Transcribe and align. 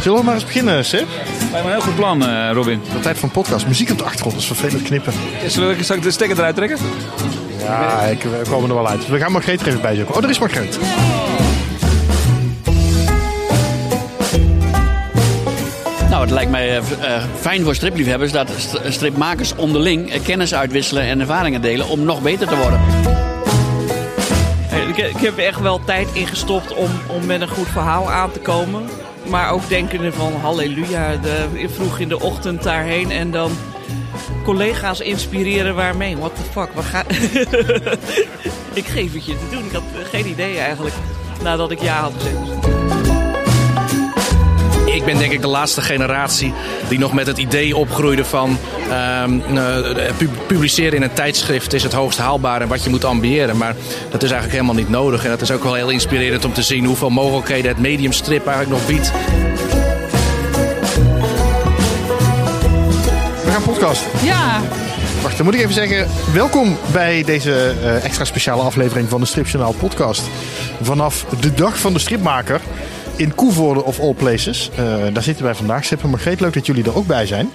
Zullen 0.00 0.18
we 0.18 0.24
maar 0.24 0.34
eens 0.34 0.44
beginnen, 0.44 0.84
Sip? 0.84 1.06
Lijkt 1.38 1.52
me 1.52 1.58
een 1.58 1.68
heel 1.68 1.80
goed 1.80 1.94
plan, 1.96 2.26
eh, 2.26 2.50
Robin. 2.52 2.80
De 2.92 3.00
tijd 3.00 3.18
van 3.18 3.30
podcast. 3.30 3.66
Muziek 3.66 3.90
op 3.90 3.98
de 3.98 4.04
achtergrond, 4.04 4.34
dat 4.34 4.42
is 4.42 4.58
vervelend 4.58 4.82
knippen. 4.82 5.12
Zal 5.46 5.70
ik, 5.70 5.82
zal 5.82 5.96
ik 5.96 6.02
de 6.02 6.10
stekker 6.10 6.38
eruit 6.38 6.56
trekken? 6.56 6.78
Ja, 7.58 8.00
ik, 8.02 8.22
we 8.22 8.42
komen 8.50 8.68
er 8.68 8.74
wel 8.74 8.88
uit. 8.88 9.08
We 9.08 9.18
gaan 9.18 9.32
Margreet 9.32 9.60
er 9.60 9.66
even 9.66 9.80
bij 9.80 9.94
zoeken. 9.94 10.14
Oh, 10.16 10.22
er 10.24 10.30
is 10.30 10.38
Margreet. 10.38 10.78
Nou, 16.10 16.22
het 16.22 16.30
lijkt 16.30 16.50
mij 16.50 16.68
eh, 16.68 16.76
eh, 17.16 17.22
fijn 17.40 17.64
voor 17.64 17.74
stripliefhebbers 17.74 18.32
dat 18.32 18.48
st- 18.56 18.80
stripmakers 18.88 19.54
onderling 19.56 20.22
kennis 20.22 20.54
uitwisselen 20.54 21.02
en 21.02 21.20
ervaringen 21.20 21.60
delen 21.60 21.88
om 21.88 22.04
nog 22.04 22.22
beter 22.22 22.48
te 22.48 22.56
worden. 22.56 22.80
Ik, 24.88 24.96
ik 24.96 25.16
heb 25.20 25.38
er 25.38 25.44
echt 25.44 25.60
wel 25.60 25.80
tijd 25.84 26.08
ingestopt 26.12 26.74
om, 26.74 26.90
om 27.06 27.26
met 27.26 27.40
een 27.40 27.48
goed 27.48 27.68
verhaal 27.68 28.10
aan 28.10 28.30
te 28.32 28.38
komen. 28.38 28.82
Maar 29.34 29.50
ook 29.50 29.68
denkende 29.68 30.12
van 30.12 30.32
halleluja, 30.32 31.16
de, 31.16 31.68
vroeg 31.68 31.98
in 31.98 32.08
de 32.08 32.20
ochtend 32.20 32.62
daarheen 32.62 33.10
en 33.10 33.30
dan 33.30 33.50
collega's 34.44 35.00
inspireren 35.00 35.74
waarmee. 35.74 36.16
What 36.16 36.36
the 36.36 36.42
fuck, 36.42 36.68
wat 36.74 36.84
ga... 36.84 37.04
ik 38.80 38.86
geef 38.86 39.12
het 39.12 39.26
je 39.26 39.38
te 39.38 39.48
doen. 39.50 39.64
Ik 39.64 39.72
had 39.72 39.82
geen 40.10 40.26
idee 40.26 40.58
eigenlijk 40.58 40.94
nadat 41.42 41.70
ik 41.70 41.80
ja 41.80 42.00
had 42.00 42.12
gezegd. 42.16 42.83
Ik 44.94 45.04
ben 45.04 45.18
denk 45.18 45.32
ik 45.32 45.40
de 45.40 45.46
laatste 45.48 45.80
generatie 45.82 46.52
die 46.88 46.98
nog 46.98 47.12
met 47.12 47.26
het 47.26 47.38
idee 47.38 47.76
opgroeide 47.76 48.24
van 48.24 48.58
ehm, 48.90 49.40
eh, 49.56 50.12
pu- 50.16 50.28
publiceren 50.46 50.92
in 50.92 51.02
een 51.02 51.12
tijdschrift 51.12 51.72
is 51.72 51.82
het 51.82 51.92
hoogst 51.92 52.18
haalbaar 52.18 52.60
en 52.60 52.68
wat 52.68 52.84
je 52.84 52.90
moet 52.90 53.04
ambiëren. 53.04 53.56
Maar 53.56 53.74
dat 54.10 54.22
is 54.22 54.30
eigenlijk 54.30 54.52
helemaal 54.52 54.74
niet 54.74 54.88
nodig. 54.88 55.24
En 55.24 55.30
dat 55.30 55.40
is 55.40 55.50
ook 55.50 55.62
wel 55.62 55.74
heel 55.74 55.88
inspirerend 55.88 56.44
om 56.44 56.52
te 56.52 56.62
zien 56.62 56.84
hoeveel 56.84 57.10
mogelijkheden 57.10 57.70
het 57.70 57.80
medium 57.80 58.12
strip 58.12 58.46
eigenlijk 58.46 58.78
nog 58.78 58.86
biedt. 58.86 59.12
We 63.44 63.50
gaan 63.50 63.62
podcasten. 63.62 64.10
Ja, 64.22 64.60
Wacht, 65.22 65.36
dan 65.36 65.44
moet 65.46 65.54
ik 65.54 65.60
even 65.60 65.74
zeggen, 65.74 66.06
welkom 66.32 66.76
bij 66.92 67.22
deze 67.24 67.74
eh, 67.82 68.04
extra 68.04 68.24
speciale 68.24 68.62
aflevering 68.62 69.08
van 69.08 69.20
de 69.20 69.26
Stripjournaal 69.26 69.72
podcast. 69.72 70.22
Vanaf 70.82 71.24
de 71.40 71.54
dag 71.54 71.78
van 71.78 71.92
de 71.92 71.98
stripmaker 71.98 72.60
in 73.16 73.34
Koevoorde 73.34 73.84
of 73.84 74.00
all 74.00 74.14
places. 74.14 74.70
Eh, 74.76 74.84
daar 75.12 75.22
zitten 75.22 75.44
wij 75.44 75.54
vandaag. 75.54 75.84
Sip 75.84 76.02
en 76.02 76.10
Margreet, 76.10 76.40
leuk 76.40 76.52
dat 76.54 76.66
jullie 76.66 76.84
er 76.84 76.96
ook 76.96 77.06
bij 77.06 77.26
zijn. 77.26 77.50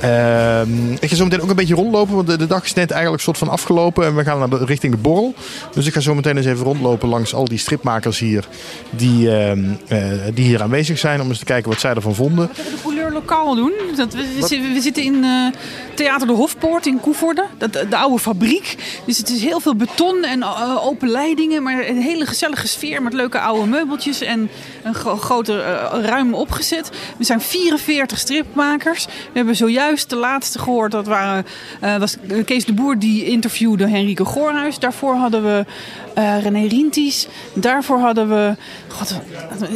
Ehm, 0.00 0.92
ik 0.92 1.08
ga 1.10 1.14
zo 1.16 1.24
meteen 1.24 1.40
ook 1.42 1.50
een 1.50 1.56
beetje 1.56 1.74
rondlopen, 1.74 2.14
want 2.14 2.26
de, 2.26 2.36
de 2.38 2.46
dag 2.46 2.64
is 2.64 2.72
net 2.74 2.90
eigenlijk 2.90 3.22
soort 3.22 3.38
van 3.38 3.48
afgelopen 3.48 4.04
en 4.06 4.16
we 4.16 4.24
gaan 4.24 4.38
naar 4.38 4.48
de, 4.50 4.64
richting 4.64 4.92
de 4.92 4.98
borrel. 4.98 5.34
Dus 5.74 5.86
ik 5.86 5.92
ga 5.92 6.00
zo 6.00 6.14
meteen 6.14 6.36
eens 6.36 6.46
even 6.46 6.64
rondlopen 6.64 7.08
langs 7.08 7.34
al 7.34 7.44
die 7.44 7.58
stripmakers 7.58 8.18
hier 8.18 8.48
die, 8.90 9.36
ehm, 9.36 9.64
eh, 9.88 10.02
die 10.34 10.44
hier 10.44 10.62
aanwezig 10.62 10.98
zijn 10.98 11.20
om 11.20 11.28
eens 11.28 11.38
te 11.38 11.44
kijken 11.44 11.70
wat 11.70 11.80
zij 11.80 11.94
ervan 11.94 12.14
vonden. 12.14 12.46
wat 12.46 12.56
we 12.56 12.62
de 12.62 12.82
couleur 12.82 13.12
lokaal 13.12 13.54
doen. 13.54 13.72
Dat 13.96 14.12
we, 14.14 14.18
we, 14.40 14.46
zitten- 14.46 14.72
we 14.72 14.80
zitten 14.80 15.02
in 15.02 15.24
eh, 15.24 15.46
Theater 15.94 16.26
de 16.26 16.32
Hofpoort 16.32 16.86
in 16.86 17.00
Koevoorde. 17.00 17.44
Dat, 17.58 17.72
de 17.72 17.96
oude 17.96 18.18
fabriek. 18.18 18.76
Dus 19.06 19.18
het 19.18 19.28
is 19.30 19.42
heel 19.42 19.60
veel 19.60 19.74
beton 19.74 20.24
en 20.24 20.44
open 20.80 21.08
leidingen. 21.08 21.62
Maar 21.62 21.88
een 21.88 22.00
hele 22.02 22.26
gezellige 22.26 22.68
sfeer 22.68 23.02
met 23.02 23.12
leuke 23.12 23.40
oude 23.40 23.66
meubeltjes. 23.66 24.20
En 24.20 24.48
een 24.90 24.96
gro- 25.00 25.16
grote 25.16 25.60
eh, 25.60 26.04
ruim 26.04 26.34
opgezet. 26.34 26.90
We 27.16 27.24
zijn 27.24 27.40
44 27.40 28.18
stripmakers. 28.18 29.04
We 29.06 29.12
hebben 29.32 29.56
zojuist 29.56 30.10
de 30.10 30.16
laatste 30.16 30.58
gehoord. 30.58 30.90
Dat 30.92 31.06
waren, 31.06 31.46
eh, 31.80 31.96
was 31.96 32.16
Kees 32.44 32.64
de 32.64 32.72
Boer 32.72 32.98
die 32.98 33.24
interviewde 33.24 33.88
Henrike 33.88 34.24
Goorhuis. 34.24 34.78
Daarvoor 34.78 35.14
hadden 35.14 35.42
we 35.44 35.64
eh, 36.14 36.42
René 36.42 36.66
Rinties. 36.66 37.28
Daarvoor 37.54 37.98
hadden 37.98 38.28
we 38.28 38.54
God, 38.88 39.14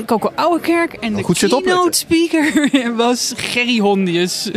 Coco 0.07 0.33
Ouwekerk. 0.35 0.93
En 0.93 1.15
de 1.15 1.23
keynote 1.35 1.99
speaker 1.99 2.73
was 2.97 3.33
Gerry 3.37 3.79
Hondius. 3.79 4.51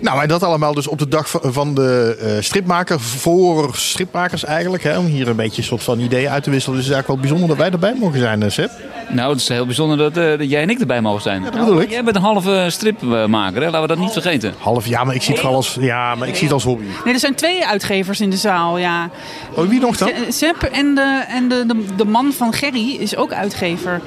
Nou, 0.00 0.22
en 0.22 0.28
dat 0.28 0.42
allemaal 0.42 0.74
dus 0.74 0.86
op 0.88 0.98
de 0.98 1.08
dag 1.08 1.28
van- 1.42 1.74
de 1.74 2.16
eh, 2.20 2.42
stripmaker, 2.42 3.00
voor 3.00 3.70
stripmakers 3.76 4.44
eigenlijk. 4.44 4.82
Hè, 4.82 4.98
om 4.98 5.04
hier 5.06 5.28
een 5.28 5.36
beetje 5.36 5.62
een 5.62 5.68
soort 5.68 5.82
van 5.82 6.00
ideeën 6.00 6.28
uit 6.30 6.42
te 6.42 6.50
wisselen. 6.50 6.76
Dus 6.78 6.86
het 6.86 6.96
is 6.96 7.00
eigenlijk 7.02 7.06
wel 7.06 7.16
bijzonder 7.38 7.48
dat 7.48 7.56
wij 7.56 7.70
erbij 7.90 8.00
mogen 8.00 8.20
zijn, 8.20 8.42
eh, 8.42 8.50
Seb. 8.50 8.70
Nou, 9.08 9.30
het 9.30 9.40
is 9.40 9.48
heel 9.48 9.66
bijzonder 9.66 9.96
dat, 9.96 10.16
eh, 10.16 10.38
dat 10.38 10.50
jij 10.50 10.62
en 10.62 10.70
ik 10.70 10.80
erbij 10.80 11.00
mogen 11.00 11.22
zijn. 11.22 11.42
dat 11.42 11.50
bedoel 11.52 11.80
ik. 11.80 11.90
Jij 11.90 12.04
bent 12.04 12.16
een 12.16 12.22
halve 12.22 12.66
stripmaker, 12.70 13.60
hè? 13.60 13.64
laten 13.66 13.80
we 13.80 13.86
dat 13.86 13.98
niet 13.98 14.12
vergeten. 14.12 14.54
Half, 14.58 14.86
ja, 14.86 15.04
maar 15.04 15.14
ik 15.14 15.20
zie 15.22 15.30
het 15.30 15.40
vooral 15.40 15.56
als, 15.56 15.76
ja, 15.80 16.14
maar 16.14 16.28
ik 16.28 16.34
zie 16.34 16.44
het 16.44 16.52
als 16.52 16.64
hobby. 16.64 16.84
Nee, 17.04 17.14
er 17.14 17.20
zijn 17.20 17.34
twee 17.34 17.66
uitgevers 17.66 18.20
in 18.20 18.30
de 18.30 18.36
zaal, 18.36 18.78
ja. 18.78 19.10
Oh, 19.54 19.68
wie 19.68 19.80
nog 19.80 19.96
dan? 19.96 20.08
Se- 20.08 20.26
Sepp 20.32 20.62
en, 20.62 20.94
de, 20.94 21.24
en 21.28 21.48
de, 21.48 21.64
de, 21.66 21.84
de 21.96 22.04
man 22.04 22.32
van 22.32 22.52
Gerry 22.52 22.96
is 22.98 23.16
ook 23.16 23.32
uitgever. 23.32 24.00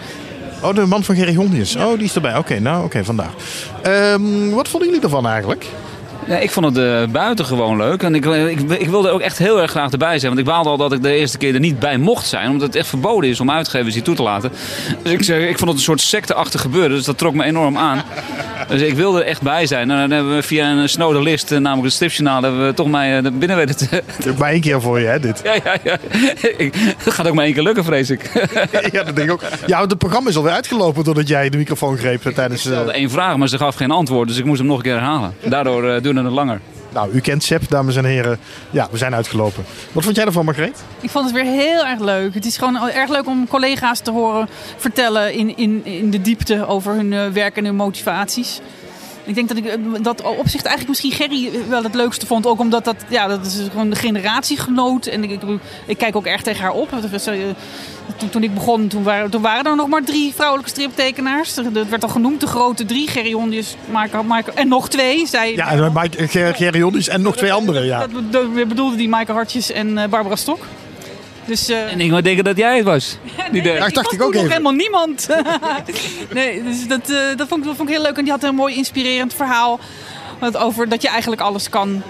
Oh, 0.63 0.75
de 0.75 0.85
man 0.85 1.03
van 1.03 1.16
Gerry 1.16 1.35
Hondius. 1.35 1.75
Oh, 1.75 1.94
die 1.94 2.03
is 2.03 2.16
erbij. 2.16 2.38
Oké, 2.38 2.59
nou, 2.59 2.84
oké, 2.85 3.03
vandaar. 3.03 3.34
Ehm, 3.81 4.50
wat 4.50 4.68
vonden 4.68 4.90
jullie 4.90 5.03
ervan 5.03 5.28
eigenlijk? 5.28 5.66
Ja, 6.28 6.38
ik 6.38 6.51
vond 6.51 6.66
het 6.66 6.78
uh, 6.78 7.03
buitengewoon 7.11 7.78
leuk. 7.78 8.03
En 8.03 8.16
ik, 8.16 8.25
ik, 8.25 8.59
ik, 8.59 8.89
wilde 8.89 9.09
ook 9.09 9.22
echt 9.22 9.38
heel 9.38 9.61
erg 9.61 9.72
graag 9.72 9.91
erbij 9.91 10.19
zijn. 10.19 10.35
Want 10.35 10.47
ik 10.47 10.53
baalde 10.53 10.69
al 10.69 10.78
dat 10.78 10.91
ik 10.91 11.03
de 11.03 11.13
eerste 11.13 11.38
keer 11.38 11.53
er 11.53 11.59
niet 11.59 11.79
bij 11.79 11.97
mocht 11.97 12.28
zijn. 12.28 12.50
Omdat 12.50 12.67
het 12.67 12.75
echt 12.75 12.88
verboden 12.88 13.29
is 13.29 13.39
om 13.39 13.51
uitgevers 13.51 13.94
hier 13.94 14.03
toe 14.03 14.16
te 14.16 14.23
laten. 14.23 14.51
Dus 15.01 15.11
ik, 15.11 15.23
zeg, 15.23 15.50
ik 15.50 15.57
vond 15.57 15.69
het 15.69 15.78
een 15.78 15.84
soort 15.84 16.01
secteachtig 16.01 16.61
gebeuren. 16.61 16.91
Dus 16.91 17.06
dat 17.06 17.17
trok 17.17 17.34
me 17.34 17.44
enorm 17.44 17.78
aan. 17.78 18.03
Dus 18.67 18.81
ik 18.81 18.95
wilde 18.95 19.19
er 19.19 19.25
echt 19.25 19.41
bij 19.41 19.66
zijn. 19.66 19.91
En 19.91 19.97
dan 19.97 20.11
hebben 20.11 20.35
we 20.35 20.41
via 20.41 20.72
een 20.72 20.89
snode 20.89 21.22
list, 21.22 21.51
eh, 21.51 21.57
namelijk 21.57 21.84
het 21.84 21.94
stripjournaal, 21.94 22.41
hebben 22.41 22.66
we 22.66 22.73
toch 22.73 22.88
mij 22.88 23.22
binnen 23.22 23.57
weten 23.57 23.78
te... 23.78 24.03
Maar 24.38 24.51
één 24.51 24.61
keer 24.61 24.81
voor 24.81 25.00
je, 25.00 25.05
hè, 25.05 25.19
dit. 25.19 25.41
Ja, 25.53 25.53
ja, 25.63 25.78
ja. 25.84 25.97
Dat 27.03 27.13
gaat 27.13 27.28
ook 27.28 27.34
maar 27.34 27.45
één 27.45 27.53
keer 27.53 27.63
lukken, 27.63 27.84
vrees 27.84 28.09
ik. 28.09 28.50
ja, 28.91 29.03
dat 29.03 29.16
denk 29.16 29.28
ik 29.28 29.31
ook. 29.31 29.41
Ja, 29.66 29.78
want 29.78 29.90
het 29.90 30.00
programma 30.00 30.29
is 30.29 30.35
alweer 30.35 30.51
uitgelopen 30.51 31.03
doordat 31.03 31.28
jij 31.28 31.50
de 31.50 31.57
microfoon 31.57 31.97
greep 31.97 32.25
eh, 32.25 32.34
tijdens... 32.34 32.66
Ik 32.66 32.72
stelde 32.72 32.91
één 32.91 33.09
vraag, 33.09 33.38
maar 33.38 33.47
ze 33.47 33.57
gaf 33.57 33.75
geen 33.75 33.91
antwoord. 33.91 34.28
Dus 34.28 34.38
ik 34.38 34.45
moest 34.45 34.59
hem 34.59 34.67
nog 34.67 34.78
een 34.78 34.84
keer 34.84 34.94
herhalen. 34.94 35.34
Daardoor 35.44 35.84
uh, 35.84 36.01
het 36.18 36.34
langer. 36.34 36.59
Nou, 36.94 37.12
u 37.12 37.19
kent 37.19 37.44
Seb, 37.44 37.69
dames 37.69 37.96
en 37.96 38.06
heren. 38.06 38.40
Ja, 38.69 38.88
we 38.91 38.97
zijn 38.97 39.16
uitgelopen. 39.16 39.63
Wat 39.91 40.03
vond 40.03 40.16
jij 40.16 40.25
ervan, 40.25 40.46
Margreet? 40.46 40.84
Ik 41.01 41.09
vond 41.09 41.25
het 41.25 41.34
weer 41.34 41.51
heel 41.51 41.85
erg 41.85 42.00
leuk. 42.00 42.34
Het 42.34 42.46
is 42.46 42.57
gewoon 42.57 42.90
erg 42.90 43.09
leuk 43.09 43.28
om 43.28 43.47
collega's 43.47 44.00
te 44.00 44.12
horen 44.12 44.50
vertellen 44.78 45.34
in, 45.34 45.57
in, 45.57 45.85
in 45.85 46.09
de 46.09 46.22
diepte 46.22 46.68
over 46.68 46.94
hun 46.94 47.12
uh, 47.12 47.28
werk 47.28 47.57
en 47.57 47.66
hun 47.66 47.75
motivaties. 47.75 48.62
Ik 49.25 49.35
denk 49.35 49.47
dat 49.47 49.57
ik 49.57 49.78
dat 50.03 50.22
opzicht 50.22 50.66
eigenlijk 50.66 50.88
misschien 50.88 51.11
Gerry 51.11 51.51
wel 51.69 51.84
het 51.84 51.94
leukste 51.94 52.25
vond. 52.25 52.45
Ook 52.45 52.59
omdat 52.59 52.85
dat, 52.85 52.95
ja, 53.09 53.28
dat 53.28 53.45
is 53.45 53.61
gewoon 53.72 53.89
de 53.89 53.95
generatiegenoot. 53.95 55.06
En 55.06 55.23
ik, 55.23 55.31
ik, 55.31 55.41
ik 55.85 55.97
kijk 55.97 56.16
ook 56.16 56.25
echt 56.25 56.44
tegen 56.44 56.61
haar 56.61 56.72
op. 56.72 56.89
Toen, 58.17 58.29
toen 58.29 58.44
ik 58.44 58.53
begon, 58.53 58.88
toen 58.88 59.03
waren, 59.03 59.29
toen 59.29 59.41
waren 59.41 59.66
er 59.66 59.75
nog 59.75 59.88
maar 59.88 60.03
drie 60.03 60.34
vrouwelijke 60.34 60.72
striptekenaars. 60.72 61.53
Dat 61.53 61.88
werd 61.89 62.03
al 62.03 62.09
genoemd, 62.09 62.39
de 62.39 62.47
grote 62.47 62.85
drie. 62.85 63.07
Gerry 63.07 63.31
Hondius, 63.31 63.75
Maaike, 63.91 64.51
en 64.53 64.67
nog 64.67 64.89
twee. 64.89 65.28
Zei, 65.28 65.55
ja, 65.55 65.72
en 65.72 65.91
Mike, 65.94 66.28
Gerry 66.28 66.81
Hondius 66.81 67.07
en 67.07 67.22
nog 67.22 67.38
twee 67.38 67.53
anderen, 67.53 67.85
ja. 67.85 68.07
Dat, 68.07 68.31
dat 68.31 68.67
bedoelde 68.67 68.95
die 68.95 69.09
Maaike 69.09 69.31
Hartjes 69.31 69.72
en 69.72 70.09
Barbara 70.09 70.35
Stok. 70.35 70.66
Dus, 71.46 71.70
uh, 71.70 71.92
en 71.92 72.00
ik 72.00 72.09
wou 72.09 72.22
denken 72.22 72.44
dat 72.44 72.58
jij 72.58 72.76
het 72.76 72.86
was. 72.86 73.18
Nee, 73.52 73.62
die 73.62 73.92
dacht 73.92 74.14
ik 74.14 74.22
ook 74.22 74.34
even. 74.34 74.50
helemaal 74.50 74.72
niemand. 74.72 75.28
nee, 76.34 76.64
dus 76.64 76.88
dat, 76.88 77.09
uh, 77.09 77.18
dat, 77.36 77.48
vond 77.48 77.62
ik, 77.62 77.68
dat 77.68 77.76
vond 77.76 77.90
ik 77.90 77.96
heel 77.96 78.04
leuk. 78.04 78.18
En 78.18 78.24
die 78.24 78.31
had 78.31 78.44
een 78.44 78.56
mooi 78.56 78.76
inspirerend 78.76 79.34
verhaal 79.34 79.80
over 80.52 80.90
dat 80.90 81.02
je 81.02 81.08
eigenlijk 81.08 81.42
alles 81.42 81.70
kan. 81.70 82.02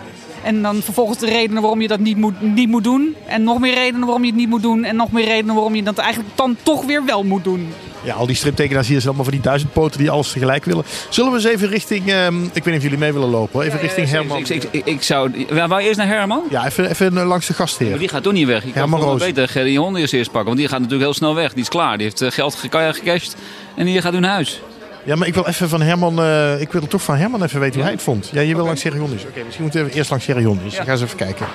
En 0.43 0.61
dan 0.61 0.81
vervolgens 0.81 1.19
de 1.19 1.25
redenen 1.25 1.61
waarom 1.61 1.81
je 1.81 1.87
dat 1.87 1.99
niet 1.99 2.17
moet, 2.17 2.41
niet 2.41 2.69
moet 2.69 2.83
doen. 2.83 3.15
En 3.25 3.43
nog 3.43 3.59
meer 3.59 3.73
redenen 3.73 4.05
waarom 4.05 4.23
je 4.23 4.29
het 4.29 4.39
niet 4.39 4.49
moet 4.49 4.61
doen. 4.61 4.83
En 4.83 4.95
nog 4.95 5.11
meer 5.11 5.25
redenen 5.25 5.55
waarom 5.55 5.75
je 5.75 5.83
dat 5.83 5.97
eigenlijk 5.97 6.35
dan 6.35 6.57
toch 6.63 6.85
weer 6.85 7.05
wel 7.05 7.23
moet 7.23 7.43
doen. 7.43 7.73
Ja, 8.03 8.13
al 8.13 8.25
die 8.25 8.35
striptekenaars 8.35 8.87
hier 8.87 8.95
zijn 8.95 9.07
allemaal 9.07 9.25
van 9.25 9.33
die 9.33 9.43
duizendpoten 9.43 9.99
die 9.99 10.09
alles 10.09 10.31
tegelijk 10.31 10.65
willen. 10.65 10.83
Zullen 11.09 11.31
we 11.31 11.37
eens 11.37 11.47
even 11.47 11.67
richting, 11.67 12.13
um, 12.13 12.43
ik 12.43 12.51
weet 12.53 12.65
niet 12.65 12.75
of 12.75 12.81
jullie 12.81 12.97
mee 12.97 13.13
willen 13.13 13.29
lopen, 13.29 13.61
even 13.61 13.77
ja, 13.77 13.81
richting 13.81 14.09
ja, 14.09 14.13
Herman. 14.13 14.37
Ik, 14.37 14.49
ik, 14.49 14.63
ik, 14.71 14.85
ik 14.85 15.03
zou, 15.03 15.45
wou 15.49 15.81
je 15.81 15.87
eerst 15.87 15.97
naar 15.97 16.07
Herman? 16.07 16.43
Ja, 16.49 16.65
even, 16.65 16.89
even 16.89 17.13
langs 17.13 17.47
de 17.47 17.53
gastheer. 17.53 17.89
Maar 17.89 17.99
die 17.99 18.07
gaat 18.07 18.23
toch 18.23 18.33
niet 18.33 18.47
weg. 18.47 18.63
Ik 18.63 18.73
Herman 18.73 19.01
Roos. 19.01 19.19
beter 19.19 19.47
Gerry 19.47 19.75
Hondius 19.75 20.11
eerst 20.11 20.31
pakken, 20.31 20.45
want 20.45 20.57
die 20.57 20.67
gaat 20.67 20.79
natuurlijk 20.79 21.03
heel 21.03 21.13
snel 21.13 21.35
weg. 21.35 21.53
Die 21.53 21.61
is 21.61 21.69
klaar, 21.69 21.97
die 21.97 22.05
heeft 22.05 22.21
uh, 22.21 22.31
geld 22.31 22.55
gecashed 22.55 23.35
en 23.75 23.85
die 23.85 24.01
gaat 24.01 24.13
nu 24.13 24.19
naar 24.19 24.31
huis. 24.31 24.61
Ja, 25.03 25.15
maar 25.15 25.27
ik 25.27 25.33
wil 25.33 25.47
even 25.47 25.69
van 25.69 25.81
Herman, 25.81 26.19
uh, 26.19 26.61
ik 26.61 26.71
wil 26.71 26.87
toch 26.87 27.01
van 27.01 27.15
Herman 27.15 27.43
even 27.43 27.59
weten 27.59 27.75
hoe 27.75 27.83
hij 27.83 27.93
het 27.93 28.01
vond. 28.01 28.29
Ja, 28.33 28.41
je 28.41 28.47
wil 28.47 28.55
okay. 28.55 28.65
langs 28.65 28.81
Gerry 28.81 28.99
Oké, 28.99 29.11
okay, 29.11 29.43
misschien 29.43 29.63
moeten 29.63 29.85
we 29.85 29.91
eerst 29.91 30.09
langs 30.09 30.25
Gerry 30.25 30.43
Hondius. 30.43 30.73
Ja. 30.73 30.79
Ik 30.79 30.85
ga 30.85 30.91
eens 30.91 31.01
even 31.01 31.17
kijken. 31.17 31.45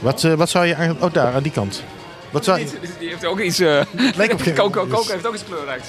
Wat, 0.00 0.22
uh, 0.22 0.32
wat 0.32 0.50
zou 0.50 0.66
je 0.66 0.74
eigenlijk... 0.74 1.04
Oh, 1.04 1.12
daar, 1.12 1.34
aan 1.34 1.42
die 1.42 1.52
kant. 1.52 1.82
Wat 2.30 2.44
zou... 2.44 2.64
Die 2.98 3.08
heeft 3.08 3.24
ook 3.24 3.40
iets... 3.40 3.60
Uh... 3.60 3.82
Lijkt 4.16 4.32
op 4.32 4.42
Coco, 4.54 4.70
Coco 4.70 4.96
dus... 4.96 5.12
heeft 5.12 5.26
ook 5.26 5.34
iets 5.34 5.44
kleurrijks. 5.44 5.88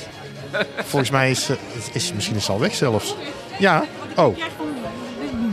Volgens 0.76 1.12
mij 1.12 1.30
is, 1.30 1.50
uh, 1.50 1.58
is 1.94 2.14
misschien 2.14 2.36
is 2.36 2.50
al 2.50 2.60
weg 2.60 2.76
zelfs. 2.76 3.16
Ja, 3.60 3.86
oh. 4.16 4.38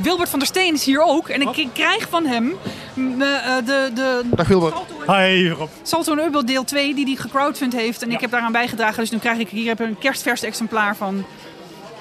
Wilbert 0.02 0.28
van 0.28 0.38
der 0.38 0.48
Steen 0.48 0.74
is 0.74 0.84
hier 0.84 1.02
ook. 1.02 1.28
En 1.28 1.40
ik 1.40 1.68
krijg 1.72 2.08
van 2.10 2.26
hem 2.26 2.54
uh, 2.96 3.18
de, 3.64 3.90
de... 3.94 4.22
Dag 4.34 4.48
Wilbert. 4.48 4.74
Hi 5.06 5.48
Rob. 5.48 5.68
Salto 5.82 6.12
en 6.12 6.24
Ubbel 6.24 6.46
deel 6.46 6.64
2 6.64 6.94
die 6.94 7.04
hij 7.04 7.14
gecrowdfund 7.14 7.72
heeft. 7.72 8.02
En 8.02 8.08
ja. 8.08 8.14
ik 8.14 8.20
heb 8.20 8.30
daaraan 8.30 8.52
bijgedragen. 8.52 9.00
Dus 9.00 9.10
nu 9.10 9.18
krijg 9.18 9.38
ik 9.38 9.48
hier 9.48 9.80
een 9.80 9.98
kerstvers 9.98 10.42
exemplaar 10.42 10.96
van 10.96 11.24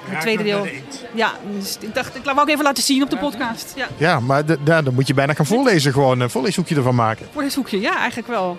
het 0.04 0.14
ja, 0.14 0.20
tweede 0.20 0.42
deel. 0.42 0.66
Ja, 1.14 1.32
dus 1.56 1.76
ik 1.80 1.94
dacht, 1.94 2.16
ik 2.16 2.24
wou 2.24 2.40
ook 2.40 2.48
even 2.48 2.64
laten 2.64 2.82
zien 2.82 3.02
op 3.02 3.10
de 3.10 3.16
podcast. 3.16 3.72
Ja, 3.76 3.88
ja 3.96 4.20
maar 4.20 4.46
de, 4.46 4.58
de, 4.64 4.82
dan 4.82 4.94
moet 4.94 5.06
je 5.06 5.14
bijna 5.14 5.34
gaan 5.34 5.46
voorlezen 5.46 5.92
gewoon. 5.92 6.20
Een 6.20 6.30
voorleeshoekje 6.30 6.74
ervan 6.74 6.94
maken. 6.94 7.26
Voorleeshoekje, 7.32 7.80
ja, 7.80 7.96
eigenlijk 7.98 8.28
wel. 8.28 8.58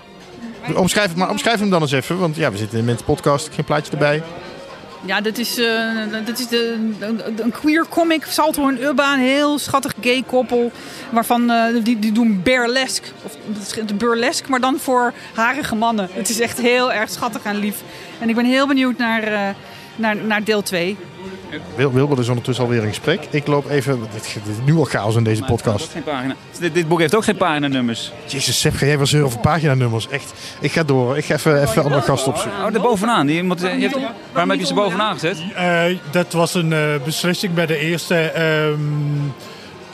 Omschrijf, 0.76 1.16
maar 1.16 1.30
omschrijf 1.30 1.60
hem 1.60 1.70
dan 1.70 1.82
eens 1.82 1.92
even, 1.92 2.20
want 2.20 2.36
ja, 2.36 2.52
we 2.52 2.58
zitten 2.58 2.80
in 2.80 2.88
een 2.88 2.98
podcast, 3.06 3.50
geen 3.54 3.66
plaatje 3.66 3.92
erbij. 3.92 4.24
Ja, 5.06 5.22
dit 5.22 5.38
is, 5.38 5.58
eh, 5.58 6.26
dit 6.26 6.40
is 6.40 6.48
de, 6.48 6.94
een 7.38 7.52
queer 7.52 7.86
comic, 7.90 8.26
Salto 8.26 8.68
en 8.68 8.84
Ubba, 8.84 9.14
een 9.14 9.20
heel 9.20 9.60
schattig 9.60 9.94
gay 10.02 10.24
koppel. 10.28 10.72
Waarvan 11.10 11.52
eh, 11.52 11.84
die, 11.84 12.00
die 12.00 12.12
doen 12.12 12.42
burlesque, 12.44 13.08
of 13.24 13.38
burlesque, 13.96 14.50
maar 14.50 14.60
dan 14.60 14.80
voor 14.80 15.14
harige 15.34 15.76
mannen. 15.76 16.10
Het 16.12 16.30
is 16.30 16.40
echt 16.40 16.62
heel 16.62 16.94
erg 16.94 17.10
schattig 17.10 17.44
en 17.44 17.56
lief. 17.56 17.82
En 18.20 18.30
ik 18.30 18.36
ben 18.36 18.46
heel 18.46 18.68
benieuwd 18.68 18.98
naar, 18.98 19.24
eh, 19.24 19.50
naar, 19.96 20.16
naar 20.16 20.44
deel 20.44 20.62
2. 20.62 20.98
Wil, 21.75 21.92
Wilbert 21.94 22.19
is 22.19 22.28
ondertussen 22.28 22.63
alweer 22.63 22.81
in 22.84 22.88
gesprek. 22.88 23.28
Ik 23.30 23.48
loop 23.48 23.69
even, 23.69 24.00
dit, 24.13 24.24
dit 24.34 24.44
is 24.57 24.66
nu 24.66 24.75
al 24.78 24.84
chaos 24.84 25.16
in 25.16 25.24
deze 25.24 25.40
Maar 25.40 25.50
podcast. 25.50 25.92
geen 25.92 26.04
pagina. 26.04 26.36
Dit, 26.60 26.74
dit 26.74 26.88
boek 26.88 27.00
heeft 27.00 27.16
ook 27.16 27.24
geen 27.24 27.38
paginanummers. 27.38 28.12
Jezus, 28.25 28.60
Sepp, 28.60 28.75
ga 28.75 28.86
jij 28.86 28.98
wel 28.98 29.06
zeuren 29.06 29.28
over 29.28 29.40
paginanummers? 29.40 30.07
Echt, 30.10 30.34
ik 30.60 30.72
ga 30.72 30.84
door. 30.84 31.18
Ik 31.18 31.25
ga 31.25 31.34
even, 31.34 31.62
even 31.62 31.84
andere 31.84 32.01
gasten 32.01 32.31
opzoeken. 32.31 32.60
Oh, 32.66 32.74
er 32.74 32.81
bovenaan. 32.81 33.25
Die 33.25 33.44
moet, 33.44 33.60
je 33.62 33.68
hebt, 33.68 33.98
waarom 34.31 34.50
heb 34.50 34.60
je 34.60 34.66
ze 34.66 34.74
bovenaan 34.74 35.13
gezet? 35.13 35.38
Eh, 35.56 35.84
dat 36.12 36.34
was 36.34 36.54
een 36.54 36.74
eh, 36.74 36.80
beslissing 37.06 37.54
bij 37.54 37.66
de 37.66 37.78
eerste. 37.78 38.16
ehm, 38.16 38.80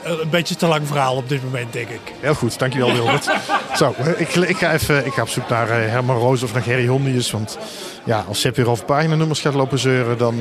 een 0.06 0.30
beetje 0.30 0.56
te 0.56 0.66
lang 0.66 0.86
verhaal 0.86 1.16
op 1.16 1.28
dit 1.28 1.44
moment, 1.44 1.72
denk 1.72 1.88
ik. 1.88 2.00
Heel 2.20 2.34
goed, 2.34 2.58
dankjewel 2.58 2.92
Wilbert. 2.92 3.24
Zo, 3.78 3.94
ik, 4.16 4.34
ik, 4.34 4.56
ga 4.56 4.72
even, 4.72 5.06
ik 5.06 5.12
ga 5.12 5.22
op 5.22 5.28
zoek 5.28 5.48
naar 5.48 5.70
eh, 5.70 5.90
Herman 5.90 6.16
Roos 6.16 6.42
of 6.42 6.52
naar 6.52 6.62
Gerry 6.62 6.86
Hondius. 6.86 7.30
Want 7.30 7.58
ja, 8.04 8.24
als 8.28 8.40
Sepp 8.40 8.56
weer 8.56 8.70
over 8.70 8.84
paginanummers 8.84 9.40
gaat 9.40 9.54
lopen 9.54 9.78
zeuren, 9.78 10.18
dan, 10.18 10.34
eh, 10.34 10.40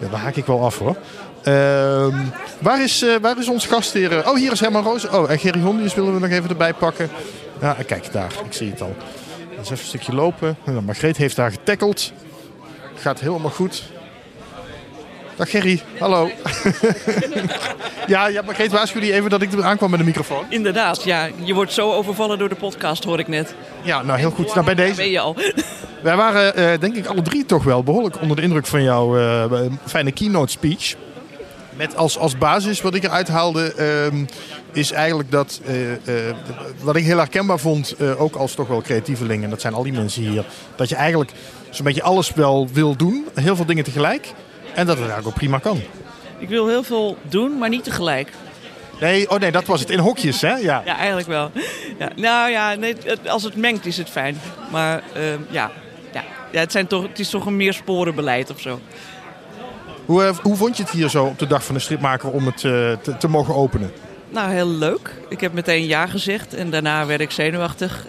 ja, 0.00 0.08
dan 0.10 0.20
haak 0.20 0.36
ik 0.36 0.46
wel 0.46 0.64
af 0.64 0.78
hoor. 0.78 0.96
Ehm, 1.42 2.16
waar, 2.58 2.82
is, 2.82 3.02
eh, 3.02 3.14
waar 3.20 3.38
is 3.38 3.48
onze 3.48 3.68
gastheer? 3.68 4.28
Oh, 4.28 4.36
hier 4.36 4.52
is 4.52 4.60
Herman 4.60 4.82
Roos. 4.82 5.08
Oh, 5.08 5.30
en 5.30 5.38
Gerry 5.38 5.60
Hondius 5.60 5.94
willen 5.94 6.14
we 6.14 6.20
nog 6.20 6.30
even 6.30 6.50
erbij 6.50 6.74
pakken. 6.74 7.10
Ja, 7.60 7.76
kijk, 7.86 8.12
daar. 8.12 8.32
Ik 8.44 8.52
zie 8.52 8.70
het 8.70 8.80
al. 8.80 8.96
Dus 9.58 9.70
even 9.70 9.78
een 9.78 9.88
stukje 9.88 10.14
lopen. 10.14 10.56
Nou, 10.64 10.82
Margreet 10.82 11.16
heeft 11.16 11.36
daar 11.36 11.50
getackeld. 11.50 12.12
Gaat 12.94 13.20
helemaal 13.20 13.50
goed. 13.50 13.82
Dag 15.40 15.50
Gerry, 15.50 15.82
hallo. 15.98 16.30
ja, 18.06 18.26
ja, 18.26 18.42
Margreet 18.42 18.72
waarschuwde 18.72 19.06
je 19.06 19.12
even 19.12 19.30
dat 19.30 19.42
ik 19.42 19.52
er 19.52 19.64
aankwam 19.64 19.90
met 19.90 19.98
de 19.98 20.04
microfoon. 20.04 20.44
Inderdaad, 20.48 21.04
ja. 21.04 21.28
Je 21.44 21.54
wordt 21.54 21.72
zo 21.72 21.92
overvallen 21.92 22.38
door 22.38 22.48
de 22.48 22.54
podcast, 22.54 23.04
hoor 23.04 23.18
ik 23.18 23.28
net. 23.28 23.54
Ja, 23.82 24.02
nou 24.02 24.18
heel 24.18 24.30
goed. 24.30 24.54
Nou, 24.54 24.64
bij 24.64 24.74
deze. 24.74 24.94
ben 24.94 25.10
je 25.10 25.20
al. 25.20 25.36
Wij 26.02 26.16
waren, 26.16 26.54
eh, 26.54 26.80
denk 26.80 26.94
ik, 26.94 27.06
alle 27.06 27.22
drie 27.22 27.44
toch 27.44 27.64
wel 27.64 27.82
behoorlijk 27.82 28.20
onder 28.20 28.36
de 28.36 28.42
indruk 28.42 28.66
van 28.66 28.82
jouw 28.82 29.18
eh, 29.18 29.60
fijne 29.86 30.12
keynote 30.12 30.52
speech. 30.52 30.94
Met 31.76 31.96
als, 31.96 32.18
als 32.18 32.38
basis 32.38 32.80
wat 32.80 32.94
ik 32.94 33.04
eruit 33.04 33.28
haalde, 33.28 33.74
ehm, 33.74 34.24
is 34.72 34.92
eigenlijk 34.92 35.30
dat, 35.30 35.60
eh, 35.66 35.92
eh, 35.92 36.34
wat 36.82 36.96
ik 36.96 37.04
heel 37.04 37.18
herkenbaar 37.18 37.58
vond, 37.58 37.94
eh, 37.98 38.22
ook 38.22 38.34
als 38.34 38.54
toch 38.54 38.68
wel 38.68 38.82
creatieveling, 38.82 39.44
en 39.44 39.50
dat 39.50 39.60
zijn 39.60 39.74
al 39.74 39.82
die 39.82 39.92
mensen 39.92 40.22
hier, 40.22 40.44
dat 40.76 40.88
je 40.88 40.94
eigenlijk 40.94 41.32
zo'n 41.70 41.84
beetje 41.84 42.02
alles 42.02 42.32
wel 42.34 42.68
wil 42.72 42.96
doen, 42.96 43.26
heel 43.34 43.56
veel 43.56 43.64
dingen 43.64 43.84
tegelijk, 43.84 44.32
en 44.74 44.86
dat 44.86 44.96
het 44.96 44.98
eigenlijk 44.98 45.26
ook 45.26 45.34
prima 45.34 45.58
kan. 45.58 45.80
Ik 46.38 46.48
wil 46.48 46.68
heel 46.68 46.82
veel 46.82 47.16
doen, 47.22 47.58
maar 47.58 47.68
niet 47.68 47.84
tegelijk. 47.84 48.32
Nee, 49.00 49.30
oh 49.30 49.38
nee, 49.38 49.50
dat 49.50 49.64
was 49.64 49.80
het. 49.80 49.90
In 49.90 49.98
hokjes, 49.98 50.40
hè? 50.40 50.54
Ja. 50.54 50.82
Ja, 50.84 50.96
eigenlijk 50.96 51.28
wel. 51.28 51.50
Ja, 51.98 52.10
nou 52.16 52.50
ja, 52.50 52.74
nee, 52.74 52.96
als 53.26 53.42
het 53.42 53.56
mengt 53.56 53.86
is 53.86 53.96
het 53.96 54.08
fijn. 54.08 54.40
Maar 54.70 55.02
ehm, 55.14 55.38
ja, 55.50 55.70
ja. 56.12 56.24
ja 56.50 56.60
het, 56.60 56.72
zijn 56.72 56.86
toch, 56.86 57.02
het 57.02 57.18
is 57.18 57.30
toch 57.30 57.46
een 57.46 57.56
meersporenbeleid 57.56 58.50
of 58.50 58.60
zo. 58.60 58.80
Hoe, 60.04 60.24
eh, 60.24 60.36
hoe 60.36 60.56
vond 60.56 60.76
je 60.76 60.82
het 60.82 60.92
hier 60.92 61.08
zo 61.08 61.24
op 61.24 61.38
de 61.38 61.46
dag 61.46 61.64
van 61.64 61.74
de 61.74 61.80
stripmaker 61.80 62.30
om 62.30 62.46
het 62.46 62.64
eh, 62.64 62.92
te, 63.02 63.16
te 63.18 63.28
mogen 63.28 63.54
openen? 63.54 63.92
Nou, 64.28 64.50
heel 64.50 64.68
leuk. 64.68 65.14
Ik 65.28 65.40
heb 65.40 65.52
meteen 65.52 65.86
ja 65.86 66.06
gezegd 66.06 66.54
en 66.54 66.70
daarna 66.70 67.06
werd 67.06 67.20
ik 67.20 67.30
zenuwachtig. 67.30 68.06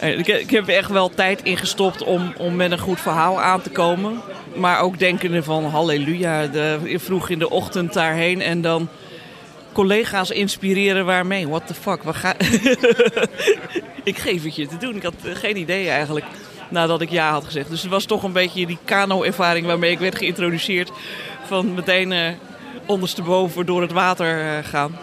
Ik, 0.00 0.26
ik 0.26 0.50
heb 0.50 0.68
echt 0.68 0.90
wel 0.90 1.10
tijd 1.14 1.42
ingestopt 1.42 2.04
om, 2.04 2.32
om 2.36 2.56
met 2.56 2.70
een 2.70 2.78
goed 2.78 3.00
verhaal 3.00 3.40
aan 3.40 3.62
te 3.62 3.70
komen. 3.70 4.20
Maar 4.54 4.80
ook 4.80 4.98
denkende 4.98 5.42
van 5.42 5.64
halleluja, 5.64 6.48
vroeg 6.94 7.28
in 7.28 7.38
de 7.38 7.50
ochtend 7.50 7.92
daarheen 7.92 8.40
en 8.40 8.60
dan 8.60 8.88
collega's 9.72 10.30
inspireren 10.30 11.06
waarmee. 11.06 11.48
What 11.48 11.66
the 11.66 11.74
fuck, 11.74 12.02
ik 14.04 14.18
geef 14.18 14.44
het 14.44 14.56
je 14.56 14.66
te 14.66 14.76
doen. 14.76 14.96
Ik 14.96 15.02
had 15.02 15.14
eh, 15.24 15.34
geen 15.34 15.56
idee 15.56 15.88
eigenlijk 15.88 16.26
nadat 16.68 17.00
ik 17.00 17.10
ja 17.10 17.30
had 17.30 17.44
gezegd. 17.44 17.68
Dus 17.68 17.82
het 17.82 17.90
was 17.90 18.04
toch 18.04 18.22
een 18.22 18.32
beetje 18.32 18.66
die 18.66 18.78
kano-ervaring 18.84 19.66
waarmee 19.66 19.90
ik 19.90 19.98
werd 19.98 20.16
geïntroduceerd. 20.16 20.90
Van 21.46 21.74
meteen 21.74 22.12
eh, 22.12 22.32
ondersteboven 22.86 23.66
door 23.66 23.80
het 23.80 23.92
water 23.92 24.40
eh, 24.40 24.64
gaan. 24.64 24.96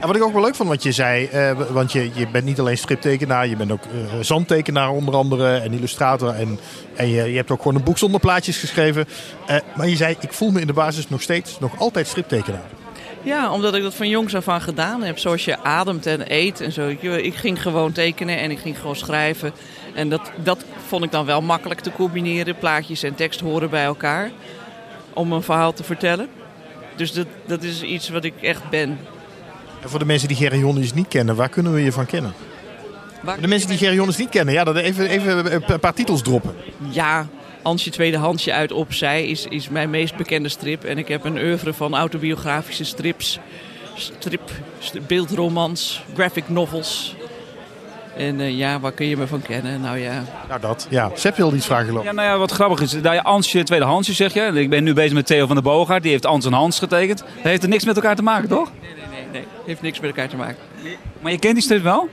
En 0.00 0.06
wat 0.06 0.16
ik 0.16 0.22
ook 0.22 0.32
wel 0.32 0.42
leuk 0.42 0.54
vond 0.54 0.68
wat 0.68 0.82
je 0.82 0.92
zei, 0.92 1.26
eh, 1.26 1.60
want 1.70 1.92
je, 1.92 2.10
je 2.14 2.28
bent 2.28 2.44
niet 2.44 2.60
alleen 2.60 2.78
striptekenaar, 2.78 3.46
je 3.46 3.56
bent 3.56 3.72
ook 3.72 3.84
eh, 3.84 4.20
zandtekenaar 4.20 4.90
onder 4.90 5.14
andere 5.14 5.56
en 5.56 5.72
illustrator. 5.72 6.28
En, 6.28 6.58
en 6.94 7.08
je, 7.08 7.30
je 7.30 7.36
hebt 7.36 7.50
ook 7.50 7.62
gewoon 7.62 7.76
een 7.76 7.84
boek 7.84 7.98
zonder 7.98 8.20
plaatjes 8.20 8.58
geschreven. 8.58 9.06
Eh, 9.46 9.56
maar 9.76 9.88
je 9.88 9.96
zei, 9.96 10.16
ik 10.20 10.32
voel 10.32 10.50
me 10.50 10.60
in 10.60 10.66
de 10.66 10.72
basis 10.72 11.08
nog 11.08 11.22
steeds, 11.22 11.58
nog 11.58 11.78
altijd 11.78 12.06
striptekenaar. 12.06 12.64
Ja, 13.22 13.52
omdat 13.52 13.74
ik 13.74 13.82
dat 13.82 13.94
van 13.94 14.08
jongs 14.08 14.34
af 14.34 14.48
aan 14.48 14.60
gedaan 14.60 15.02
heb. 15.02 15.18
Zoals 15.18 15.44
je 15.44 15.62
ademt 15.62 16.06
en 16.06 16.32
eet 16.32 16.60
en 16.60 16.72
zo. 16.72 16.88
Ik, 16.88 17.34
ging 17.34 17.62
gewoon 17.62 17.92
tekenen 17.92 18.38
en 18.38 18.50
ik 18.50 18.58
ging 18.58 18.78
gewoon 18.78 18.96
schrijven. 18.96 19.52
En 19.94 20.08
dat, 20.08 20.30
dat 20.42 20.64
vond 20.86 21.04
ik 21.04 21.10
dan 21.10 21.26
wel 21.26 21.42
makkelijk 21.42 21.80
te 21.80 21.92
combineren. 21.92 22.58
Plaatjes 22.58 23.02
en 23.02 23.14
tekst 23.14 23.40
horen 23.40 23.70
bij 23.70 23.84
elkaar. 23.84 24.30
Om 25.12 25.32
een 25.32 25.42
verhaal 25.42 25.72
te 25.72 25.84
vertellen. 25.84 26.28
Dus 26.96 27.12
dat, 27.12 27.26
dat 27.46 27.62
is 27.62 27.82
iets 27.82 28.08
wat 28.08 28.24
ik 28.24 28.34
echt 28.40 28.70
ben. 28.70 28.98
En 29.86 29.92
voor 29.92 30.00
de 30.00 30.06
mensen 30.06 30.28
die 30.28 30.36
Gerry 30.36 30.90
niet 30.94 31.08
kennen, 31.08 31.36
waar 31.36 31.48
kunnen 31.48 31.72
we 31.72 31.82
je 31.82 31.92
van 31.92 32.06
kennen? 32.06 32.32
Waar- 33.22 33.32
Voor 33.34 33.42
de 33.42 33.48
mensen 33.48 33.68
die 33.68 33.78
Gerry 33.78 33.98
niet 34.18 34.28
kennen, 34.28 34.54
ja, 34.54 34.64
dat 34.64 34.76
even, 34.76 35.08
even 35.08 35.54
een 35.72 35.80
paar 35.80 35.94
titels 35.94 36.22
droppen. 36.22 36.54
Ja, 36.90 37.26
Hansje 37.62 37.90
Tweedehandsje 37.90 38.52
uit 38.52 38.72
Opzij 38.72 39.26
is, 39.26 39.46
is 39.48 39.68
mijn 39.68 39.90
meest 39.90 40.16
bekende 40.16 40.48
strip. 40.48 40.84
En 40.84 40.98
ik 40.98 41.08
heb 41.08 41.24
een 41.24 41.38
oeuvre 41.38 41.72
van 41.72 41.94
autobiografische 41.96 42.84
strips, 42.84 43.38
strip, 43.94 44.50
st- 44.78 45.06
beeldromans, 45.06 46.02
graphic 46.14 46.48
novels. 46.48 47.14
En 48.16 48.40
eh, 48.40 48.56
ja, 48.56 48.80
waar 48.80 48.92
kun 48.92 49.06
je 49.06 49.16
me 49.16 49.26
van 49.26 49.42
kennen? 49.42 49.80
Nou 49.80 49.98
ja, 49.98 50.24
Nou 50.48 50.60
dat, 50.60 50.86
ja. 50.90 51.10
Sepp 51.14 51.36
wilde 51.36 51.56
iets 51.56 51.66
vragen 51.66 51.86
geloof 51.86 52.00
ik. 52.02 52.08
Ja, 52.08 52.14
nou 52.14 52.28
ja, 52.28 52.38
wat 52.38 52.50
grappig 52.52 52.80
is, 52.80 52.90
daar 53.02 53.14
je 53.14 53.22
Ansje, 53.22 53.62
tweede 53.62 53.84
Hansje 53.84 54.12
zeg 54.12 54.34
je. 54.34 54.40
Ik 54.40 54.70
ben 54.70 54.84
nu 54.84 54.92
bezig 54.92 55.12
met 55.12 55.26
Theo 55.26 55.46
van 55.46 55.54
der 55.54 55.64
Boogaard, 55.64 56.02
die 56.02 56.10
heeft 56.12 56.26
Ans 56.26 56.44
en 56.46 56.52
Hans 56.52 56.78
getekend. 56.78 57.18
Dat 57.18 57.26
heeft 57.42 57.62
er 57.62 57.68
niks 57.68 57.84
met 57.84 57.96
elkaar 57.96 58.16
te 58.16 58.22
maken, 58.22 58.48
toch? 58.48 58.70
nee, 58.82 58.90
nee, 59.36 59.46
nee, 59.46 59.54
nee. 59.56 59.66
Heeft 59.66 59.82
niks 59.82 60.00
met 60.00 60.10
elkaar 60.10 60.28
te 60.28 60.36
maken. 60.36 60.56
Maar 61.20 61.32
je 61.32 61.38
kent 61.38 61.54
die 61.54 61.62
strip 61.62 61.82
wel? 61.82 62.08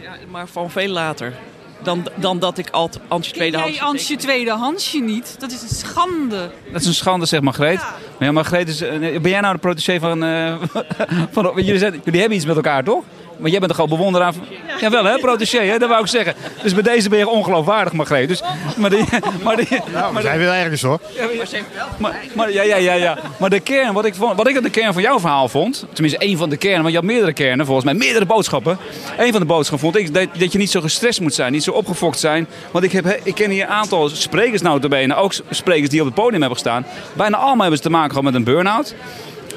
Ja, 0.00 0.16
maar 0.30 0.48
van 0.48 0.70
veel 0.70 0.88
later. 0.88 1.34
Dan, 1.82 2.06
dan 2.14 2.38
dat 2.38 2.58
ik 2.58 2.70
al 2.70 2.90
Antje 3.08 3.32
Ken 3.32 3.40
jij 3.40 3.50
Tweedehands... 3.50 3.80
Ansje 3.80 4.16
Tweedehandsje 4.16 4.98
niet? 4.98 5.36
Dat 5.38 5.52
is 5.52 5.62
een 5.62 5.68
schande. 5.68 6.50
Dat 6.72 6.80
is 6.80 6.86
een 6.86 6.94
schande, 6.94 7.26
zegt 7.26 7.42
Margreet. 7.42 7.78
Maar 7.78 8.28
ja, 8.28 8.32
Margreet 8.32 8.68
is, 8.68 8.80
eh, 8.80 8.98
ben 8.98 9.30
jij 9.30 9.40
nou 9.40 9.54
de 9.54 9.60
protégé 9.60 9.98
van... 9.98 10.24
eh, 10.24 10.54
van 11.32 11.52
jullie, 11.54 11.78
zijn, 11.78 12.00
jullie 12.04 12.20
hebben 12.20 12.36
iets 12.38 12.46
met 12.46 12.56
elkaar, 12.56 12.84
toch? 12.84 13.04
Maar 13.36 13.50
jij 13.50 13.58
bent 13.58 13.72
toch 13.72 13.80
gewoon 13.80 13.98
bewonderaar 13.98 14.34
van... 14.34 14.42
Jawel, 14.80 15.04
hè, 15.04 15.18
protégé, 15.18 15.58
hè? 15.58 15.78
Dat 15.78 15.88
wou 15.88 16.00
ik 16.00 16.06
zeggen. 16.06 16.34
Dus 16.62 16.74
bij 16.74 16.82
deze 16.82 17.08
ben 17.08 17.18
je 17.18 17.28
ongeloofwaardig, 17.28 17.92
Margreet. 17.92 18.28
Dus, 18.28 18.42
maar 18.76 18.90
die, 18.90 19.04
maar 19.44 19.56
die, 19.56 19.68
Nou, 19.92 20.14
we 20.14 20.20
zijn 20.20 20.38
weer 20.38 20.52
ergens 20.52 20.82
hoor. 20.82 21.00
Maar, 21.98 22.16
maar, 22.34 22.52
ja, 22.52 22.62
ja, 22.62 22.76
ja, 22.76 22.92
ja. 22.92 23.18
maar 23.38 23.50
de 23.50 23.60
kern, 23.60 23.92
wat 23.92 24.04
ik, 24.04 24.14
vond, 24.14 24.36
wat 24.36 24.48
ik 24.48 24.62
de 24.62 24.70
kern 24.70 24.92
van 24.92 25.02
jouw 25.02 25.20
verhaal 25.20 25.48
vond, 25.48 25.86
tenminste 25.92 26.20
één 26.20 26.38
van 26.38 26.50
de 26.50 26.56
kernen, 26.56 26.80
want 26.80 26.90
je 26.90 26.98
had 26.98 27.06
meerdere 27.06 27.32
kernen, 27.32 27.66
volgens 27.66 27.86
mij 27.86 27.94
meerdere 27.94 28.26
boodschappen. 28.26 28.78
Eén 29.18 29.30
van 29.32 29.40
de 29.40 29.46
boodschappen 29.46 29.92
vond 29.92 30.04
ik 30.04 30.14
dat, 30.14 30.28
dat 30.38 30.52
je 30.52 30.58
niet 30.58 30.70
zo 30.70 30.80
gestrest 30.80 31.20
moet 31.20 31.34
zijn, 31.34 31.52
niet 31.52 31.64
zo 31.64 31.70
opgefokt 31.70 32.18
zijn. 32.18 32.46
Want 32.70 32.84
ik, 32.84 32.92
heb, 32.92 33.20
ik 33.22 33.34
ken 33.34 33.50
hier 33.50 33.62
een 33.62 33.70
aantal 33.70 34.08
sprekers 34.08 34.62
nou 34.62 34.80
te 34.80 34.88
benen, 34.88 35.16
ook 35.16 35.32
sprekers 35.50 35.90
die 35.90 36.00
op 36.00 36.06
het 36.06 36.14
podium 36.14 36.40
hebben 36.40 36.58
gestaan. 36.58 36.86
Bijna 37.12 37.36
allemaal 37.36 37.60
hebben 37.60 37.76
ze 37.76 37.82
te 37.82 37.90
maken 37.90 38.08
gehad 38.08 38.24
met 38.24 38.34
een 38.34 38.44
burn-out. 38.44 38.94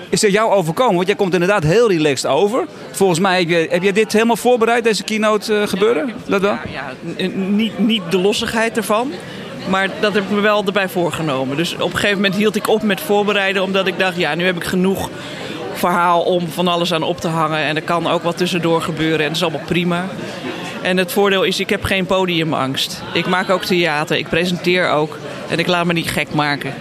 Is 0.10 0.20
dit 0.20 0.32
jou 0.32 0.52
overkomen? 0.52 0.96
Want 0.96 1.08
jij 1.08 1.16
komt 1.16 1.34
inderdaad 1.34 1.64
heel 1.64 1.92
relaxed 1.92 2.32
over. 2.32 2.66
Volgens 2.92 3.20
mij 3.20 3.40
heb 3.40 3.50
je, 3.50 3.68
heb 3.70 3.84
jij 3.84 3.92
dit 3.92 4.14
helemaal 4.14 4.36
voorbereid, 4.36 4.84
deze 4.84 5.04
keynote 5.04 5.60
eh, 5.60 5.68
gebeuren? 5.68 6.14
Dat 6.28 6.42
wel? 6.42 6.58
Ja, 6.72 6.94
niet, 7.34 7.80
niet 7.80 8.02
de 8.10 8.18
lossigheid 8.18 8.78
ervan. 8.78 9.12
Maar 9.70 9.90
dat 10.00 10.14
heb 10.14 10.24
ik 10.24 10.30
me 10.30 10.40
wel 10.40 10.66
erbij 10.66 10.90
voorgenomen. 10.90 11.58
Dus 11.58 11.74
op 11.74 11.82
een 11.82 11.92
gegeven 11.92 12.16
moment 12.16 12.36
hield 12.36 12.56
ik 12.56 12.68
op 12.68 12.82
met 12.82 13.02
voorbereiden. 13.02 13.64
Omdat 13.64 13.88
ik 13.88 14.00
dacht, 14.00 14.18
ja, 14.18 14.36
nu 14.36 14.46
heb 14.46 14.56
ik 14.56 14.64
genoeg 14.64 15.10
verhaal 15.74 16.22
om 16.22 16.48
van 16.48 16.68
alles 16.68 16.94
aan 16.94 17.04
op 17.04 17.20
te 17.20 17.28
hangen. 17.28 17.60
En 17.60 17.76
er 17.76 17.82
kan 17.82 18.08
ook 18.08 18.24
wat 18.24 18.38
tussendoor 18.38 18.82
gebeuren. 18.82 19.20
En 19.20 19.28
dat 19.28 19.36
is 19.36 19.44
allemaal 19.44 19.66
prima. 19.66 20.06
En 20.82 20.98
het 20.98 21.12
voordeel 21.12 21.44
is, 21.44 21.60
ik 21.60 21.70
heb 21.70 21.84
geen 21.84 22.06
podiumangst. 22.06 23.02
Ik 23.14 23.28
maak 23.28 23.50
ook 23.50 23.64
theater. 23.64 24.18
Ik 24.18 24.30
presenteer 24.30 24.90
ook. 24.90 25.18
En 25.50 25.60
ik 25.60 25.68
laat 25.68 25.86
me 25.86 25.94
niet 25.94 26.12
gek 26.12 26.34
maken. 26.34 26.74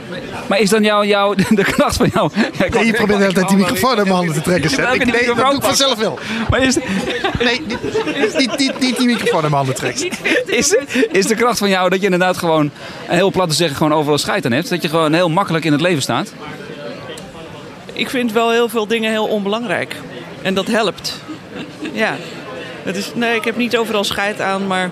Maar 0.48 0.58
is 0.58 0.70
dan 0.70 0.82
jouw, 0.82 1.04
jouw, 1.04 1.34
de 1.50 1.64
kracht 1.64 1.96
van 1.96 2.10
jou... 2.14 2.30
Nee, 2.58 2.86
je 2.86 2.92
probeert 2.92 3.18
de 3.18 3.24
hele 3.24 3.32
tijd 3.34 3.48
die 3.48 3.56
microfoon 3.56 3.96
uit 3.96 4.04
mijn 4.04 4.16
handen 4.16 4.34
te 4.34 4.40
trekken. 4.40 4.70
Ja, 4.70 4.92
Ik, 4.92 5.04
nee, 5.12 5.26
dat 5.26 5.36
doe 5.36 5.54
ik 5.54 5.62
vanzelf 5.62 5.98
wel. 5.98 6.18
Maar 6.50 6.62
is, 6.62 6.76
Nee, 7.38 7.62
niet, 7.66 7.82
niet, 8.38 8.58
niet, 8.58 8.80
niet 8.80 8.96
die 8.96 9.06
microfoon 9.06 9.42
uit 9.42 9.50
mijn 9.50 9.54
handen 9.54 9.74
trekken. 9.74 10.08
Is, 10.46 10.76
is 11.12 11.26
de 11.26 11.34
kracht 11.34 11.58
van 11.58 11.68
jou 11.68 11.88
dat 11.90 11.98
je 11.98 12.04
inderdaad 12.04 12.36
gewoon, 12.36 12.70
heel 13.06 13.30
plat 13.30 13.48
te 13.48 13.54
zeggen, 13.54 13.76
gewoon 13.76 13.92
overal 13.92 14.18
scheid 14.18 14.44
aan 14.44 14.52
hebt? 14.52 14.68
Dat 14.68 14.82
je 14.82 14.88
gewoon 14.88 15.12
heel 15.12 15.28
makkelijk 15.28 15.64
in 15.64 15.72
het 15.72 15.80
leven 15.80 16.02
staat? 16.02 16.32
Ik 17.92 18.10
vind 18.10 18.32
wel 18.32 18.50
heel 18.50 18.68
veel 18.68 18.86
dingen 18.86 19.10
heel 19.10 19.26
onbelangrijk. 19.26 19.96
En 20.42 20.54
dat 20.54 20.66
helpt. 20.66 21.20
Ja. 21.92 22.16
Het 22.82 22.96
is, 22.96 23.10
nee, 23.14 23.36
ik 23.36 23.44
heb 23.44 23.56
niet 23.56 23.76
overal 23.76 24.04
scheid 24.04 24.40
aan, 24.40 24.66
maar 24.66 24.90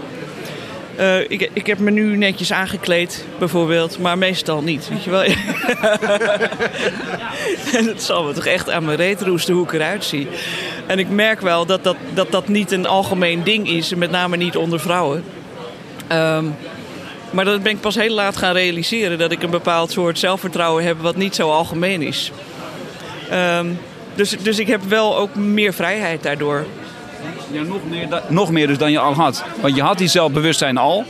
eh, 0.96 1.20
ik, 1.20 1.50
ik 1.52 1.66
heb 1.66 1.78
me 1.78 1.90
nu 1.90 2.16
netjes 2.16 2.52
aangekleed, 2.52 3.24
bijvoorbeeld, 3.38 3.98
maar 3.98 4.18
meestal 4.18 4.62
niet. 4.62 4.88
Weet 4.88 5.04
je 5.04 5.10
wel? 5.10 5.22
en 7.78 7.86
het 7.86 8.02
zal 8.02 8.24
me 8.24 8.32
toch 8.32 8.46
echt 8.46 8.70
aan 8.70 8.84
mijn 8.84 8.96
reet 8.96 9.20
roesten 9.20 9.54
hoe 9.54 9.64
ik 9.64 9.72
eruit 9.72 10.04
zie. 10.04 10.28
En 10.86 10.98
ik 10.98 11.08
merk 11.08 11.40
wel 11.40 11.66
dat 11.66 11.84
dat, 11.84 11.96
dat, 12.14 12.30
dat 12.30 12.48
niet 12.48 12.70
een 12.70 12.86
algemeen 12.86 13.42
ding 13.42 13.68
is, 13.68 13.94
met 13.94 14.10
name 14.10 14.36
niet 14.36 14.56
onder 14.56 14.80
vrouwen. 14.80 15.24
Ehm, 16.06 16.44
maar 17.30 17.44
dat 17.44 17.62
ben 17.62 17.72
ik 17.72 17.80
pas 17.80 17.94
heel 17.94 18.14
laat 18.14 18.36
gaan 18.36 18.54
realiseren, 18.54 19.18
dat 19.18 19.32
ik 19.32 19.42
een 19.42 19.50
bepaald 19.50 19.90
soort 19.90 20.18
zelfvertrouwen 20.18 20.84
heb 20.84 21.00
wat 21.00 21.16
niet 21.16 21.34
zo 21.34 21.50
algemeen 21.50 22.02
is. 22.02 22.32
Ehm, 23.30 23.66
dus, 24.14 24.30
dus 24.30 24.58
ik 24.58 24.66
heb 24.66 24.82
wel 24.82 25.16
ook 25.16 25.34
meer 25.34 25.74
vrijheid 25.74 26.22
daardoor. 26.22 26.66
Ja, 27.50 27.62
nog 27.62 27.80
meer, 27.88 28.22
nog 28.28 28.50
meer 28.50 28.66
dus 28.66 28.78
dan 28.78 28.92
je 28.92 28.98
al 28.98 29.14
had. 29.14 29.44
Want 29.60 29.76
je 29.76 29.82
had 29.82 29.98
die 29.98 30.08
zelfbewustzijn 30.08 30.76
al. 30.76 31.04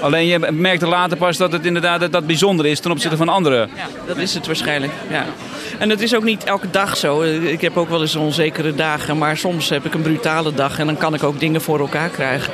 Alleen 0.00 0.26
je 0.26 0.38
merkte 0.38 0.86
later 0.86 1.16
pas 1.16 1.36
dat 1.36 1.52
het 1.52 1.66
inderdaad 1.66 2.00
dat, 2.00 2.12
dat 2.12 2.26
bijzonder 2.26 2.66
is 2.66 2.80
ten 2.80 2.90
opzichte 2.90 3.16
van 3.16 3.28
anderen. 3.28 3.70
Ja, 3.76 3.86
dat 4.06 4.16
is 4.16 4.34
het 4.34 4.46
waarschijnlijk. 4.46 4.92
Ja. 5.10 5.24
En 5.78 5.90
het 5.90 6.00
is 6.00 6.14
ook 6.14 6.24
niet 6.24 6.44
elke 6.44 6.70
dag 6.70 6.96
zo. 6.96 7.22
Ik 7.22 7.60
heb 7.60 7.76
ook 7.76 7.88
wel 7.88 8.00
eens 8.00 8.16
onzekere 8.16 8.74
dagen, 8.74 9.18
maar 9.18 9.36
soms 9.36 9.68
heb 9.68 9.84
ik 9.84 9.94
een 9.94 10.02
brutale 10.02 10.54
dag 10.54 10.78
en 10.78 10.86
dan 10.86 10.96
kan 10.96 11.14
ik 11.14 11.22
ook 11.22 11.40
dingen 11.40 11.60
voor 11.60 11.78
elkaar 11.80 12.08
krijgen. 12.08 12.52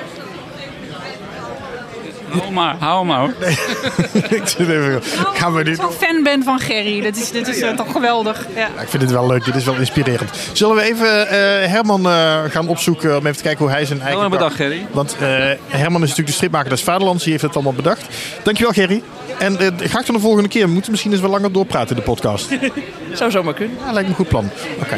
Hou 2.30 2.52
maar, 2.52 2.76
hou 2.78 3.06
maar. 3.06 3.18
hoor. 3.20 3.34
ik 4.38 4.48
zit 4.48 4.68
even, 4.68 5.02
gaan 5.34 5.52
we 5.54 5.58
Ik 5.60 5.64
dit... 5.66 5.76
zo'n 5.76 5.90
fan 5.92 6.22
ben 6.22 6.42
van 6.42 6.60
Gerry. 6.60 7.00
Dat 7.00 7.16
is, 7.16 7.30
dit 7.30 7.48
is 7.48 7.60
eh, 7.60 7.76
toch 7.76 7.92
geweldig. 7.92 8.46
Ja. 8.54 8.60
Ja, 8.76 8.82
ik 8.82 8.88
vind 8.88 9.02
het 9.02 9.10
wel 9.12 9.26
leuk, 9.26 9.44
dit 9.44 9.54
is 9.54 9.64
wel 9.64 9.74
inspirerend. 9.74 10.30
Zullen 10.52 10.76
we 10.76 10.82
even 10.82 11.28
eh, 11.28 11.36
Herman 11.70 12.06
eh, 12.06 12.38
gaan 12.48 12.68
opzoeken 12.68 13.16
om 13.16 13.26
even 13.26 13.36
te 13.36 13.42
kijken 13.42 13.64
hoe 13.64 13.74
hij 13.74 13.84
zijn 13.84 14.00
eigen... 14.00 14.16
Wel 14.16 14.24
een 14.24 14.30
dag- 14.30 14.40
bedag, 14.40 14.56
Gerry. 14.56 14.86
Want 14.90 15.16
eh, 15.20 15.28
Herman 15.68 15.94
is 16.02 16.08
natuurlijk 16.08 16.26
de 16.28 16.32
stripmaker 16.34 16.70
des 16.70 16.82
Vaderlands, 16.82 17.22
die 17.22 17.32
heeft 17.32 17.44
het 17.44 17.54
allemaal 17.54 17.72
bedacht. 17.72 18.04
Dankjewel 18.42 18.72
Gerry. 18.72 19.02
En 19.38 19.56
graag 19.78 20.04
tot 20.04 20.14
de 20.14 20.20
volgende 20.20 20.48
keer. 20.48 20.66
We 20.66 20.72
moeten 20.72 20.90
misschien 20.90 21.12
eens 21.12 21.20
wat 21.20 21.30
langer 21.30 21.52
doorpraten 21.52 21.88
in 21.88 21.96
de 21.96 22.02
podcast. 22.10 22.48
Zou 23.12 23.30
zomaar 23.30 23.54
kunnen. 23.54 23.76
Ja, 23.86 23.92
lijkt 23.92 24.02
me 24.02 24.08
een 24.08 24.14
goed 24.14 24.28
plan. 24.28 24.50
Oké. 24.82 24.96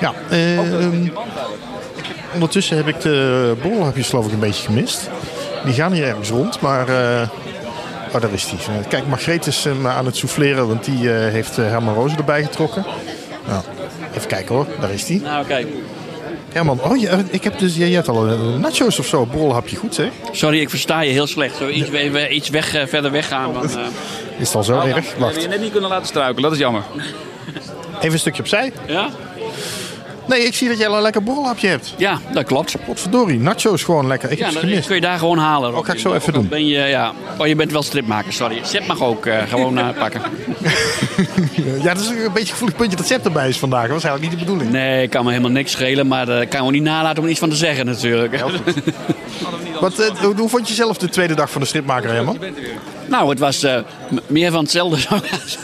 Ja, 0.00 0.12
ehm, 0.30 1.08
ondertussen 2.34 2.76
heb 2.76 2.88
ik 2.88 3.00
de 3.00 3.54
borrelhapjes 3.62 4.08
geloof 4.08 4.26
ik 4.26 4.32
een 4.32 4.38
beetje 4.38 4.62
gemist. 4.64 5.10
Die 5.66 5.74
gaan 5.74 5.92
hier 5.92 6.04
ergens 6.04 6.30
rond, 6.30 6.60
maar... 6.60 6.88
eh, 6.88 7.28
oh, 8.14 8.20
daar 8.20 8.32
is 8.32 8.48
die. 8.48 8.58
Eh, 8.58 8.88
Kijk, 8.88 9.06
Margreet 9.06 9.46
is 9.46 9.64
hem 9.64 9.86
aan 9.86 10.06
het 10.06 10.16
souffleren, 10.16 10.68
want 10.68 10.84
die 10.84 11.12
eh, 11.14 11.32
heeft 11.32 11.58
eh, 11.58 11.64
Herman 11.68 11.94
Rozen 11.94 12.18
erbij 12.18 12.42
getrokken. 12.42 12.84
Nou, 13.46 13.62
even 14.14 14.28
kijken 14.28 14.54
hoor, 14.54 14.66
daar 14.80 14.90
is 14.92 15.04
die. 15.04 15.20
Nou, 15.20 15.46
kijk. 15.46 15.66
Herman, 16.52 16.80
oh, 16.82 16.96
je, 17.00 17.24
ik 17.30 17.44
heb 17.44 17.58
dus, 17.58 17.76
jij 17.76 17.90
hebt 17.90 18.08
al 18.08 18.26
een 18.26 18.60
nachos 18.60 18.98
of 18.98 19.06
zo, 19.06 19.26
borrelhapje 19.26 19.76
goed 19.76 19.96
hè? 19.96 20.08
Sorry, 20.32 20.60
ik 20.60 20.70
versta 20.70 21.00
je 21.00 21.10
heel 21.12 21.26
slecht. 21.26 21.56
Zo 21.56 21.68
iets, 21.68 21.88
we- 21.90 22.28
iets 22.28 22.48
weg, 22.48 22.74
eh, 22.74 22.86
verder 22.86 23.10
weggaan. 23.10 23.52
Want, 23.52 23.74
eh, 23.76 23.82
Is 24.38 24.46
het 24.46 24.56
al 24.56 24.64
zo 24.64 24.72
erg? 24.74 24.84
We 24.84 24.90
hebben 24.92 25.18
Wacht, 25.18 25.42
je 25.42 25.48
net 25.48 25.60
niet 25.60 25.72
kunnen 25.72 25.90
laten 25.90 26.06
struikelen, 26.06 26.42
dat 26.42 26.52
is 26.52 26.58
jammer. 26.58 26.82
even 27.98 28.12
een 28.12 28.18
stukje 28.18 28.42
opzij. 28.42 28.72
ja? 28.86 29.08
Nee, 30.28 30.40
ik 30.40 30.54
zie 30.54 30.68
dat 30.68 30.78
jij 30.78 30.88
al 30.88 30.96
een 30.96 31.02
lekker 31.02 31.22
borrelhapje 31.22 31.68
hebt. 31.68 31.94
ja, 31.96 32.20
dat 32.32 32.44
klopt. 32.44 32.74
Potverdorie, 32.86 33.38
nachos 33.38 33.82
gewoon 33.82 34.06
lekker. 34.06 34.30
Ik 34.30 34.38
Ja, 34.38 34.46
heb 34.48 34.56
gemist. 34.56 34.86
kun 34.86 34.94
je 34.94 35.00
daar 35.00 35.18
gewoon 35.18 35.38
halen. 35.38 35.70
Rob. 35.70 35.84
ga 35.84 35.92
ik 35.92 35.98
zo 35.98 36.14
even 36.14 36.28
Ook 36.28 36.34
doen. 36.34 36.48
Ben 36.48 36.66
je, 36.66 36.78
ja. 36.78 37.12
Oh, 37.38 37.46
je 37.46 37.56
bent 37.56 37.72
wel 37.72 37.82
stripmaker, 37.82 38.32
sorry. 38.32 38.60
Zet 38.64 38.86
mag 38.86 39.02
ook 39.02 39.26
eh, 39.26 39.42
gewoon 39.48 39.78
eh, 39.78 39.88
pakken. 39.98 40.22
Ja, 41.82 41.94
dat 41.94 42.02
is 42.02 42.08
een 42.08 42.16
beetje 42.16 42.40
een 42.40 42.46
gevoelig 42.46 42.76
puntje 42.76 42.96
dat 42.96 43.06
Sepp 43.06 43.24
erbij 43.24 43.48
is 43.48 43.58
vandaag. 43.58 43.82
Dat 43.82 43.92
was 43.92 44.04
eigenlijk 44.04 44.32
niet 44.34 44.40
de 44.40 44.52
bedoeling. 44.52 44.72
Nee, 44.76 45.08
kan 45.08 45.24
me 45.24 45.30
helemaal 45.30 45.50
niks 45.50 45.70
schelen, 45.72 46.06
maar 46.06 46.28
ik 46.28 46.48
kan 46.48 46.58
gewoon 46.58 46.72
niet 46.72 46.82
nalaten 46.82 47.18
om 47.18 47.24
er 47.24 47.30
iets 47.30 47.40
van 47.40 47.50
te 47.50 47.56
zeggen 47.56 47.86
natuurlijk. 47.86 48.40
Wat, 49.80 49.98
eh, 49.98 50.08
hoe, 50.36 50.48
vond 50.48 50.68
je 50.68 50.74
zelf 50.74 50.96
de 50.96 51.08
tweede 51.08 51.34
dag 51.34 51.50
van 51.50 51.60
de 51.60 51.66
stripmaker, 51.66 52.10
Herman? 52.12 52.38
nou, 53.06 53.28
het 53.30 53.38
was 53.38 53.62
eh, 53.62 53.78
meer 54.26 54.50
van 54.50 54.62
hetzelfde 54.62 54.96
ik. 54.98 55.56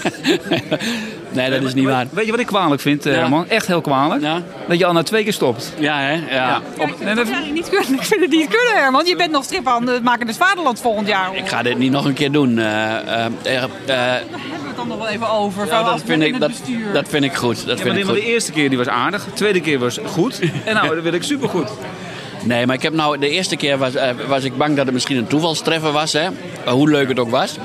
Nee, 1.32 1.50
dat 1.50 1.62
is 1.62 1.74
niet 1.74 1.84
waar. 1.86 2.06
Weet 2.10 2.24
je 2.24 2.30
wat 2.30 2.40
ik 2.40 2.46
kwalijk 2.46 2.80
vind, 2.80 3.06
eh, 3.06 3.12
Ja. 3.12 3.18
Herman? 3.18 3.48
Echt 3.48 3.66
heel 3.66 3.80
kwalijk. 3.80 4.22
Ja, 4.22 4.42
Dat 4.68 4.78
je 4.78 4.86
al 4.86 4.92
na 4.92 5.02
twee 5.02 5.22
keer 5.24 5.32
stopt. 5.32 5.72
ja 5.78 5.98
hè? 6.00 6.34
Ja. 6.34 6.60
Op, 6.78 6.94
nee, 7.00 7.14
dat- 7.14 7.28
Ja, 7.28 7.40
niet 7.52 7.68
kunnen. 7.68 7.94
Ik 7.94 8.02
vind 8.02 8.20
het 8.20 8.30
niet 8.30 8.48
kunnen, 8.48 8.82
Herman. 8.82 9.06
Je 9.06 9.16
bent 9.16 9.30
nog 9.30 9.44
strip 9.44 9.66
aan 9.68 9.86
het 9.88 10.02
maken 10.02 10.26
des 10.26 10.36
Vaderland 10.36 10.80
volgend 10.80 11.08
jaar. 11.08 11.26
hoor. 11.26 11.36
Ik 11.36 11.48
ga 11.48 11.62
dit 11.62 11.78
niet 11.78 11.90
nog 11.92 12.04
een 12.04 12.12
keer 12.14 12.32
doen. 12.32 12.58
eh, 12.58 12.64
eh, 12.96 13.24
eh, 13.42 13.62
eh, 13.62 13.62
Daar 13.86 13.96
hebben 14.06 14.30
we 14.62 14.66
het 14.66 14.76
dan 14.76 14.88
nog 14.88 14.98
wel 14.98 15.08
even 15.08 15.30
over. 15.30 15.66
ja, 15.66 15.82
dat, 15.82 16.02
vind 16.04 16.08
in 16.22 16.26
ik, 16.26 16.32
het 16.32 16.40
dat, 16.40 16.50
bestuur. 16.50 16.92
dat 16.92 17.08
vind 17.08 17.24
ik 17.24 17.34
goed. 17.34 17.66
Dat 17.66 17.78
Ja, 17.78 17.84
vind 17.84 17.96
ik 17.96 18.04
de 18.06 18.08
goed. 18.12 18.18
eerste 18.22 18.52
keer 18.52 18.68
die 18.68 18.78
was 18.78 18.88
aardig, 18.88 19.24
de 19.24 19.32
tweede 19.32 19.60
keer 19.60 19.78
was 19.78 19.98
goed. 20.06 20.38
En 20.64 20.74
nou, 20.74 20.94
dat 20.94 21.02
wil 21.02 21.12
ik 21.12 21.22
supergoed. 21.22 21.68
Nee, 22.44 22.66
maar 22.66 22.74
ik 22.76 22.82
heb 22.82 22.92
nou, 22.92 23.18
de 23.18 23.28
eerste 23.28 23.56
keer 23.56 23.78
was, 23.78 23.92
was 24.28 24.44
ik 24.44 24.56
bang 24.56 24.76
dat 24.76 24.84
het 24.84 24.94
misschien 24.94 25.16
een 25.16 25.26
toevalstreffer 25.26 25.92
was. 25.92 26.12
Hè? 26.12 26.28
Hoe 26.66 26.90
leuk 26.90 27.08
het 27.08 27.18
ook 27.18 27.30
was. 27.30 27.56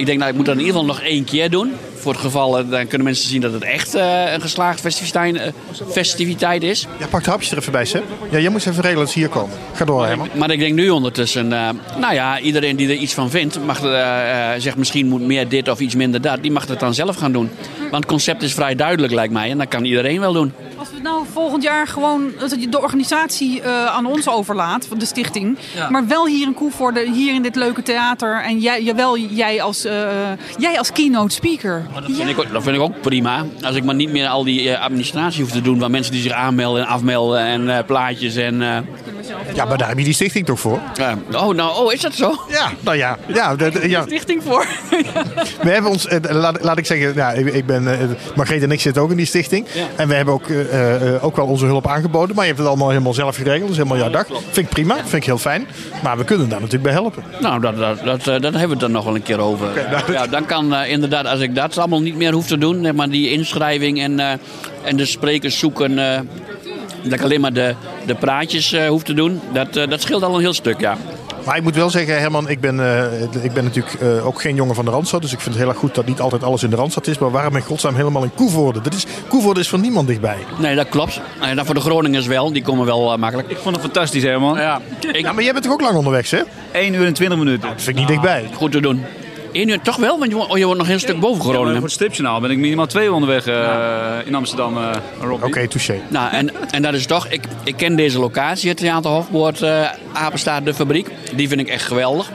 Ik 0.00 0.06
denk, 0.06 0.18
nou, 0.18 0.30
ik 0.30 0.36
moet 0.36 0.46
dat 0.46 0.54
in 0.54 0.60
ieder 0.60 0.80
geval 0.80 0.94
nog 0.94 1.02
één 1.02 1.24
keer 1.24 1.50
doen. 1.50 1.72
Voor 1.94 2.12
het 2.12 2.20
geval, 2.20 2.58
eh, 2.58 2.70
dan 2.70 2.86
kunnen 2.86 3.06
mensen 3.06 3.28
zien 3.28 3.40
dat 3.40 3.52
het 3.52 3.62
echt 3.62 3.94
eh, 3.94 4.32
een 4.32 4.40
geslaagd 4.40 4.80
festiviteit, 4.80 5.36
eh, 5.36 5.52
festiviteit 5.90 6.62
is. 6.62 6.86
Ja, 6.98 7.06
pak 7.06 7.24
de 7.24 7.30
hapjes 7.30 7.50
er 7.50 7.58
even 7.58 7.72
bij, 7.72 7.84
Sepp. 7.84 8.04
Ja, 8.30 8.38
jij 8.38 8.50
moet 8.50 8.66
even 8.66 8.82
regelen 8.82 9.04
dat 9.04 9.10
ze 9.10 9.18
hier 9.18 9.28
komen. 9.28 9.56
Ga 9.74 9.84
door, 9.84 10.06
Herman. 10.06 10.28
Maar 10.34 10.50
ik 10.50 10.58
denk 10.58 10.74
nu 10.74 10.88
ondertussen, 10.90 11.48
nou 11.48 12.14
ja, 12.14 12.38
iedereen 12.38 12.76
die 12.76 12.88
er 12.88 12.94
iets 12.94 13.14
van 13.14 13.30
vindt, 13.30 13.64
mag 13.64 13.78
zegt 14.58 14.76
misschien 14.76 15.06
moet 15.06 15.20
meer 15.20 15.48
dit 15.48 15.68
of 15.68 15.80
iets 15.80 15.94
minder 15.94 16.20
dat, 16.20 16.42
die 16.42 16.52
mag 16.52 16.66
het 16.66 16.80
dan 16.80 16.94
zelf 16.94 17.16
gaan 17.16 17.32
doen. 17.32 17.50
Want 17.78 18.02
het 18.02 18.06
concept 18.06 18.42
is 18.42 18.54
vrij 18.54 18.74
duidelijk, 18.74 19.12
lijkt 19.12 19.32
mij, 19.32 19.50
en 19.50 19.58
dat 19.58 19.68
kan 19.68 19.84
iedereen 19.84 20.20
wel 20.20 20.32
doen. 20.32 20.52
Nou 21.02 21.24
volgend 21.32 21.62
jaar 21.62 21.86
gewoon 21.86 22.32
dat 22.38 22.60
je 22.60 22.68
de 22.68 22.80
organisatie 22.80 23.62
eh, 23.62 23.86
aan 23.86 24.06
ons 24.06 24.28
overlaat, 24.28 24.86
van 24.86 24.98
de 24.98 25.04
stichting. 25.04 25.58
Maar 25.90 26.06
wel 26.06 26.26
hier 26.26 26.46
in 26.46 26.54
Koevoorde, 26.54 27.10
hier 27.10 27.34
in 27.34 27.42
dit 27.42 27.56
leuke 27.56 27.82
theater. 27.82 28.42
En 28.42 28.58
jij, 28.58 28.94
wel 28.94 29.18
jij 29.18 29.62
als, 29.62 29.84
eh, 29.84 30.08
jij 30.58 30.78
als 30.78 30.92
keynote 30.92 31.34
speaker. 31.34 31.86
Dat 31.94 32.04
vind, 32.06 32.28
ik, 32.28 32.52
dat 32.52 32.62
vind 32.62 32.76
ik 32.76 32.82
ook 32.82 33.00
prima. 33.00 33.44
Als 33.62 33.76
ik 33.76 33.84
maar 33.84 33.94
niet 33.94 34.10
meer 34.10 34.28
al 34.28 34.44
die 34.44 34.70
eh, 34.70 34.82
administratie 34.82 35.42
hoef 35.42 35.52
te 35.52 35.60
doen, 35.60 35.78
waar 35.78 35.90
mensen 35.90 36.12
die 36.12 36.22
zich 36.22 36.32
aanmelden 36.32 36.82
en 36.82 36.88
afmelden 36.88 37.40
en 37.40 37.84
plaatjes 37.84 38.36
en... 38.36 38.86
Ja, 39.54 39.64
maar 39.64 39.78
daar 39.78 39.88
heb 39.88 39.98
je 39.98 40.04
die 40.04 40.14
stichting 40.14 40.46
toch 40.46 40.60
voor? 40.60 40.78
ja. 40.94 41.18
oh, 41.32 41.54
nou, 41.54 41.84
oh, 41.84 41.92
is 41.92 42.00
dat 42.00 42.14
zo? 42.14 42.34
Ja, 42.48 42.70
nou 42.80 42.96
ja. 42.96 43.18
ja, 43.26 43.56
de- 43.56 43.70
de- 43.70 43.88
ja. 43.88 44.02
Stichting 44.02 44.42
voor. 44.42 44.66
We 45.62 45.70
hebben 45.70 45.90
ons, 45.90 46.06
eh, 46.06 46.18
laat, 46.30 46.62
laat 46.62 46.78
ik 46.78 46.86
zeggen, 46.86 47.14
ja, 47.14 47.30
ik, 47.32 47.46
ik 47.54 47.66
ben, 47.66 48.00
eh, 48.00 48.06
Margreet 48.36 48.62
en 48.62 48.70
ik 48.70 48.80
zitten 48.80 49.02
ook 49.02 49.10
in 49.10 49.16
die 49.16 49.26
stichting. 49.26 49.66
Ja. 49.72 49.86
En 49.96 50.08
we 50.08 50.14
hebben 50.14 50.34
ook, 50.34 50.48
eh, 50.48 51.14
eh, 51.14 51.24
ook 51.24 51.36
wel 51.36 51.46
onze 51.46 51.64
hulp 51.66 51.86
aangeboden. 51.88 52.34
Maar 52.34 52.44
je 52.44 52.50
hebt 52.50 52.58
het 52.62 52.68
allemaal 52.68 52.88
helemaal 52.90 53.14
zelf 53.14 53.36
geregeld. 53.36 53.60
Dat 53.60 53.70
is 53.70 53.76
helemaal 53.76 53.98
jouw 53.98 54.10
dag. 54.10 54.26
Vind 54.26 54.56
ik 54.66 54.68
prima, 54.68 54.94
vind 54.96 55.12
ik 55.12 55.24
heel 55.24 55.38
fijn. 55.38 55.66
Maar 56.02 56.16
we 56.18 56.24
kunnen 56.24 56.48
daar 56.48 56.58
natuurlijk 56.60 56.84
bij 56.84 56.92
helpen. 56.92 57.22
Nou, 57.40 57.60
dat, 57.60 57.76
dat, 57.76 58.04
dat, 58.04 58.24
dat 58.24 58.42
hebben 58.42 58.60
we 58.62 58.68
het 58.70 58.80
dan 58.80 58.90
nog 58.92 59.04
wel 59.04 59.14
een 59.14 59.22
keer 59.22 59.38
over. 59.40 59.68
nou, 59.90 60.12
ja, 60.12 60.26
dan 60.26 60.46
kan 60.46 60.74
inderdaad, 60.74 61.26
als 61.26 61.40
ik 61.40 61.54
dat 61.54 61.78
allemaal 61.78 62.00
niet 62.00 62.16
meer 62.16 62.32
hoef 62.32 62.46
te 62.46 62.58
doen, 62.58 62.94
maar 62.94 63.08
die 63.10 63.30
inschrijving 63.30 64.00
en, 64.00 64.20
eh, 64.20 64.32
en 64.82 64.96
de 64.96 65.06
sprekers 65.06 65.58
zoeken, 65.58 65.98
eh, 66.14 66.20
dat 67.02 67.12
ik 67.12 67.22
alleen 67.22 67.40
maar 67.40 67.52
de, 67.52 67.74
de 68.06 68.14
praatjes 68.14 68.72
eh, 68.72 68.88
hoef 68.88 69.02
te 69.02 69.14
doen, 69.14 69.40
dat, 69.52 69.76
eh, 69.76 69.88
dat 69.88 70.00
scheelt 70.00 70.22
al 70.22 70.34
een 70.34 70.40
heel 70.40 70.52
stuk, 70.52 70.80
ja. 70.80 70.96
Maar 71.44 71.56
ik 71.56 71.62
moet 71.62 71.74
wel 71.74 71.90
zeggen, 71.90 72.18
Herman, 72.20 72.48
ik 72.48 72.60
ben, 72.60 72.80
eh, 72.80 73.44
ik 73.44 73.52
ben 73.52 73.64
natuurlijk 73.64 73.94
eh, 73.94 74.26
ook 74.26 74.40
geen 74.40 74.54
jongen 74.54 74.74
van 74.74 74.84
de 74.84 74.90
Randstad. 74.90 75.22
Dus 75.22 75.32
ik 75.32 75.40
vind 75.40 75.54
het 75.54 75.62
heel 75.62 75.72
erg 75.72 75.80
goed 75.80 75.94
dat 75.94 76.06
niet 76.06 76.20
altijd 76.20 76.44
alles 76.44 76.62
in 76.62 76.70
de 76.70 76.76
Randstad 76.76 77.06
is. 77.06 77.18
Maar 77.18 77.30
waarom 77.30 77.56
in 77.56 77.62
godsnaam 77.62 77.94
helemaal 77.94 78.22
in 78.22 78.34
Koevoorde? 78.34 78.80
Dat 78.80 78.94
is, 78.94 79.06
Koevoorde 79.28 79.60
is 79.60 79.68
van 79.68 79.80
niemand 79.80 80.06
dichtbij. 80.06 80.36
Nee, 80.58 80.74
dat 80.74 80.88
klopt. 80.88 81.20
En 81.40 81.56
dan 81.56 81.64
voor 81.66 81.74
de 81.74 81.80
Groningers 81.80 82.26
wel, 82.26 82.52
die 82.52 82.62
komen 82.62 82.86
wel 82.86 83.16
makkelijk. 83.18 83.50
Ik 83.50 83.56
vond 83.56 83.74
het 83.74 83.84
fantastisch, 83.84 84.22
Herman. 84.22 84.58
Ja, 84.58 84.80
ik, 85.00 85.20
Ja, 85.20 85.32
maar 85.32 85.42
jij 85.42 85.52
bent 85.52 85.64
toch 85.64 85.72
ook 85.72 85.80
lang 85.80 85.96
onderweg, 85.96 86.30
hè? 86.30 86.40
1 86.72 86.94
uur 86.94 87.06
en 87.06 87.12
20 87.12 87.38
minuten. 87.38 87.68
Dat 87.68 87.82
vind 87.82 87.88
ik 87.88 87.96
niet 87.96 88.08
dichtbij. 88.08 88.50
goed 88.54 88.72
te 88.72 88.80
doen. 88.80 89.04
Eén 89.52 89.68
uur 89.68 89.80
toch 89.80 89.96
wel, 89.96 90.18
want 90.18 90.30
je, 90.30 90.36
woont- 90.36 90.50
oh, 90.50 90.58
je 90.58 90.64
wordt 90.64 90.80
nog 90.80 90.88
een 90.88 91.00
stuk 91.00 91.20
boven 91.20 91.44
Ja, 91.44 91.50
Groningen. 91.50 91.74
voor 91.74 91.82
het 91.84 91.92
stripjournaal 91.92 92.40
ben 92.40 92.50
ik 92.50 92.58
minimaal 92.58 92.86
twee 92.86 93.06
uur 93.06 93.12
onderweg 93.12 93.46
eh, 93.46 94.16
in 94.24 94.34
Amsterdam, 94.34 94.76
eh. 94.78 95.30
Oké, 95.42 95.68
touché. 95.68 96.00
Nou, 96.08 96.32
en, 96.32 96.50
en 96.70 96.82
dat 96.82 96.94
is 96.94 97.06
toch, 97.06 97.26
ik, 97.28 97.42
ik 97.64 97.76
ken 97.76 97.96
deze 97.96 98.18
locatie, 98.18 98.68
het 98.68 98.78
Theater 98.78 99.10
Hofpoort, 99.10 99.62
eh 99.62 99.88
Apenstaart, 100.12 100.64
de 100.64 100.74
fabriek. 100.74 101.08
Die 101.34 101.48
vind 101.48 101.60
ik 101.60 101.68
echt 101.68 101.84
geweldig. 101.84 102.30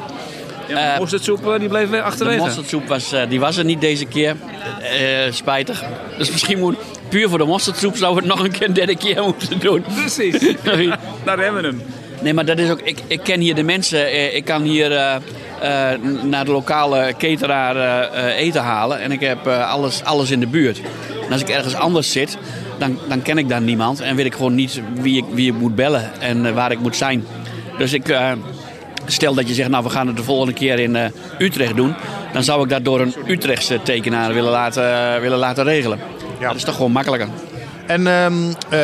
Ja, 0.67 0.93
Eh, 0.93 0.99
mosterdsoep, 0.99 1.55
die 1.59 1.67
bleef 1.69 1.89
weer 1.89 1.99
De 1.99 2.05
achterwege. 2.05 2.39
mosterdsoep 2.39 2.87
was, 2.87 3.11
eh, 3.11 3.21
die 3.29 3.39
was 3.39 3.57
er 3.57 3.65
niet 3.65 3.81
deze 3.81 4.05
keer. 4.05 4.35
Eh, 4.81 5.31
spijtig. 5.31 5.83
Dus 6.17 6.31
misschien 6.31 6.59
moet, 6.59 6.75
puur 7.09 7.29
voor 7.29 7.37
de 7.37 7.45
mosterdsoep 7.45 7.95
zou 7.97 8.15
het 8.15 8.25
nog 8.25 8.39
een 8.43 8.51
keer 8.51 8.67
een 8.67 8.73
derde 8.73 8.97
keer 8.97 9.23
moeten 9.23 9.59
doen. 9.59 9.83
Precies. 9.95 10.39
Daar 11.25 11.37
hebben 11.39 11.61
we 11.61 11.67
hem. 11.67 11.81
Nee, 12.21 12.33
maar 12.33 12.45
dat 12.45 12.59
is 12.59 12.69
ook, 12.69 12.81
ik, 12.83 12.97
ik 13.07 13.19
ken 13.23 13.39
hier 13.39 13.55
de 13.55 13.63
mensen. 13.63 14.05
eh, 14.07 14.35
Ik 14.35 14.45
kan 14.45 14.61
hier 14.61 14.91
naar 16.23 16.45
de 16.45 16.51
lokale 16.51 17.13
cateraar 17.17 17.75
eh, 17.75 18.29
eh, 18.29 18.37
eten 18.37 18.61
halen. 18.61 18.99
En 18.99 19.11
ik 19.11 19.19
heb 19.19 19.47
eh, 19.47 19.71
alles, 19.71 20.03
alles 20.03 20.31
in 20.31 20.39
de 20.39 20.47
buurt. 20.47 20.81
En 21.25 21.31
als 21.31 21.41
ik 21.41 21.49
ergens 21.49 21.75
anders 21.75 22.11
zit, 22.11 22.37
dan, 22.77 22.97
dan 23.07 23.21
ken 23.21 23.37
ik 23.37 23.49
daar 23.49 23.61
niemand. 23.61 24.01
En 24.01 24.15
weet 24.15 24.25
ik 24.25 24.33
gewoon 24.35 24.55
niet 24.55 24.81
wie 24.93 25.17
ik, 25.17 25.25
wie 25.33 25.51
ik 25.53 25.59
moet 25.59 25.75
bellen 25.75 26.21
en 26.21 26.45
eh, 26.45 26.53
waar 26.53 26.71
ik 26.71 26.79
moet 26.79 26.95
zijn. 26.95 27.25
Dus 27.77 27.93
ik... 27.93 28.09
eh, 28.09 28.31
Stel 29.07 29.33
dat 29.33 29.47
je 29.47 29.53
zegt, 29.53 29.69
nou 29.69 29.83
we 29.83 29.89
gaan 29.89 30.07
het 30.07 30.17
de 30.17 30.23
volgende 30.23 30.53
keer 30.53 30.79
in 30.79 30.95
eh, 30.95 31.05
Utrecht 31.39 31.75
doen. 31.75 31.95
Dan 32.33 32.43
zou 32.43 32.63
ik 32.63 32.69
dat 32.69 32.85
door 32.85 33.01
een 33.01 33.13
Utrechtse 33.27 33.79
tekenaar 33.83 34.33
willen 34.33 34.51
laten, 34.51 35.21
willen 35.21 35.37
laten 35.37 35.63
regelen. 35.63 35.99
Ja. 36.39 36.47
Dat 36.47 36.55
is 36.55 36.63
toch 36.63 36.75
gewoon 36.75 36.91
makkelijker. 36.91 37.27
En 37.87 38.07
ehm 38.07 38.33
eh, 38.69 38.79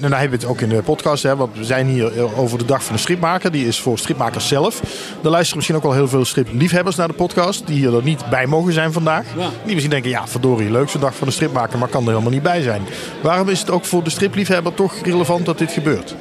nou 0.00 0.14
hebben 0.14 0.30
we 0.30 0.36
het 0.36 0.44
ook 0.44 0.60
in 0.60 0.68
de 0.68 0.82
podcast, 0.82 1.22
hè, 1.22 1.36
want 1.36 1.56
we 1.56 1.64
zijn 1.64 1.86
hier 1.86 2.18
eh, 2.18 2.38
over 2.38 2.58
de 2.58 2.64
dag 2.64 2.84
van 2.84 2.94
de 2.94 3.00
stripmaker. 3.00 3.50
Die 3.52 3.66
is 3.66 3.80
voor 3.80 3.98
stripmakers 3.98 4.48
zelf. 4.48 4.80
Er 5.22 5.30
luisteren 5.30 5.56
misschien 5.56 5.76
ook 5.76 5.82
wel 5.82 5.92
heel 5.92 6.08
veel 6.08 6.24
stripliefhebbers 6.24 6.96
naar 6.96 7.08
de 7.08 7.14
podcast, 7.14 7.66
die 7.66 7.76
hier 7.76 7.94
er 7.94 8.02
niet 8.02 8.30
bij 8.30 8.46
mogen 8.46 8.72
zijn 8.72 8.92
vandaag. 8.92 9.24
Die 9.64 9.74
misschien 9.74 9.90
denken, 9.90 10.10
ja 10.10 10.26
verdorie, 10.26 10.70
leuk 10.70 10.88
zo'n 10.88 11.00
dag 11.00 11.14
van 11.14 11.26
de 11.26 11.32
stripmaker, 11.32 11.78
maar 11.78 11.88
kan 11.88 12.02
er 12.02 12.08
helemaal 12.08 12.32
niet 12.32 12.42
bij 12.42 12.62
zijn. 12.62 12.82
Waarom 13.22 13.48
is 13.48 13.60
het 13.60 13.70
ook 13.70 13.84
voor 13.84 14.04
de 14.04 14.10
stripliefhebber 14.10 14.74
toch 14.74 14.94
relevant 15.02 15.46
dat 15.46 15.58
dit 15.58 15.72
gebeurt? 15.72 16.14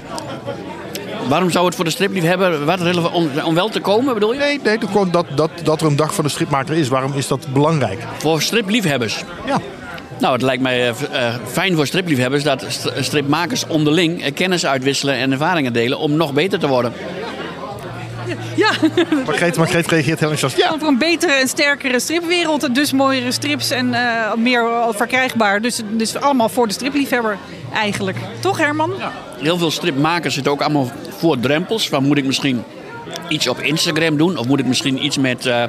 Waarom 1.27 1.49
zou 1.49 1.65
het 1.65 1.75
voor 1.75 1.85
de 1.85 1.91
stripliefhebber 1.91 2.65
wat 2.65 2.81
relevant 2.81 3.13
om, 3.13 3.29
om 3.45 3.55
wel 3.55 3.69
te 3.69 3.79
komen, 3.79 4.13
bedoel 4.13 4.33
je? 4.33 4.39
Nee, 4.39 4.59
nee 4.63 4.77
gewoon 4.79 5.11
dat, 5.11 5.25
dat, 5.35 5.51
dat 5.63 5.81
er 5.81 5.87
een 5.87 5.95
dag 5.95 6.13
van 6.13 6.23
de 6.23 6.29
stripmaker 6.29 6.75
is. 6.75 6.87
Waarom 6.87 7.13
is 7.13 7.27
dat 7.27 7.47
belangrijk? 7.53 8.03
Voor 8.17 8.41
stripliefhebbers. 8.41 9.23
Ja. 9.45 9.59
Nou, 10.19 10.33
het 10.33 10.41
lijkt 10.41 10.61
mij 10.61 10.89
eh, 10.89 11.27
eh, 11.27 11.35
fijn 11.47 11.75
voor 11.75 11.87
stripliefhebbers 11.87 12.43
dat 12.43 12.65
st- 12.67 12.91
stripmakers 12.99 13.67
onderling 13.67 14.23
eh, 14.23 14.33
kennis 14.33 14.65
uitwisselen 14.65 15.15
en 15.15 15.31
ervaringen 15.31 15.73
delen 15.73 15.97
om 15.99 16.15
nog 16.15 16.33
beter 16.33 16.59
te 16.59 16.67
worden. 16.67 16.93
Ja, 18.55 18.69
Margreet, 19.25 19.57
Margreet 19.57 19.87
reageert 19.87 20.19
heel 20.19 20.29
enthousiast. 20.29 20.57
Ja, 20.71 20.79
voor 20.79 20.87
een 20.87 20.97
betere 20.97 21.31
en 21.31 21.47
sterkere 21.47 21.99
stripwereld. 21.99 22.63
En 22.63 22.73
dus 22.73 22.91
mooiere 22.93 23.31
strips 23.31 23.69
en 23.71 23.93
eh, 23.93 24.33
meer 24.35 24.63
verkrijgbaar. 24.91 25.61
Dus, 25.61 25.81
dus 25.91 26.15
allemaal 26.15 26.49
voor 26.49 26.67
de 26.67 26.73
stripliefhebber 26.73 27.37
eigenlijk. 27.73 28.17
Toch 28.39 28.57
Herman? 28.57 28.93
Heel 29.41 29.57
veel 29.57 29.71
stripmakers 29.71 30.33
zitten 30.33 30.51
ook 30.51 30.61
allemaal 30.61 30.91
voor 31.17 31.39
drempels. 31.39 31.89
Van 31.89 32.03
moet 32.03 32.17
ik 32.17 32.25
misschien 32.25 32.63
iets 33.27 33.47
op 33.47 33.59
Instagram 33.59 34.17
doen? 34.17 34.37
Of 34.37 34.47
moet 34.47 34.59
ik 34.59 34.65
misschien 34.65 35.05
iets 35.05 35.17
met, 35.17 35.45
eh, 35.45 35.63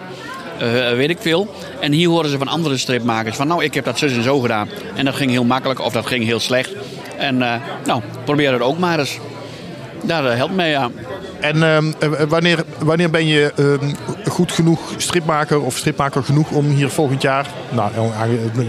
eh, 0.60 0.96
weet 0.96 1.10
ik 1.10 1.18
veel. 1.20 1.54
En 1.80 1.92
hier 1.92 2.08
horen 2.08 2.30
ze 2.30 2.38
van 2.38 2.48
andere 2.48 2.76
stripmakers 2.76 3.36
van 3.36 3.46
nou, 3.46 3.64
ik 3.64 3.74
heb 3.74 3.84
dat 3.84 3.98
zus 3.98 4.12
en 4.12 4.22
zo 4.22 4.38
gedaan. 4.40 4.68
En 4.94 5.04
dat 5.04 5.14
ging 5.14 5.30
heel 5.30 5.44
makkelijk 5.44 5.80
of 5.80 5.92
dat 5.92 6.06
ging 6.06 6.24
heel 6.24 6.40
slecht. 6.40 6.70
En 7.16 7.42
eh, 7.42 7.54
nou, 7.84 8.02
probeer 8.24 8.52
het 8.52 8.62
ook 8.62 8.78
maar 8.78 8.98
eens. 8.98 9.18
Daar 10.02 10.26
eh, 10.26 10.36
helpt 10.36 10.54
mee 10.54 10.78
aan. 10.78 10.92
En 11.40 11.62
ehm, 11.62 11.92
eh, 11.98 12.22
wanneer, 12.28 12.64
wanneer 12.78 13.10
ben 13.10 13.26
je 13.26 13.52
ehm, 13.56 13.92
goed 14.30 14.52
genoeg 14.52 14.80
stripmaker 14.96 15.60
of 15.62 15.76
stripmaker 15.76 16.22
genoeg 16.24 16.50
om 16.50 16.68
hier 16.70 16.88
volgend 16.90 17.22
jaar, 17.22 17.46
nou, 17.70 17.90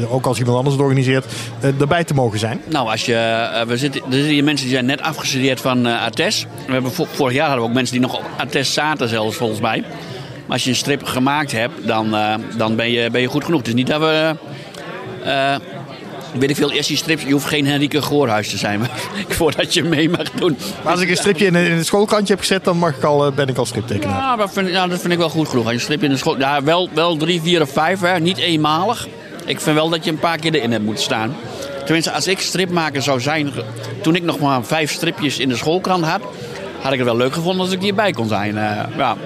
ook 0.09 0.25
als 0.25 0.37
iemand 0.37 0.57
anders 0.57 0.75
het 0.75 0.83
organiseert, 0.83 1.25
erbij 1.79 2.03
te 2.03 2.13
mogen 2.13 2.39
zijn? 2.39 2.61
Nou, 2.67 2.89
als 2.89 3.05
je, 3.05 3.47
we 3.67 3.77
zitten, 3.77 4.01
er 4.05 4.11
zitten 4.13 4.31
hier 4.31 4.43
mensen 4.43 4.65
die 4.65 4.75
zijn 4.75 4.85
net 4.85 5.01
afgestudeerd 5.01 5.61
van 5.61 5.85
ATES. 5.85 6.45
We 6.67 6.73
hebben, 6.73 6.91
vo- 6.91 7.07
vorig 7.11 7.33
jaar 7.33 7.45
hadden 7.47 7.63
we 7.63 7.69
ook 7.69 7.75
mensen 7.75 7.93
die 7.99 8.07
nog 8.07 8.17
op 8.17 8.23
ATES 8.37 8.73
zaten 8.73 9.07
zelfs 9.09 9.35
volgens 9.37 9.59
mij. 9.61 9.83
Als 10.51 10.63
je 10.63 10.69
een 10.69 10.75
strip 10.75 11.03
gemaakt 11.03 11.51
hebt, 11.51 11.87
dan, 11.87 12.15
eh, 12.15 12.33
dan 12.57 12.75
ben, 12.75 12.91
je, 12.91 13.09
ben 13.09 13.21
je 13.21 13.27
goed 13.27 13.43
genoeg. 13.43 13.59
Het 13.59 13.67
is 13.67 13.73
niet 13.73 13.87
dat 13.87 13.99
we... 13.99 14.35
eh, 15.23 15.55
weet 16.39 16.49
ik 16.49 16.55
veel, 16.55 16.71
eerst 16.71 16.87
die 16.87 16.97
strips... 16.97 17.23
Je 17.23 17.31
hoeft 17.31 17.45
geen 17.45 17.67
Henrike 17.67 18.01
Goorhuis 18.01 18.49
te 18.49 18.57
zijn 18.57 18.81
voordat 19.37 19.73
je 19.73 19.83
mee 19.83 20.09
mag 20.09 20.31
doen. 20.31 20.57
Maar 20.83 20.91
als 20.91 21.01
ik 21.01 21.09
een 21.09 21.17
stripje 21.17 21.45
in, 21.45 21.55
het 21.55 21.85
schoolkrantje 21.85 22.33
heb 22.33 22.41
gezet, 22.41 22.63
dan 22.63 22.77
mag 22.77 22.95
ik 22.95 23.03
al, 23.03 23.25
eh, 23.25 23.31
ben 23.31 23.47
ik 23.47 23.57
al 23.57 23.65
striptekenaar. 23.65 24.17
Ja, 24.17 24.35
dat 24.35 24.53
vind, 24.53 24.73
dat 24.73 24.99
vind 24.99 25.13
ik 25.13 25.17
wel 25.17 25.29
goed 25.29 25.47
genoeg. 25.47 25.71
Als 25.71 25.85
je 25.85 25.93
een 25.93 26.01
in 26.01 26.09
de 26.09 26.17
school... 26.17 26.39
Ja, 26.39 26.63
wel, 26.63 26.89
wel 26.93 27.17
drie, 27.17 27.41
vier 27.41 27.61
of 27.61 27.69
vijf, 27.69 27.99
hè. 27.99 28.19
niet 28.19 28.37
eenmalig. 28.37 29.07
Ik 29.45 29.61
vind 29.61 29.75
wel 29.75 29.89
dat 29.89 30.05
je 30.05 30.11
een 30.11 30.19
paar 30.19 30.37
keer 30.37 30.53
erin 30.53 30.71
hebt 30.71 30.83
moeten 30.83 31.03
staan. 31.03 31.35
Tenminste, 31.83 32.11
als 32.11 32.27
ik 32.27 32.39
stripmaker 32.39 33.01
zou 33.01 33.21
zijn... 33.21 33.51
Toen 34.01 34.15
ik 34.15 34.23
nog 34.23 34.39
maar 34.39 34.63
vijf 34.63 34.91
stripjes 34.91 35.39
in 35.39 35.49
de 35.49 35.55
schoolkrant 35.55 36.05
had... 36.05 36.21
had 36.81 36.91
ik 36.91 36.97
het 36.97 37.07
wel 37.07 37.17
leuk 37.17 37.33
gevonden 37.33 37.61
als 37.61 37.71
ik 37.71 37.81
hierbij 37.81 38.11
kon 38.11 38.27
zijn. 38.27 38.55
ja. 38.97 39.17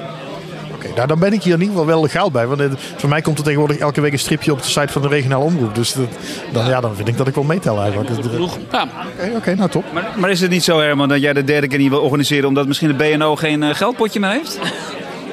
Nou, 0.96 1.08
dan 1.08 1.20
ben 1.20 1.34
ik 1.34 1.44
hier 1.44 1.54
in 1.54 1.60
ieder 1.60 1.76
geval 1.76 1.86
wel 1.90 2.02
legaal 2.02 2.32
bij. 2.32 2.48
Want 2.48 2.62
voor 2.98 3.10
mij 3.10 3.22
komt 3.22 3.38
er 3.38 3.44
tegenwoordig 3.44 3.78
elke 3.78 4.02
week 4.02 4.12
een 4.12 4.20
stripje 4.20 4.52
op 4.52 4.62
de 4.62 4.68
site 4.68 4.88
van 4.88 5.02
de 5.02 5.08
regionale 5.08 5.44
omroep. 5.44 5.76
Dus 5.76 5.94
dat, 5.94 6.08
dan, 6.52 6.66
ja, 6.68 6.82
dan 6.82 6.96
vind 6.96 7.08
ik 7.08 7.18
dat 7.18 7.28
ik 7.28 7.36
wel 7.36 7.44
meetel 7.44 7.82
eigenlijk. 7.82 8.16
Dus, 8.16 8.18
eh, 8.18 8.42
Oké. 8.42 8.58
Ja. 8.72 8.88
oké, 9.36 9.56
nou 9.56 9.70
top. 9.70 9.84
Maar, 9.94 10.12
maar 10.16 10.30
is 10.30 10.42
het 10.42 10.50
niet 10.50 10.64
zo, 10.64 10.80
Herman, 10.80 11.08
dat 11.08 11.22
jij 11.22 11.34
de 11.34 11.44
derde 11.44 11.68
keer 11.68 11.80
niet 11.80 11.90
wil 11.90 12.02
organiseren 12.02 12.48
omdat 12.48 12.68
misschien 12.68 12.98
de 12.98 13.16
BNO 13.16 13.36
geen 13.36 13.64
eh, 13.64 13.76
geldpotje 13.76 14.20
meer 14.20 14.30
heeft? 14.30 14.60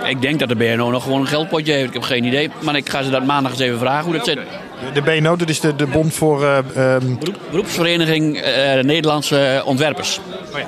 Ik 0.08 0.20
denk 0.20 0.38
dat 0.38 0.48
de 0.48 0.56
BNO 0.56 0.90
nog 0.90 1.02
gewoon 1.02 1.20
een 1.20 1.26
geldpotje 1.26 1.72
heeft. 1.72 1.86
Ik 1.86 1.92
heb 1.92 2.02
geen 2.02 2.24
idee. 2.24 2.50
Maar 2.62 2.76
ik 2.76 2.88
ga 2.88 3.02
ze 3.02 3.10
dat 3.10 3.24
maandag 3.26 3.52
eens 3.52 3.60
even 3.60 3.78
vragen 3.78 4.04
hoe 4.04 4.14
dat 4.16 4.24
zit. 4.26 4.38
De 4.94 5.02
BNO, 5.02 5.36
dat 5.36 5.48
is 5.48 5.60
de, 5.60 5.76
de 5.76 5.86
bond 5.86 6.14
voor... 6.14 6.44
eh, 6.44 6.58
ehm, 6.58 7.14
Beroep- 7.18 7.38
Beroepsvereniging 7.50 8.36
eh, 8.40 8.82
Nederlandse 8.82 9.62
Ontwerpers. 9.64 10.20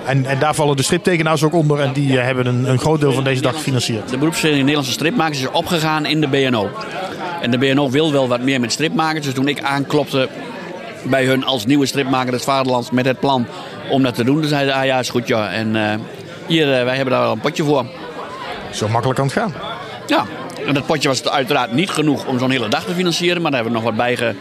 en, 0.07 0.27
en 0.27 0.39
daar 0.39 0.55
vallen 0.55 0.77
de 0.77 0.83
striptekenaars 0.83 1.43
ook 1.43 1.55
onder. 1.55 1.81
En 1.81 1.93
die 1.93 2.19
eh, 2.19 2.25
hebben 2.25 2.47
een, 2.47 2.71
een 2.71 2.79
groot 2.79 3.01
deel 3.01 3.13
van 3.13 3.25
deze 3.25 3.43
dag 3.43 3.55
gefinancierd. 3.55 4.09
De 4.11 4.19
beroepsvereniging 4.19 4.67
Nederlandse 4.69 4.93
stripmakers 4.99 5.39
is 5.41 5.51
opgegaan 5.51 6.07
in 6.07 6.21
de 6.21 6.29
BNO. 6.29 6.71
En 7.41 7.51
de 7.51 7.59
BNO 7.59 7.91
wil 7.91 8.13
wel 8.13 8.29
wat 8.29 8.41
meer 8.41 8.61
met 8.61 8.73
stripmakers. 8.73 9.25
Dus 9.25 9.35
toen 9.35 9.49
ik 9.49 9.63
aanklopte 9.63 10.29
bij 11.03 11.25
hun 11.25 11.45
als 11.45 11.67
nieuwe 11.67 11.87
stripmaker 11.87 12.33
des 12.33 12.45
Vaderlands 12.45 12.91
met 12.91 13.05
het 13.07 13.21
plan 13.21 13.47
om 13.91 14.03
dat 14.03 14.15
te 14.15 14.25
doen, 14.25 14.41
toen 14.41 14.49
zeiden 14.49 14.73
ze, 14.73 14.79
ah 14.81 14.85
ja, 14.87 14.99
is 14.99 15.11
goed 15.11 15.29
ja. 15.29 15.51
En 15.51 15.77
hier, 16.47 16.67
wij 16.67 16.97
hebben 16.97 17.15
daar 17.15 17.25
al 17.25 17.33
een 17.33 17.41
potje 17.41 17.65
voor. 17.65 17.85
Zo 18.75 18.89
makkelijk 18.89 19.19
kan 19.19 19.27
het 19.27 19.37
gaan. 19.37 19.55
Ja, 20.07 20.25
en 20.67 20.75
dat 20.75 20.87
potje 20.87 21.09
was 21.09 21.29
uiteraard 21.29 21.73
niet 21.73 21.91
genoeg 21.91 22.27
om 22.27 22.39
zo'n 22.39 22.51
hele 22.51 22.69
dag 22.69 22.85
te 22.85 22.95
financieren. 22.95 23.43
Maar 23.43 23.51
daar 23.51 23.63
hebben 23.63 23.81
we 23.81 23.87
nog 23.87 23.97
wat 23.97 24.07
bij 24.07 24.35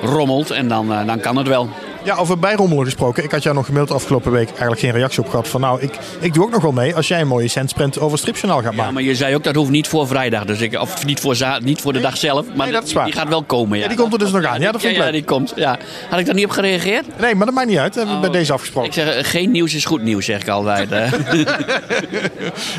gerommeld 0.00 0.50
en 0.50 0.68
dan, 0.68 0.92
eh, 0.92 1.06
dan 1.06 1.20
kan 1.20 1.36
het 1.36 1.48
wel. 1.48 1.68
Ja, 2.08 2.14
over 2.16 2.38
bijrommelen 2.38 2.84
gesproken. 2.84 3.24
Ik 3.24 3.30
had 3.30 3.42
jou 3.42 3.54
nog 3.54 3.66
gemaild 3.66 3.90
afgelopen 3.90 4.32
week 4.32 4.48
eigenlijk 4.48 4.80
geen 4.80 4.90
reactie 4.90 5.22
op 5.22 5.28
gehad. 5.28 5.48
Van 5.48 5.60
nou, 5.60 5.80
ik, 5.82 5.98
ik 6.20 6.34
doe 6.34 6.44
ook 6.44 6.50
nog 6.50 6.62
wel 6.62 6.72
mee 6.72 6.94
als 6.94 7.08
jij 7.08 7.20
een 7.20 7.26
mooie 7.26 7.48
centsprint 7.48 7.98
over 8.00 8.18
stripjournaal 8.18 8.62
gaat 8.62 8.70
Ja, 8.70 8.76
maken. 8.76 8.94
maar 8.94 9.02
je 9.02 9.14
zei 9.14 9.34
ook 9.34 9.44
dat 9.44 9.54
hoeft 9.54 9.70
niet 9.70 9.88
voor 9.88 10.06
vrijdag. 10.06 10.44
Dus 10.44 10.60
ik, 10.60 10.80
of 10.80 11.04
niet 11.04 11.20
voor, 11.20 11.36
za- 11.36 11.58
niet 11.62 11.80
voor 11.80 11.92
de 11.92 12.00
dag 12.00 12.16
zelf. 12.16 12.46
Maar 12.54 12.66
Nee, 12.66 12.74
dat 12.74 12.84
is 12.84 12.92
waar. 12.92 13.04
die 13.04 13.14
gaat 13.14 13.28
wel 13.28 13.42
komen. 13.42 13.76
Ja, 13.76 13.82
Ja, 13.82 13.88
die 13.88 13.98
komt 13.98 14.12
er 14.12 14.18
dus 14.18 14.30
nog 14.30 14.44
aan. 14.44 14.60
Ja, 14.60 14.72
dat 14.72 14.80
vind 14.80 14.92
ik 14.92 14.98
ja, 14.98 15.04
ja, 15.06 15.10
leuk. 15.10 15.12
die 15.20 15.24
komt. 15.36 15.52
Ja. 15.56 15.78
Had 16.10 16.18
ik 16.18 16.26
daar 16.26 16.34
niet 16.34 16.44
op 16.44 16.50
gereageerd? 16.50 17.04
Nee, 17.20 17.34
maar 17.34 17.46
dat 17.46 17.54
maakt 17.54 17.68
niet 17.68 17.78
uit. 17.78 17.94
Dat 17.94 18.02
hebben 18.06 18.22
we 18.24 18.30
bij 18.30 18.38
deze 18.40 18.52
afgesproken. 18.52 18.88
Ik 18.88 18.94
zeg, 18.94 19.14
eh, 19.14 19.24
geen 19.24 19.50
nieuws 19.50 19.74
is 19.74 19.84
goed 19.84 20.02
nieuws, 20.02 20.24
zeg 20.24 20.40
ik 20.40 20.48
altijd. 20.48 20.88
hè. 20.90 21.06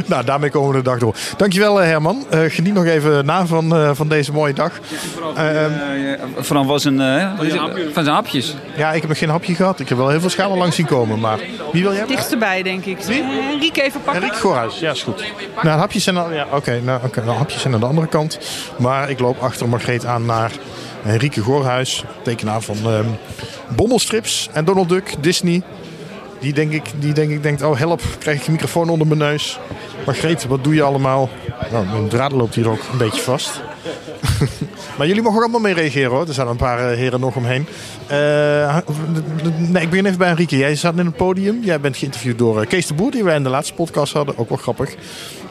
Nou, 0.05 0.25
daarmee 0.25 0.49
komen 0.49 0.71
we 0.71 0.77
de 0.77 0.83
dag 0.83 0.99
door. 0.99 1.15
Dankjewel 1.37 1.81
eh, 1.81 1.87
Herman. 1.87 2.25
Eh, 2.29 2.39
geniet 2.47 2.73
nog 2.73 2.85
even 2.85 3.25
na 3.25 3.45
van, 3.45 3.75
eh, 3.75 3.89
van 3.93 4.07
deze 4.07 4.31
mooie 4.31 4.53
dag. 4.53 4.71
Ehm, 5.35 5.71
Vooral 6.37 6.65
was 6.65 6.83
een, 6.83 7.01
eh, 7.01 7.31
van 7.93 8.03
zijn 8.03 8.15
hapjes. 8.15 8.55
ja, 8.77 8.91
ik 8.93 9.01
heb 9.01 9.09
geen 9.19 9.29
hapje 9.29 9.55
gehad. 9.55 9.79
Ik 9.79 9.89
heb 9.89 9.97
wel 9.97 10.10
heel 10.10 10.19
veel 10.19 10.29
schalen 10.29 10.58
langs 10.58 10.75
zien 10.75 10.86
komen. 10.86 11.19
Maar 11.19 11.39
wie 11.71 11.84
wil 11.84 11.93
jij? 11.93 12.05
Dichtstbij, 12.05 12.63
denk 12.63 12.86
ik. 12.86 12.99
Eh, 12.99 13.17
Enrique 13.51 13.84
even 13.84 14.01
pakken. 14.01 14.21
Henrik 14.21 14.39
Goorhuis, 14.39 14.79
ja, 14.79 14.91
is 14.91 15.03
goed. 15.03 15.23
Nou, 15.62 15.79
hapjes 15.79 16.03
zijn, 16.03 16.17
al, 16.17 16.34
ja, 16.34 16.47
oké, 16.51 16.82
nou, 16.82 17.01
nou, 17.15 17.38
hapjes 17.38 17.62
zijn 17.62 17.73
aan 17.73 17.79
de 17.79 17.86
andere 17.86 18.08
kant. 18.08 18.39
Maar 18.77 19.10
ik 19.10 19.19
loop 19.19 19.39
achter 19.41 19.69
Margreet 19.69 20.05
aan 20.05 20.25
naar 20.25 20.51
Henrike 21.01 21.41
Goorhuis, 21.41 22.03
tekenaar 22.23 22.62
van 22.62 22.77
ehm, 22.84 23.05
Bommelstrips 23.75 24.49
en 24.53 24.65
Donald 24.65 24.89
Duck, 24.89 25.15
Disney. 25.19 25.62
Die 26.39 26.53
denk 26.53 26.71
ik, 26.71 26.91
die 26.99 27.13
denk 27.13 27.32
ik 27.32 27.43
denkt, 27.43 27.62
oh 27.62 27.77
help, 27.77 28.01
krijg 28.19 28.39
ik 28.39 28.47
een 28.47 28.51
microfoon 28.51 28.89
onder 28.89 29.08
mijn 29.08 29.19
neus. 29.19 29.60
Margreet, 30.05 30.45
wat 30.45 30.63
doe 30.63 30.73
je 30.73 30.84
allemaal? 30.84 31.29
Nou, 31.71 31.86
mijn 31.86 32.08
draad 32.08 32.32
loopt 32.32 32.55
hier 32.55 32.69
ook 32.69 32.82
een 32.91 32.97
beetje 32.97 33.21
vast. 33.21 33.62
maar 34.99 35.07
jullie 35.07 35.23
mogen 35.23 35.39
allemaal 35.39 35.59
mee 35.59 35.73
reageren 35.73 36.12
hoor. 36.12 36.27
Er 36.27 36.33
zijn 36.33 36.47
een 36.47 36.55
paar 36.55 36.91
eh, 36.91 36.97
heren 36.97 37.19
nog 37.19 37.35
omheen. 37.35 37.67
Eh, 38.07 38.77
nee, 39.57 39.83
ik 39.83 39.89
begin 39.89 40.05
even 40.05 40.17
bij 40.17 40.27
Henrike. 40.27 40.57
Jij 40.57 40.75
zat 40.75 40.97
in 40.97 41.05
het 41.05 41.15
podium. 41.15 41.63
Jij 41.63 41.79
bent 41.79 41.97
geïnterviewd 41.97 42.38
door 42.38 42.62
eh, 42.62 42.67
Kees 42.67 42.88
de 42.88 42.93
Boer, 42.93 43.12
die 43.12 43.23
wij 43.23 43.35
in 43.35 43.43
de 43.43 43.49
laatste 43.49 43.73
podcast 43.73 44.13
hadden. 44.13 44.38
Ook 44.38 44.49
wel 44.49 44.57
grappig. 44.57 44.95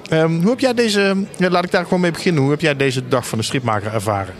Ehm, 0.08 0.40
hoe 0.40 0.50
heb 0.50 0.60
jij 0.60 0.74
deze, 0.74 1.16
ja, 1.36 1.50
laat 1.50 1.64
ik 1.64 1.70
daar 1.70 1.84
gewoon 1.84 2.00
mee 2.00 2.10
beginnen. 2.10 2.42
Hoe 2.42 2.50
heb 2.50 2.60
jij 2.60 2.76
deze 2.76 3.08
dag 3.08 3.28
van 3.28 3.38
de 3.38 3.44
stripmaker 3.44 3.92
ervaren? 3.92 4.34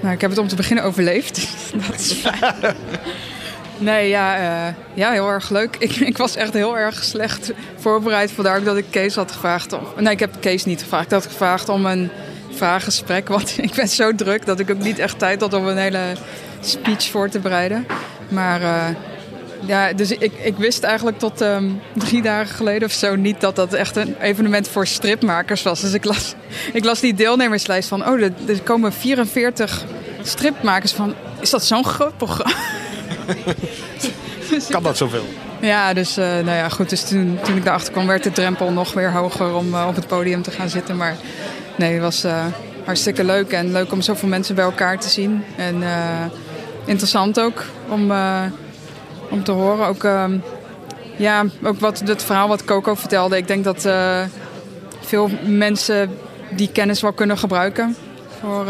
Nou, 0.00 0.14
ik 0.14 0.20
heb 0.20 0.30
het 0.30 0.38
om 0.38 0.48
te 0.48 0.56
beginnen 0.56 0.84
overleefd. 0.84 1.48
Dat 1.88 2.00
is 2.00 2.12
fijn. 2.12 2.74
Nee, 3.78 4.08
ja, 4.08 4.74
ja, 4.94 5.10
heel 5.10 5.28
erg 5.28 5.50
leuk. 5.50 5.76
Ik, 5.78 5.96
ik 5.96 6.16
was 6.16 6.36
echt 6.36 6.52
heel 6.52 6.78
erg 6.78 7.04
slecht 7.04 7.52
voorbereid. 7.76 8.30
Vandaar 8.30 8.58
ook 8.58 8.64
dat 8.64 8.76
ik 8.76 8.84
Kees 8.90 9.14
had 9.14 9.32
gevraagd. 9.32 9.72
Om, 9.72 9.80
nee, 9.96 10.12
ik 10.12 10.20
heb 10.20 10.36
Kees 10.40 10.64
niet 10.64 10.82
gevraagd. 10.82 11.04
Ik 11.04 11.10
had 11.10 11.26
gevraagd 11.26 11.68
om 11.68 11.86
een 11.86 12.10
vraaggesprek. 12.50 13.28
Want 13.28 13.54
ik 13.68 13.74
ben 13.74 13.88
zo 13.88 14.14
druk 14.14 14.46
dat 14.46 14.60
ik 14.60 14.70
ook 14.70 14.78
niet 14.78 14.98
echt 14.98 15.18
tijd 15.18 15.40
had 15.40 15.54
om 15.54 15.66
een 15.66 15.76
hele 15.76 16.12
speech 16.60 17.04
voor 17.04 17.28
te 17.28 17.38
bereiden. 17.38 17.86
Maar 18.28 18.62
eh, 18.62 18.86
ja, 19.66 19.92
dus 19.92 20.10
ik, 20.10 20.32
ik 20.42 20.56
wist 20.56 20.82
eigenlijk 20.82 21.18
tot 21.18 21.40
ehm, 21.40 21.68
drie 21.94 22.22
dagen 22.22 22.54
geleden 22.54 22.88
of 22.88 22.94
zo 22.94 23.16
niet 23.16 23.40
dat 23.40 23.56
dat 23.56 23.72
echt 23.72 23.96
een 23.96 24.16
evenement 24.20 24.68
voor 24.68 24.86
stripmakers 24.86 25.62
was. 25.62 25.80
Dus 25.80 25.92
ik 25.92 26.04
las, 26.04 26.34
ik 26.72 26.84
las 26.84 27.00
die 27.00 27.14
deelnemerslijst 27.14 27.88
van, 27.88 28.08
oh, 28.08 28.22
er, 28.22 28.32
er 28.48 28.62
komen 28.62 28.92
44 28.92 29.84
stripmakers 30.22 30.92
van. 30.92 31.14
Is 31.40 31.50
dat 31.50 31.64
zo'n 31.64 31.84
groot 31.84 32.16
programma? 32.16 32.54
Kan 34.68 34.82
dat 34.82 34.96
zoveel? 34.96 35.24
Ja, 35.60 35.92
dus 35.92 36.16
eh, 36.16 36.24
nou 36.24 36.50
ja, 36.50 36.68
goed. 36.68 36.90
Dus 36.90 37.02
toen, 37.02 37.38
toen 37.42 37.56
ik 37.56 37.64
daarachter 37.64 37.92
kwam, 37.92 38.06
werd 38.06 38.22
de 38.22 38.32
drempel 38.32 38.70
nog 38.70 38.92
weer 38.92 39.12
hoger 39.12 39.54
om 39.54 39.74
eh, 39.74 39.86
op 39.88 39.94
het 39.94 40.06
podium 40.06 40.42
te 40.42 40.50
gaan 40.50 40.68
zitten. 40.68 40.96
Maar 40.96 41.16
nee, 41.80 41.92
het 41.92 42.02
was 42.02 42.24
eh, 42.24 42.46
hartstikke 42.84 43.24
leuk. 43.24 43.52
En 43.52 43.72
leuk 43.72 43.92
om 43.92 44.00
zoveel 44.00 44.28
mensen 44.28 44.54
bij 44.54 44.64
elkaar 44.64 44.98
te 44.98 45.08
zien. 45.08 45.44
En 45.56 45.82
eh, 45.82 46.24
interessant 46.84 47.40
ook 47.40 47.64
om, 47.88 48.10
eh, 48.10 48.42
om 49.30 49.44
te 49.44 49.52
horen. 49.52 49.86
Ook, 49.86 50.04
ehm, 50.04 50.38
ja, 51.16 51.44
ook 51.62 51.80
wat, 51.80 52.02
het 52.04 52.22
verhaal 52.22 52.48
wat 52.48 52.64
Coco 52.64 52.94
vertelde. 52.94 53.36
Ik 53.36 53.46
denk 53.46 53.64
dat 53.64 53.88
veel 55.00 55.30
mensen 55.44 56.10
die 56.50 56.72
kennis 56.72 57.00
wel 57.00 57.12
kunnen 57.12 57.38
gebruiken. 57.38 57.96
Voor, 58.40 58.66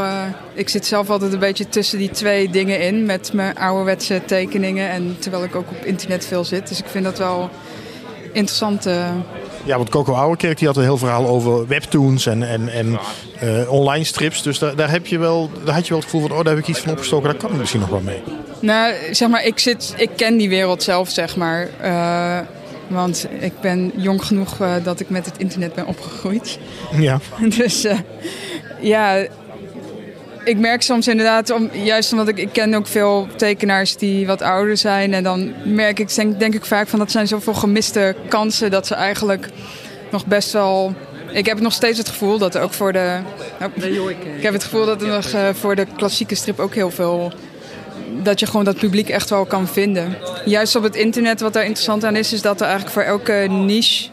ik 0.55 0.68
zit 0.68 0.87
zelf 0.87 1.11
altijd 1.11 1.33
een 1.33 1.38
beetje 1.38 1.68
tussen 1.68 1.99
die 1.99 2.11
twee 2.11 2.51
dingen 2.51 2.81
in. 2.81 3.07
Met 3.07 3.33
mijn 3.33 3.59
ouderwetse 3.59 4.23
tekeningen. 4.27 4.90
En 4.90 5.16
terwijl 5.18 5.44
ik 5.44 5.55
ook 5.55 5.70
op 5.70 5.85
internet 5.85 6.27
veel 6.27 6.44
zit. 6.44 6.68
Dus 6.68 6.79
ik 6.79 6.88
vind 6.88 7.05
dat 7.05 7.18
wel 7.18 7.51
interessant. 8.33 8.87
Ja, 9.64 9.77
want 9.77 9.88
Coco 9.88 10.12
Ouwerkerk 10.12 10.59
die 10.59 10.66
had 10.66 10.77
een 10.77 10.83
heel 10.83 10.99
verhaal 10.99 11.27
over 11.27 11.66
webtoons 11.66 12.27
en, 12.27 12.42
en, 12.42 12.68
en 12.68 12.99
eh, 13.40 13.73
online 13.73 14.05
strips. 14.05 14.42
Dus 14.42 14.59
daar, 14.59 14.77
daar, 14.77 14.90
heb 14.90 15.07
je 15.07 15.18
wel, 15.18 15.51
daar 15.64 15.75
had 15.75 15.83
je 15.85 15.90
wel 15.90 15.99
het 15.99 16.11
gevoel 16.11 16.29
van, 16.29 16.37
oh, 16.38 16.44
daar 16.44 16.55
heb 16.55 16.62
ik 16.62 16.68
iets 16.68 16.81
van 16.81 16.92
opgestoken. 16.92 17.31
Daar 17.31 17.38
kan 17.38 17.51
ik 17.51 17.57
misschien 17.57 17.81
nog 17.81 17.88
wel 17.88 18.01
mee. 18.01 18.23
Nou, 18.61 18.94
zeg 19.11 19.29
maar, 19.29 19.44
ik, 19.44 19.59
zit, 19.59 19.94
ik 19.96 20.11
ken 20.16 20.37
die 20.37 20.49
wereld 20.49 20.83
zelf, 20.83 21.11
zeg 21.11 21.37
maar. 21.37 21.68
Eh, 21.81 22.38
want 22.88 23.27
ik 23.38 23.61
ben 23.61 23.92
jong 23.96 24.25
genoeg 24.25 24.61
eh, 24.61 24.75
dat 24.83 25.01
ik 25.01 25.11
met 25.11 25.27
het 25.27 25.38
internet 25.38 25.75
ben 25.75 25.87
opgegroeid. 25.87 26.59
Ja. 26.92 27.20
Dus 27.57 27.87
ja, 28.81 29.27
ik 30.44 30.59
merk 30.59 30.83
soms 30.83 31.09
inderdaad, 31.09 31.50
om, 31.50 31.70
juist 31.72 32.12
omdat 32.12 32.29
ik, 32.29 32.38
ik 32.38 32.53
ken 32.53 32.74
ook 32.74 32.87
veel 32.87 33.29
tekenaars 33.37 33.96
die 33.96 34.26
wat 34.26 34.42
ouder 34.42 34.76
zijn. 34.76 35.14
En 35.14 35.22
dan 35.22 35.53
merk 35.64 35.98
ik, 35.98 36.14
denk, 36.14 36.38
denk 36.38 36.55
ik 36.55 36.64
vaak 36.64 36.88
van 36.88 36.98
dat 36.98 37.11
zijn 37.11 37.29
zoveel 37.29 37.55
gemiste 37.55 38.14
kansen 38.29 38.70
dat 38.70 38.87
ze 38.87 38.94
eigenlijk 38.94 39.48
nog 40.11 40.26
best 40.26 40.53
wel... 40.53 40.94
Ik 41.33 41.46
heb 41.46 41.61
nog 41.61 41.72
steeds 41.72 41.98
het 41.98 42.09
gevoel 42.09 42.38
dat 42.38 42.55
er 42.55 42.62
ook 42.62 42.72
voor 42.72 42.92
de... 42.92 43.18
Oh, 43.62 44.11
ik 44.11 44.42
heb 44.42 44.53
het 44.53 44.64
gevoel 44.64 44.87
dat 44.87 45.03
er 45.03 45.09
nog 45.09 45.33
eh, 45.33 45.48
voor 45.53 45.76
de 45.76 45.87
klassieke 45.96 46.35
strip 46.35 46.59
ook 46.59 46.74
heel 46.74 46.90
veel... 46.90 47.33
Dat 48.22 48.40
je 48.40 48.46
gewoon 48.46 48.64
dat 48.64 48.76
publiek 48.76 49.09
echt 49.09 49.31
wel 49.31 49.44
kan 49.44 49.68
vinden. 49.68 50.16
Juist 50.44 50.76
op 50.76 50.83
het 50.83 50.96
internet, 50.96 51.40
wat 51.40 51.53
daar 51.53 51.64
interessant 51.64 52.05
aan 52.05 52.16
is, 52.16 52.33
is 52.33 52.42
dat 52.42 52.61
er 52.61 52.66
eigenlijk 52.66 52.94
voor 52.94 53.03
elke 53.03 53.46
niche 53.48 54.09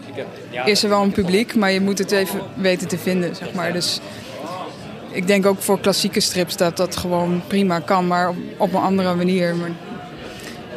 is 0.65 0.83
er 0.83 0.89
wel 0.89 1.01
een 1.01 1.11
publiek, 1.11 1.55
maar 1.55 1.71
je 1.71 1.81
moet 1.81 1.97
het 1.97 2.11
even 2.11 2.41
weten 2.55 2.87
te 2.87 2.97
vinden, 2.97 3.35
zeg 3.35 3.53
maar. 3.53 3.73
Dus 3.73 3.99
ik 5.17 5.27
denk 5.27 5.45
ook 5.45 5.61
voor 5.61 5.79
klassieke 5.79 6.19
strips 6.19 6.57
dat 6.57 6.77
dat 6.77 6.95
gewoon 6.95 7.41
prima 7.47 7.79
kan, 7.79 8.07
maar 8.07 8.29
op, 8.29 8.35
op 8.57 8.73
een 8.73 8.81
andere 8.81 9.15
manier. 9.15 9.55
Maar 9.55 9.69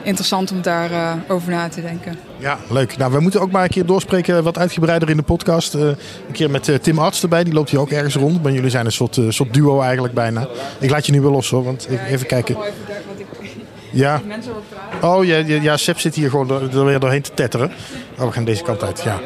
interessant 0.03 0.51
om 0.51 0.63
daarover 0.63 1.23
over 1.29 1.51
na 1.51 1.69
te 1.69 1.83
denken. 1.83 2.19
Ja, 2.37 2.59
leuk. 2.69 2.97
Nou, 2.97 3.13
we 3.13 3.21
moeten 3.21 3.41
ook 3.41 3.51
maar 3.51 3.63
een 3.63 3.71
keer 3.71 3.87
doorspreken 3.87 4.43
wat 4.43 4.59
uitgebreider 4.59 5.11
in 5.11 5.17
de 5.17 5.23
podcast. 5.23 5.75
Uh, 5.75 5.81
een 5.83 5.97
keer 6.33 6.51
met 6.51 6.69
uh, 6.69 6.77
Tim 6.77 6.99
Arts 6.99 7.23
erbij, 7.23 7.45
die 7.45 7.53
loopt 7.53 7.71
hier 7.71 7.81
ook 7.81 7.91
ergens 7.91 8.15
rond. 8.15 8.43
Maar 8.43 8.53
jullie 8.53 8.71
zijn 8.71 8.87
een 8.87 8.93
soort, 8.93 9.19
soort 9.29 9.55
duo 9.55 9.81
eigenlijk 9.81 10.15
bijna. 10.15 10.49
Ik 10.79 10.91
laat 10.91 11.07
je 11.07 11.13
nu 11.13 11.21
wel 11.21 11.31
los 11.31 11.51
hoor, 11.51 11.65
want 11.65 11.91
ik, 11.91 12.01
even 12.09 12.27
kijken. 12.27 12.57
Ja. 13.93 14.21
Oh 15.01 15.25
ja, 15.25 15.37
ja, 15.37 15.63
ja, 15.63 15.77
Seb 15.77 15.99
zit 15.99 16.15
hier 16.15 16.31
gewoon 16.31 16.51
er, 16.51 16.79
er 16.79 16.85
weer 16.85 16.99
doorheen 16.99 17.23
te 17.23 17.35
tetteren. 17.35 17.73
Oh, 18.19 18.27
we 18.27 18.33
gaan 18.33 18.45
deze 18.45 18.63
kant 18.63 18.83
uit, 18.83 19.03
ja. 19.03 19.21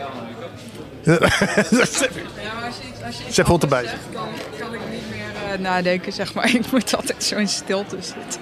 Seb 3.29 3.47
hoort 3.47 3.63
erbij. 3.63 3.85
Kan, 4.13 4.27
kan 4.59 4.75
ik 4.75 4.81
niet 4.91 5.03
meer 5.11 5.27
nadenken, 5.61 6.13
zeg 6.13 6.35
maar. 6.35 6.55
Ik 6.55 6.73
moet 6.73 6.97
altijd 6.97 7.25
zo 7.25 7.37
in 7.37 7.49
stilte 7.49 7.97
zitten. 8.01 8.41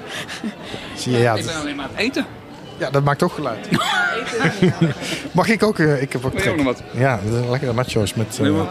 Zie 0.96 1.12
je, 1.12 1.18
ja. 1.18 1.34
Ik 1.34 1.46
ben 1.46 1.54
alleen 1.54 1.76
maar 1.76 1.84
aan 1.84 1.90
het 1.90 2.00
eten. 2.00 2.26
Ja, 2.78 2.90
dat 2.90 3.04
maakt 3.04 3.22
ook 3.22 3.32
geluid. 3.32 3.68
Mag 5.32 5.48
ik 5.48 5.62
ook? 5.62 5.78
Uh, 5.78 6.02
ik 6.02 6.12
heb 6.12 6.24
ook, 6.24 6.46
ook 6.48 6.56
nog 6.56 6.64
wat. 6.64 6.82
Ja, 6.90 7.20
lekkere 7.50 7.72
nachos 7.72 8.14
met... 8.14 8.34
Uh, 8.34 8.40
nee, 8.40 8.50
maar... 8.50 8.66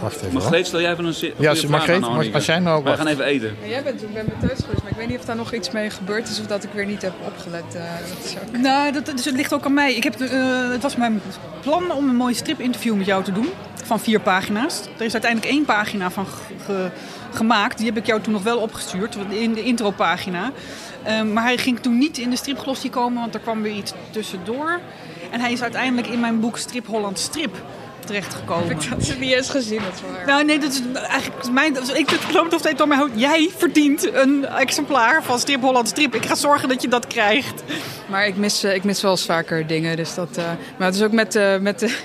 Wacht 0.00 0.16
even. 0.16 0.32
Margreet, 0.32 0.66
stel 0.66 0.80
jij 0.80 0.92
even 0.92 1.04
een 1.04 1.32
Ja, 1.38 1.54
Margreet, 1.68 2.34
als 2.34 2.46
jij 2.46 2.58
nou... 2.58 2.84
Wij 2.84 2.96
gaan 2.96 3.06
even 3.06 3.24
eten. 3.24 3.56
Ja, 3.62 3.68
jij 3.68 3.82
bent 3.82 3.98
toen 3.98 4.12
bij 4.12 4.24
me 4.24 4.46
thuis 4.46 4.60
geweest, 4.60 4.82
maar 4.82 4.90
ik 4.90 4.96
weet 4.96 5.08
niet 5.08 5.18
of 5.18 5.24
daar 5.24 5.36
nog 5.36 5.52
iets 5.52 5.70
mee 5.70 5.90
gebeurd 5.90 6.28
is 6.28 6.40
of 6.40 6.46
dat 6.46 6.64
ik 6.64 6.70
weer 6.72 6.86
niet 6.86 7.02
heb 7.02 7.12
opgelet. 7.26 7.64
Uh, 7.74 7.82
dat 8.08 8.36
ook... 8.46 8.60
Nou, 8.60 8.92
dat, 8.92 9.06
dus 9.06 9.24
het 9.24 9.34
ligt 9.34 9.52
ook 9.52 9.64
aan 9.64 9.74
mij. 9.74 9.94
Ik 9.94 10.04
heb, 10.04 10.20
uh, 10.20 10.70
het 10.70 10.82
was 10.82 10.96
mijn 10.96 11.20
plan 11.60 11.92
om 11.92 12.08
een 12.08 12.16
mooi 12.16 12.34
stripinterview 12.34 12.94
met 12.94 13.06
jou 13.06 13.24
te 13.24 13.32
doen. 13.32 13.48
Van 13.84 14.00
vier 14.00 14.20
pagina's. 14.20 14.80
Er 14.98 15.04
is 15.04 15.12
uiteindelijk 15.12 15.52
één 15.52 15.64
pagina 15.64 16.10
van 16.10 16.26
ge 16.64 16.90
gemaakt. 17.34 17.76
Die 17.78 17.86
heb 17.86 17.96
ik 17.96 18.06
jou 18.06 18.20
toen 18.20 18.32
nog 18.32 18.42
wel 18.42 18.58
opgestuurd, 18.58 19.16
in 19.28 19.52
de 19.52 19.62
intropagina. 19.62 20.52
Um, 21.08 21.32
maar 21.32 21.42
hij 21.42 21.58
ging 21.58 21.80
toen 21.80 21.98
niet 21.98 22.18
in 22.18 22.30
de 22.30 22.36
stripglossie 22.36 22.90
komen, 22.90 23.20
want 23.20 23.34
er 23.34 23.40
kwam 23.40 23.62
weer 23.62 23.74
iets 23.74 23.92
tussendoor. 24.10 24.80
En 25.30 25.40
hij 25.40 25.52
is 25.52 25.62
uiteindelijk 25.62 26.06
in 26.06 26.20
mijn 26.20 26.40
boek 26.40 26.58
Strip 26.58 26.86
Holland 26.86 27.18
Strip 27.18 27.56
terechtgekomen. 28.04 28.68
Heb 28.68 28.82
ik 28.82 28.90
dat 28.90 29.18
niet 29.18 29.32
eens 29.32 29.50
gezien, 29.50 29.78
dat 29.78 30.00
waar. 30.00 30.26
Nou 30.26 30.44
nee, 30.44 30.58
dat 30.58 30.72
is 30.72 30.80
eigenlijk 30.94 31.50
mijn... 31.52 31.76
Ik 31.94 32.10
geloof 32.10 32.50
nog 32.50 32.60
steeds 32.60 32.78
door 32.78 32.88
mijn 32.88 33.00
hoofd. 33.00 33.12
Jij 33.14 33.50
verdient 33.56 34.14
een 34.14 34.46
exemplaar 34.46 35.22
van 35.22 35.38
Strip 35.38 35.60
Holland 35.60 35.88
Strip. 35.88 36.14
Ik 36.14 36.26
ga 36.26 36.34
zorgen 36.34 36.68
dat 36.68 36.82
je 36.82 36.88
dat 36.88 37.06
krijgt. 37.06 37.62
Maar 38.06 38.26
ik 38.26 38.36
mis, 38.36 38.64
ik 38.64 38.84
mis 38.84 39.02
wel 39.02 39.10
eens 39.10 39.24
vaker 39.24 39.66
dingen. 39.66 39.96
Dus 39.96 40.14
dat, 40.14 40.38
uh, 40.38 40.44
maar 40.78 40.86
het 40.86 40.96
is 40.96 41.02
ook 41.02 41.12
met, 41.12 41.34
uh, 41.34 41.58
met 41.58 41.78
de 41.78 41.96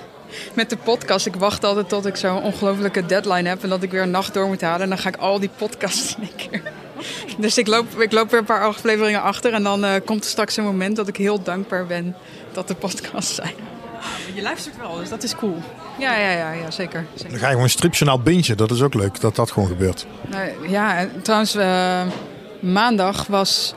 met 0.53 0.69
de 0.69 0.77
podcast. 0.77 1.25
Ik 1.25 1.35
wacht 1.35 1.63
altijd 1.63 1.89
tot 1.89 2.05
ik 2.05 2.15
zo'n 2.15 2.43
ongelofelijke 2.43 3.05
deadline 3.05 3.49
heb 3.49 3.63
en 3.63 3.69
dat 3.69 3.83
ik 3.83 3.91
weer 3.91 4.01
een 4.01 4.11
nacht 4.11 4.33
door 4.33 4.47
moet 4.47 4.61
halen. 4.61 4.81
En 4.81 4.89
dan 4.89 4.97
ga 4.97 5.09
ik 5.09 5.17
al 5.17 5.39
die 5.39 5.49
podcasts 5.57 6.15
in 6.15 6.23
één 6.23 6.49
keer. 6.49 6.61
Dus 7.37 7.57
ik 7.57 7.67
loop, 7.67 7.99
ik 7.99 8.11
loop 8.11 8.29
weer 8.29 8.39
een 8.39 8.45
paar 8.45 8.63
afleveringen 8.63 9.21
achter. 9.21 9.53
En 9.53 9.63
dan 9.63 9.85
uh, 9.85 9.91
komt 10.05 10.23
er 10.23 10.29
straks 10.29 10.57
een 10.57 10.63
moment 10.63 10.95
dat 10.95 11.07
ik 11.07 11.17
heel 11.17 11.41
dankbaar 11.43 11.85
ben 11.85 12.15
dat 12.51 12.67
de 12.67 12.75
podcasts 12.75 13.35
zijn. 13.35 13.53
Je 14.33 14.41
luistert 14.41 14.77
wel, 14.77 14.97
dus 14.97 15.09
dat 15.09 15.23
is 15.23 15.35
cool. 15.35 15.57
Ja, 15.99 16.15
ja, 16.15 16.31
ja, 16.31 16.51
ja 16.51 16.71
zeker, 16.71 17.05
zeker. 17.13 17.31
Dan 17.31 17.39
ga 17.39 17.47
je 17.47 17.53
gewoon 17.53 17.69
stripjournaal 17.69 18.19
bingen. 18.19 18.57
Dat 18.57 18.71
is 18.71 18.81
ook 18.81 18.93
leuk, 18.93 19.19
dat 19.21 19.35
dat 19.35 19.51
gewoon 19.51 19.69
gebeurt. 19.69 20.05
Uh, 20.29 20.69
ja, 20.69 21.07
trouwens, 21.21 21.55
uh, 21.55 22.01
maandag 22.59 23.27
was 23.27 23.73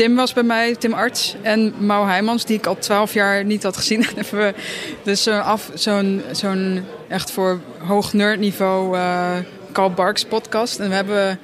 Tim 0.00 0.16
was 0.16 0.32
bij 0.32 0.42
mij, 0.42 0.74
Tim 0.74 0.92
Arts 0.92 1.36
en 1.42 1.74
Mau 1.78 2.06
Heijmans, 2.06 2.44
die 2.44 2.56
ik 2.56 2.66
al 2.66 2.78
twaalf 2.78 3.14
jaar 3.14 3.44
niet 3.44 3.62
had 3.62 3.76
gezien. 3.76 4.06
dus 5.02 5.22
zo'n 5.22 5.42
af, 5.42 5.70
zo'n, 5.74 6.22
zo'n 6.30 6.84
echt 7.08 7.30
voor 7.30 7.60
hoog 7.78 8.12
nerdniveau 8.12 8.96
uh, 8.96 9.36
Carl 9.72 9.90
Barks 9.90 10.24
podcast. 10.24 10.78
En 10.78 10.88
we 10.88 10.94
hebben, 10.94 11.38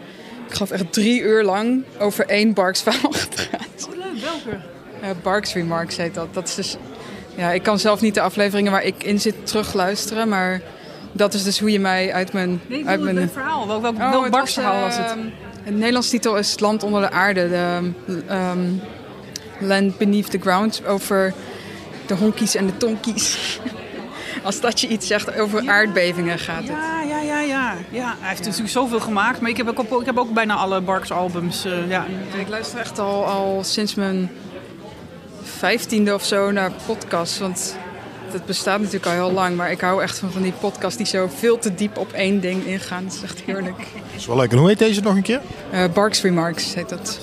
ik 0.48 0.54
geloof 0.54 0.70
echt 0.70 0.92
drie 0.92 1.20
uur 1.20 1.44
lang 1.44 1.84
over 1.98 2.26
één 2.26 2.54
Barks 2.54 2.82
verhaal 2.82 3.12
gepraat. 3.28 3.88
Oh 3.88 3.96
leuk, 3.96 4.20
welke? 4.20 4.58
Uh, 5.02 5.08
Barks 5.22 5.54
Remarks 5.54 5.96
heet 5.96 6.14
dat. 6.14 6.34
Dat 6.34 6.48
is 6.48 6.54
dus, 6.54 6.76
ja, 7.34 7.50
ik 7.50 7.62
kan 7.62 7.78
zelf 7.78 8.00
niet 8.00 8.14
de 8.14 8.20
afleveringen 8.20 8.72
waar 8.72 8.84
ik 8.84 9.02
in 9.04 9.20
zit 9.20 9.46
terugluisteren, 9.46 10.28
maar 10.28 10.60
dat 11.12 11.34
is 11.34 11.44
dus 11.44 11.58
hoe 11.58 11.70
je 11.70 11.80
mij 11.80 12.12
uit 12.12 12.32
mijn... 12.32 12.60
Nee, 12.66 12.86
uit 12.86 13.00
mijn 13.00 13.30
verhaal. 13.30 13.66
Welk, 13.66 13.82
welk, 13.82 13.94
Oh, 13.94 14.10
welk 14.10 14.30
Barks 14.30 14.54
was, 14.54 14.64
verhaal 14.64 14.80
was 14.80 14.96
eh, 14.96 15.04
het? 15.04 15.16
Het 15.66 15.74
Nederlands 15.74 16.08
titel 16.08 16.36
is 16.36 16.50
Het 16.50 16.60
Land 16.60 16.82
onder 16.82 17.00
de 17.00 17.10
aarde. 17.10 17.48
De, 17.48 17.92
um, 18.30 18.80
Land 19.58 19.98
Beneath 19.98 20.30
the 20.30 20.38
Ground. 20.38 20.86
Over 20.86 21.34
de 22.06 22.14
honkies 22.14 22.54
en 22.54 22.66
de 22.66 22.76
tonkies. 22.76 23.58
Als 24.42 24.60
dat 24.60 24.80
je 24.80 24.88
iets 24.88 25.06
zegt 25.06 25.38
over 25.38 25.62
ja. 25.62 25.72
aardbevingen 25.72 26.38
gaat 26.38 26.58
het. 26.58 26.66
Ja, 26.66 27.02
ja, 27.02 27.20
ja, 27.20 27.40
ja, 27.40 27.74
ja. 27.90 28.16
Hij 28.18 28.28
heeft 28.28 28.44
natuurlijk 28.44 28.70
zoveel 28.70 29.00
gemaakt. 29.00 29.40
Maar 29.40 29.50
ik 29.50 29.56
heb 29.56 29.68
ook, 29.68 30.00
ik 30.00 30.06
heb 30.06 30.18
ook 30.18 30.32
bijna 30.32 30.54
alle 30.54 30.80
Barks 30.80 31.10
albums. 31.10 31.66
Uh, 31.66 31.90
ja. 31.90 32.06
Ik 32.38 32.48
luister 32.48 32.78
echt 32.78 32.98
al, 32.98 33.24
al 33.24 33.64
sinds 33.64 33.94
mijn 33.94 34.30
vijftiende 35.42 36.14
of 36.14 36.24
zo 36.24 36.50
naar 36.50 36.70
podcasts. 36.86 37.38
Want 37.38 37.76
dat 38.32 38.46
bestaat 38.46 38.78
natuurlijk 38.78 39.06
al 39.06 39.12
heel 39.12 39.32
lang. 39.32 39.56
Maar 39.56 39.70
ik 39.70 39.80
hou 39.80 40.02
echt 40.02 40.18
van, 40.18 40.32
van 40.32 40.42
die 40.42 40.52
podcasts 40.52 40.96
die 40.96 41.06
zo 41.06 41.30
veel 41.36 41.58
te 41.58 41.74
diep 41.74 41.96
op 41.96 42.12
één 42.12 42.40
ding 42.40 42.66
ingaan. 42.66 43.04
Dat 43.04 43.12
is 43.12 43.22
echt 43.22 43.40
heerlijk. 43.40 43.78
Dat 43.78 44.16
is 44.16 44.26
wel 44.26 44.36
leuk. 44.36 44.52
En 44.52 44.58
hoe 44.58 44.68
heet 44.68 44.78
deze 44.78 45.00
nog 45.00 45.16
een 45.16 45.22
keer? 45.22 45.40
Uh, 45.74 45.84
Barks 45.94 46.22
Remarks 46.22 46.74
heet 46.74 46.88
dat. 46.88 47.18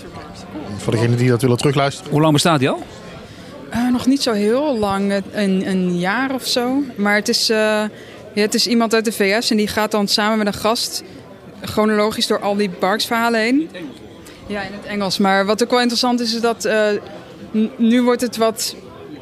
Voor 0.77 0.93
degenen 0.93 1.17
die 1.17 1.29
dat 1.29 1.41
willen 1.41 1.57
terugluisteren. 1.57 2.11
Hoe 2.11 2.21
lang 2.21 2.33
bestaat 2.33 2.59
die 2.59 2.69
al? 2.69 2.83
Uh, 3.73 3.91
nog 3.91 4.05
niet 4.05 4.21
zo 4.21 4.31
heel 4.31 4.77
lang, 4.77 5.21
een, 5.31 5.67
een 5.67 5.99
jaar 5.99 6.33
of 6.33 6.47
zo. 6.47 6.83
Maar 6.95 7.15
het 7.15 7.29
is, 7.29 7.49
uh, 7.49 7.57
ja, 8.33 8.41
het 8.41 8.53
is 8.53 8.67
iemand 8.67 8.93
uit 8.93 9.05
de 9.05 9.11
VS 9.11 9.49
en 9.51 9.57
die 9.57 9.67
gaat 9.67 9.91
dan 9.91 10.07
samen 10.07 10.37
met 10.37 10.47
een 10.47 10.53
gast 10.53 11.03
chronologisch 11.61 12.27
door 12.27 12.39
al 12.39 12.55
die 12.55 12.69
Barks 12.79 13.05
verhalen 13.05 13.39
heen. 13.39 13.69
Ja, 14.47 14.61
in 14.61 14.73
het 14.73 14.85
Engels. 14.85 15.17
Maar 15.17 15.45
wat 15.45 15.63
ook 15.63 15.69
wel 15.69 15.79
interessant 15.79 16.19
is, 16.19 16.33
is 16.33 16.41
dat 16.41 16.65
uh, 16.65 16.87
nu 17.77 18.01
wordt 18.01 18.21
het 18.21 18.37
wat, 18.37 18.75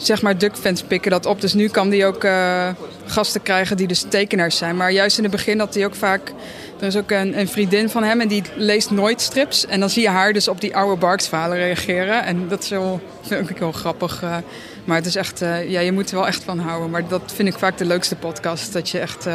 zeg 0.06 0.22
maar, 0.22 0.38
duckfans 0.38 0.84
pikken 0.84 1.12
dat 1.12 1.26
op. 1.26 1.42
Dus 1.42 1.54
nu 1.54 1.68
kan 1.68 1.90
die 1.90 2.06
ook 2.06 2.24
uh, 2.24 2.70
gasten 3.06 3.42
krijgen 3.42 3.78
die 3.78 3.88
dus 3.88 4.06
tekenaars 4.10 4.58
zijn. 4.58 4.76
Maar 4.76 4.92
juist 4.92 5.18
in 5.18 5.24
het 5.24 5.32
begin 5.32 5.60
had 5.60 5.74
hij 5.74 5.86
ook 5.86 5.96
vaak... 5.96 6.34
Er 6.80 6.88
is 6.88 6.98
ook 6.98 7.12
een, 7.12 7.40
een, 7.40 7.48
vriendin 7.48 7.90
van 7.90 8.04
hem 8.04 8.22
en 8.22 8.28
die 8.28 8.44
leest 8.56 8.92
nooit 8.92 9.22
strips. 9.22 9.66
En 9.66 9.80
dan 9.80 9.90
zie 9.90 10.02
je 10.02 10.10
haar 10.10 10.34
dus 10.34 10.48
op 10.48 10.62
die 10.62 10.76
oude 10.76 11.00
Barks 11.00 11.28
verhalen 11.28 11.58
reageren. 11.58 12.24
En 12.24 12.48
dat 12.48 12.64
is 12.64 12.70
wel, 12.70 13.02
vind 13.22 13.50
ik 13.50 13.58
heel 13.58 13.72
grappig. 13.72 14.24
Uh, 14.24 14.38
maar 14.86 14.98
het 14.98 15.06
is 15.06 15.16
echt, 15.16 15.42
uh, 15.42 15.70
ja, 15.70 15.80
je 15.80 15.92
moet 15.92 16.10
er 16.10 16.16
wel 16.16 16.28
echt 16.28 16.44
van 16.44 16.60
houden. 16.60 16.90
Maar 16.90 17.08
dat 17.08 17.32
vind 17.36 17.48
ik 17.48 17.58
vaak 17.58 17.78
de 17.78 17.86
leukste 17.86 18.16
podcast. 18.16 18.74
Dat 18.74 18.90
je 18.90 19.00
echt, 19.00 19.28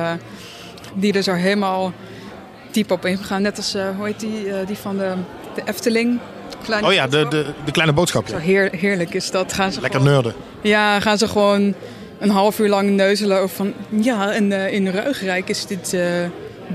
die 0.94 1.12
er 1.12 1.22
zo 1.22 1.32
helemaal 1.32 1.92
diep 2.70 2.90
op 2.90 3.04
ingaan. 3.04 3.42
Net 3.42 3.56
als, 3.56 3.72
hoe 3.96 4.06
heet 4.06 4.20
die, 4.20 4.64
die 4.66 4.76
van 4.76 4.96
de, 4.96 5.14
de 5.54 5.62
Efteling. 5.64 6.20
Kleine 6.66 6.86
oh 6.86 6.92
ja, 6.92 7.06
de, 7.06 7.26
de, 7.28 7.46
de 7.64 7.70
kleine 7.70 7.94
boodschap. 7.94 8.28
Zo 8.28 8.36
heer, 8.36 8.68
heerlijk 8.76 9.14
is 9.14 9.30
dat. 9.30 9.52
Gaan 9.52 9.72
ze 9.72 9.80
Lekker 9.80 10.00
gewoon, 10.00 10.14
nerden. 10.14 10.34
Ja, 10.60 11.00
gaan 11.00 11.18
ze 11.18 11.28
gewoon 11.28 11.74
een 12.18 12.30
half 12.30 12.58
uur 12.58 12.68
lang 12.68 12.90
neuzelen 12.90 13.40
over 13.40 13.56
van... 13.56 13.74
Ja, 13.88 14.32
en 14.32 14.52
in 14.52 14.88
Ruigrijk 14.88 15.48
is 15.48 15.66
dit 15.66 15.96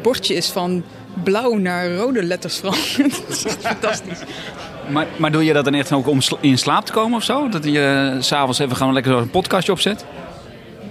bordje 0.01 0.35
is 0.35 0.49
van 0.49 0.83
blauw 1.23 1.53
naar 1.53 1.95
rode 1.95 2.23
letters 2.23 2.57
veranderd. 2.57 2.97
dat 3.27 3.37
is 3.37 3.45
echt 3.45 3.61
fantastisch. 3.61 4.19
Maar, 4.89 5.07
maar 5.17 5.31
doe 5.31 5.45
je 5.45 5.53
dat 5.53 5.65
dan 5.65 5.73
echt 5.73 5.91
ook 5.91 6.07
om 6.07 6.19
in 6.39 6.57
slaap 6.57 6.85
te 6.85 6.91
komen 6.91 7.17
of 7.17 7.23
zo? 7.23 7.49
Dat 7.49 7.63
je 7.63 8.11
uh, 8.15 8.21
s'avonds 8.21 8.59
even 8.59 8.75
gewoon 8.75 8.93
lekker 8.93 9.11
een 9.11 9.29
podcastje 9.29 9.71
opzet? 9.71 10.05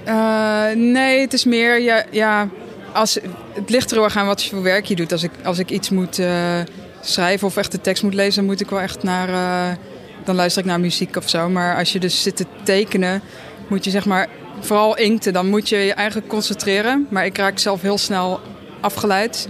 Uh, 0.07 0.65
nee, 0.75 1.21
het 1.21 1.33
is 1.33 1.45
meer, 1.45 1.81
ja, 1.81 2.05
ja, 2.11 2.49
als, 2.93 3.19
het 3.53 3.71
ligt 3.71 3.91
er 3.91 3.97
heel 3.97 4.05
erg 4.05 4.17
aan 4.17 4.27
wat 4.27 4.45
voor 4.45 4.63
werk 4.63 4.85
je 4.85 4.97
doet. 4.97 5.13
Als 5.13 5.23
ik, 5.23 5.31
als 5.45 5.59
ik 5.59 5.71
iets 5.71 5.91
moet 5.91 6.19
eh, 6.19 6.59
schrijven 7.01 7.47
of 7.47 7.57
echt 7.57 7.73
de 7.73 7.81
tekst 7.81 8.03
moet 8.03 8.15
lezen, 8.15 8.35
dan 8.35 8.45
moet 8.45 8.61
ik 8.61 8.71
wel 8.71 8.81
echt 8.81 9.03
naar. 9.03 9.29
eh, 9.29 9.77
dan 10.25 10.35
luister 10.35 10.63
ik 10.63 10.69
naar 10.69 10.81
muziek 10.81 11.17
of 11.17 11.29
zo. 11.29 11.49
Maar 11.49 11.77
als 11.77 11.93
je 11.93 11.99
dus 11.99 12.23
zit 12.23 12.37
te 12.37 12.47
tekenen, 12.63 13.23
moet 13.69 13.85
je 13.85 13.91
zeg 13.91 14.07
maar. 14.07 14.29
Vooral 14.61 14.97
inkten, 14.97 15.33
dan 15.33 15.49
moet 15.49 15.69
je 15.69 15.77
je 15.77 15.93
eigenlijk 15.95 16.29
concentreren. 16.29 17.07
Maar 17.11 17.25
ik 17.25 17.37
raak 17.39 17.59
zelf 17.59 17.81
heel 17.83 17.99
snel 17.99 18.41
afgeleid. 18.81 19.49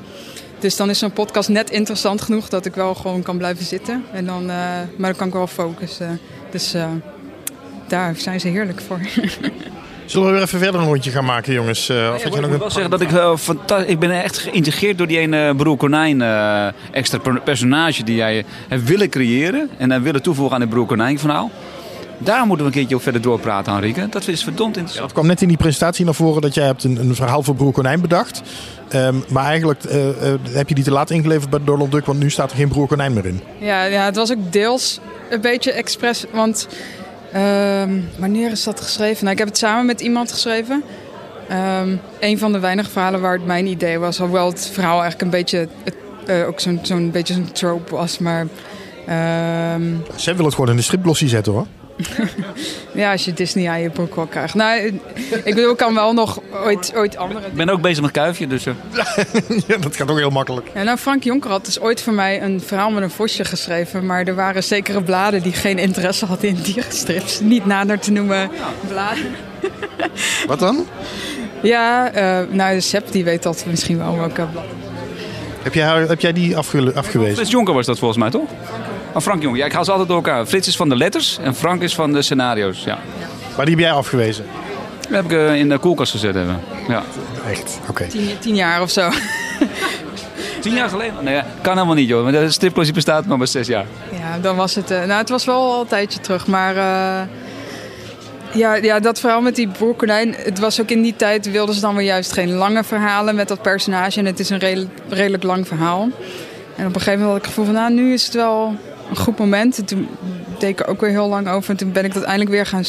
Dus 0.58 0.76
dan 0.76 0.90
is 0.90 0.98
zo'n 0.98 1.12
podcast 1.12 1.48
net 1.48 1.70
interessant 1.70 2.20
genoeg 2.20 2.48
dat 2.48 2.66
ik 2.66 2.74
wel 2.74 2.94
gewoon 2.94 3.22
kan 3.22 3.38
blijven 3.38 3.64
zitten. 3.64 4.04
En 4.12 4.26
dan, 4.26 4.40
eh, 4.42 4.56
maar 4.96 5.08
dan 5.10 5.16
kan 5.16 5.26
ik 5.26 5.32
wel 5.32 5.46
focussen. 5.46 6.20
Dus 6.50 6.74
eh, 6.74 6.88
daar 7.88 8.16
zijn 8.16 8.40
ze 8.40 8.48
heerlijk 8.48 8.80
voor. 8.80 9.00
Zullen 10.10 10.26
we 10.26 10.32
weer 10.34 10.42
even 10.42 10.58
verder 10.58 10.80
een 10.80 10.86
rondje 10.86 11.10
gaan 11.10 11.24
maken, 11.24 11.52
jongens? 11.52 11.88
Eh, 11.88 12.10
of 12.14 12.24
ik 12.24 12.34
je 12.34 12.40
nog 12.40 12.50
een... 12.50 12.70
zeggen 12.70 12.90
dat 12.90 13.00
ik, 13.00 13.12
eh, 13.12 13.36
fanta- 13.36 13.84
ik 13.84 13.98
ben 13.98 14.22
echt 14.22 14.38
geïntegreerd 14.38 14.98
door 14.98 15.06
die 15.06 15.18
ene 15.18 15.54
Broer 15.56 15.76
Konijn 15.76 16.22
eh, 16.22 16.66
extra 16.90 17.18
per- 17.18 17.40
personage 17.40 18.04
die 18.04 18.14
jij 18.14 18.44
hebt 18.68 18.84
willen 18.84 19.08
creëren. 19.08 19.70
En 19.78 19.90
hebt 19.90 20.04
willen 20.04 20.22
toevoegen 20.22 20.54
aan 20.54 20.60
het 20.60 20.70
Broer 20.70 20.86
Konijn 20.86 21.18
verhaal. 21.18 21.50
Daar 22.18 22.46
moeten 22.46 22.58
we 22.58 22.64
een 22.64 22.70
keertje 22.78 22.94
over 22.94 23.02
verder 23.12 23.22
doorpraten, 23.30 23.72
Henrike. 23.72 24.06
Dat 24.10 24.28
is 24.28 24.42
verdomd 24.44 24.76
interessant. 24.76 25.04
Het 25.04 25.12
kwam 25.12 25.26
net 25.26 25.42
in 25.42 25.48
die 25.48 25.56
presentatie 25.56 26.04
naar 26.04 26.14
voren 26.14 26.42
dat 26.42 26.54
jij 26.54 26.66
hebt 26.66 26.84
een, 26.84 26.96
een 27.00 27.14
verhaal 27.14 27.42
voor 27.42 27.54
Broer 27.54 27.72
Konijn 27.72 28.00
bedacht. 28.00 28.42
Ehm, 28.88 29.14
maar 29.28 29.44
eigenlijk 29.44 29.82
heb 30.50 30.68
je 30.68 30.74
die 30.74 30.84
te 30.84 30.90
laat 30.90 31.10
ingeleverd 31.10 31.50
bij 31.50 31.60
Donald 31.64 31.92
Duck, 31.92 32.06
want 32.06 32.18
nu 32.18 32.30
staat 32.30 32.50
er 32.50 32.56
geen 32.56 32.68
Broer 32.68 32.86
Konijn 32.86 33.12
meer 33.12 33.26
in. 33.26 33.40
Ja, 33.58 33.84
ja, 33.84 34.04
het 34.04 34.16
was 34.16 34.30
ook 34.32 34.52
deels 34.52 35.00
een 35.30 35.40
beetje 35.40 35.72
expres. 35.72 36.24
Want 36.32 36.68
ehm, 37.32 38.00
wanneer 38.18 38.50
is 38.50 38.64
dat 38.64 38.80
geschreven? 38.80 39.20
Nou, 39.20 39.32
ik 39.32 39.38
heb 39.38 39.48
het 39.48 39.58
samen 39.58 39.86
met 39.86 40.00
iemand 40.00 40.32
geschreven. 40.32 40.82
Ehm 41.48 41.96
een 42.20 42.38
van 42.38 42.52
de 42.52 42.58
weinige 42.58 42.90
verhalen 42.90 43.20
waar 43.20 43.32
het 43.32 43.46
mijn 43.46 43.66
idee 43.66 43.98
was. 43.98 44.18
Hoewel 44.18 44.46
het 44.46 44.70
verhaal 44.72 45.00
eigenlijk 45.00 45.22
een 45.22 45.30
beetje, 45.30 45.68
het, 45.84 45.94
eh, 46.26 46.46
ook 46.46 46.60
zo'n 46.82 47.10
beetje 47.10 47.34
zo'n 47.34 47.52
trope 47.52 47.94
was. 47.94 48.18
Maar 48.18 48.46
ehm, 49.06 49.82
Zij 50.16 50.36
wil 50.36 50.44
het 50.44 50.54
gewoon 50.54 50.70
in 50.70 50.76
de 50.76 50.82
stripglossie 50.82 51.28
zetten 51.28 51.52
hoor. 51.52 51.66
Ja, 52.92 53.12
als 53.12 53.24
je 53.24 53.32
Disney 53.32 53.68
aan 53.68 53.80
je 53.80 53.90
broek 53.90 54.14
wel 54.14 54.26
krijgt. 54.26 54.54
Nou, 54.54 54.80
ik 55.44 55.54
bedoel, 55.54 55.70
ik 55.70 55.76
kan 55.76 55.94
wel 55.94 56.12
nog 56.12 56.40
ooit, 56.64 56.92
ooit 56.94 57.16
andere 57.16 57.46
Ik 57.46 57.52
ben 57.54 57.68
ook 57.68 57.80
bezig 57.80 58.02
met 58.02 58.10
Kuifje, 58.10 58.46
dus... 58.46 58.66
eh, 58.66 58.72
ja, 59.66 59.76
dat 59.76 59.96
gaat 59.96 60.10
ook 60.10 60.18
heel 60.18 60.30
makkelijk. 60.30 60.66
Ja, 60.74 60.82
nou, 60.82 60.98
Frank 60.98 61.22
Jonker 61.24 61.50
had 61.50 61.64
dus 61.64 61.80
ooit 61.80 62.00
voor 62.02 62.12
mij 62.12 62.42
een 62.42 62.60
verhaal 62.60 62.90
met 62.90 63.02
een 63.02 63.10
vosje 63.10 63.44
geschreven. 63.44 64.06
Maar 64.06 64.24
er 64.24 64.34
waren 64.34 64.64
zekere 64.64 65.02
bladen 65.02 65.42
die 65.42 65.52
geen 65.52 65.78
interesse 65.78 66.26
hadden 66.26 66.48
in 66.48 66.58
dierenstrips. 66.62 67.40
Niet 67.40 67.66
nader 67.66 67.98
te 67.98 68.12
noemen 68.12 68.50
bladen. 68.88 69.24
Wat 70.46 70.58
dan? 70.58 70.86
Ja, 71.62 72.12
eh 72.12 72.38
nou, 72.50 72.74
de 72.74 72.80
Sepp 72.80 73.12
die 73.12 73.24
weet 73.24 73.42
dat 73.42 73.64
misschien 73.66 73.98
wel 73.98 74.16
welke. 74.16 74.46
Heb 75.62 75.74
jij, 75.74 75.86
heb 76.08 76.20
jij 76.20 76.32
die 76.32 76.56
afge- 76.56 76.92
afgewezen? 76.94 77.34
Frits 77.34 77.50
Jonker 77.50 77.74
was 77.74 77.86
dat 77.86 77.98
volgens 77.98 78.20
mij, 78.20 78.30
toch? 78.30 78.48
Oh, 79.14 79.20
Frank 79.22 79.42
Jonker. 79.42 79.60
Ja, 79.60 79.66
ik 79.66 79.72
haal 79.72 79.84
ze 79.84 79.90
altijd 79.90 80.08
door 80.08 80.16
elkaar. 80.16 80.46
Frits 80.46 80.68
is 80.68 80.76
van 80.76 80.88
de 80.88 80.96
letters 80.96 81.38
en 81.42 81.54
Frank 81.54 81.82
is 81.82 81.94
van 81.94 82.12
de 82.12 82.22
scenario's. 82.22 82.84
Ja. 82.84 82.98
Maar 83.56 83.64
die 83.66 83.74
heb 83.74 83.84
jij 83.84 83.92
afgewezen? 83.92 84.44
Dat 85.00 85.10
heb 85.22 85.24
ik 85.24 85.32
eh, 85.32 85.54
in 85.54 85.68
de 85.68 85.78
koelkast 85.78 86.10
gezet. 86.12 86.34
Hebben. 86.34 86.60
Ja. 86.88 87.02
Echt? 87.50 87.80
Oké. 87.88 88.06
Tien, 88.06 88.28
tien 88.38 88.54
jaar 88.54 88.82
of 88.82 88.90
zo. 88.90 89.08
Tien 90.60 90.74
jaar 90.74 90.88
geleden? 90.88 91.14
Nee, 91.20 91.34
ja, 91.34 91.46
kan 91.62 91.72
helemaal 91.74 91.94
niet, 91.94 92.08
joh. 92.08 92.22
Want 92.22 92.34
de 92.34 92.50
stripclubje 92.50 92.92
bestaat 92.92 93.26
nog 93.26 93.38
maar 93.38 93.46
zes 93.46 93.66
jaar. 93.66 93.86
Ja, 94.12 94.38
dan 94.40 94.56
was 94.56 94.74
het. 94.74 94.90
eh, 94.90 94.98
nou, 94.98 95.12
het 95.20 95.28
was 95.28 95.44
wel 95.44 95.72
al 95.72 95.80
een 95.80 95.86
tijdje 95.86 96.20
terug, 96.20 96.46
maar. 96.46 96.76
eh, 96.76 97.26
ja, 98.52 98.74
ja, 98.74 99.00
dat 99.00 99.20
verhaal 99.20 99.40
met 99.40 99.54
die 99.56 99.68
broer 99.68 99.94
konijn. 99.94 100.34
Het 100.38 100.58
was 100.58 100.80
ook 100.80 100.90
in 100.90 101.02
die 101.02 101.16
tijd 101.16 101.50
wilden 101.50 101.74
ze 101.74 101.80
dan 101.80 101.94
weer 101.96 102.04
juist 102.06 102.32
geen 102.32 102.50
lange 102.52 102.84
verhalen 102.84 103.34
met 103.34 103.48
dat 103.48 103.62
personage. 103.62 104.18
En 104.18 104.26
het 104.26 104.38
is 104.40 104.50
een 104.50 104.58
redel- 104.58 104.88
redelijk 105.08 105.42
lang 105.42 105.66
verhaal. 105.68 106.08
En 106.76 106.86
op 106.86 106.94
een 106.94 107.00
gegeven 107.00 107.20
moment 107.20 107.26
had 107.28 107.36
ik 107.36 107.42
het 107.42 107.46
gevoel 107.46 107.64
van, 107.64 107.74
nou, 107.74 107.92
nu 107.92 108.12
is 108.12 108.24
het 108.24 108.34
wel 108.34 108.74
een 109.10 109.16
goed 109.16 109.38
moment. 109.38 109.78
En 109.78 109.84
toen 109.84 110.08
deed 110.58 110.70
ik 110.70 110.80
er 110.80 110.86
ook 110.86 111.00
weer 111.00 111.10
heel 111.10 111.28
lang 111.28 111.48
over. 111.48 111.70
En 111.70 111.76
toen 111.76 111.92
ben 111.92 112.04
ik 112.04 112.14
dat 112.14 112.22
eindelijk 112.22 112.50
weer 112.50 112.66
gaan 112.66 112.84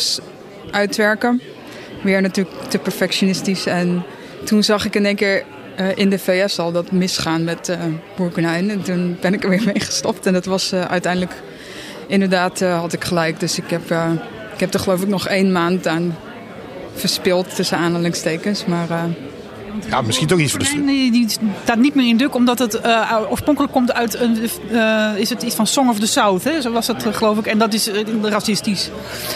uitwerken. 0.71 1.41
Weer 2.03 2.21
natuurlijk 2.21 2.69
te 2.69 2.77
perfectionistisch. 2.77 3.65
En 3.65 4.03
toen 4.43 4.63
zag 4.63 4.85
ik 4.85 4.95
in 4.95 5.05
één 5.05 5.15
keer 5.15 5.43
eh, 5.75 5.85
in 5.95 6.09
de 6.09 6.19
VS 6.19 6.59
al 6.59 6.71
dat 6.71 6.91
misgaan 6.91 7.43
met 7.43 7.77
konijn. 8.33 8.69
En 8.69 8.81
toen 8.81 9.17
ben 9.21 9.33
ik 9.33 9.43
er 9.43 9.49
weer 9.49 9.63
mee 9.73 9.79
gestopt. 9.79 10.25
En 10.25 10.33
dat 10.33 10.45
was 10.45 10.71
eh, 10.71 10.81
uiteindelijk 10.81 11.33
inderdaad 12.07 12.59
had 12.59 12.93
ik 12.93 13.03
gelijk. 13.03 13.39
Dus 13.39 13.57
ik 13.57 13.69
heb, 13.69 13.83
ik 14.53 14.59
heb 14.59 14.73
er 14.73 14.79
geloof 14.79 15.01
ik 15.01 15.07
nog 15.07 15.27
één 15.27 15.51
maand 15.51 15.87
aan 15.87 16.15
verspild 16.93 17.55
tussen 17.55 17.77
aanhalingstekens. 17.77 18.65
Maar 18.65 18.87
Ja, 19.89 20.01
misschien 20.01 20.27
toch 20.27 20.39
iets 20.39 20.51
voor 20.51 20.59
de. 20.59 20.81
Nee, 20.85 21.11
die 21.11 21.27
staat 21.63 21.77
niet 21.77 21.95
meer 21.95 22.07
in 22.07 22.17
Duk, 22.17 22.35
omdat 22.35 22.59
het 22.59 22.79
eh, 22.81 23.17
oorspronkelijk 23.29 23.73
komt 23.73 23.93
uit 23.93 24.19
een, 24.19 24.37
eh, 24.71 25.09
is 25.15 25.29
het 25.29 25.43
iets 25.43 25.55
van 25.55 25.67
Song 25.67 25.89
of 25.89 25.99
the 25.99 26.07
South, 26.07 26.43
hè? 26.43 26.61
zo 26.61 26.71
was 26.71 26.87
het 26.87 27.05
eh, 27.05 27.13
geloof 27.13 27.37
ik. 27.37 27.45
En 27.45 27.57
dat 27.57 27.73
is 27.73 27.89
racistisch. 28.21 28.89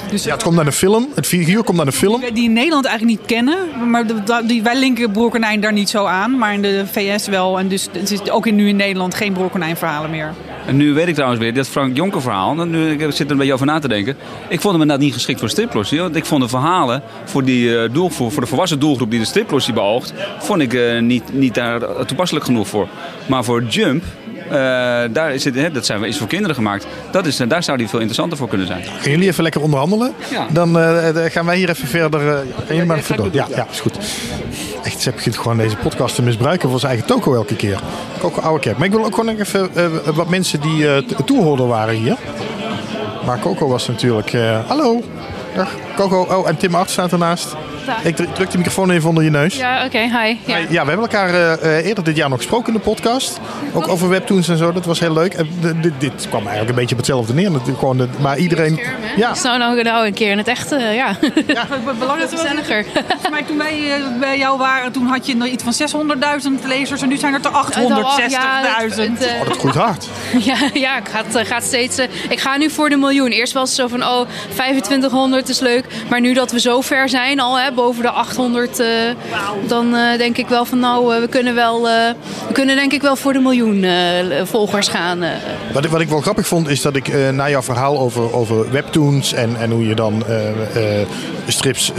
Dus 0.09 0.23
Ja, 0.23 0.31
het 0.33 0.43
komt 0.43 0.55
naar 0.55 0.65
de 0.65 0.71
film. 0.71 1.07
Het 1.15 1.27
figuur 1.27 1.63
komt 1.63 1.77
naar 1.77 1.85
de 1.85 1.91
film. 1.91 2.21
die 2.33 2.43
in 2.43 2.53
Nederland 2.53 2.85
eigenlijk 2.85 3.19
niet 3.19 3.27
kennen, 3.27 3.57
maar 3.89 4.07
de- 4.07 4.43
die, 4.45 4.63
wij 4.63 4.77
linken 4.79 5.11
Broerkonijn 5.11 5.59
daar 5.61 5.73
niet 5.73 5.89
zo 5.89 6.05
aan, 6.05 6.37
maar 6.37 6.53
in 6.53 6.61
de 6.61 6.83
VS 6.91 7.27
wel. 7.27 7.59
En 7.59 7.67
dus 7.67 7.87
het 7.91 8.11
is 8.11 8.29
ook 8.29 8.47
in, 8.47 8.55
nu 8.55 8.67
in 8.67 8.75
Nederland 8.75 9.15
geen 9.15 9.33
Broerkonijn 9.33 9.77
verhalen 9.77 10.09
meer. 10.09 10.33
En 10.65 10.77
nu 10.77 10.93
weet 10.93 11.07
ik 11.07 11.13
trouwens 11.13 11.41
weer, 11.41 11.53
dat 11.53 11.67
Frank 11.67 11.95
Jonker 11.95 12.21
verhaal, 12.21 12.55
nu, 12.65 12.91
ik 12.91 12.99
zit 12.99 13.19
er 13.19 13.31
een 13.31 13.37
beetje 13.37 13.53
over 13.53 13.65
na 13.65 13.79
te 13.79 13.87
denken. 13.87 14.15
Ik 14.47 14.61
vond 14.61 14.73
hem 14.73 14.81
inderdaad 14.81 14.99
niet 14.99 15.13
geschikt 15.13 15.39
voor 15.39 15.49
striplosie. 15.49 15.99
Want 15.99 16.15
ik 16.15 16.25
vond 16.25 16.41
de 16.41 16.49
verhalen 16.49 17.01
voor, 17.23 17.43
die, 17.43 17.77
eh, 17.77 17.93
doel, 17.93 18.09
voor, 18.09 18.31
voor 18.31 18.41
de 18.41 18.47
volwassen 18.47 18.79
doelgroep 18.79 19.09
die 19.09 19.19
de 19.19 19.25
striplosie 19.25 19.73
beoogt, 19.73 20.13
vond 20.39 20.61
ik 20.61 20.73
eh, 20.73 20.99
niet, 20.99 21.33
niet 21.33 21.53
daar 21.53 22.05
toepasselijk 22.05 22.45
genoeg 22.45 22.67
voor. 22.67 22.87
Maar 23.25 23.43
voor 23.43 23.63
Jump, 23.63 24.03
daar 25.13 25.33
is 25.33 25.43
het, 25.43 25.55
hè, 25.55 25.71
dat 25.71 25.85
zijn, 25.85 26.03
is 26.03 26.17
voor 26.17 26.27
kinderen 26.27 26.55
gemaakt. 26.55 26.87
Dat 27.11 27.25
is, 27.25 27.39
eh, 27.39 27.49
daar 27.49 27.63
zou 27.63 27.77
die 27.77 27.87
veel 27.87 27.99
interessanter 27.99 28.37
voor 28.37 28.47
kunnen 28.47 28.67
zijn. 28.67 28.83
Gaan 28.83 29.11
jullie 29.11 29.27
even 29.27 29.43
lekker 29.43 29.61
onderhandelen? 29.61 30.13
Ja. 30.31 30.47
Dan 30.51 30.79
eh, 30.79 31.13
dan 31.13 31.31
gaan 31.31 31.45
wij 31.45 31.57
hier 31.57 31.69
even 31.69 31.87
verder. 31.87 32.33
eh, 32.33 32.39
jullie 32.67 32.85
maar 32.85 32.97
even 32.97 33.17
door. 33.17 33.27
Ja, 33.31 33.47
ja, 33.55 33.67
is 33.71 33.79
goed. 33.79 33.97
Echt, 34.83 35.01
ze 35.01 35.09
hebben 35.09 35.33
gewoon 35.33 35.57
deze 35.57 35.75
podcast 35.75 36.15
te 36.15 36.21
misbruiken 36.21 36.69
voor 36.69 36.79
zijn 36.79 36.91
eigen 36.91 37.09
toko 37.09 37.33
elke 37.35 37.55
keer. 37.55 37.79
Coco 38.19 38.41
oude 38.41 38.59
kerk. 38.59 38.77
Maar 38.77 38.87
ik 38.87 38.93
wil 38.93 39.05
ook 39.05 39.15
gewoon 39.15 39.37
even 39.39 39.69
eh, 39.75 39.85
wat 40.13 40.29
mensen 40.29 40.61
die 40.61 40.87
eh 40.95 40.97
toehoorder 41.25 41.67
waren 41.67 41.95
hier. 41.95 42.15
Maar 43.25 43.39
Coco 43.39 43.67
was 43.67 43.87
natuurlijk... 43.87 44.33
eh, 44.33 44.59
hallo. 44.67 45.01
Dag. 45.55 45.69
Coco. 45.95 46.21
Oh, 46.21 46.47
en 46.47 46.57
Tim 46.57 46.75
Art 46.75 46.89
staat 46.89 47.11
ernaast. 47.11 47.55
Ik 48.03 48.15
druk 48.15 48.51
de 48.51 48.57
microfoon 48.57 48.89
even 48.91 49.09
onder 49.09 49.23
je 49.23 49.29
neus. 49.29 49.55
Ja, 49.55 49.85
oké, 49.85 49.97
hi. 49.99 50.37
Ja. 50.45 50.57
Ja, 50.57 50.81
we 50.83 50.89
hebben 50.89 50.97
elkaar 50.99 51.29
eh, 51.29 51.77
eh, 51.77 51.85
eerder 51.85 52.03
dit 52.03 52.15
jaar 52.15 52.29
nog 52.29 52.37
gesproken 52.37 52.67
in 52.67 52.73
de 52.73 52.79
podcast. 52.85 53.39
Ook 53.73 53.87
over 53.87 54.09
webtoons 54.09 54.47
en 54.49 54.57
zo. 54.57 54.71
Dat 54.71 54.85
was 54.85 54.99
heel 54.99 55.13
leuk. 55.13 55.33
En 55.33 55.47
dit, 55.81 55.93
dit 55.97 56.25
kwam 56.29 56.39
eigenlijk 56.41 56.69
een 56.69 56.75
beetje 56.75 56.91
op 56.91 56.97
hetzelfde 56.97 57.33
neer. 57.33 57.51
natuurlijk 57.51 57.79
Gewoon 57.79 57.97
de, 57.97 58.07
maar 58.19 58.37
iedereen... 58.37 58.79
Ja, 59.15 59.33
Nou, 59.43 59.57
nou, 59.57 59.81
nou 59.81 60.05
een 60.07 60.13
keer 60.13 60.31
in 60.31 60.37
het 60.37 60.47
echte, 60.47 60.75
eh, 60.75 60.95
ja. 60.95 61.17
Belangrijk 61.99 62.31
was 62.31 62.39
Gezelliger. 62.41 62.85
Volgens 63.07 63.29
mij 63.29 63.43
toen 63.43 63.57
wij 63.57 64.01
bij 64.19 64.37
jou 64.37 64.57
waren, 64.57 64.91
toen 64.91 65.05
had 65.05 65.25
je 65.25 65.35
nog 65.35 65.47
iets 65.47 65.63
van 65.63 65.73
600.000 66.61 66.65
lezers 66.67 67.01
en 67.01 67.07
nu 67.07 67.17
zijn 67.17 67.33
het 67.33 67.45
er 67.45 67.51
860.000. 67.51 68.29
Ja, 68.29 68.61
het- 68.77 68.95
het, 68.97 69.25
eh, 69.25 69.41
oh, 69.41 69.47
dat 69.47 69.57
groeit 69.57 69.75
hard. 69.75 70.07
ja, 70.49 70.57
ja, 70.73 70.97
ik 70.97 71.07
ga, 71.07 71.23
het, 71.25 71.35
eh, 71.35 71.45
gaat 71.45 71.63
steeds. 71.63 71.97
ik 72.29 72.39
ga 72.39 72.57
nu 72.57 72.69
voor 72.69 72.89
de 72.89 72.97
miljoen. 72.97 73.29
Eerst 73.31 73.53
was 73.53 73.69
het 73.69 73.77
zo 73.77 73.87
van, 73.87 74.03
oh, 74.03 74.27
2500 74.53 75.49
is 75.49 75.59
leuk. 75.59 75.85
Maar 76.09 76.19
nu 76.21 76.33
dat 76.33 76.51
we 76.51 76.59
zo 76.59 76.81
ver 76.81 77.09
zijn, 77.09 77.39
al 77.39 77.59
hè, 77.59 77.71
boven 77.75 78.01
de 78.01 78.09
800, 78.09 78.79
eh, 78.79 78.87
dan 79.67 79.95
eh, 79.95 80.17
denk 80.17 80.37
ik 80.37 80.47
wel 80.47 80.65
van, 80.65 80.79
nou, 80.79 81.15
eh, 81.15 81.21
we 81.21 81.27
kunnen 81.27 81.55
wel, 81.55 81.81
we 81.81 82.53
kunnen 82.53 82.75
denk 82.75 82.93
ik 82.93 83.01
wel 83.01 83.15
voor 83.15 83.33
de 83.33 83.39
miljoen 83.39 83.85
volgers 84.43 84.87
gaan. 84.87 85.19
Wat, 85.73 85.85
ik- 85.85 85.91
wat 85.91 86.01
ik 86.01 86.09
wel 86.09 86.21
grappig 86.21 86.47
vond, 86.47 86.67
is 86.69 86.81
dat 86.81 86.95
ik 86.95 87.31
na 87.31 87.49
jouw 87.49 87.61
verhaal 87.61 87.99
over, 87.99 88.33
over 88.33 88.71
webtoons 88.71 89.33
en, 89.33 89.55
en 89.59 89.71
hoe 89.71 89.87
je 89.87 89.95
dan 89.95 90.23
strips 91.47 91.91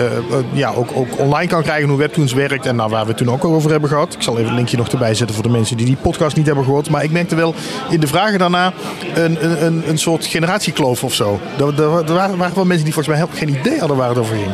ja, 0.53 0.73
ook, 0.77 0.89
ook 0.95 1.19
online 1.19 1.51
kan 1.51 1.63
krijgen, 1.63 1.89
hoe 1.89 1.99
webtoons 1.99 2.33
werkt. 2.33 2.67
En 2.67 2.77
nou, 2.77 2.91
waar 2.91 3.03
we 3.03 3.09
het 3.09 3.17
toen 3.17 3.31
ook 3.31 3.43
al 3.43 3.55
over 3.55 3.71
hebben 3.71 3.89
gehad. 3.89 4.15
Ik 4.15 4.23
zal 4.23 4.37
even 4.39 4.49
een 4.51 4.55
linkje 4.55 4.77
nog 4.77 4.89
erbij 4.89 5.15
zetten 5.15 5.35
voor 5.37 5.45
de 5.45 5.51
mensen 5.51 5.77
die 5.77 5.87
die 5.87 5.97
podcast 5.97 6.37
niet 6.37 6.47
hebben 6.47 6.65
gehoord. 6.65 6.91
Maar 6.91 7.05
ik 7.05 7.11
merkte 7.11 7.35
wel 7.35 7.55
in 7.91 8.01
de 8.01 8.07
vragen 8.07 8.39
daarna 8.39 8.73
een, 9.15 9.45
een, 9.45 9.65
een, 9.67 9.83
een 9.89 9.99
soort 9.99 10.27
generatiekloof 10.27 11.05
of 11.05 11.15
zo. 11.15 11.41
Er, 11.59 11.67
er, 11.83 12.05
er 12.07 12.15
waren, 12.15 12.37
waren 12.37 12.55
wel 12.55 12.65
mensen 12.65 12.85
die 12.85 12.95
volgens 12.95 13.07
mij 13.07 13.17
helemaal 13.17 13.39
geen 13.39 13.61
idee 13.61 13.79
hadden 13.79 13.97
waar 13.97 14.09
het 14.09 14.19
over 14.19 14.37
ging. 14.37 14.51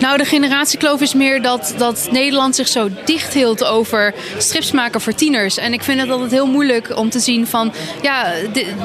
Nou, 0.00 0.18
de 0.18 0.24
generatiekloof 0.54 1.00
is 1.00 1.14
meer 1.14 1.42
dat, 1.42 1.74
dat 1.76 2.08
Nederland 2.10 2.54
zich 2.54 2.68
zo 2.68 2.88
dicht 3.04 3.34
hield 3.34 3.64
over 3.64 4.14
strips 4.38 4.72
maken 4.72 5.00
voor 5.00 5.14
tieners. 5.14 5.56
En 5.56 5.72
ik 5.72 5.82
vind 5.82 6.00
het 6.00 6.10
altijd 6.10 6.30
heel 6.30 6.46
moeilijk 6.46 6.96
om 6.96 7.10
te 7.10 7.18
zien 7.18 7.46
van... 7.46 7.72
Ja, 8.02 8.32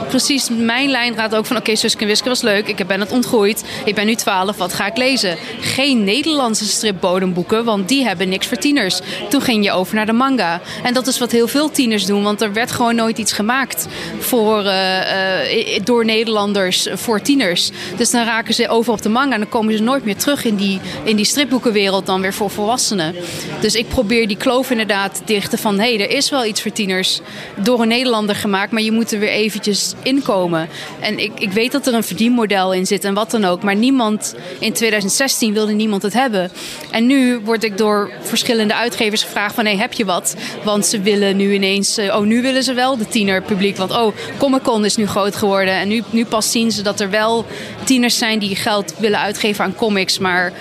precies 0.08 0.50
mijn 0.50 0.90
lijn 0.90 1.16
gaat 1.16 1.36
ook 1.36 1.46
van... 1.46 1.58
Oké, 1.58 1.76
Suske 1.76 2.02
en 2.02 2.08
Wiske 2.08 2.30
was 2.30 2.42
leuk, 2.42 2.68
ik 2.68 2.88
ben 2.88 3.00
het 3.00 3.12
ontgroeid. 3.12 3.64
Ik 3.86 3.96
ben 3.96 4.06
nu 4.06 4.16
12, 4.16 4.58
wat 4.58 4.74
ga 4.74 4.86
ik 4.86 4.98
lezen? 4.98 5.38
Geen 5.60 6.04
Nederlandse 6.04 6.66
stripbodemboeken, 6.66 7.64
want 7.64 7.88
die 7.88 8.04
hebben 8.04 8.30
niks 8.30 8.48
voor 8.48 8.58
tieners. 8.58 9.00
Toen 9.30 9.42
ging 9.42 9.64
je 9.64 9.72
over 9.72 9.96
naar 9.96 10.06
de 10.06 10.14
manga. 10.14 10.62
En 10.84 10.94
dat 10.94 11.08
is 11.08 11.20
wat 11.20 11.32
heel 11.32 11.48
veel 11.48 11.72
tieners 11.72 12.06
doen, 12.06 12.24
want 12.24 12.42
er 12.42 12.54
werd 12.54 12.72
gewoon 12.72 12.96
nooit 12.96 13.18
iets 13.18 13.32
gemaakt. 13.32 13.88
voor, 14.20 14.66
eh, 14.66 15.76
eh, 15.76 15.84
door 15.84 16.06
Nederlanders 16.06 16.88
voor 16.94 17.22
tieners. 17.22 17.72
Dus 17.98 18.12
dan 18.12 18.26
raken 18.26 18.54
ze 18.54 18.68
over 18.68 18.94
op 18.94 19.02
de 19.02 19.10
manga 19.10 19.34
en 19.34 19.40
dan 19.40 19.50
komen 19.50 19.78
ze 19.78 19.84
nooit 19.84 20.06
meer 20.06 20.16
terug 20.16 20.46
in 20.46 20.56
die, 20.56 20.80
in 21.04 21.16
die 21.16 21.26
stripboekenwereld 21.60 22.06
dan 22.06 22.22
weer 22.22 22.34
voor 22.34 22.50
volwassenen. 22.50 23.16
Dus 23.62 23.76
ik 23.76 23.88
probeer 23.88 24.28
die 24.28 24.38
kloof 24.38 24.72
inderdaad 24.72 25.16
te 25.16 25.22
dichten 25.26 25.58
van 25.58 25.80
hé, 25.80 25.96
hey, 25.96 26.08
er 26.08 26.16
is 26.16 26.30
wel 26.30 26.46
iets 26.46 26.62
voor 26.62 26.72
tieners 26.72 27.22
door 27.56 27.82
een 27.82 27.88
Nederlander 27.88 28.36
gemaakt, 28.36 28.72
maar 28.72 28.82
je 28.82 28.92
moet 28.92 29.12
er 29.12 29.20
weer 29.20 29.30
eventjes 29.30 29.94
inkomen. 30.04 30.70
En 31.00 31.20
ik, 31.20 31.32
ik 31.40 31.52
weet 31.52 31.72
dat 31.72 31.88
er 31.88 31.94
een 31.94 32.04
verdienmodel 32.04 32.74
in 32.74 32.86
zit 32.86 33.04
en 33.04 33.14
wat 33.14 33.32
dan 33.32 33.46
ook, 33.46 33.64
maar 33.64 33.76
niemand 33.76 34.36
in 34.60 34.74
2016 34.74 35.54
wilde 35.54 35.72
niemand 35.72 36.02
het 36.02 36.14
hebben. 36.14 36.52
En 36.92 37.06
nu 37.06 37.40
word 37.40 37.64
ik 37.64 37.78
door 37.78 38.12
verschillende 38.22 38.76
uitgevers 38.76 39.24
gevraagd 39.24 39.56
van 39.56 39.66
hé, 39.66 39.76
heb 39.76 39.94
je 39.94 40.06
wat? 40.06 40.36
Want 40.64 40.86
ze 40.86 41.02
willen 41.02 41.38
nu 41.38 41.54
ineens, 41.54 41.98
eh, 41.98 42.16
oh 42.16 42.26
nu 42.26 42.42
willen 42.42 42.64
ze 42.64 42.74
wel 42.74 42.98
de 42.98 43.08
tienerpubliek, 43.08 43.78
want 43.78 43.92
oh, 43.92 44.16
Comic 44.38 44.62
Con 44.62 44.86
is 44.86 44.96
nu 44.96 45.08
groot 45.08 45.36
geworden 45.36 45.74
en 45.74 45.88
nu, 45.88 46.04
nu 46.10 46.26
pas 46.26 46.52
zien 46.52 46.72
ze 46.72 46.82
dat 46.82 47.00
er 47.00 47.10
wel 47.10 47.46
tieners 47.84 48.18
zijn 48.18 48.40
die 48.40 48.56
geld 48.56 48.94
willen 48.98 49.20
uitgeven 49.20 49.64
aan 49.66 49.76
comics, 49.76 50.20
maar 50.20 50.54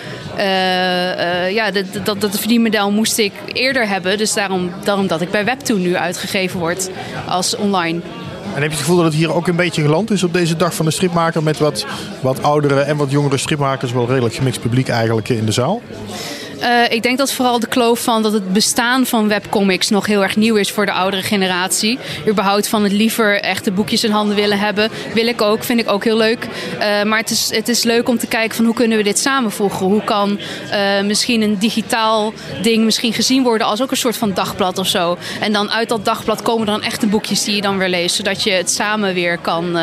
ja, 1.53 1.70
dat, 1.70 1.85
dat, 2.05 2.20
dat 2.20 2.38
verdienmodel 2.38 2.90
moest 2.90 3.18
ik 3.18 3.33
eerder 3.53 3.88
hebben. 3.88 4.18
Dus 4.18 4.35
daarom, 4.35 4.70
daarom 4.85 5.07
dat 5.07 5.20
ik 5.20 5.31
bij 5.31 5.44
Webtoon 5.44 5.83
nu 5.83 5.96
uitgegeven 5.96 6.61
word 6.61 6.90
als 7.27 7.57
online. 7.57 8.01
En 8.55 8.62
heb 8.62 8.72
je 8.72 8.77
het 8.77 8.87
gevoel 8.87 8.96
dat 8.96 9.05
het 9.05 9.14
hier 9.14 9.35
ook 9.35 9.48
een 9.48 9.57
beetje 9.57 9.83
geland 9.83 10.11
is 10.11 10.22
op 10.22 10.33
deze 10.33 10.57
dag 10.57 10.74
van 10.74 10.85
de 10.85 10.90
stripmaker 10.90 11.42
met 11.42 11.59
wat, 11.59 11.87
wat 12.20 12.42
oudere 12.42 12.81
en 12.81 12.96
wat 12.96 13.11
jongere 13.11 13.37
stripmakers, 13.37 13.92
wel 13.92 14.07
redelijk 14.07 14.35
gemixt 14.35 14.61
publiek 14.61 14.88
eigenlijk 14.88 15.29
in 15.29 15.44
de 15.44 15.53
zaal? 15.53 15.83
Uh, 16.61 16.90
ik 16.90 17.03
denk 17.03 17.18
dat 17.18 17.33
vooral 17.33 17.59
de 17.59 17.66
kloof 17.66 18.03
van 18.03 18.23
dat 18.23 18.33
het 18.33 18.53
bestaan 18.53 19.07
van 19.07 19.29
webcomics 19.29 19.88
nog 19.88 20.07
heel 20.07 20.23
erg 20.23 20.37
nieuw 20.37 20.55
is 20.55 20.71
voor 20.71 20.87
de 20.87 20.92
oudere 20.92 21.23
generatie. 21.23 21.99
Überhaupt 22.29 22.68
van 22.68 22.83
het 22.83 22.92
liever 22.92 23.40
echte 23.40 23.71
boekjes 23.71 24.05
in 24.05 24.11
handen 24.11 24.37
willen 24.37 24.59
hebben. 24.59 24.90
Wil 25.14 25.27
ik 25.27 25.42
ook, 25.42 25.64
vind 25.64 25.81
ik 25.81 25.90
ook 25.90 26.05
heel 26.05 26.16
leuk. 26.16 26.44
Uh, 26.44 27.03
maar 27.03 27.18
het 27.18 27.31
is, 27.31 27.51
het 27.55 27.68
is 27.68 27.83
leuk 27.83 28.09
om 28.09 28.18
te 28.18 28.27
kijken 28.27 28.57
van 28.57 28.64
hoe 28.64 28.75
kunnen 28.75 28.99
we 28.99 29.05
dit 29.05 29.18
samenvoegen. 29.18 29.87
Hoe 29.87 30.05
kan 30.05 30.38
uh, 30.71 31.01
misschien 31.01 31.42
een 31.42 31.59
digitaal 31.59 32.33
ding 32.62 32.85
misschien 32.85 33.12
gezien 33.12 33.42
worden 33.42 33.66
als 33.66 33.83
ook 33.83 33.90
een 33.90 33.97
soort 33.97 34.16
van 34.16 34.35
dagblad 34.35 34.79
of 34.79 34.87
zo. 34.87 35.18
En 35.40 35.53
dan 35.53 35.71
uit 35.71 35.88
dat 35.88 36.05
dagblad 36.05 36.42
komen 36.42 36.66
dan 36.66 36.83
echte 36.83 37.07
boekjes 37.07 37.44
die 37.44 37.55
je 37.55 37.62
dan 37.62 37.79
weer 37.79 37.88
leest. 37.88 38.16
Zodat 38.16 38.42
je 38.42 38.51
het 38.51 38.71
samen 38.71 39.14
weer 39.14 39.38
kan, 39.38 39.79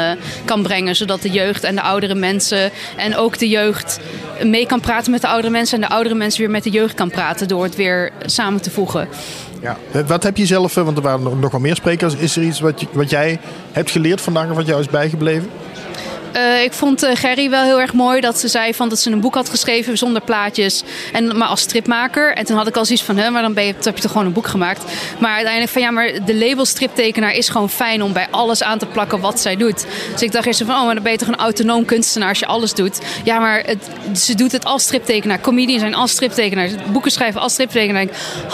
kan 0.45 0.63
brengen. 0.63 0.95
Zodat 0.95 1.21
de 1.21 1.29
jeugd 1.29 1.63
en 1.63 1.75
de 1.75 1.81
oudere 1.81 2.15
mensen 2.15 2.71
en 2.95 3.15
ook 3.15 3.37
de 3.37 3.49
jeugd 3.49 3.99
mee 4.43 4.65
kan 4.65 4.79
praten 4.79 5.11
met 5.11 5.21
de 5.21 5.27
oudere 5.27 5.49
mensen. 5.49 5.81
En 5.81 5.87
de 5.87 5.93
oudere 5.93 6.15
mensen 6.15 6.39
weer 6.41 6.49
met 6.49 6.64
de 6.65 6.71
jeugd 6.71 6.93
kan 6.93 7.09
praten 7.09 7.47
door 7.47 7.63
het 7.63 7.75
weer 7.75 8.11
samen 8.25 8.61
te 8.61 8.71
voegen. 8.71 9.07
Ja. 9.61 9.77
Wat 10.07 10.23
heb 10.23 10.37
je 10.37 10.45
zelf, 10.45 10.73
want 10.73 10.97
er 10.97 11.03
waren 11.03 11.39
nog 11.39 11.51
wel 11.51 11.61
meer 11.61 11.75
sprekers, 11.75 12.15
is 12.15 12.35
er 12.35 12.43
iets 12.43 12.59
wat, 12.59 12.85
wat 12.91 13.09
jij 13.09 13.39
hebt 13.71 13.91
geleerd 13.91 14.21
vandaag 14.21 14.49
of 14.49 14.55
wat 14.55 14.65
jou 14.67 14.79
is 14.79 14.87
bijgebleven? 14.87 15.49
Uh, 16.35 16.63
ik 16.63 16.73
vond 16.73 17.03
uh, 17.03 17.09
Gerry 17.13 17.49
wel 17.49 17.63
heel 17.63 17.81
erg 17.81 17.93
mooi 17.93 18.21
dat 18.21 18.39
ze 18.39 18.47
zei 18.47 18.73
van 18.73 18.89
dat 18.89 18.99
ze 18.99 19.11
een 19.11 19.19
boek 19.19 19.35
had 19.35 19.49
geschreven 19.49 19.97
zonder 19.97 20.21
plaatjes. 20.21 20.83
En, 21.13 21.37
maar 21.37 21.47
als 21.47 21.61
stripmaker. 21.61 22.33
En 22.33 22.45
toen 22.45 22.57
had 22.57 22.67
ik 22.67 22.77
al 22.77 22.85
zoiets 22.85 23.03
van, 23.03 23.17
hè, 23.17 23.29
maar 23.29 23.41
dan 23.41 23.53
ben 23.53 23.65
je, 23.65 23.73
heb 23.81 23.95
je 23.95 24.01
toch 24.01 24.11
gewoon 24.11 24.27
een 24.27 24.33
boek 24.33 24.47
gemaakt. 24.47 24.83
Maar 25.19 25.33
uiteindelijk 25.33 25.71
van 25.71 25.81
ja, 25.81 25.91
maar 25.91 26.25
de 26.25 26.35
label 26.35 26.65
striptekenaar 26.65 27.33
is 27.33 27.49
gewoon 27.49 27.69
fijn 27.69 28.03
om 28.03 28.13
bij 28.13 28.27
alles 28.31 28.63
aan 28.63 28.77
te 28.77 28.85
plakken 28.85 29.19
wat 29.19 29.39
zij 29.39 29.55
doet. 29.55 29.85
Dus 30.11 30.21
ik 30.21 30.31
dacht 30.31 30.45
eerst 30.45 30.63
van, 30.65 30.75
oh, 30.75 30.85
maar 30.85 30.93
dan 30.93 31.03
ben 31.03 31.11
je 31.11 31.17
toch 31.17 31.27
een 31.27 31.35
autonoom 31.35 31.85
kunstenaar 31.85 32.29
als 32.29 32.39
je 32.39 32.45
alles 32.45 32.73
doet. 32.73 32.99
Ja, 33.23 33.39
maar 33.39 33.63
het, 33.65 34.19
ze 34.19 34.35
doet 34.35 34.51
het 34.51 34.65
als 34.65 34.83
striptekenaar. 34.83 35.41
Comedians 35.41 35.81
zijn 35.81 35.95
als 35.95 36.11
striptekenaar. 36.11 36.69
Boeken 36.91 37.11
schrijven 37.11 37.41
als 37.41 37.53
striptekenaar. 37.53 38.07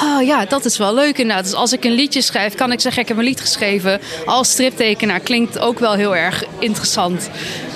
Oh 0.03 0.25
ja, 0.25 0.45
dat 0.45 0.65
is 0.65 0.77
wel 0.77 0.93
leuk 0.93 1.17
inderdaad. 1.17 1.43
Dus 1.43 1.53
als 1.53 1.73
ik 1.73 1.83
een 1.83 1.91
liedje 1.91 2.21
schrijf, 2.21 2.55
kan 2.55 2.71
ik 2.71 2.79
zeggen, 2.79 3.01
ik 3.01 3.07
heb 3.07 3.17
een 3.17 3.23
lied 3.23 3.41
geschreven 3.41 4.01
als 4.25 4.49
striptekenaar. 4.49 5.19
Klinkt 5.19 5.59
ook 5.59 5.79
wel 5.79 5.93
heel 5.93 6.15
erg 6.15 6.43
interessant 6.59 7.29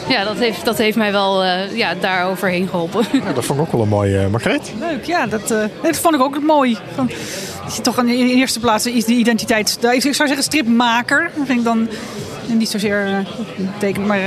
ja, 0.07 0.23
dat 0.23 0.37
heeft, 0.37 0.65
dat 0.65 0.77
heeft 0.77 0.97
mij 0.97 1.11
wel 1.11 1.43
uh, 1.43 1.77
ja, 1.77 1.93
daar 1.95 2.25
overheen 2.25 2.67
geholpen. 2.67 3.05
Ja, 3.11 3.33
dat 3.33 3.45
vond 3.45 3.59
ik 3.59 3.65
ook 3.65 3.71
wel 3.71 3.81
een 3.81 3.87
mooie, 3.87 4.21
uh, 4.21 4.27
Margreet. 4.27 4.73
Leuk, 4.79 5.05
ja, 5.05 5.27
dat, 5.27 5.51
uh, 5.51 5.63
dat 5.81 5.97
vond 5.97 6.15
ik 6.15 6.21
ook 6.21 6.41
mooi. 6.41 6.77
Van, 6.95 7.09
je 7.75 7.81
toch 7.81 7.97
in 7.97 8.05
de 8.05 8.33
eerste 8.33 8.59
plaats 8.59 8.85
is 8.85 9.05
die 9.05 9.17
identiteit, 9.17 9.77
ik 9.81 10.01
zou 10.01 10.27
zeggen 10.27 10.43
stripmaker. 10.43 11.31
Dat 11.35 11.45
vind 11.45 11.59
ik 11.59 11.65
dan 11.65 11.89
niet 12.47 12.69
zozeer 12.69 13.27
teken, 13.77 14.05
maar 14.05 14.19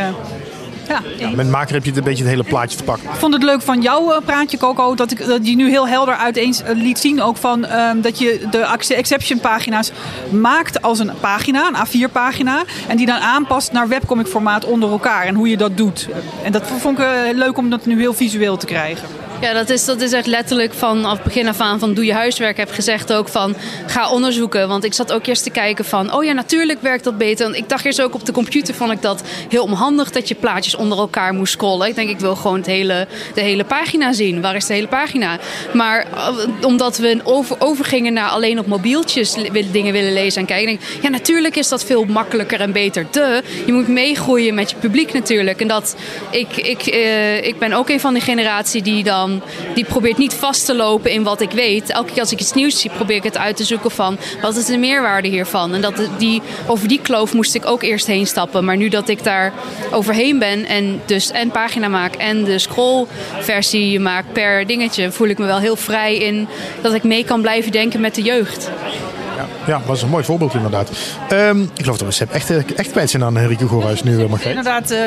ja, 0.88 1.02
ja, 1.18 1.30
met 1.30 1.50
maker 1.50 1.74
heb 1.74 1.82
je 1.82 1.88
het 1.88 1.98
een 1.98 2.04
beetje 2.04 2.22
het 2.22 2.32
hele 2.32 2.44
plaatje 2.44 2.76
te 2.76 2.84
pakken. 2.84 3.10
Ik 3.10 3.16
vond 3.16 3.34
het 3.34 3.42
leuk 3.42 3.62
van 3.62 3.80
jouw 3.80 4.12
uh, 4.12 4.18
praatje, 4.24 4.58
Coco, 4.58 4.94
dat, 4.94 5.10
ik, 5.10 5.26
dat 5.26 5.46
je 5.46 5.56
nu 5.56 5.70
heel 5.70 5.88
helder 5.88 6.14
uiteens 6.14 6.62
uh, 6.62 6.68
liet 6.72 6.98
zien 6.98 7.22
ook 7.22 7.36
van 7.36 7.72
um, 7.72 8.00
dat 8.00 8.18
je 8.18 8.46
de 8.50 8.94
exception 8.94 9.40
pagina's 9.40 9.92
maakt 10.30 10.82
als 10.82 10.98
een 10.98 11.10
pagina, 11.20 11.68
een 11.68 12.08
A4 12.08 12.12
pagina, 12.12 12.64
en 12.88 12.96
die 12.96 13.06
dan 13.06 13.18
aanpast 13.18 13.72
naar 13.72 13.88
webcomic 13.88 14.26
formaat 14.26 14.64
onder 14.64 14.90
elkaar 14.90 15.24
en 15.24 15.34
hoe 15.34 15.48
je 15.48 15.56
dat 15.56 15.76
doet. 15.76 16.08
En 16.42 16.52
dat 16.52 16.66
vond 16.66 16.98
ik 16.98 17.04
uh, 17.04 17.10
leuk 17.32 17.58
om 17.58 17.70
dat 17.70 17.86
nu 17.86 17.98
heel 18.00 18.14
visueel 18.14 18.56
te 18.56 18.66
krijgen. 18.66 19.08
Ja, 19.40 19.52
dat 19.52 19.70
is, 19.70 19.84
dat 19.84 20.00
is 20.00 20.12
echt 20.12 20.26
letterlijk 20.26 20.74
van 20.74 21.04
af 21.04 21.22
begin 21.22 21.48
af 21.48 21.60
aan 21.60 21.78
van 21.78 21.94
doe 21.94 22.04
je 22.04 22.12
huiswerk. 22.12 22.56
heb 22.56 22.70
gezegd 22.70 23.12
ook 23.12 23.28
van 23.28 23.56
ga 23.86 24.10
onderzoeken. 24.10 24.68
Want 24.68 24.84
ik 24.84 24.94
zat 24.94 25.12
ook 25.12 25.26
eerst 25.26 25.42
te 25.42 25.50
kijken 25.50 25.84
van 25.84 26.14
oh 26.14 26.24
ja, 26.24 26.32
natuurlijk 26.32 26.82
werkt 26.82 27.04
dat 27.04 27.18
beter. 27.18 27.44
Want 27.44 27.56
ik 27.56 27.68
dacht 27.68 27.84
eerst 27.84 28.02
ook 28.02 28.14
op 28.14 28.24
de 28.24 28.32
computer 28.32 28.74
vond 28.74 28.92
ik 28.92 29.02
dat 29.02 29.22
heel 29.48 29.62
onhandig 29.62 30.10
dat 30.10 30.28
je 30.28 30.34
plaatjes 30.34 30.74
onder 30.74 30.98
elkaar 30.98 31.34
moest 31.34 31.52
scrollen. 31.52 31.88
Ik 31.88 31.94
denk 31.94 32.08
ik 32.08 32.18
wil 32.18 32.36
gewoon 32.36 32.56
het 32.56 32.66
hele, 32.66 33.06
de 33.34 33.40
hele 33.40 33.64
pagina 33.64 34.12
zien. 34.12 34.40
Waar 34.40 34.56
is 34.56 34.66
de 34.66 34.74
hele 34.74 34.88
pagina? 34.88 35.38
Maar 35.72 36.06
omdat 36.62 36.98
we 36.98 37.20
over, 37.24 37.56
overgingen 37.58 38.12
naar 38.12 38.28
alleen 38.28 38.58
op 38.58 38.66
mobieltjes 38.66 39.36
dingen 39.70 39.92
willen 39.92 40.12
lezen 40.12 40.40
en 40.40 40.46
kijken. 40.46 40.66
Denk 40.66 41.02
ja, 41.02 41.08
natuurlijk 41.08 41.56
is 41.56 41.68
dat 41.68 41.84
veel 41.84 42.04
makkelijker 42.04 42.60
en 42.60 42.72
beter. 42.72 43.06
De, 43.10 43.42
je 43.66 43.72
moet 43.72 43.88
meegroeien 43.88 44.54
met 44.54 44.70
je 44.70 44.76
publiek 44.76 45.12
natuurlijk. 45.12 45.60
En 45.60 45.68
dat 45.68 45.96
ik, 46.30 46.56
ik, 46.56 46.94
uh, 46.94 47.44
ik 47.44 47.58
ben 47.58 47.72
ook 47.72 47.88
een 47.88 48.00
van 48.00 48.12
die 48.12 48.22
generatie 48.22 48.82
die 48.82 49.04
dan 49.04 49.27
die 49.74 49.84
probeert 49.84 50.18
niet 50.18 50.34
vast 50.34 50.64
te 50.64 50.74
lopen 50.74 51.10
in 51.10 51.22
wat 51.22 51.40
ik 51.40 51.50
weet. 51.50 51.90
Elke 51.90 52.12
keer 52.12 52.20
als 52.20 52.32
ik 52.32 52.40
iets 52.40 52.52
nieuws 52.52 52.80
zie, 52.80 52.90
probeer 52.90 53.16
ik 53.16 53.22
het 53.22 53.38
uit 53.38 53.56
te 53.56 53.64
zoeken 53.64 53.90
van 53.90 54.18
wat 54.40 54.56
is 54.56 54.66
de 54.66 54.76
meerwaarde 54.76 55.28
hiervan. 55.28 55.74
En 55.74 55.80
dat 55.80 55.94
die, 56.18 56.42
over 56.66 56.88
die 56.88 57.00
kloof 57.00 57.34
moest 57.34 57.54
ik 57.54 57.66
ook 57.66 57.82
eerst 57.82 58.06
heen 58.06 58.26
stappen. 58.26 58.64
Maar 58.64 58.76
nu 58.76 58.88
dat 58.88 59.08
ik 59.08 59.24
daar 59.24 59.52
overheen 59.90 60.38
ben 60.38 60.66
en 60.66 61.00
dus 61.06 61.30
en 61.30 61.50
pagina 61.50 61.88
maak 61.88 62.14
en 62.14 62.44
de 62.44 62.58
scrollversie 62.58 64.00
maak 64.00 64.24
per 64.32 64.66
dingetje, 64.66 65.12
voel 65.12 65.28
ik 65.28 65.38
me 65.38 65.46
wel 65.46 65.58
heel 65.58 65.76
vrij 65.76 66.16
in 66.16 66.48
dat 66.80 66.94
ik 66.94 67.02
mee 67.02 67.24
kan 67.24 67.40
blijven 67.40 67.72
denken 67.72 68.00
met 68.00 68.14
de 68.14 68.22
jeugd. 68.22 68.70
Ja, 69.66 69.80
was 69.86 70.02
een 70.02 70.08
mooi 70.08 70.24
voorbeeld 70.24 70.54
inderdaad. 70.54 70.90
Um, 71.32 71.62
ik 71.62 71.82
geloof 71.82 71.98
dat 71.98 72.18
we 72.18 72.26
echt, 72.32 72.74
echt 72.74 72.90
kwijt 72.90 73.10
zijn 73.10 73.24
aan 73.24 73.36
Henrike 73.36 73.66
Goorhuis 73.68 74.02
nu, 74.02 74.18
uh, 74.18 74.28
Margreet. 74.28 74.56
Inderdaad, 74.56 74.90
uh, 74.90 74.98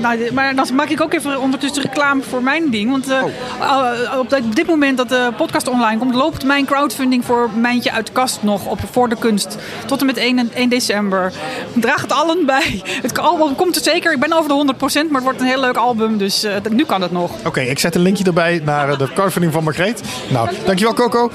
nou, 0.00 0.32
maar 0.32 0.54
dan 0.54 0.66
maak 0.74 0.88
ik 0.88 1.00
ook 1.00 1.12
even 1.12 1.40
ondertussen 1.40 1.82
reclame 1.82 2.22
voor 2.22 2.42
mijn 2.42 2.70
ding. 2.70 2.90
Want 2.90 3.08
uh, 3.08 3.22
oh. 3.60 4.18
op 4.18 4.54
dit 4.54 4.66
moment 4.66 4.96
dat 4.96 5.08
de 5.08 5.30
podcast 5.36 5.68
online 5.68 5.98
komt, 5.98 6.14
loopt 6.14 6.44
mijn 6.44 6.64
crowdfunding 6.64 7.24
voor 7.24 7.50
Mijntje 7.54 7.92
uit 7.92 8.06
de 8.06 8.12
Kast 8.12 8.42
nog 8.42 8.66
op 8.66 8.80
voor 8.90 9.08
de 9.08 9.16
kunst. 9.16 9.56
Tot 9.86 10.00
en 10.00 10.06
met 10.06 10.16
1, 10.16 10.50
1 10.54 10.68
december. 10.68 11.32
Draag 11.74 12.00
het 12.00 12.12
allen 12.12 12.46
bij. 12.46 12.82
Het 13.02 13.18
album 13.18 13.54
komt 13.54 13.76
er 13.76 13.82
zeker. 13.82 14.12
Ik 14.12 14.20
ben 14.20 14.32
over 14.32 14.48
de 14.48 14.74
100%, 14.74 14.76
maar 14.78 15.14
het 15.14 15.22
wordt 15.22 15.40
een 15.40 15.46
heel 15.46 15.60
leuk 15.60 15.76
album. 15.76 16.18
Dus 16.18 16.46
nu 16.70 16.84
kan 16.84 17.02
het 17.02 17.12
nog. 17.12 17.30
Oké, 17.30 17.48
okay, 17.48 17.66
ik 17.66 17.78
zet 17.78 17.94
een 17.94 18.02
linkje 18.02 18.24
erbij 18.24 18.60
naar 18.64 18.98
de 18.98 19.12
crowdfunding 19.12 19.52
van 19.52 19.64
Margreet. 19.64 20.02
Nou, 20.28 20.48
dankjewel 20.64 20.94
Coco. 20.94 21.30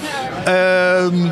Ehm, 0.45 1.27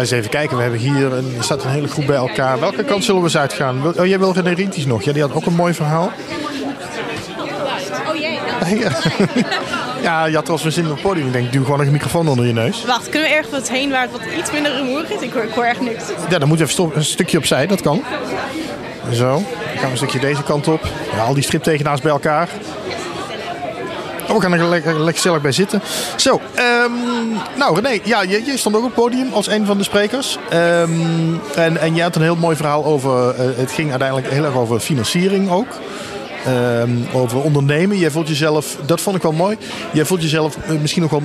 eens 0.00 0.10
even 0.10 0.30
kijken, 0.30 0.56
we 0.56 0.62
hebben 0.62 0.80
hier 0.80 1.12
een, 1.12 1.34
er 1.36 1.44
staat 1.44 1.64
een 1.64 1.70
hele 1.70 1.88
groep 1.88 2.06
bij 2.06 2.16
elkaar. 2.16 2.60
Welke 2.60 2.84
kant 2.84 3.04
zullen 3.04 3.20
we 3.20 3.26
eens 3.26 3.36
uitgaan? 3.36 3.98
Oh, 3.98 4.06
jij 4.06 4.18
wil 4.18 4.32
René 4.32 4.52
Rietjes 4.52 4.86
nog. 4.86 5.02
Ja, 5.02 5.12
die 5.12 5.22
had 5.22 5.34
ook 5.34 5.46
een 5.46 5.54
mooi 5.54 5.74
verhaal. 5.74 6.12
Oh 8.08 8.16
jee. 8.16 8.38
ja, 10.02 10.24
je 10.26 10.34
had 10.34 10.48
wel 10.48 10.58
eens 10.64 10.74
zin 10.74 10.84
op 10.84 10.90
het 10.90 11.02
podium. 11.02 11.26
Ik 11.26 11.32
denk, 11.32 11.52
duw 11.52 11.64
gewoon 11.64 11.80
een 11.80 11.90
microfoon 11.90 12.28
onder 12.28 12.46
je 12.46 12.52
neus. 12.52 12.84
Wacht, 12.84 13.08
kunnen 13.08 13.28
we 13.28 13.34
ergens 13.34 13.68
heen 13.68 13.90
waar 13.90 14.02
het 14.02 14.10
wat 14.10 14.20
iets 14.38 14.52
minder 14.52 14.72
rumoerig 14.76 15.10
is? 15.10 15.20
Ik 15.20 15.32
hoor, 15.32 15.42
ik 15.42 15.52
hoor 15.52 15.64
echt 15.64 15.80
niks. 15.80 16.04
Ja, 16.28 16.38
dan 16.38 16.48
moet 16.48 16.60
even 16.60 16.72
stop, 16.72 16.94
een 16.96 17.04
stukje 17.04 17.38
opzij, 17.38 17.66
dat 17.66 17.80
kan. 17.80 18.02
Zo, 19.12 19.32
dan 19.32 19.44
gaan 19.74 19.84
we 19.84 19.90
een 19.90 19.96
stukje 19.96 20.18
deze 20.18 20.42
kant 20.42 20.68
op. 20.68 20.88
Ja, 21.12 21.22
al 21.22 21.34
die 21.34 21.42
striptegenaars 21.42 22.00
bij 22.00 22.10
elkaar. 22.10 22.48
We 24.26 24.40
gaan 24.40 24.52
er 24.52 24.68
lekker, 24.68 24.94
gezellig 25.14 25.40
bij 25.40 25.52
zitten. 25.52 25.82
Zo, 26.16 26.40
um, 26.84 26.92
nou 27.56 27.80
René, 27.80 28.00
ja, 28.04 28.22
je, 28.22 28.52
stond 28.56 28.76
ook 28.76 28.84
op 28.84 28.86
het 28.86 29.04
podium 29.04 29.32
als 29.32 29.46
een 29.46 29.66
van 29.66 29.78
de 29.78 29.84
sprekers. 29.84 30.38
Um, 30.52 31.40
en, 31.54 31.76
en 31.76 31.94
jij 31.94 32.04
had 32.04 32.16
een 32.16 32.22
heel 32.22 32.36
mooi 32.36 32.56
verhaal 32.56 32.84
over, 32.84 33.34
uh, 33.34 33.56
het 33.56 33.72
ging 33.72 33.90
uiteindelijk 33.90 34.30
heel 34.30 34.44
erg 34.44 34.56
over 34.56 34.80
financiering 34.80 35.50
ook. 35.50 35.68
Um, 36.48 37.06
over 37.12 37.40
ondernemen. 37.40 37.98
Jij 37.98 38.10
voelt 38.10 38.28
jezelf, 38.28 38.76
dat 38.86 39.00
vond 39.00 39.16
ik 39.16 39.22
wel 39.22 39.32
mooi. 39.32 39.56
Jij 39.92 40.04
voelt 40.04 40.22
jezelf 40.22 40.56
uh, 40.56 40.80
misschien 40.80 41.02
nog 41.02 41.10
wel 41.10 41.22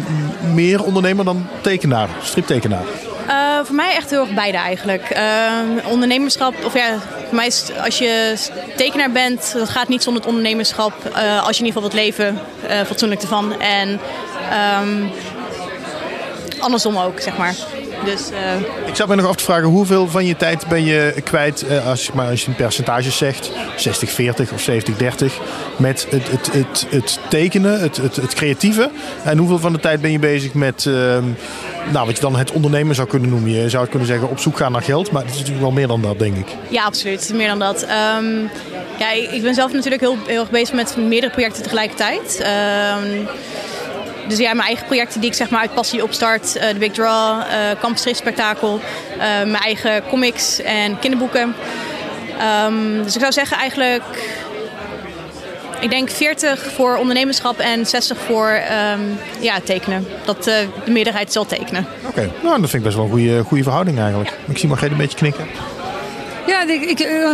meer 0.54 0.84
ondernemer 0.84 1.26
dan 1.26 1.48
tekenaar, 1.62 2.10
striptekenaar. 2.22 2.84
Uh, 3.30 3.36
voor 3.64 3.76
mij 3.76 3.96
echt 3.96 4.10
heel 4.10 4.20
erg 4.22 4.34
beide 4.34 4.58
eigenlijk. 4.58 5.18
Uh, 5.18 5.88
ondernemerschap, 5.92 6.54
of 6.66 6.74
ja, 6.74 6.98
voor 7.28 7.36
mij 7.36 7.48
is 7.48 7.66
als 7.84 7.98
je 7.98 8.36
tekenaar 8.76 9.12
bent, 9.12 9.54
dat 9.54 9.70
gaat 9.70 9.88
niet 9.88 10.04
zonder 10.04 10.22
het 10.22 10.32
ondernemerschap. 10.32 10.94
Uh, 11.16 11.44
als 11.46 11.58
je 11.58 11.64
in 11.64 11.68
ieder 11.68 11.82
geval 11.82 11.82
wilt 11.82 11.94
leven, 11.94 12.40
fatsoenlijk 12.86 13.22
ervan. 13.22 13.60
En 13.62 14.00
um, 14.84 15.10
andersom 16.60 16.98
ook, 16.98 17.20
zeg 17.20 17.38
maar. 17.38 17.54
Dus 18.06 18.30
eh, 18.32 18.88
Ik 18.88 18.96
zat 18.96 19.08
me 19.08 19.16
nog 19.16 19.28
af 19.28 19.36
te 19.36 19.44
vragen, 19.44 19.64
hoeveel 19.68 20.08
van 20.08 20.26
je 20.26 20.36
tijd 20.38 20.68
ben 20.68 20.84
je 20.86 21.14
kwijt, 21.24 21.62
eh, 21.68 21.88
als, 21.88 22.06
je- 22.06 22.12
maar 22.16 22.30
als 22.30 22.42
je 22.42 22.48
een 22.48 22.56
percentage 22.56 23.12
zegt, 23.12 23.52
60-40 23.76 24.54
of 24.54 24.62
70-30, 24.70 25.34
met 25.78 26.08
het, 26.10 26.32
het, 26.32 26.50
het, 26.54 26.86
het 26.90 27.20
tekenen, 27.30 27.80
het, 27.80 27.98
het, 27.98 28.16
het 28.16 28.34
creatieve. 28.34 28.90
En 29.24 29.38
hoeveel 29.38 29.60
van 29.60 29.74
de 29.74 29.80
tijd 29.80 30.02
ben 30.02 30.12
je 30.12 30.20
bezig 30.20 30.54
met, 30.54 30.86
ehm, 30.86 31.24
nou, 31.92 32.06
wat 32.06 32.16
je 32.16 32.22
dan 32.22 32.36
het 32.36 32.52
ondernemen 32.52 32.96
zou 32.96 33.08
kunnen 33.08 33.30
noemen. 33.30 33.52
Je 33.52 33.70
zou 33.70 33.88
kunnen 33.88 34.08
zeggen, 34.08 34.30
op 34.30 34.40
zoek 34.40 34.58
gaan 34.58 34.72
naar 34.72 34.82
geld, 34.82 35.12
maar 35.12 35.22
het 35.22 35.32
is 35.32 35.38
natuurlijk 35.38 35.64
wel 35.66 35.74
meer 35.74 35.88
dan 35.88 36.02
dat, 36.02 36.20
denk 36.20 36.36
ik. 36.38 36.48
ja, 36.68 36.84
absoluut. 36.84 37.32
Meer 37.34 37.48
dan 37.48 37.60
dat. 37.60 37.82
Ehm, 37.84 38.40
ja, 39.00 39.12
ik 39.32 39.42
ben 39.42 39.54
zelf 39.54 39.74
natuurlijk 39.74 40.02
heel, 40.02 40.18
heel 40.28 40.40
erg 40.40 40.50
bezig 40.50 40.76
met 40.76 40.98
meerdere 40.98 41.32
projecten 41.32 41.64
tegelijkertijd. 41.64 42.40
Ehm, 42.42 43.08
dus 44.28 44.38
ja, 44.38 44.54
mijn 44.54 44.68
eigen 44.68 44.86
projecten 44.86 45.22
die 45.22 45.30
ik 45.30 45.36
zeg 45.36 45.50
maar 45.50 45.60
uit 45.62 45.74
passie 45.74 46.04
opstart. 46.04 46.56
eh, 46.56 46.68
de 46.70 46.80
Big 46.80 46.92
Draw, 46.92 47.40
eh 47.42 47.48
Campus 47.80 48.02
Schriftspectakel, 48.02 48.80
eh, 49.14 49.20
mijn 49.20 49.56
eigen 49.64 50.04
comics 50.10 50.62
en 50.62 51.00
kinderboeken. 51.00 51.56
Ehm, 52.40 53.04
dus 53.04 53.14
ik 53.16 53.22
zou 53.22 53.32
zeggen 53.34 53.58
eigenlijk, 53.58 54.04
ik 55.80 55.90
denk 55.90 56.10
40 56.10 56.72
voor 56.74 56.96
ondernemerschap 56.96 57.60
en 57.60 57.86
60 57.86 58.18
voor 58.18 58.50
ehm, 58.50 59.00
ja, 59.40 59.60
tekenen. 59.64 60.08
Dat 60.26 60.48
eh, 60.48 60.56
de 60.86 60.92
meerderheid 60.92 61.32
zal 61.32 61.46
tekenen. 61.46 61.86
Oké, 62.08 62.30
nou, 62.44 62.62
dat 62.62 62.70
vind 62.70 62.74
ik 62.74 62.84
best 62.84 62.96
wel 62.96 63.06
een 63.06 63.12
goede, 63.12 63.44
goede 63.44 63.64
verhouding 63.64 64.00
eigenlijk. 64.00 64.38
Ik 64.48 64.58
zie 64.58 64.68
Margreet 64.68 64.92
een 64.92 64.98
beetje 64.98 65.18
knikken. 65.18 65.48
Ja, 66.48 66.62
ik, 66.68 66.82
ik, 66.82 67.00
eh, 67.00 67.30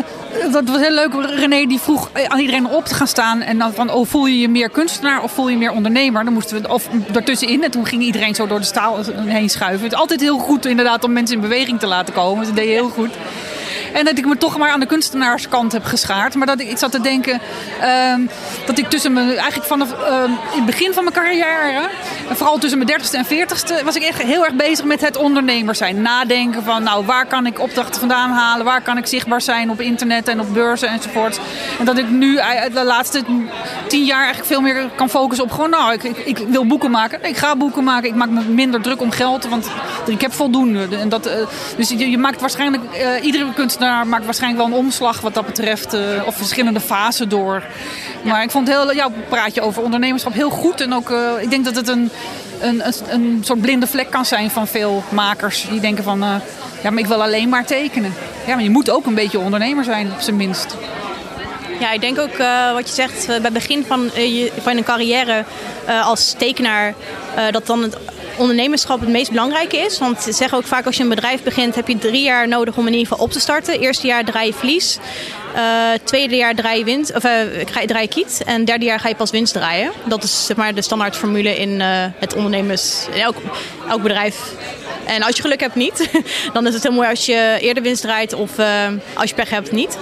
dat 0.52 0.70
was 0.70 0.80
heel 0.80 0.94
leuk. 0.94 1.14
René 1.40 1.66
die 1.66 1.80
vroeg 1.80 2.10
aan 2.28 2.40
iedereen 2.40 2.68
op 2.68 2.86
te 2.86 2.96
gaan 2.96 3.08
staan. 3.08 3.42
En 3.42 3.58
dan 3.58 3.74
van, 3.74 3.92
oh, 3.92 4.08
voel 4.08 4.26
je 4.26 4.40
je 4.40 4.50
meer 4.50 4.70
kunstenaar 4.70 5.24
of 5.24 5.32
voel 5.32 5.46
je 5.46 5.52
je 5.52 5.58
meer 5.58 5.72
ondernemer? 5.72 6.24
Dan 6.24 6.34
moesten 6.34 6.62
we, 6.62 6.70
of 6.70 6.90
ertussenin. 7.14 7.64
En 7.64 7.72
toen 7.72 7.86
ging 7.86 8.02
iedereen 8.02 8.36
zo 8.36 8.48
door 8.48 8.60
de 8.60 8.66
staal 8.66 9.00
heen 9.16 9.50
schuiven. 9.50 9.84
Het 9.84 9.94
is 9.94 10.00
altijd 10.00 10.22
heel 10.22 10.38
goed 10.38 10.66
inderdaad 10.66 11.04
om 11.04 11.14
mensen 11.14 11.36
in 11.36 11.42
beweging 11.42 11.80
te 11.80 11.88
laten 11.88 12.14
komen. 12.14 12.46
Dat 12.46 12.56
deed 12.56 12.66
je 12.66 12.72
heel 12.72 12.90
goed. 12.90 13.12
En 13.96 14.06
dat 14.06 14.18
ik 14.18 14.26
me 14.26 14.38
toch 14.38 14.58
maar 14.58 14.70
aan 14.70 14.80
de 14.80 14.86
kunstenaarskant 14.86 15.72
heb 15.72 15.84
geschaard. 15.84 16.36
Maar 16.36 16.48
dat 16.48 16.60
ik, 16.60 16.78
zat 16.78 16.92
te 16.92 17.02
denken 17.02 17.42
ehm, 17.82 18.22
dat 18.66 18.78
ik 18.78 18.90
tussen 18.90 19.14
mijn, 19.14 19.30
eigenlijk 19.30 19.66
vanaf 19.66 19.92
ehm, 19.92 20.32
in 20.32 20.56
het 20.56 20.66
begin 20.66 20.94
van 20.94 21.04
mijn 21.04 21.16
carrière, 21.16 21.90
vooral 22.30 22.58
tussen 22.58 22.78
mijn 22.78 22.90
dertigste 22.90 23.18
en 23.18 23.26
veertigste, 23.26 23.82
was 23.84 23.96
ik 23.96 24.04
echt 24.04 24.22
heel 24.22 24.46
erg 24.46 24.54
bezig 24.54 24.86
met 24.86 25.02
het 25.02 25.18
ondernemer 25.18 25.76
zijn. 25.76 26.02
Nadenken 26.02 26.64
van, 26.64 26.84
nou, 26.84 27.06
waar 27.06 27.26
kan 27.26 27.46
ik 27.46 27.60
opdrachten 27.60 28.00
vandaan 28.00 28.30
halen? 28.30 28.66
Waar 28.66 28.82
kan 28.82 28.98
ik 28.98 29.06
zichtbaar 29.06 29.42
zijn 29.42 29.70
op 29.70 29.82
internet 29.82 30.28
en 30.28 30.40
op 30.40 30.54
beurzen 30.54 30.90
enzovoort. 30.90 31.40
En 31.80 31.86
dat 31.86 31.98
ik 31.98 32.10
nu 32.10 32.38
eh, 32.38 32.74
de 32.74 32.84
laatste 32.84 33.24
tien 33.88 34.06
jaar 34.06 34.24
eigenlijk 34.24 34.48
veel 34.48 34.62
meer 34.62 34.90
kan 34.96 35.10
focussen 35.10 35.46
op 35.46 35.52
gewoon, 35.52 35.70
nou, 35.70 35.94
ik, 35.94 36.04
ik, 36.04 36.38
wil 36.38 36.66
boeken 36.66 36.92
maken. 36.92 37.20
Ik 37.24 37.38
ga 37.38 37.56
boeken 37.56 37.84
maken. 37.84 38.10
Ik 38.10 38.16
maak 38.16 38.30
me 38.30 38.42
minder 38.42 38.82
druk 38.82 39.02
om 39.02 39.12
geld, 39.12 39.48
want 39.48 39.70
ik 40.08 40.22
heb 40.22 40.34
voldoende. 40.34 40.98
En 40.98 41.10
dat, 41.10 41.26
eh, 41.26 41.48
dus 41.78 41.90
je, 41.90 42.10
je 42.10 42.18
maakt 42.18 42.42
waarschijnlijk, 42.42 42.84
eh, 42.94 43.24
iedere 43.24 43.54
kunstenaar 43.54 43.85
maakt 44.06 44.26
waarschijnlijk 44.26 44.64
wel 44.64 44.78
een 44.78 44.84
omslag 44.86 45.22
wat 45.22 45.34
dat 45.34 45.46
betreft. 45.46 45.94
eh, 45.94 46.02
of 46.26 46.36
verschillende 46.36 46.80
fasen 46.80 47.30
door. 47.30 47.64
Maar 48.24 48.44
ik 48.44 48.52
vond 48.52 48.68
heel, 48.68 48.94
jouw 48.94 49.12
praatje 49.30 49.62
over 49.62 49.84
ondernemerschap 49.84 50.34
heel 50.34 50.50
goed. 50.50 50.82
En 50.82 50.94
ook, 50.94 51.12
eh, 51.12 51.32
ik 51.40 51.50
denk 51.50 51.66
dat 51.66 51.76
het 51.76 51.88
een, 51.88 52.12
een, 52.60 52.86
een, 52.86 52.94
een 53.10 53.42
soort 53.46 53.62
blinde 53.62 53.88
vlek 53.88 54.10
kan 54.10 54.26
zijn 54.26 54.52
van 54.52 54.68
veel 54.68 55.04
makers. 55.10 55.68
Die 55.70 55.80
denken 55.80 56.04
van, 56.04 56.24
eh, 56.24 56.36
ja, 56.84 56.90
maar 56.90 57.00
ik 57.00 57.08
wil 57.08 57.24
alleen 57.24 57.50
maar 57.50 57.66
tekenen. 57.66 58.14
Ja, 58.48 58.54
maar 58.54 58.64
je 58.64 58.70
moet 58.70 58.90
ook 58.90 59.06
een 59.06 59.16
beetje 59.16 59.40
ondernemer 59.40 59.84
zijn, 59.84 60.12
op 60.12 60.20
zijn 60.20 60.36
minst. 60.36 60.76
Ja, 61.80 61.92
ik 61.92 62.02
denk 62.02 62.20
ook 62.20 62.38
wat 62.74 62.88
je 62.88 62.94
zegt 62.94 63.28
bij 63.28 63.36
het 63.36 63.54
begin 63.54 63.86
van, 63.88 64.10
je, 64.14 64.52
van 64.62 64.78
een 64.78 64.84
carrière 64.84 65.44
als 66.04 66.36
tekenaar, 66.38 66.94
dat 67.52 67.66
dan 67.68 67.82
het 67.82 67.98
ondernemerschap 68.38 69.00
het 69.00 69.10
meest 69.10 69.30
belangrijke 69.30 69.78
is. 69.78 70.00
Want 70.00 70.22
ze 70.22 70.32
zeggen 70.32 70.58
ook 70.58 70.66
vaak 70.66 70.86
als 70.86 70.98
je 70.98 71.04
een 71.04 71.10
bedrijf 71.10 71.44
begint, 71.44 71.76
heb 71.76 71.88
je 71.88 71.98
drie 71.98 72.24
jaar 72.24 72.48
nodig 72.48 72.78
om 72.78 72.88
in 72.88 72.94
ieder 72.94 73.08
geval 73.08 73.26
op 73.26 73.32
te 73.32 73.40
starten. 73.40 73.80
Eerste 73.80 74.08
jaar 74.08 74.26
draai 74.26 74.48
je 74.48 74.54
verlies. 74.54 75.00
Eh, 75.56 75.90
tweede 76.04 76.36
jaar 76.36 76.56
draai 76.56 76.80
je 76.80 76.84
winst, 76.84 77.16
of 77.16 77.24
eh, 77.24 77.32
draai 77.86 78.02
je 78.02 78.08
kiet. 78.08 78.44
En 78.46 78.66
derde 78.66 78.86
jaar 78.86 79.00
ga 79.00 79.08
je 79.08 79.16
pas 79.16 79.32
winst 79.32 79.54
draaien. 79.54 79.92
Dat 80.04 80.24
is 80.24 80.46
zeg 80.46 80.58
maar 80.58 80.76
de 80.76 80.82
standaardformule 80.82 81.56
in 81.56 81.82
eh, 81.82 81.88
het 82.20 82.34
ondernemers, 82.36 83.08
in 83.14 83.22
elk, 83.22 83.36
elk 83.90 84.02
bedrijf. 84.02 84.54
En 85.06 85.24
als 85.24 85.36
je 85.36 85.42
geluk 85.42 85.60
hebt 85.60 85.76
niet, 85.76 86.10
dan 86.54 86.68
is 86.68 86.74
het 86.74 86.84
heel 86.84 86.92
mooi 86.92 87.10
als 87.10 87.26
je 87.26 87.58
eerder 87.60 87.84
winst 87.84 88.02
draait 88.02 88.34
of 88.34 88.52
als 89.14 89.30
je 89.30 89.36
pech 89.36 89.50
hebt 89.50 89.72
niet. 89.72 89.98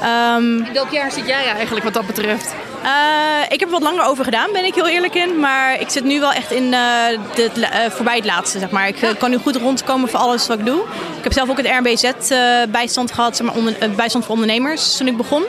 Ehm, 0.00 0.72
Welk 0.72 0.90
jaar 0.90 1.12
zit 1.12 1.26
jij 1.26 1.44
eigenlijk 1.44 1.84
wat 1.84 1.94
dat 1.94 2.06
betreft? 2.06 2.54
Eh, 2.82 3.44
ik 3.48 3.60
heb 3.60 3.68
er 3.68 3.80
wat 3.80 3.82
langer 3.82 4.04
over 4.04 4.24
gedaan, 4.24 4.52
ben 4.52 4.64
ik 4.64 4.74
heel 4.74 4.88
eerlijk 4.88 5.14
in. 5.14 5.38
Maar 5.38 5.80
ik 5.80 5.88
zit 5.88 6.04
nu 6.04 6.20
wel 6.20 6.32
echt 6.32 6.52
in 6.52 6.74
eh, 6.74 7.12
eh, 7.12 7.90
voorbij 7.90 8.16
het 8.16 8.24
laatste, 8.24 8.58
zeg 8.58 8.70
maar. 8.70 8.88
Ik 8.88 9.14
kan 9.18 9.30
nu 9.30 9.36
goed 9.36 9.56
rondkomen 9.56 10.08
voor 10.08 10.18
alles 10.18 10.46
wat 10.46 10.58
ik 10.58 10.66
doe. 10.66 10.80
Ik 11.16 11.24
heb 11.24 11.32
zelf 11.32 11.50
ook 11.50 11.56
het 11.56 11.66
RBZ-bijstand 11.66 13.12
gehad, 13.12 13.36
zeg 13.36 13.46
maar, 13.46 13.56
onder, 13.56 13.76
bijstand 13.96 14.24
voor 14.24 14.34
ondernemers, 14.34 14.96
toen 14.96 15.06
ik 15.06 15.16
begon. 15.16 15.44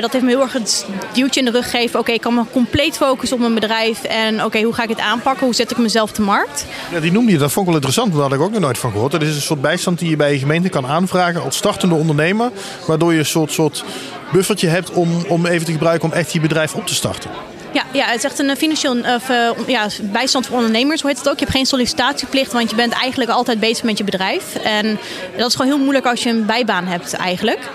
Dat 0.00 0.12
heeft 0.12 0.24
me 0.24 0.30
heel 0.30 0.40
erg 0.40 0.52
het 0.52 0.86
duwtje 1.12 1.40
in 1.40 1.46
de 1.46 1.52
rug 1.52 1.70
gegeven. 1.70 2.00
Oké, 2.00 2.12
ik 2.12 2.20
kan 2.20 2.34
me 2.34 2.42
compleet 2.52 2.96
focussen 2.96 3.36
op 3.36 3.42
mijn 3.42 3.54
bedrijf. 3.54 4.02
En 4.02 4.44
oké, 4.44 4.62
hoe 4.62 4.72
ga 4.72 4.82
ik 4.82 4.88
het 4.88 5.00
aanpakken? 5.00 5.44
Hoe 5.44 5.54
zet 5.54 5.70
ik 5.70 5.78
mezelf 5.78 6.10
te 6.10 6.22
markt? 6.22 6.66
Ja, 6.92 7.00
die 7.00 7.12
noemde 7.12 7.32
je, 7.32 7.38
dat 7.38 7.52
vond 7.52 7.66
ik 7.66 7.72
wel 7.72 7.82
interessant, 7.82 8.12
daar 8.12 8.22
had 8.22 8.32
ik 8.32 8.40
ook 8.40 8.50
nog 8.50 8.60
nooit 8.60 8.78
van 8.78 8.90
gehoord. 8.90 9.12
Dat 9.12 9.22
is 9.22 9.34
een 9.34 9.40
soort 9.40 9.60
bijstand 9.60 9.98
die 9.98 10.10
je 10.10 10.16
bij 10.16 10.32
je 10.32 10.38
gemeente 10.38 10.68
kan 10.68 10.86
aanvragen 10.86 11.42
als 11.42 11.56
startende 11.56 11.94
ondernemer. 11.94 12.50
Waardoor 12.86 13.12
je 13.12 13.18
een 13.18 13.26
soort, 13.26 13.52
soort 13.52 13.84
buffertje 14.32 14.68
hebt 14.68 14.90
om, 14.90 15.24
om 15.28 15.46
even 15.46 15.66
te 15.66 15.72
gebruiken 15.72 16.08
om 16.08 16.14
echt 16.14 16.32
je 16.32 16.40
bedrijf 16.40 16.74
op 16.74 16.86
te 16.86 16.94
starten. 16.94 17.30
Ja, 17.72 17.84
ja, 17.92 18.04
het 18.04 18.16
is 18.16 18.24
echt 18.24 18.38
een 18.38 18.50
eh, 18.50 18.56
financieel 18.56 18.96
of, 18.98 19.28
eh, 19.28 19.48
ja, 19.66 19.86
bijstand 20.02 20.46
voor 20.46 20.56
ondernemers, 20.56 21.00
hoe 21.00 21.10
heet 21.10 21.18
het 21.18 21.28
ook. 21.28 21.38
Je 21.38 21.44
hebt 21.44 21.56
geen 21.56 21.66
sollicitatieplicht, 21.66 22.52
want 22.52 22.70
je 22.70 22.76
bent 22.76 22.92
eigenlijk 22.92 23.30
altijd 23.30 23.60
bezig 23.60 23.84
met 23.84 23.98
je 23.98 24.04
bedrijf. 24.04 24.54
En 24.54 24.98
dat 25.36 25.48
is 25.48 25.54
gewoon 25.54 25.70
heel 25.72 25.80
moeilijk 25.80 26.06
als 26.06 26.22
je 26.22 26.30
een 26.30 26.46
bijbaan 26.46 26.86
hebt 26.86 27.12
eigenlijk. 27.12 27.70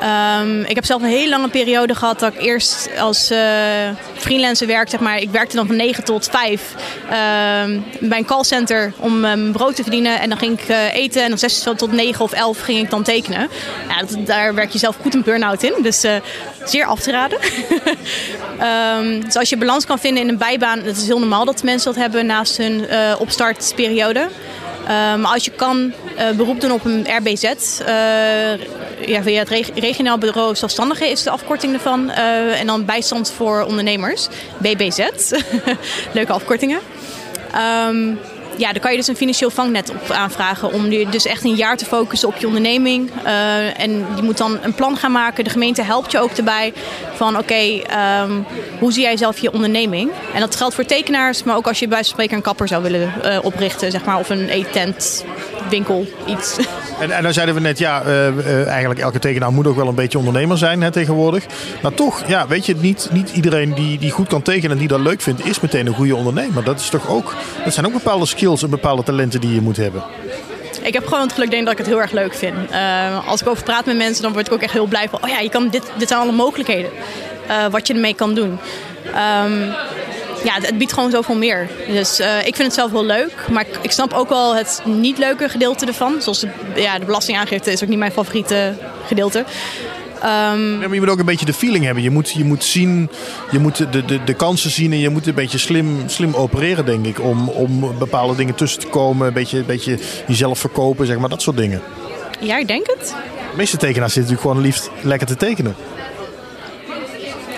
Ehm, 0.00 0.60
ik 0.60 0.74
heb 0.74 0.84
zelf 0.84 1.02
een 1.02 1.08
hele 1.08 1.28
lange 1.28 1.48
periode 1.48 1.94
gehad 1.94 2.18
dat 2.18 2.34
ik 2.34 2.40
eerst 2.40 2.90
als 2.98 3.30
eh, 3.30 3.38
freelancer 4.14 4.66
werkte. 4.66 4.90
Zeg 4.90 5.00
maar. 5.00 5.18
Ik 5.18 5.30
werkte 5.30 5.56
dan 5.56 5.66
van 5.66 5.76
9 5.76 6.04
tot 6.04 6.28
5 6.30 6.74
ehm, 7.04 7.80
bij 8.00 8.18
een 8.18 8.24
callcenter 8.24 8.92
om 8.96 9.20
mijn 9.20 9.52
brood 9.52 9.76
te 9.76 9.82
verdienen. 9.82 10.20
En 10.20 10.28
dan 10.28 10.38
ging 10.38 10.60
ik 10.60 10.68
eh, 10.68 10.94
eten 10.94 11.22
en 11.22 11.28
dan 11.28 11.38
6 11.38 11.62
tot 11.76 11.92
9 11.92 12.24
of 12.24 12.32
11 12.32 12.60
ging 12.60 12.78
ik 12.78 12.90
dan 12.90 13.02
tekenen. 13.02 13.48
Ja, 13.88 14.22
daar 14.24 14.54
werk 14.54 14.70
je 14.70 14.78
zelf 14.78 14.96
goed 15.02 15.14
een 15.14 15.22
burn-out 15.22 15.62
in. 15.62 15.74
Dus 15.82 16.04
zeer 16.64 16.84
af 16.84 17.00
te 17.00 17.10
raden. 17.10 17.38
Ehm, 18.58 19.20
dus 19.20 19.36
als 19.36 19.48
je 19.48 19.56
balans 19.56 19.86
kan 19.86 19.98
vinden 19.98 20.22
in 20.22 20.28
een 20.28 20.38
bijbaan, 20.38 20.82
dat 20.82 20.96
is 20.96 21.06
heel 21.06 21.18
normaal 21.18 21.44
dat 21.44 21.62
mensen 21.62 21.92
dat 21.92 22.02
hebben 22.02 22.26
naast 22.26 22.56
hun 22.56 22.86
opstartperiode. 23.18 24.28
Ehm, 24.88 25.20
maar 25.20 25.32
als 25.32 25.44
je 25.44 25.50
kan 25.50 25.92
eh, 26.16 26.30
beroep 26.30 26.60
doen 26.60 26.72
op 26.72 26.84
een 26.84 27.06
RBZ, 27.16 27.42
eh, 27.44 27.88
ja, 29.06 29.22
via 29.22 29.38
het 29.38 29.48
reg- 29.48 29.70
regionaal 29.74 30.18
bureau 30.18 30.54
zelfstandigen 30.56 31.10
is 31.10 31.22
de 31.22 31.30
afkorting 31.30 31.72
ervan. 31.74 32.10
eh, 32.10 32.60
en 32.60 32.66
dan 32.66 32.84
bijstand 32.84 33.30
voor 33.36 33.62
ondernemers, 33.64 34.28
BBZ. 34.58 34.98
Leuke 36.14 36.32
afkortingen. 36.32 36.80
Ehm, 37.52 38.12
ja, 38.58 38.72
dan 38.72 38.80
kan 38.80 38.90
je 38.90 38.96
dus 38.96 39.06
een 39.06 39.16
financieel 39.16 39.50
vangnet 39.50 39.90
op 39.90 40.10
aanvragen 40.10 40.72
om 40.72 40.90
je 40.90 41.08
dus 41.08 41.26
echt 41.26 41.44
een 41.44 41.54
jaar 41.54 41.76
te 41.76 41.84
focussen 41.84 42.28
op 42.28 42.36
je 42.36 42.46
onderneming. 42.46 43.10
Eh, 43.24 43.80
en 43.80 43.90
je 44.16 44.22
moet 44.22 44.38
dan 44.38 44.58
een 44.62 44.74
plan 44.74 44.96
gaan 44.96 45.12
maken. 45.12 45.44
De 45.44 45.50
gemeente 45.50 45.82
helpt 45.82 46.12
je 46.12 46.18
ook 46.18 46.30
erbij 46.30 46.72
van 47.14 47.38
oké, 47.38 47.54
ehm, 47.54 48.32
hoe 48.78 48.92
zie 48.92 49.02
jij 49.02 49.16
zelf 49.16 49.38
je 49.38 49.52
onderneming? 49.52 50.10
En 50.34 50.40
dat 50.40 50.56
geldt 50.56 50.74
voor 50.74 50.84
tekenaars, 50.84 51.42
maar 51.42 51.56
ook 51.56 51.66
als 51.66 51.78
je 51.78 51.88
bij 51.88 52.02
spreken 52.02 52.36
een 52.36 52.42
kapper 52.42 52.68
zou 52.68 52.82
willen 52.82 53.12
eh, 53.22 53.38
oprichten, 53.42 53.90
zeg 53.90 54.04
maar, 54.04 54.18
of 54.18 54.30
een 54.30 54.48
eettent, 54.48 55.24
winkel, 55.68 56.06
iets. 56.26 56.56
En, 57.00 57.10
en 57.10 57.22
dan 57.22 57.32
zeiden 57.32 57.54
we 57.54 57.60
net, 57.60 57.78
ja, 57.78 58.02
eh, 58.02 58.66
eigenlijk 58.66 59.00
elke 59.00 59.18
tekenaar 59.18 59.52
moet 59.52 59.66
ook 59.66 59.76
wel 59.76 59.88
een 59.88 59.94
beetje 59.94 60.18
ondernemer 60.18 60.58
zijn 60.58 60.82
hè, 60.82 60.90
tegenwoordig. 60.90 61.46
Maar 61.82 61.94
toch, 61.94 62.22
ja, 62.26 62.46
weet 62.46 62.66
je, 62.66 62.76
niet, 62.76 63.08
niet 63.12 63.30
iedereen 63.30 63.74
die, 63.74 63.98
die 63.98 64.10
goed 64.10 64.28
kan 64.28 64.42
tekenen 64.42 64.70
en 64.70 64.78
die 64.78 64.88
dat 64.88 65.00
leuk 65.00 65.20
vindt, 65.20 65.46
is 65.46 65.60
meteen 65.60 65.86
een 65.86 65.94
goede 65.94 66.16
ondernemer. 66.16 66.64
Dat, 66.64 66.80
is 66.80 66.88
toch 66.88 67.08
ook, 67.08 67.34
dat 67.64 67.74
zijn 67.74 67.86
ook 67.86 67.92
bepaalde 67.92 68.26
skills 68.26 68.62
en 68.62 68.70
bepaalde 68.70 69.02
talenten 69.02 69.40
die 69.40 69.54
je 69.54 69.60
moet 69.60 69.76
hebben. 69.76 70.02
Ik 70.82 70.94
heb 70.94 71.06
gewoon 71.06 71.22
het 71.22 71.32
geluk 71.32 71.50
denk 71.50 71.60
ik, 71.60 71.68
dat 71.68 71.78
ik 71.78 71.84
het 71.84 71.94
heel 71.94 72.02
erg 72.02 72.12
leuk 72.12 72.34
vind. 72.34 72.56
Eh, 72.70 73.28
als 73.28 73.40
ik 73.40 73.48
over 73.48 73.62
praat 73.62 73.86
met 73.86 73.96
mensen, 73.96 74.22
dan 74.22 74.32
word 74.32 74.46
ik 74.46 74.52
ook 74.52 74.62
echt 74.62 74.72
heel 74.72 74.86
blij 74.86 75.08
van... 75.08 75.18
oh 75.22 75.28
ja, 75.28 75.38
je 75.38 75.48
kan 75.48 75.68
dit, 75.68 75.82
dit 75.98 76.08
zijn 76.08 76.20
alle 76.20 76.32
mogelijkheden 76.32 76.90
wat 77.70 77.86
je 77.86 77.94
ermee 77.94 78.14
kan 78.14 78.34
doen. 78.34 78.58
Ehm, 79.14 79.70
ja, 80.48 80.54
het, 80.54 80.66
het 80.66 80.78
biedt 80.78 80.92
gewoon 80.92 81.10
zoveel 81.10 81.36
meer. 81.36 81.68
Dus 81.88 82.18
eh, 82.18 82.38
ik 82.38 82.56
vind 82.56 82.58
het 82.58 82.74
zelf 82.74 82.90
heel 82.90 83.04
leuk. 83.04 83.32
Maar 83.50 83.66
ik, 83.68 83.78
ik 83.82 83.90
snap 83.90 84.12
ook 84.12 84.28
wel 84.28 84.56
het 84.56 84.82
niet 84.84 85.18
leuke 85.18 85.48
gedeelte 85.48 85.86
ervan. 85.86 86.22
Zoals 86.22 86.40
de, 86.40 86.48
ja, 86.74 86.98
de 86.98 87.04
belastingaangifte 87.04 87.72
is 87.72 87.82
ook 87.82 87.88
niet 87.88 87.98
mijn 87.98 88.12
favoriete 88.12 88.74
gedeelte. 89.06 89.44
Ehm, 90.22 90.70
Ja, 90.70 90.78
maar 90.86 90.94
je 90.94 91.00
moet 91.00 91.08
ook 91.08 91.18
een 91.18 91.24
beetje 91.24 91.46
de 91.46 91.52
feeling 91.52 91.84
hebben. 91.84 92.02
Je 92.02 92.10
moet, 92.10 92.30
je 92.30 92.44
moet 92.44 92.64
zien, 92.64 93.10
je 93.50 93.58
moet 93.58 93.76
de, 93.92 94.04
de, 94.04 94.24
de 94.24 94.34
kansen 94.34 94.70
zien 94.70 94.92
en 94.92 94.98
je 94.98 95.08
moet 95.08 95.26
een 95.26 95.34
beetje 95.34 95.58
slim, 95.58 96.02
slim 96.06 96.34
opereren, 96.34 96.84
denk 96.84 97.06
ik. 97.06 97.20
Om, 97.20 97.48
om 97.48 97.98
bepaalde 97.98 98.34
dingen 98.36 98.54
tussen 98.54 98.80
te 98.80 98.86
komen, 98.86 99.26
een 99.26 99.32
beetje, 99.32 99.58
een 99.58 99.66
beetje 99.66 99.98
jezelf 100.26 100.58
verkopen, 100.58 101.06
zeg 101.06 101.18
maar, 101.18 101.28
dat 101.28 101.42
soort 101.42 101.56
dingen. 101.56 101.82
ja, 102.40 102.56
ik 102.58 102.66
denk 102.68 102.86
het. 102.86 103.14
De 103.50 103.56
meeste 103.56 103.76
tekenaars 103.76 104.12
zitten 104.12 104.32
natuurlijk 104.34 104.58
gewoon 104.58 104.60
liefst 104.60 104.90
lekker 105.02 105.26
te 105.26 105.36
tekenen. 105.36 105.74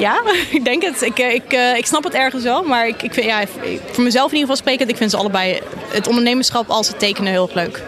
Ja, 0.01 0.21
ik 0.51 0.65
denk 0.65 0.83
het. 0.83 1.03
Ik, 1.03 1.19
eh, 1.19 1.35
ik, 1.35 1.53
eh, 1.53 1.77
ik 1.77 1.87
snap 1.87 2.05
het 2.05 2.15
ergens 2.15 2.43
wel. 2.43 2.63
Maar 2.63 2.89
ik, 2.89 3.03
ik 3.03 3.15
vind, 3.15 3.27
ja, 3.27 3.41
voor 3.91 4.05
mezelf 4.05 4.33
in 4.33 4.37
ieder 4.39 4.49
geval 4.51 4.57
sprekend, 4.57 4.91
ik 4.91 4.97
vind 4.97 5.11
ze 5.11 5.17
allebei 5.17 5.61
het 5.89 6.09
ondernemerschap 6.09 6.69
als 6.71 6.89
het 6.89 6.99
tekenen 6.99 7.33
heel 7.33 7.43
erg 7.47 7.55
leuk. 7.55 7.83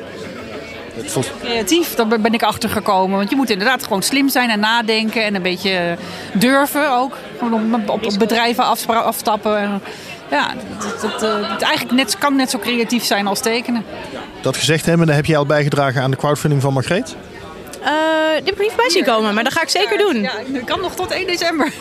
Creatief, 1.43 1.95
daar 1.95 2.07
ben 2.21 2.35
ik 2.35 2.43
achter 2.43 2.69
gekomen. 2.71 3.17
Want 3.17 3.31
je 3.31 3.37
moet 3.37 3.51
inderdaad 3.51 3.83
gewoon 3.83 4.03
slim 4.03 4.29
zijn 4.29 4.51
en 4.51 4.61
nadenken 4.61 5.25
en 5.25 5.35
een 5.35 5.43
beetje 5.43 5.97
durven 6.33 6.93
ook. 6.93 7.17
Op, 7.87 8.11
bedrijven 8.19 8.65
afspra- 8.65 9.01
afstappen. 9.01 9.59
En, 9.59 9.81
ja, 10.31 10.55
dat, 10.79 11.01
dat, 11.01 11.21
dat, 11.21 11.51
het 11.51 11.63
eigenlijk 11.63 11.97
net, 11.97 12.19
kan 12.19 12.37
net 12.37 12.51
zo 12.51 12.59
creatief 12.59 13.05
zijn 13.05 13.27
als 13.27 13.41
tekenen. 13.41 13.85
Dat 14.41 14.57
gezegd 14.57 14.87
hebben, 14.87 15.09
heb 15.09 15.27
jij 15.27 15.37
al 15.37 15.47
bijgedragen 15.47 16.03
aan 16.03 16.11
de 16.11 16.17
crowdfunding 16.17 16.63
van 16.63 16.73
Margreet? 16.73 17.17
Eh 17.85 17.91
die 18.37 18.45
heb 18.45 18.55
ik 18.55 18.59
niet 18.61 18.77
bij 18.77 18.91
zien 18.91 19.05
komen, 19.05 19.35
maar 19.35 19.45
dat 19.45 19.53
ga 19.53 19.63
ik 19.63 19.69
zeker 19.69 19.99
doen. 19.99 20.21
Ja, 20.23 20.33
dat 20.47 20.65
kan 20.65 20.81
nog 20.81 20.95
tot 20.95 21.11
1 21.11 21.27
december. 21.27 21.73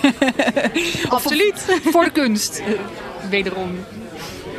Absoluut. 1.09 1.65
Voor 1.91 2.03
de 2.03 2.11
kunst. 2.11 2.61
Wederom. 3.29 3.85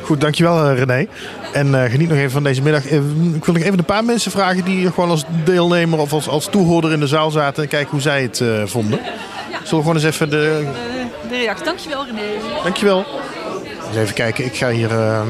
Goed, 0.03 0.21
dankjewel 0.21 0.65
eh, 0.65 0.79
René. 0.79 1.07
En 1.53 1.85
eh, 1.85 1.91
geniet 1.91 2.09
nog 2.09 2.19
even 2.19 2.31
van 2.31 2.43
deze 2.43 2.63
middag. 2.63 2.87
Eh, 2.87 2.97
ik 3.35 3.45
wil 3.45 3.55
nog 3.55 3.63
even 3.63 3.79
een 3.79 3.85
paar 3.85 4.05
mensen 4.05 4.31
vragen 4.31 4.65
die 4.65 4.91
gewoon 4.93 5.11
als 5.11 5.25
deelnemer 5.45 5.99
of 5.99 6.13
als, 6.13 6.29
als 6.29 6.47
toehoorder 6.47 6.93
in 6.93 7.01
de 7.01 7.07
zaal 7.07 7.31
zaten. 7.31 7.63
En 7.63 7.69
kijken 7.69 7.91
hoe 7.91 8.01
zij 8.01 8.23
het 8.23 8.41
eh, 8.41 8.49
vonden. 8.65 8.99
Zullen 9.51 9.71
we 9.71 9.77
gewoon 9.77 9.95
eens 9.95 10.05
even 10.05 10.31
de... 10.31 10.67
De 11.29 11.37
reactie. 11.37 11.65
Dankjewel 11.65 12.05
René. 12.07 12.63
Dankjewel. 12.63 13.05
Eens 13.89 13.97
even 13.97 14.15
kijken, 14.15 14.45
ik 14.45 14.55
ga 14.55 14.71
hier... 14.71 14.91
ehm, 14.91 15.27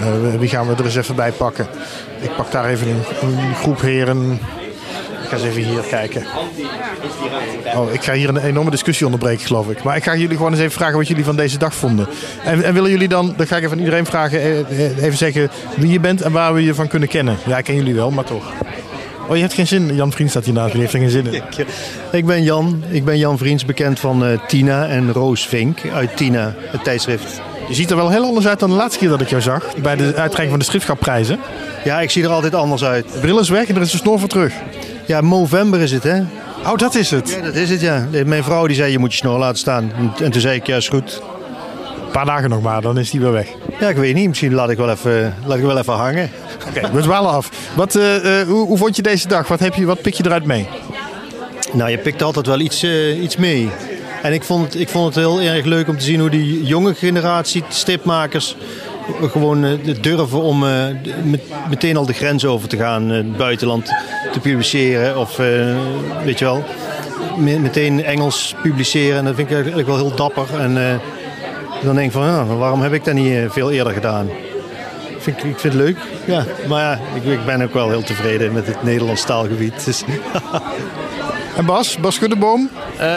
eh, 0.00 0.38
wie 0.38 0.48
gaan 0.48 0.66
we 0.66 0.74
er 0.74 0.84
eens 0.84 0.96
even 0.96 1.14
bij 1.16 1.32
pakken? 1.32 1.66
Ik 2.20 2.36
pak 2.36 2.50
daar 2.50 2.68
even 2.68 2.88
een, 2.88 3.02
een 3.28 3.54
groep 3.54 3.80
heren. 3.80 4.40
Ik 5.26 5.32
ga 5.32 5.38
eens 5.38 5.56
even 5.56 5.62
hier 5.62 5.80
kijken. 5.80 6.26
Oh, 7.76 7.92
ik 7.92 8.02
ga 8.02 8.12
hier 8.12 8.28
een 8.28 8.36
enorme 8.36 8.70
discussie 8.70 9.06
onderbreken, 9.06 9.46
geloof 9.46 9.68
ik. 9.70 9.82
Maar 9.82 9.96
ik 9.96 10.02
ga 10.02 10.16
jullie 10.16 10.36
gewoon 10.36 10.52
eens 10.52 10.60
even 10.60 10.72
vragen 10.72 10.96
wat 10.96 11.08
jullie 11.08 11.24
van 11.24 11.36
deze 11.36 11.58
dag 11.58 11.74
vonden. 11.74 12.08
En, 12.44 12.62
en 12.62 12.74
willen 12.74 12.90
jullie 12.90 13.08
dan, 13.08 13.34
dan 13.36 13.46
ga 13.46 13.56
ik 13.56 13.62
even 13.62 13.76
aan 13.76 13.84
iedereen 13.84 14.06
vragen, 14.06 14.40
eh, 14.40 14.60
eh, 14.60 15.02
even 15.02 15.16
zeggen 15.16 15.50
wie 15.76 15.90
je 15.90 16.00
bent 16.00 16.22
en 16.22 16.32
waar 16.32 16.54
we 16.54 16.64
je 16.64 16.74
van 16.74 16.88
kunnen 16.88 17.08
kennen. 17.08 17.36
Ja, 17.46 17.58
ik 17.58 17.64
ken 17.64 17.74
jullie 17.74 17.94
wel, 17.94 18.10
maar 18.10 18.24
toch. 18.24 18.52
Oh, 19.28 19.34
je 19.34 19.40
hebt 19.42 19.54
geen 19.54 19.66
zin. 19.66 19.94
Jan 19.94 20.12
Vriend 20.12 20.30
staat 20.30 20.44
hiernaast, 20.44 20.72
die 20.72 20.80
heeft 20.80 20.92
er 20.92 21.00
geen 21.00 21.10
zin 21.10 21.26
in. 21.26 21.42
Ik 22.18 22.26
ben 22.26 22.42
Jan. 22.42 22.82
Ik 22.88 23.04
ben 23.04 23.18
Jan 23.18 23.38
Vriends, 23.38 23.64
bekend 23.64 24.00
van 24.00 24.24
eh, 24.24 24.38
Tina 24.46 24.86
en 24.86 25.12
Roos 25.12 25.46
Vink 25.46 25.78
uit 25.94 26.16
Tina, 26.16 26.54
het 26.58 26.84
tijdschrift. 26.84 27.40
Je 27.68 27.74
ziet 27.74 27.90
er 27.90 27.96
wel 27.96 28.10
heel 28.10 28.24
anders 28.24 28.46
uit 28.46 28.58
dan 28.58 28.70
de 28.70 28.76
laatste 28.76 28.98
keer 28.98 29.08
dat 29.08 29.20
ik 29.20 29.28
jou 29.28 29.42
zag. 29.42 29.76
Bij 29.76 29.96
de 29.96 30.04
uitreiking 30.04 30.50
van 30.50 30.58
de 30.58 30.64
schriftschapprijzen. 30.64 31.38
Ja, 31.84 32.00
ik 32.00 32.10
zie 32.10 32.22
er 32.22 32.30
altijd 32.30 32.54
anders 32.54 32.84
uit. 32.84 33.12
De 33.12 33.18
bril 33.18 33.38
is 33.38 33.48
weg 33.48 33.68
en 33.68 33.74
er 33.76 33.80
is 33.80 33.92
een 33.92 33.98
snor 33.98 34.18
voor 34.18 34.28
terug. 34.28 34.52
Ja, 35.06 35.20
Movember 35.20 35.80
is 35.80 35.92
het, 35.92 36.02
hè? 36.02 36.20
Oh, 36.66 36.76
dat 36.76 36.94
is 36.94 37.10
het. 37.10 37.30
Ja, 37.30 37.40
dat 37.44 37.54
is 37.54 37.70
het, 37.70 37.80
ja. 37.80 38.06
Mijn 38.24 38.44
vrouw 38.44 38.66
die 38.66 38.76
zei, 38.76 38.92
je 38.92 38.98
moet 38.98 39.10
je 39.12 39.16
snor 39.18 39.38
laten 39.38 39.58
staan. 39.58 39.92
En- 39.96 40.24
En 40.24 40.30
toen 40.30 40.40
zei 40.40 40.54
ik, 40.56 40.66
ja, 40.66 40.76
is 40.76 40.88
goed. 40.88 41.20
Een 42.06 42.12
paar 42.12 42.24
dagen 42.24 42.50
nog 42.50 42.62
maar, 42.62 42.80
dan 42.80 42.98
is 42.98 43.10
die 43.10 43.20
weer 43.20 43.32
weg. 43.32 43.48
Ja, 43.80 43.88
ik 43.88 43.96
weet 43.96 44.14
niet. 44.14 44.28
Misschien 44.28 44.54
laat 44.54 44.70
ik 44.70 44.76
wel 44.76 44.90
even, 44.90 45.34
laat 45.44 45.56
ik 45.58 45.62
wel 45.64 45.78
even 45.78 45.92
hangen. 45.92 46.30
Oké, 46.68 46.90
we 46.92 47.00
dwalen 47.02 47.30
af. 47.30 47.50
Wat, 47.74 47.94
eh, 47.94 48.40
eh, 48.40 48.48
hoe, 48.48 48.66
hoe 48.66 48.78
vond 48.78 48.96
je 48.96 49.02
deze 49.02 49.28
dag? 49.28 49.48
Wat, 49.48 49.60
heb 49.60 49.74
je, 49.74 49.84
wat 49.84 50.00
pik 50.02 50.14
je 50.14 50.24
eruit 50.26 50.44
mee? 50.44 50.68
Nou, 51.72 51.90
je 51.90 51.98
pikt 51.98 52.22
altijd 52.22 52.46
wel 52.46 52.60
iets, 52.60 52.82
eh, 52.82 53.22
iets 53.22 53.36
mee. 53.36 53.70
En 54.22 54.32
ik 54.32 54.42
vond, 54.42 54.64
het, 54.64 54.80
ik 54.80 54.88
vond 54.88 55.06
het 55.14 55.24
heel 55.24 55.40
erg 55.40 55.64
leuk 55.64 55.88
om 55.88 55.98
te 55.98 56.04
zien 56.04 56.20
hoe 56.20 56.30
die 56.30 56.64
jonge 56.64 56.94
generatie 56.94 57.64
stripmakers 57.68 58.56
gewoon 59.20 59.64
eh, 59.64 59.72
durven 60.00 60.42
om 60.42 60.64
eh, 60.66 60.70
met- 61.24 61.42
meteen 61.68 61.96
al 61.96 62.06
de 62.06 62.12
grens 62.12 62.44
over 62.44 62.68
te 62.68 62.76
gaan, 62.76 63.10
eh, 63.10 63.16
het 63.16 63.36
buitenland 63.36 63.84
te 64.32 64.40
publiceren. 64.40 65.18
Of 65.18 65.36
weet 66.24 66.38
je 66.38 66.44
wel, 66.44 66.64
me- 67.36 67.58
meteen 67.58 68.04
Engels 68.04 68.54
publiceren. 68.62 69.18
En 69.18 69.24
dat 69.24 69.34
vind 69.34 69.48
ik 69.50 69.54
eigenlijk 69.56 69.88
wel 69.88 69.96
heel 69.96 70.14
dapper. 70.14 70.46
En 70.60 71.00
dan 71.82 71.94
denk 71.94 72.06
ik 72.06 72.12
van, 72.12 72.24
ja, 72.26 72.44
waarom 72.44 72.80
heb 72.82 72.92
ik 72.92 73.04
dat 73.04 73.14
niet 73.14 73.38
veel 73.48 73.70
eerder 73.70 73.92
gedaan? 73.92 74.28
Vind 75.18 75.38
ik, 75.38 75.44
ik 75.44 75.58
vind 75.58 75.72
het 75.72 75.82
leuk, 75.82 75.96
ja. 76.24 76.44
Maar 76.68 76.80
ja, 76.82 76.98
ik, 77.14 77.24
ik 77.24 77.44
ben 77.46 77.62
ook 77.62 77.72
wel 77.72 77.88
heel 77.88 78.02
tevreden 78.02 78.52
met 78.52 78.66
het 78.66 78.82
Nederlands 78.82 79.24
taalgebied. 79.24 79.84
Dus, 79.84 80.02
En 81.56 81.64
Bas, 81.64 81.96
Bas 81.96 82.18
Guddeboom, 82.18 82.70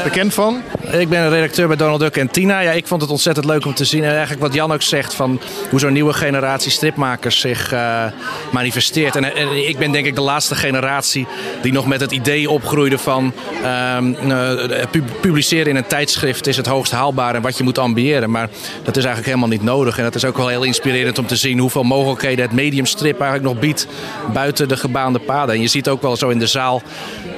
bekend 0.03 0.33
van? 0.33 0.61
Ik 0.91 1.09
ben 1.09 1.29
redacteur 1.29 1.67
bij 1.67 1.75
Donald 1.77 1.99
Duck 1.99 2.17
en 2.17 2.29
Tina. 2.29 2.59
Ja, 2.59 2.71
ik 2.71 2.87
vond 2.87 3.01
het 3.01 3.11
ontzettend 3.11 3.45
leuk 3.45 3.65
om 3.65 3.73
te 3.73 3.85
zien. 3.85 4.03
En 4.03 4.09
eigenlijk 4.09 4.41
wat 4.41 4.53
Jan 4.53 4.71
ook 4.71 4.81
zegt 4.81 5.13
van 5.13 5.41
hoe 5.69 5.79
zo'n 5.79 5.93
nieuwe 5.93 6.13
generatie 6.13 6.71
stripmakers 6.71 7.39
zich 7.39 7.71
eh, 7.71 8.05
manifesteert. 8.51 9.15
En, 9.15 9.35
en 9.35 9.67
ik 9.67 9.77
ben 9.77 9.91
denk 9.91 10.05
ik 10.05 10.15
de 10.15 10.21
laatste 10.21 10.55
generatie 10.55 11.27
die 11.61 11.71
nog 11.71 11.87
met 11.87 12.01
het 12.01 12.11
idee 12.11 12.49
opgroeide 12.49 12.97
van 12.97 13.33
ehm, 13.63 14.13
eh, 14.13 14.85
pu- 14.91 15.03
publiceren 15.21 15.67
in 15.67 15.75
een 15.75 15.87
tijdschrift 15.87 16.47
is 16.47 16.57
het 16.57 16.67
hoogst 16.67 16.91
haalbaar 16.91 17.35
en 17.35 17.41
wat 17.41 17.57
je 17.57 17.63
moet 17.63 17.77
ambiëren. 17.77 18.31
Maar 18.31 18.49
dat 18.83 18.97
is 18.97 19.03
eigenlijk 19.03 19.25
helemaal 19.25 19.57
niet 19.57 19.63
nodig. 19.63 19.97
En 19.97 20.03
dat 20.03 20.15
is 20.15 20.25
ook 20.25 20.37
wel 20.37 20.47
heel 20.47 20.63
inspirerend 20.63 21.17
om 21.19 21.25
te 21.25 21.35
zien 21.35 21.59
hoeveel 21.59 21.83
mogelijkheden 21.83 22.45
het 22.45 22.53
mediumstrip 22.53 23.21
eigenlijk 23.21 23.53
nog 23.53 23.59
biedt 23.61 23.87
buiten 24.33 24.67
de 24.67 24.77
gebaande 24.77 25.19
paden. 25.19 25.55
En 25.55 25.61
je 25.61 25.67
ziet 25.67 25.89
ook 25.89 26.01
wel 26.01 26.15
zo 26.15 26.29
in 26.29 26.39
de 26.39 26.47
zaal 26.47 26.81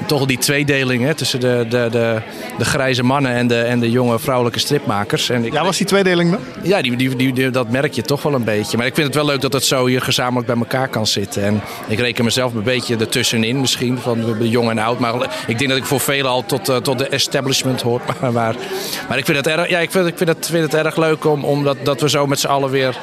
toch 0.06 0.26
die 0.26 0.38
tweedeling 0.38 0.90
hè, 0.99 1.13
tussen 1.13 1.39
de, 1.39 1.65
de, 1.69 1.87
de, 1.91 2.21
de 2.57 2.65
grijze 2.65 3.03
mannen 3.03 3.31
en 3.31 3.47
de, 3.47 3.59
en 3.61 3.79
de 3.79 3.91
jonge 3.91 4.19
vrouwelijke 4.19 4.59
stripmakers. 4.59 5.29
En 5.29 5.45
ik, 5.45 5.53
Ja, 5.53 5.63
was 5.63 5.77
die 5.77 5.85
tweedeling 5.85 6.31
er? 6.33 6.39
ja, 6.63 6.81
die, 6.81 6.95
die, 6.95 7.15
die, 7.15 7.33
die- 7.33 7.49
dat 7.49 7.69
merk 7.69 7.93
je 7.93 8.01
toch 8.01 8.21
wel 8.21 8.33
een 8.33 8.43
beetje. 8.43 8.77
Maar 8.77 8.85
ik 8.85 8.93
vind 8.95 9.07
het 9.07 9.15
wel 9.15 9.25
leuk 9.25 9.41
dat 9.41 9.53
het 9.53 9.63
zo 9.65 9.85
hier 9.85 10.01
gezamenlijk 10.01 10.47
bij 10.47 10.55
elkaar 10.57 10.87
kan 10.87 11.07
zitten. 11.07 11.43
En 11.43 11.61
ik 11.87 11.99
reken 11.99 12.23
mezelf 12.23 12.53
een 12.53 12.63
beetje 12.63 12.97
ertussenin 12.97 13.59
misschien, 13.61 13.97
van 13.97 14.19
de 14.39 14.49
jong 14.49 14.69
en 14.69 14.79
oud. 14.79 14.99
Maar 14.99 15.13
ik 15.47 15.57
denk 15.57 15.69
dat 15.69 15.79
ik 15.79 15.85
voor 15.85 15.99
velen 15.99 16.31
al 16.31 16.45
tot, 16.45 16.69
eh, 16.69 16.75
tot 16.75 16.97
de 16.97 17.07
establishment 17.07 17.81
hoor. 17.81 18.01
Maar, 18.21 18.31
maar, 18.31 18.55
maar 19.09 19.17
ik 19.17 19.25
vind 19.25 19.37
het 19.37 19.47
erg, 19.47 19.69
ja, 19.69 19.79
ik 19.79 19.91
vind, 19.91 20.07
ik 20.07 20.17
vind 20.17 20.29
het, 20.29 20.47
vind 20.51 20.63
het 20.71 20.85
erg 20.85 20.97
leuk 20.97 21.25
om, 21.25 21.43
om 21.43 21.63
dat, 21.63 21.77
dat 21.83 22.01
we 22.01 22.09
zo 22.09 22.27
met 22.27 22.39
z'n 22.39 22.47
allen 22.47 22.69
weer 22.69 22.97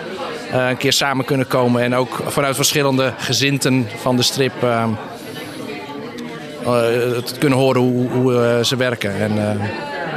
eh, 0.53 0.69
een 0.69 0.77
keer 0.77 0.93
samen 0.93 1.25
kunnen 1.25 1.47
komen. 1.47 1.83
En 1.83 1.95
ook 1.95 2.23
vanuit 2.27 2.57
verschillende 2.57 3.13
gezinten 3.17 3.89
van 4.01 4.17
de 4.17 4.23
strip... 4.23 4.63
eh, 4.63 4.85
eh, 6.77 7.23
te 7.23 7.39
kunnen 7.39 7.59
horen 7.59 7.81
hoe, 7.81 8.09
hoe 8.11 8.45
eh, 8.45 8.65
ze 8.65 8.77
werken 8.77 9.15
en 9.21 9.39
eh, 9.39 9.65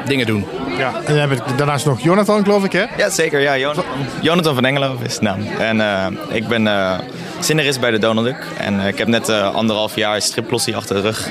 dingen 0.05 0.25
doen. 0.25 0.45
Ja. 0.77 0.91
En 0.95 1.15
dan 1.15 1.29
heb 1.29 1.31
ik 1.31 1.57
daarnaast 1.57 1.85
nog 1.85 2.01
Jonathan, 2.01 2.43
geloof 2.43 2.63
ik, 2.63 2.71
hè? 2.71 2.83
Ja, 2.97 3.09
zeker. 3.09 3.39
Ja, 3.39 3.57
Jon- 3.57 3.75
Jonathan 4.21 4.53
van 4.55 4.65
Engelhoven 4.65 5.05
is 5.05 5.17
de 5.17 5.23
naam. 5.23 5.39
En 5.59 5.81
eh, 5.81 6.05
ik 6.35 6.47
ben 6.47 6.67
eh 6.67 6.93
scenarist 7.39 7.79
bij 7.79 7.91
de 7.91 7.99
Donald 7.99 8.25
Duck. 8.27 8.45
En 8.57 8.79
ik 8.79 8.97
heb 8.97 9.07
net 9.07 9.29
eh, 9.29 9.53
anderhalf 9.55 9.95
jaar 9.95 10.21
striplossie 10.21 10.75
achter 10.75 10.95
de 10.95 11.01
rug. 11.01 11.29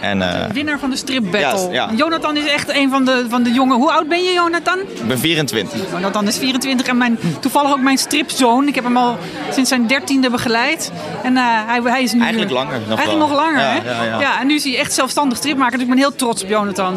En 0.00 0.22
eh, 0.22 0.50
Winnaar 0.52 0.78
van 0.78 0.90
de 0.90 0.96
strip 0.96 1.22
battle. 1.30 1.68
Ja, 1.72 1.88
ja. 1.90 1.90
Jonathan 1.96 2.36
is 2.36 2.46
echt 2.46 2.74
een 2.74 2.90
van 2.90 3.04
de, 3.04 3.26
van 3.28 3.42
de 3.42 3.52
jonge. 3.52 3.74
Hoe 3.74 3.92
oud 3.92 4.08
ben 4.08 4.22
je, 4.22 4.32
Jonathan? 4.32 4.78
ik 4.78 5.06
ben 5.06 5.18
24. 5.18 5.78
Jonathan 5.90 6.26
is 6.28 6.38
24 6.38 6.86
en 6.86 6.96
mijn, 6.96 7.18
toevallig 7.40 7.70
ook 7.72 7.80
mijn 7.80 7.98
stripzoon. 7.98 8.68
Ik 8.68 8.74
heb 8.74 8.84
hem 8.84 8.96
al 8.96 9.18
sinds 9.52 9.68
zijn 9.68 9.86
dertiende 9.86 10.30
begeleid. 10.30 10.92
En 11.22 11.36
eh, 11.36 11.42
hij, 11.44 11.80
hij 11.84 12.02
is 12.02 12.12
nu... 12.12 12.20
Eigenlijk 12.20 12.50
langer 12.52 12.78
nog 12.88 12.98
Eigenlijk 12.98 13.18
wel. 13.18 13.28
nog 13.28 13.36
langer, 13.46 13.60
Ja, 13.60 13.80
hè? 13.82 14.04
ja, 14.04 14.20
ja. 14.20 14.40
en 14.40 14.46
nu 14.46 14.54
is 14.54 14.64
hij 14.64 14.78
echt 14.78 14.92
zelfstandig 14.92 15.38
stripmaker. 15.38 15.72
Dus 15.72 15.82
ik 15.82 15.88
ben 15.88 15.98
heel 15.98 16.14
trots 16.16 16.42
op 16.42 16.48
Jonathan. 16.48 16.96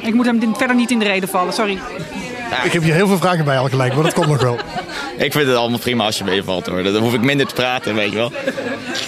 Ik 0.00 0.14
moet 0.14 0.26
hem 0.26 0.54
verder 0.56 0.76
niet 0.76 0.90
in 0.90 0.98
de 0.98 1.04
reden 1.04 1.28
vallen, 1.28 1.52
sorry. 1.52 1.78
Ik 2.64 2.72
heb 2.72 2.82
hier 2.82 2.94
heel 2.94 3.06
veel 3.06 3.16
vragen 3.18 3.44
bij 3.44 3.58
al 3.58 3.68
gelijk, 3.68 3.94
maar 3.94 4.04
dat 4.04 4.12
komt 4.14 4.26
nog 4.26 4.42
wel. 4.42 4.56
Ik 5.16 5.32
vind 5.32 5.46
het 5.46 5.56
allemaal 5.56 5.78
prima 5.78 6.04
als 6.04 6.18
je 6.18 6.24
meevalt 6.24 6.66
hoor. 6.66 6.82
Dan 6.82 6.96
hoef 6.96 7.14
ik 7.14 7.20
minder 7.20 7.46
te 7.46 7.54
praten, 7.54 7.94
weet 7.94 8.10
je 8.10 8.16
wel. 8.16 8.32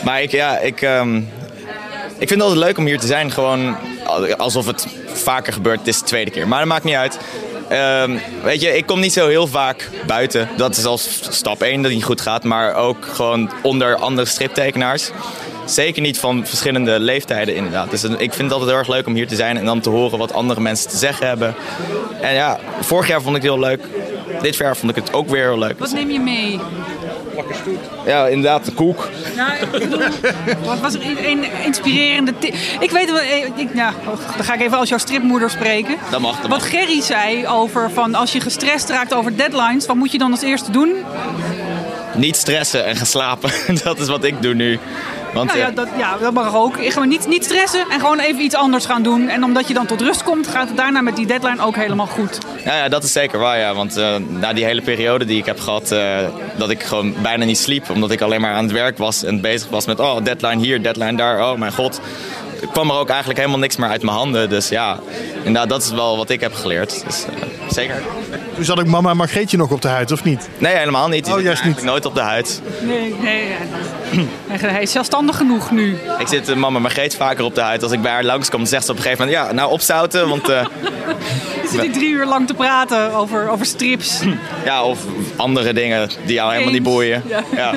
Maar 0.05 0.23
ik, 0.23 0.31
ja, 0.31 0.59
ik, 0.59 0.83
ehm, 0.83 1.21
ik 2.19 2.29
vind 2.29 2.41
het 2.41 2.43
altijd 2.43 2.67
leuk 2.67 2.79
om 2.79 2.87
hier 2.87 2.99
te 2.99 3.07
zijn. 3.07 3.31
Gewoon 3.31 3.77
alsof 4.37 4.67
het 4.67 4.87
vaker 5.07 5.53
gebeurt. 5.53 5.79
Het 5.79 5.89
is 5.89 5.99
de 5.99 6.05
tweede 6.05 6.31
keer. 6.31 6.49
Maar 6.49 6.59
dat 6.59 6.69
maakt 6.69 6.85
niet 6.85 6.95
uit. 6.95 7.19
Ehm, 7.69 8.19
weet 8.43 8.61
je, 8.61 8.77
ik 8.77 8.87
kom 8.87 9.01
niet 9.01 9.13
zo 9.13 9.29
heel 9.29 9.47
vaak 9.47 9.91
buiten. 10.07 10.49
Dat 10.57 10.77
is 10.77 10.85
al 10.85 10.99
stap 10.99 11.63
1 11.63 11.75
dat 11.77 11.85
het 11.85 11.95
niet 11.95 12.05
goed 12.05 12.21
gaat. 12.21 12.45
Maar 12.45 12.75
ook 12.75 13.07
gewoon 13.13 13.51
onder 13.63 13.97
andere 13.97 14.27
striptekenaars. 14.27 15.11
Zeker 15.65 16.03
niet 16.03 16.19
van 16.19 16.47
verschillende 16.47 17.01
leeftijden 17.01 17.55
inderdaad. 17.55 17.91
Dus 17.91 18.05
ik 18.05 18.19
vind 18.19 18.37
het 18.37 18.53
altijd 18.53 18.71
heel 18.71 18.79
erg 18.79 18.89
leuk 18.89 19.07
om 19.07 19.15
hier 19.15 19.29
te 19.29 19.37
zijn 19.37 19.57
en 19.57 19.65
dan 19.65 19.81
te 19.81 19.91
horen 19.91 20.19
wat 20.19 20.33
andere 20.33 20.61
mensen 20.61 20.91
te 20.91 20.97
zeggen 20.97 21.27
hebben. 21.27 21.55
En 22.21 22.35
ja, 22.35 22.59
vorig 22.81 23.09
jaar 23.09 23.23
vond 23.23 23.37
ik 23.37 23.43
het 23.43 23.51
heel 23.51 23.61
leuk. 23.61 23.87
Dit 24.43 24.57
jaar 24.57 24.77
vond 24.77 24.97
ik 24.97 25.05
het 25.05 25.13
ook 25.13 25.29
weer 25.29 25.43
heel 25.43 25.59
leuk. 25.59 25.79
Wat 25.79 25.93
neem 25.93 26.11
je 26.11 26.21
mee? 26.21 26.61
Ja, 28.07 28.27
inderdaad, 28.27 28.65
de 28.65 28.73
koek. 28.73 29.09
Nou, 29.37 29.51
wat 30.65 30.81
was 30.81 30.95
er 30.95 31.01
een, 31.07 31.25
een 31.25 31.45
inspirerende 31.65 32.39
tip? 32.39 32.55
Ik 32.81 32.91
weet 32.91 33.11
wel, 33.11 33.21
eh, 33.21 33.47
ik, 33.57 33.69
ja, 33.75 33.93
dan 34.37 34.45
ga 34.45 34.55
ik 34.55 34.61
even 34.61 34.79
als 34.79 34.89
jouw 34.89 34.99
stripmoeder 34.99 35.51
spreken. 35.51 35.97
Dat 36.11 36.21
mag, 36.21 36.41
dat 36.41 36.51
Wat. 36.51 36.63
Gerry 36.63 37.01
zei 37.01 37.47
over 37.47 37.91
van 37.91 38.15
als 38.15 38.33
je 38.33 38.41
gestrest 38.41 38.89
raakt 38.89 39.15
over 39.15 39.37
deadlines, 39.37 39.87
wat 39.87 39.97
moet 39.97 40.13
je 40.13 40.19
dan 40.19 40.31
als 40.31 40.43
eerste 40.43 40.71
doen? 40.71 40.93
Niet 42.15 42.37
stressen 42.37 42.85
en 42.85 42.97
gaan 42.97 43.07
slapen. 43.07 43.51
dat 43.85 43.99
is 43.99 44.09
wat 44.09 44.25
ik 44.25 44.43
doe 44.43 44.55
nu. 44.55 44.79
Want 45.35 45.47
Nou 45.47 45.59
ja, 45.59 45.69
eh, 45.69 45.75
dat, 45.75 45.89
ja, 45.97 46.17
dat 46.17 46.33
mag 46.33 46.55
ook. 46.55 46.77
Gewoon 46.81 47.09
niet, 47.09 47.27
niet 47.29 47.45
stressen 47.45 47.85
en 47.91 48.01
gewoon 48.01 48.19
even 48.19 48.43
iets 48.43 48.55
anders 48.55 48.87
gaan 48.87 49.03
doen. 49.03 49.29
En 49.29 49.45
omdat 49.45 49.69
je 49.69 49.75
dan 49.75 49.87
tot 49.87 50.01
rust 50.01 50.23
komt, 50.23 50.47
gaat 50.47 50.69
het 50.69 50.77
daarna 50.77 51.01
met 51.01 51.17
die 51.17 51.27
deadline 51.27 51.63
ook 51.63 51.77
helemaal 51.77 52.07
goed. 52.07 52.39
Ja, 52.65 52.77
ja, 52.77 52.89
dat 52.89 53.05
is 53.05 53.13
zeker 53.13 53.39
waar. 53.39 53.59
Ja. 53.59 53.75
Want 53.75 53.97
eh, 53.97 54.17
na 54.29 54.53
die 54.53 54.65
hele 54.65 54.83
periode 54.83 55.25
die 55.25 55.39
ik 55.39 55.47
heb 55.47 55.61
gehad, 55.61 55.93
eh, 55.93 56.19
dat 56.57 56.71
ik 56.71 56.83
gewoon 56.83 57.15
bijna 57.23 57.45
niet 57.45 57.59
sliep. 57.59 57.91
Omdat 57.91 58.11
ik 58.11 58.21
alleen 58.21 58.41
maar 58.41 58.55
aan 58.55 58.65
het 58.65 58.73
werk 58.73 58.99
was 58.99 59.25
en 59.25 59.41
bezig 59.41 59.69
was 59.69 59.87
met 59.87 60.01
oh, 60.01 60.25
deadline 60.25 60.63
hier, 60.63 60.83
deadline 60.83 61.17
daar. 61.17 61.51
Oh 61.51 61.59
mijn 61.59 61.73
god. 61.73 62.01
Kwam 62.73 62.91
er 62.91 62.97
ook 62.97 63.09
eigenlijk 63.09 63.39
helemaal 63.39 63.59
niks 63.61 63.77
meer 63.77 63.89
uit 63.89 64.03
mijn 64.03 64.17
handen. 64.17 64.49
Dus 64.49 64.69
ja, 64.69 64.99
inderdaad, 65.37 65.69
dat 65.69 65.83
is 65.83 65.91
wel 65.91 66.17
wat 66.17 66.31
ik 66.31 66.41
heb 66.41 66.55
geleerd. 66.55 67.05
Dus, 67.07 67.25
eh, 67.25 67.43
zeker. 67.69 68.03
Toen 68.55 68.65
zat 68.65 68.79
ik 68.79 68.87
mama 68.87 69.15
Margreetje 69.15 69.57
nog 69.57 69.71
op 69.71 69.83
de 69.83 69.89
huid, 69.89 70.13
of 70.13 70.25
niet? 70.25 70.49
Nee, 70.59 70.77
helemaal 70.77 71.09
niet. 71.09 71.25
Die 71.25 71.33
Oh, 71.33 71.39
zit 71.39 71.47
juist 71.47 71.63
eigenlijk 71.63 71.93
nooit 71.93 72.07
op 72.07 72.15
de 72.15 72.21
huid. 72.21 72.63
Nee, 72.83 73.15
nee. 73.23 73.49
ja. 73.49 73.57
Hij 74.57 74.83
is 74.83 74.93
zelfstandig 74.93 75.37
genoeg 75.37 75.71
nu. 75.71 75.97
Ik 76.19 76.27
zit 76.29 76.49
eh, 76.49 76.57
mama 76.57 76.79
Margreet 76.79 77.17
vaker 77.17 77.45
op 77.45 77.55
de 77.55 77.61
huid. 77.61 77.83
Als 77.83 77.93
ik 77.93 78.03
bij 78.03 78.11
haar 78.13 78.25
langskom, 78.25 78.59
dan 78.59 78.69
zegt 78.69 78.85
ze 78.85 78.91
op 78.91 78.97
een 78.97 79.03
gegeven 79.03 79.27
moment... 79.27 79.47
Ja, 79.47 79.53
nou 79.53 79.71
opzouten, 79.71 80.29
want... 80.29 80.49
eh, 80.49 80.65
Je 81.63 81.69
zit 81.71 81.81
hier 81.81 81.93
drie 81.93 82.11
uur 82.11 82.27
lang 82.27 82.47
te 82.47 82.55
praten 82.55 83.13
over, 83.15 83.49
over 83.49 83.67
strips. 83.67 84.21
ja, 84.65 84.85
of 84.85 84.99
andere 85.37 85.73
dingen 85.73 86.09
die 86.25 86.35
jou 86.35 86.53
helemaal 86.53 86.73
niet 86.73 86.83
boeien. 86.83 87.23
Ja. 87.27 87.43
Ja. 87.57 87.73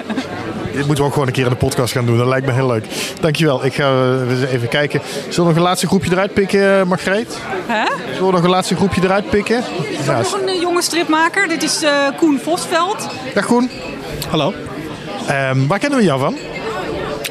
Dit 0.71 0.85
moeten 0.85 0.95
we 0.97 1.03
ook 1.03 1.11
gewoon 1.13 1.27
een 1.27 1.33
keer 1.33 1.43
in 1.43 1.49
de 1.49 1.55
podcast 1.55 1.93
gaan 1.93 2.05
doen. 2.05 2.17
Dat 2.17 2.27
lijkt 2.27 2.45
me 2.45 2.51
heel 2.51 2.67
leuk. 2.67 2.85
Dankjewel. 3.19 3.65
Ik 3.65 3.73
ga 3.73 3.83
eh, 3.83 4.29
eens 4.29 4.51
even 4.51 4.67
kijken. 4.67 5.01
Zullen 5.21 5.35
we 5.35 5.41
nog 5.41 5.55
een 5.55 5.61
laatste 5.61 5.87
groepje 5.87 6.11
eruit 6.11 6.33
pikken, 6.33 6.79
eh, 6.79 6.83
Margreet? 6.83 7.37
Hè? 7.67 7.85
Zullen 8.13 8.25
we 8.25 8.31
nog 8.31 8.43
een 8.43 8.49
laatste 8.49 8.75
groepje 8.75 9.01
eruit 9.03 9.29
pikken? 9.29 9.63
Ja. 10.05 10.17
Nog 10.17 10.41
een 10.41 10.47
eh, 10.47 10.61
jonge 10.61 10.81
stripmaker. 10.81 11.47
Dit 11.47 11.63
is 11.63 11.83
eh, 11.83 11.91
Koen 12.17 12.39
Vosveld. 12.43 13.07
Dag 13.33 13.45
Koen. 13.45 13.69
Hallo. 14.29 14.53
Ehm, 15.27 15.67
waar 15.67 15.79
kennen 15.79 15.99
we 15.99 16.05
jou 16.05 16.19
van? 16.19 16.37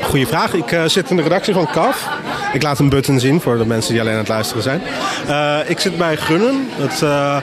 Goeie 0.03 0.27
vraag. 0.27 0.55
Ik 0.55 0.73
eh, 0.73 0.85
zit 0.85 1.11
in 1.11 1.17
de 1.17 1.23
redactie 1.23 1.55
van 1.55 1.69
CAF. 1.73 2.09
Ik 2.53 2.63
laat 2.63 2.79
een 2.79 2.89
button 2.89 3.21
zien 3.21 3.41
voor 3.41 3.59
de 3.59 3.67
mensen 3.67 3.93
die 3.93 4.01
alleen 4.01 4.13
aan 4.13 4.19
het 4.19 4.29
luisteren 4.29 4.63
zijn. 4.63 4.83
Eh, 5.29 5.59
ik 5.71 5.81
zit 5.81 5.99
bij 5.99 6.17
Gunnen, 6.17 6.69
het 6.77 7.03
eh, 7.03 7.37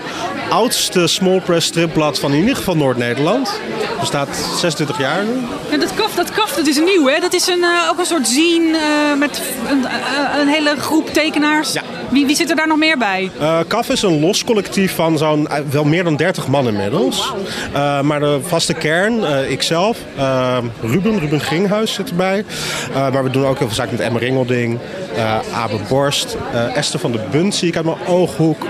oudste 0.53 1.07
small 1.07 1.41
press 1.41 1.67
stripblad 1.67 2.19
van 2.19 2.33
in 2.33 2.39
ieder 2.39 2.55
geval 2.55 2.75
Noord-Nederland. 2.75 3.59
Bestaat 3.99 4.35
26 4.35 4.97
jaar 4.97 5.23
nu. 5.23 5.31
En 5.71 5.79
dat 5.79 5.93
kaf, 5.93 6.15
dat 6.15 6.31
kaf, 6.31 6.53
dat 6.55 6.67
is 6.67 6.77
nieuw 6.77 7.07
hè? 7.07 7.19
Dat 7.19 7.33
is 7.33 7.47
een, 7.47 7.63
eh, 7.63 7.89
ook 7.91 7.99
een 7.99 8.05
soort 8.05 8.27
zine 8.27 8.77
eh, 8.77 9.19
met 9.19 9.41
een, 9.69 9.85
eh, 9.85 10.39
een 10.39 10.47
hele 10.47 10.75
groep 10.77 11.13
tekenaars. 11.13 11.73
Wie, 12.09 12.25
wie 12.25 12.35
zit 12.35 12.49
er 12.49 12.55
daar 12.55 12.67
nog 12.67 12.77
meer 12.77 12.97
bij? 12.97 13.31
CAF 13.67 13.89
is 13.89 14.01
een 14.01 14.19
los 14.19 14.43
collectief 14.43 14.95
van 14.95 15.17
zo'n 15.17 15.47
wel 15.69 15.83
meer 15.83 16.03
dan 16.03 16.15
30 16.15 16.47
man 16.47 16.67
inmiddels. 16.67 17.33
Eh, 17.73 18.01
maar 18.01 18.19
de 18.19 18.39
vaste 18.43 18.73
kern, 18.73 19.23
ikzelf, 19.49 19.97
Ruben, 20.81 21.19
Ruben 21.19 21.39
Gringhuis 21.39 21.93
zit 21.93 22.09
erbij. 22.09 22.45
Maar 22.93 23.23
we 23.23 23.29
doen 23.29 23.45
ook 23.45 23.57
heel 23.57 23.67
veel 23.67 23.75
zaken 23.75 23.95
met 23.95 24.05
Emma 24.05 24.19
Ringelding, 24.19 24.79
Abe 25.53 25.79
Borst, 25.89 26.37
Esther 26.75 26.99
van 26.99 27.11
de 27.11 27.19
Bunt 27.31 27.55
zie 27.55 27.67
ik 27.67 27.75
uit 27.75 27.85
mijn 27.85 27.97
ooghoek. 28.07 28.65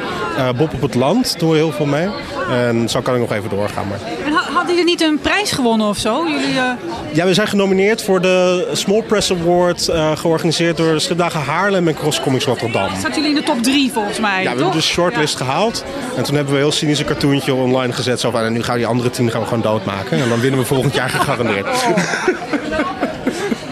Bob 0.58 0.74
op 0.74 0.82
het 0.82 0.96
Land 0.96 1.40
doen 1.40 1.50
we 1.50 1.56
heel 1.56 1.72
veel 1.74 1.86
mee. 1.86 2.08
En 2.50 2.90
zo 2.90 3.02
kan 3.02 3.14
ik 3.14 3.20
nog 3.20 3.32
even 3.32 3.50
doorgaan. 3.50 3.88
Maar... 3.88 4.00
En 4.26 4.32
ha- 4.34 4.52
hadden 4.54 4.70
jullie 4.76 4.90
niet 4.92 5.02
een 5.02 5.20
prijs 5.22 5.52
gewonnen 5.52 5.88
of 5.88 5.98
zo? 5.98 6.28
Jullie, 6.28 6.58
eh, 6.58 6.72
Ja, 7.12 7.26
we 7.26 7.34
zijn 7.34 7.48
genomineerd 7.48 8.04
voor 8.04 8.22
de 8.22 8.68
Small 8.74 9.02
Press 9.02 9.32
Award, 9.32 9.88
eh, 9.88 10.12
georganiseerd 10.18 10.78
door 10.78 10.94
de 10.94 11.00
Stripdagen 11.00 11.42
Haarlem 11.42 11.88
en 11.88 11.94
Cross 11.96 12.22
Comics 12.22 12.46
Rotterdam. 12.46 12.90
zaten 13.02 13.14
jullie 13.22 13.30
in 13.30 13.36
de 13.36 13.44
top 13.44 13.64
drie 13.64 13.92
volgens 13.92 14.20
mij, 14.20 14.32
Ja, 14.32 14.38
we 14.44 14.44
toch? 14.50 14.56
hebben 14.58 14.72
dus 14.76 14.88
shortlist 14.88 15.36
gehaald. 15.38 15.84
En 16.16 16.24
toen 16.24 16.36
hebben 16.36 16.54
we 16.54 16.60
een 16.60 16.66
heel 16.66 16.76
cynisch 16.76 17.00
een 17.00 17.06
cartoontje 17.06 17.54
online 17.54 17.94
gezet. 17.94 18.20
Zo 18.20 18.32
van, 18.32 18.42
en 18.44 18.54
nu 18.54 18.64
gaan 18.64 18.74
we 18.74 18.80
die 18.80 18.90
andere 18.90 19.10
tien 19.10 19.32
gaan 19.32 19.42
we 19.42 19.48
gewoon 19.48 19.64
doodmaken. 19.64 20.22
En 20.22 20.30
dan 20.30 20.40
winnen 20.40 20.60
we 20.60 20.66
volgend 20.66 20.94
jaar 20.94 21.10
gegarandeerd. 21.10 21.68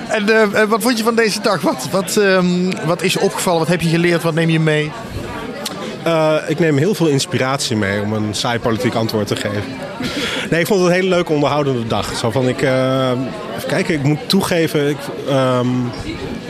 En 0.08 0.30
eh, 0.30 0.62
eh, 0.62 0.70
wat 0.70 0.82
vond 0.82 0.98
je 0.98 1.04
van 1.04 1.16
deze 1.16 1.42
dag? 1.42 1.62
Wat, 1.62 1.88
wat, 1.92 2.18
ehm, 2.18 2.72
wat 2.86 3.02
is 3.02 3.14
je 3.14 3.20
opgevallen? 3.22 3.60
Wat 3.60 3.68
heb 3.68 3.82
je 3.82 3.90
geleerd? 3.90 4.24
Wat 4.24 4.34
neem 4.34 4.50
je 4.50 4.60
mee? 4.60 4.92
Eh, 6.04 6.36
ik 6.48 6.60
neem 6.60 6.78
heel 6.78 6.94
veel 6.96 7.08
inspiratie 7.08 7.76
mee 7.76 8.02
om 8.02 8.14
een 8.14 8.34
saai 8.34 8.60
politiek 8.60 8.94
antwoord 8.96 9.28
te 9.28 9.36
geven. 9.36 9.64
Nee, 10.50 10.60
ik 10.60 10.68
vond 10.68 10.80
het 10.80 10.90
een 10.90 10.96
hele 10.96 11.10
leuke 11.10 11.32
onderhoudende 11.34 11.88
dag. 11.88 12.16
Zo 12.18 12.32
van, 12.32 12.48
ik, 12.48 12.62
eh, 12.62 13.10
even 13.58 13.68
kijken, 13.68 13.94
ik 13.94 14.04
moet 14.04 14.20
toegeven... 14.30 14.90
Ik, 14.90 14.98
ehm, 15.30 15.68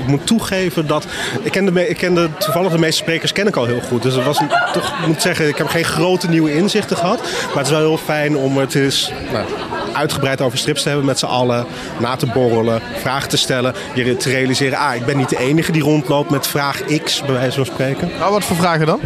moet 0.07 0.25
toegeven 0.27 0.87
dat... 0.87 1.05
Ik 1.41 1.51
ken, 1.51 1.65
de, 1.65 1.71
me- 1.71 1.89
ik 1.89 1.97
ken 1.97 2.13
de, 2.15 2.27
toevallig 2.37 2.71
de 2.71 2.77
meeste 2.77 3.01
sprekers 3.01 3.31
ken 3.31 3.47
ik 3.47 3.55
al 3.55 3.65
heel 3.65 3.81
goed. 3.81 4.01
Dus 4.03 4.15
het 4.15 4.25
was 4.25 4.39
een- 4.39 4.49
toch, 4.73 4.87
ik 5.01 5.07
moet 5.07 5.21
zeggen, 5.21 5.47
ik 5.47 5.57
heb 5.57 5.67
geen 5.67 5.83
grote 5.83 6.29
nieuwe 6.29 6.53
inzichten 6.55 6.97
gehad. 6.97 7.19
Maar 7.47 7.57
het 7.57 7.65
is 7.65 7.71
wel 7.71 7.79
heel 7.79 7.97
fijn 7.97 8.37
om 8.37 8.57
het 8.57 8.75
eens 8.75 9.11
nou, 9.31 9.45
uitgebreid 9.93 10.41
over 10.41 10.57
strips 10.57 10.81
te 10.81 10.87
hebben 10.87 11.05
met 11.05 11.19
z'n 11.19 11.25
allen. 11.25 11.65
Na 11.99 12.15
te 12.15 12.25
borrelen, 12.25 12.81
vragen 13.01 13.29
te 13.29 13.37
stellen. 13.37 13.73
Je 13.93 14.17
te 14.17 14.29
realiseren, 14.29 14.77
ah, 14.77 14.95
ik 14.95 15.05
ben 15.05 15.17
niet 15.17 15.29
de 15.29 15.39
enige 15.39 15.71
die 15.71 15.81
rondloopt 15.81 16.29
met 16.29 16.47
vraag 16.47 16.81
X, 17.03 17.21
bij 17.21 17.33
wijze 17.33 17.55
van 17.55 17.65
spreken. 17.65 18.09
Nou, 18.19 18.31
wat 18.31 18.43
voor 18.43 18.55
vragen 18.55 18.85
dan? 18.85 18.99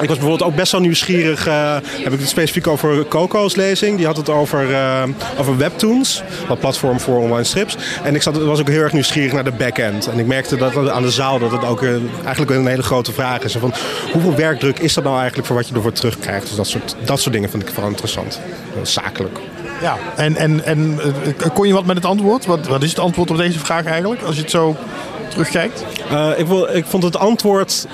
Ik 0.00 0.08
was 0.08 0.18
bijvoorbeeld 0.18 0.50
ook 0.50 0.56
best 0.56 0.72
wel 0.72 0.80
nieuwsgierig. 0.80 1.46
eh, 1.46 1.74
heb 1.82 2.12
ik 2.12 2.18
het 2.20 2.28
specifiek 2.28 2.66
over 2.66 3.08
Coco's 3.08 3.54
lezing. 3.54 3.96
Die 3.96 4.06
had 4.06 4.16
het 4.16 4.28
over, 4.28 4.72
eh, 4.74 5.02
over 5.38 5.56
webtoons. 5.56 6.22
Wat 6.48 6.60
platform 6.60 7.00
voor 7.00 7.18
online 7.18 7.44
strips. 7.44 7.76
En 8.02 8.14
ik 8.14 8.22
zat, 8.22 8.36
was 8.36 8.60
ook 8.60 8.68
heel 8.68 8.80
erg 8.80 8.92
nieuwsgierig 8.92 9.32
naar 9.32 9.44
de 9.44 9.52
backend. 9.52 10.06
En 10.06 10.18
ik 10.18 10.26
merkte 10.26 10.56
dat 10.56 10.90
aan 10.90 11.02
de 11.02 11.10
zaal 11.10 11.38
dat 11.38 11.50
het 11.50 11.64
ook 11.64 11.82
eh, 11.82 11.90
eigenlijk 12.24 12.50
een 12.50 12.66
hele 12.66 12.82
grote 12.82 13.12
vraag 13.12 13.42
is. 13.42 13.52
Van, 13.52 13.74
hoeveel 14.12 14.34
werkdruk 14.34 14.78
is 14.78 14.94
dat 14.94 15.04
nou 15.04 15.16
eigenlijk 15.16 15.46
voor 15.46 15.56
wat 15.56 15.68
je 15.68 15.74
ervoor 15.74 15.92
terugkrijgt? 15.92 16.46
Dus 16.46 16.56
dat 16.56 16.66
soort, 16.66 16.96
dat 17.04 17.20
soort 17.20 17.34
dingen 17.34 17.50
vind 17.50 17.62
ik 17.62 17.68
vooral 17.68 17.90
interessant. 17.90 18.40
Zakelijk. 18.82 19.38
Ja, 19.80 19.96
en, 20.16 20.36
en, 20.36 20.64
en 20.64 21.00
eh, 21.38 21.48
kon 21.54 21.66
je 21.66 21.72
wat 21.72 21.86
met 21.86 21.96
het 21.96 22.04
antwoord? 22.04 22.46
Wat, 22.46 22.66
wat 22.66 22.82
is 22.82 22.90
het 22.90 22.98
antwoord 22.98 23.30
op 23.30 23.36
deze 23.36 23.58
vraag 23.58 23.84
eigenlijk? 23.84 24.22
Als 24.22 24.34
je 24.34 24.40
het 24.40 24.50
zo 24.50 24.76
terugkijkt. 25.28 25.84
Eh, 26.10 26.30
ik, 26.36 26.46
wil, 26.46 26.74
ik 26.74 26.84
vond 26.86 27.02
het 27.02 27.16
antwoord. 27.16 27.86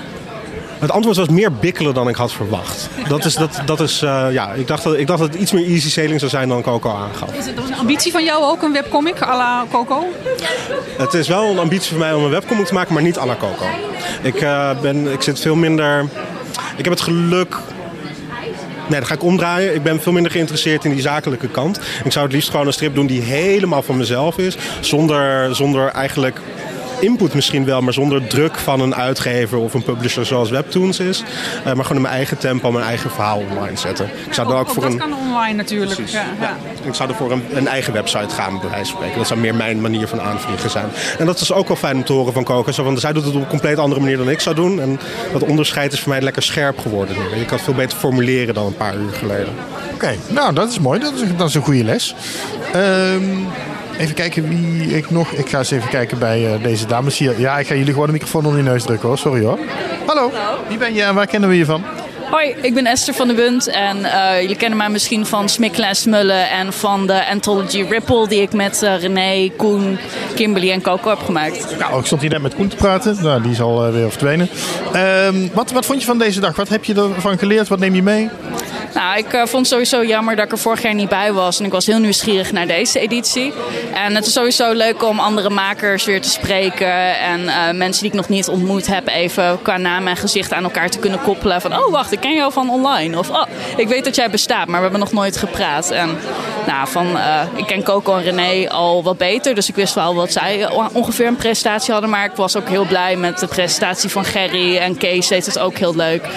Het 0.79 0.91
antwoord 0.91 1.17
was 1.17 1.27
meer 1.27 1.53
bikkelen 1.53 1.93
dan 1.93 2.09
ik 2.09 2.15
had 2.15 2.31
verwacht. 2.31 2.89
Dat 3.07 3.25
is, 3.25 3.35
dat, 3.35 3.61
dat 3.65 3.79
is, 3.79 4.01
eh, 4.01 4.27
ja, 4.31 4.53
ik, 4.53 4.67
dacht 4.67 4.83
dat, 4.83 4.97
ik 4.97 5.07
dacht 5.07 5.19
dat 5.19 5.27
het 5.27 5.41
iets 5.41 5.51
meer 5.51 5.65
easy 5.65 5.89
sailing 5.89 6.19
zou 6.19 6.31
zijn 6.31 6.49
dan 6.49 6.61
Coco 6.61 6.89
aangaf. 6.89 7.33
Is 7.33 7.45
het 7.45 7.57
een 7.57 7.75
ambitie 7.75 8.11
van 8.11 8.23
jou 8.23 8.43
ook, 8.43 8.61
een 8.61 8.71
webcomic 8.71 9.21
à 9.21 9.37
la 9.37 9.65
Coco? 9.71 10.03
Het 10.97 11.13
is 11.13 11.27
wel 11.27 11.43
een 11.43 11.59
ambitie 11.59 11.89
voor 11.89 11.99
mij 11.99 12.13
om 12.13 12.23
een 12.23 12.29
webcomic 12.29 12.65
te 12.65 12.73
maken, 12.73 12.93
maar 12.93 13.03
niet 13.03 13.17
à 13.17 13.25
la 13.25 13.35
Coco. 13.39 13.65
Ik, 14.21 14.35
eh, 14.35 14.69
ben, 14.81 15.11
ik 15.11 15.21
zit 15.21 15.39
veel 15.39 15.55
minder... 15.55 16.05
Ik 16.77 16.83
heb 16.83 16.93
het 16.93 17.01
geluk... 17.01 17.57
Nee, 18.87 18.99
dat 18.99 19.07
ga 19.07 19.15
ik 19.15 19.23
omdraaien. 19.23 19.75
Ik 19.75 19.83
ben 19.83 20.01
veel 20.01 20.11
minder 20.11 20.31
geïnteresseerd 20.31 20.85
in 20.85 20.91
die 20.91 21.01
zakelijke 21.01 21.47
kant. 21.47 21.79
Ik 22.03 22.11
zou 22.11 22.25
het 22.25 22.33
liefst 22.33 22.49
gewoon 22.49 22.67
een 22.67 22.73
strip 22.73 22.95
doen 22.95 23.07
die 23.07 23.21
helemaal 23.21 23.81
van 23.81 23.97
mezelf 23.97 24.37
is. 24.37 24.57
Zonder, 24.81 25.55
zonder 25.55 25.87
eigenlijk 25.87 26.39
input 26.99 27.33
misschien 27.33 27.65
wel, 27.65 27.81
maar 27.81 27.93
zonder 27.93 28.27
druk 28.27 28.57
van 28.57 28.79
een 28.79 28.95
uitgever 28.95 29.57
of 29.57 29.73
een 29.73 29.83
publisher 29.83 30.25
zoals 30.25 30.49
Webtoons 30.49 30.99
is. 30.99 31.23
Eh, 31.63 31.73
maar 31.73 31.75
gewoon 31.75 31.95
in 31.95 32.01
mijn 32.01 32.13
eigen 32.13 32.37
tempo, 32.37 32.71
mijn 32.71 32.85
eigen 32.85 33.11
verhaal 33.11 33.43
online 33.49 33.77
zetten. 33.77 34.09
Ik 34.25 34.33
zou 34.33 34.47
dan 34.47 34.57
ook 34.57 34.69
voor 34.69 34.83
dat 34.83 34.91
een... 34.91 34.97
kan 34.97 35.13
online 35.13 35.53
natuurlijk. 35.53 36.09
Ja, 36.09 36.25
ja. 36.39 36.57
Ik 36.83 36.93
zou 36.93 37.09
er 37.09 37.15
voor 37.15 37.31
een, 37.31 37.43
een 37.53 37.67
eigen 37.67 37.93
website 37.93 38.35
gaan, 38.35 38.59
bij 38.59 38.69
wijze 38.69 38.85
van 38.85 38.95
spreken. 38.95 39.17
Dat 39.17 39.27
zou 39.27 39.39
meer 39.39 39.55
mijn 39.55 39.81
manier 39.81 40.07
van 40.07 40.21
aanvliegen 40.21 40.69
zijn. 40.69 40.89
En 41.19 41.25
dat 41.25 41.39
is 41.39 41.51
ook 41.51 41.67
wel 41.67 41.77
fijn 41.77 41.95
om 41.95 42.03
te 42.03 42.13
horen 42.13 42.33
van. 42.33 42.73
Zo 42.73 42.83
van, 42.83 42.97
zij 42.97 43.13
doet 43.13 43.25
het 43.25 43.35
op 43.35 43.41
een 43.41 43.47
compleet 43.47 43.77
andere 43.77 44.01
manier 44.01 44.17
dan 44.17 44.29
ik 44.29 44.39
zou 44.39 44.55
doen. 44.55 44.81
En 44.81 44.99
dat 45.31 45.43
onderscheid 45.43 45.93
is 45.93 45.99
voor 45.99 46.09
mij 46.09 46.21
lekker 46.21 46.43
scherp 46.43 46.79
geworden 46.79 47.15
nu. 47.15 47.39
Ik 47.39 47.47
kan 47.47 47.55
het 47.55 47.65
veel 47.65 47.73
beter 47.73 47.97
formuleren 47.97 48.53
dan 48.53 48.65
een 48.65 48.77
paar 48.77 48.95
uur 48.95 49.13
geleden. 49.13 49.53
Oké, 49.93 50.15
nou 50.27 50.53
dat 50.53 50.69
is 50.69 50.79
mooi. 50.79 50.99
Dat 50.99 51.13
is, 51.13 51.21
dat 51.37 51.49
is 51.49 51.55
een 51.55 51.61
goede 51.61 51.83
les. 51.83 52.15
Ehm, 52.73 53.23
even 53.97 54.15
kijken 54.15 54.47
wie 54.47 54.95
ik 54.95 55.09
nog... 55.09 55.31
Ik 55.31 55.49
ga 55.49 55.57
eens 55.57 55.71
even 55.71 55.89
kijken 55.89 56.19
bij 56.19 56.53
eh, 56.53 56.63
deze 56.63 56.85
dames 56.85 57.17
hier. 57.17 57.39
Ja, 57.39 57.59
ik 57.59 57.67
ga 57.67 57.75
jullie 57.75 57.93
gewoon 57.93 58.07
de 58.07 58.13
microfoon 58.13 58.45
onder 58.45 58.63
je 58.63 58.69
neus 58.69 58.83
drukken 58.83 59.07
hoor. 59.07 59.17
Sorry 59.17 59.43
hoor. 59.43 59.59
Hallo, 60.05 60.31
wie 60.67 60.77
ben 60.77 60.93
je 60.93 61.03
en 61.03 61.15
waar 61.15 61.27
kennen 61.27 61.49
we 61.49 61.57
je 61.57 61.65
van? 61.65 61.83
Hoi, 62.29 62.55
ik 62.61 62.73
ben 62.73 62.85
Esther 62.85 63.13
van 63.13 63.27
de 63.27 63.33
Bunt 63.33 63.67
en 63.67 64.05
eh, 64.05 64.41
jullie 64.41 64.55
kennen 64.55 64.77
mij 64.77 64.89
misschien 64.89 65.25
van 65.25 65.49
Smikkelen 65.49 65.89
en 65.89 65.95
Smullen 65.95 66.49
en 66.49 66.73
van 66.73 67.07
de 67.07 67.27
Anthology 67.27 67.85
Ripple 67.89 68.27
die 68.27 68.41
ik 68.41 68.53
met 68.53 68.83
eh, 68.83 68.99
René, 68.99 69.49
Koen, 69.57 69.97
Kimberly 70.35 70.71
en 70.71 70.81
Coco 70.81 71.09
heb 71.09 71.19
gemaakt. 71.19 71.77
Nou, 71.79 71.99
ik 71.99 72.05
stond 72.05 72.21
hier 72.21 72.29
net 72.29 72.41
met 72.41 72.55
Koen 72.55 72.67
te 72.67 72.75
praten. 72.75 73.17
Nou, 73.21 73.41
die 73.41 73.51
is 73.51 73.61
al 73.61 73.91
weer 73.91 74.09
verdwenen. 74.09 74.49
Ehm, 74.93 75.47
wat, 75.53 75.71
wat 75.71 75.85
vond 75.85 75.99
je 75.99 76.05
van 76.05 76.17
deze 76.17 76.39
dag? 76.39 76.55
Wat 76.55 76.69
heb 76.69 76.83
je 76.83 76.93
ervan 77.15 77.37
geleerd? 77.37 77.67
Wat 77.67 77.79
neem 77.79 77.95
je 77.95 78.03
mee? 78.03 78.29
Nou, 78.95 79.17
ik 79.17 79.33
eh, 79.33 79.39
vond 79.39 79.51
het 79.51 79.67
sowieso 79.67 80.03
jammer 80.03 80.35
dat 80.35 80.45
ik 80.45 80.51
er 80.51 80.57
vorig 80.57 80.81
jaar 80.81 80.93
niet 80.93 81.09
bij 81.09 81.33
was. 81.33 81.59
En 81.59 81.65
ik 81.65 81.71
was 81.71 81.85
heel 81.85 81.99
nieuwsgierig 81.99 82.51
naar 82.51 82.67
deze 82.67 82.99
editie. 82.99 83.53
En 83.93 84.15
het 84.15 84.25
is 84.25 84.33
sowieso 84.33 84.73
leuk 84.73 85.03
om 85.03 85.19
andere 85.19 85.49
makers 85.49 86.05
weer 86.05 86.21
te 86.21 86.29
spreken. 86.29 87.19
En 87.19 87.47
eh, 87.47 87.73
mensen 87.73 88.01
die 88.01 88.11
ik 88.11 88.17
nog 88.17 88.29
niet 88.29 88.47
ontmoet 88.47 88.87
heb, 88.87 89.07
even 89.07 89.61
qua 89.61 89.77
naam 89.77 90.07
en 90.07 90.17
gezicht 90.17 90.53
aan 90.53 90.63
elkaar 90.63 90.89
te 90.89 90.99
kunnen 90.99 91.21
koppelen. 91.21 91.61
Van, 91.61 91.77
oh 91.77 91.91
wacht, 91.91 92.11
ik 92.11 92.19
ken 92.19 92.33
jou 92.33 92.51
van 92.51 92.69
online. 92.69 93.17
Of, 93.17 93.29
oh, 93.29 93.45
ik 93.77 93.87
weet 93.87 94.05
dat 94.05 94.15
jij 94.15 94.29
bestaat, 94.29 94.67
maar 94.67 94.75
we 94.75 94.81
hebben 94.81 94.99
nog 94.99 95.11
nooit 95.11 95.37
gepraat. 95.37 95.91
En 95.91 96.17
nou, 96.67 96.87
van, 96.87 97.17
eh, 97.17 97.41
ik 97.55 97.65
ken 97.65 97.83
Coco 97.83 98.15
en 98.15 98.23
René 98.23 98.69
al 98.69 99.03
wat 99.03 99.17
beter. 99.17 99.55
Dus 99.55 99.69
ik 99.69 99.75
wist 99.75 99.93
wel 99.93 100.15
wat 100.15 100.31
zij 100.31 100.69
ongeveer 100.93 101.27
een 101.27 101.35
presentatie 101.35 101.91
hadden. 101.91 102.09
Maar 102.09 102.25
ik 102.25 102.35
was 102.35 102.55
ook 102.55 102.69
heel 102.69 102.85
blij 102.85 103.15
met 103.15 103.39
de 103.39 103.47
presentatie 103.47 104.09
van 104.09 104.25
Gerry. 104.25 104.77
En 104.77 104.97
Kees 104.97 105.27
deed 105.27 105.45
het 105.45 105.59
ook 105.59 105.77
heel 105.77 105.95
leuk. 105.95 106.27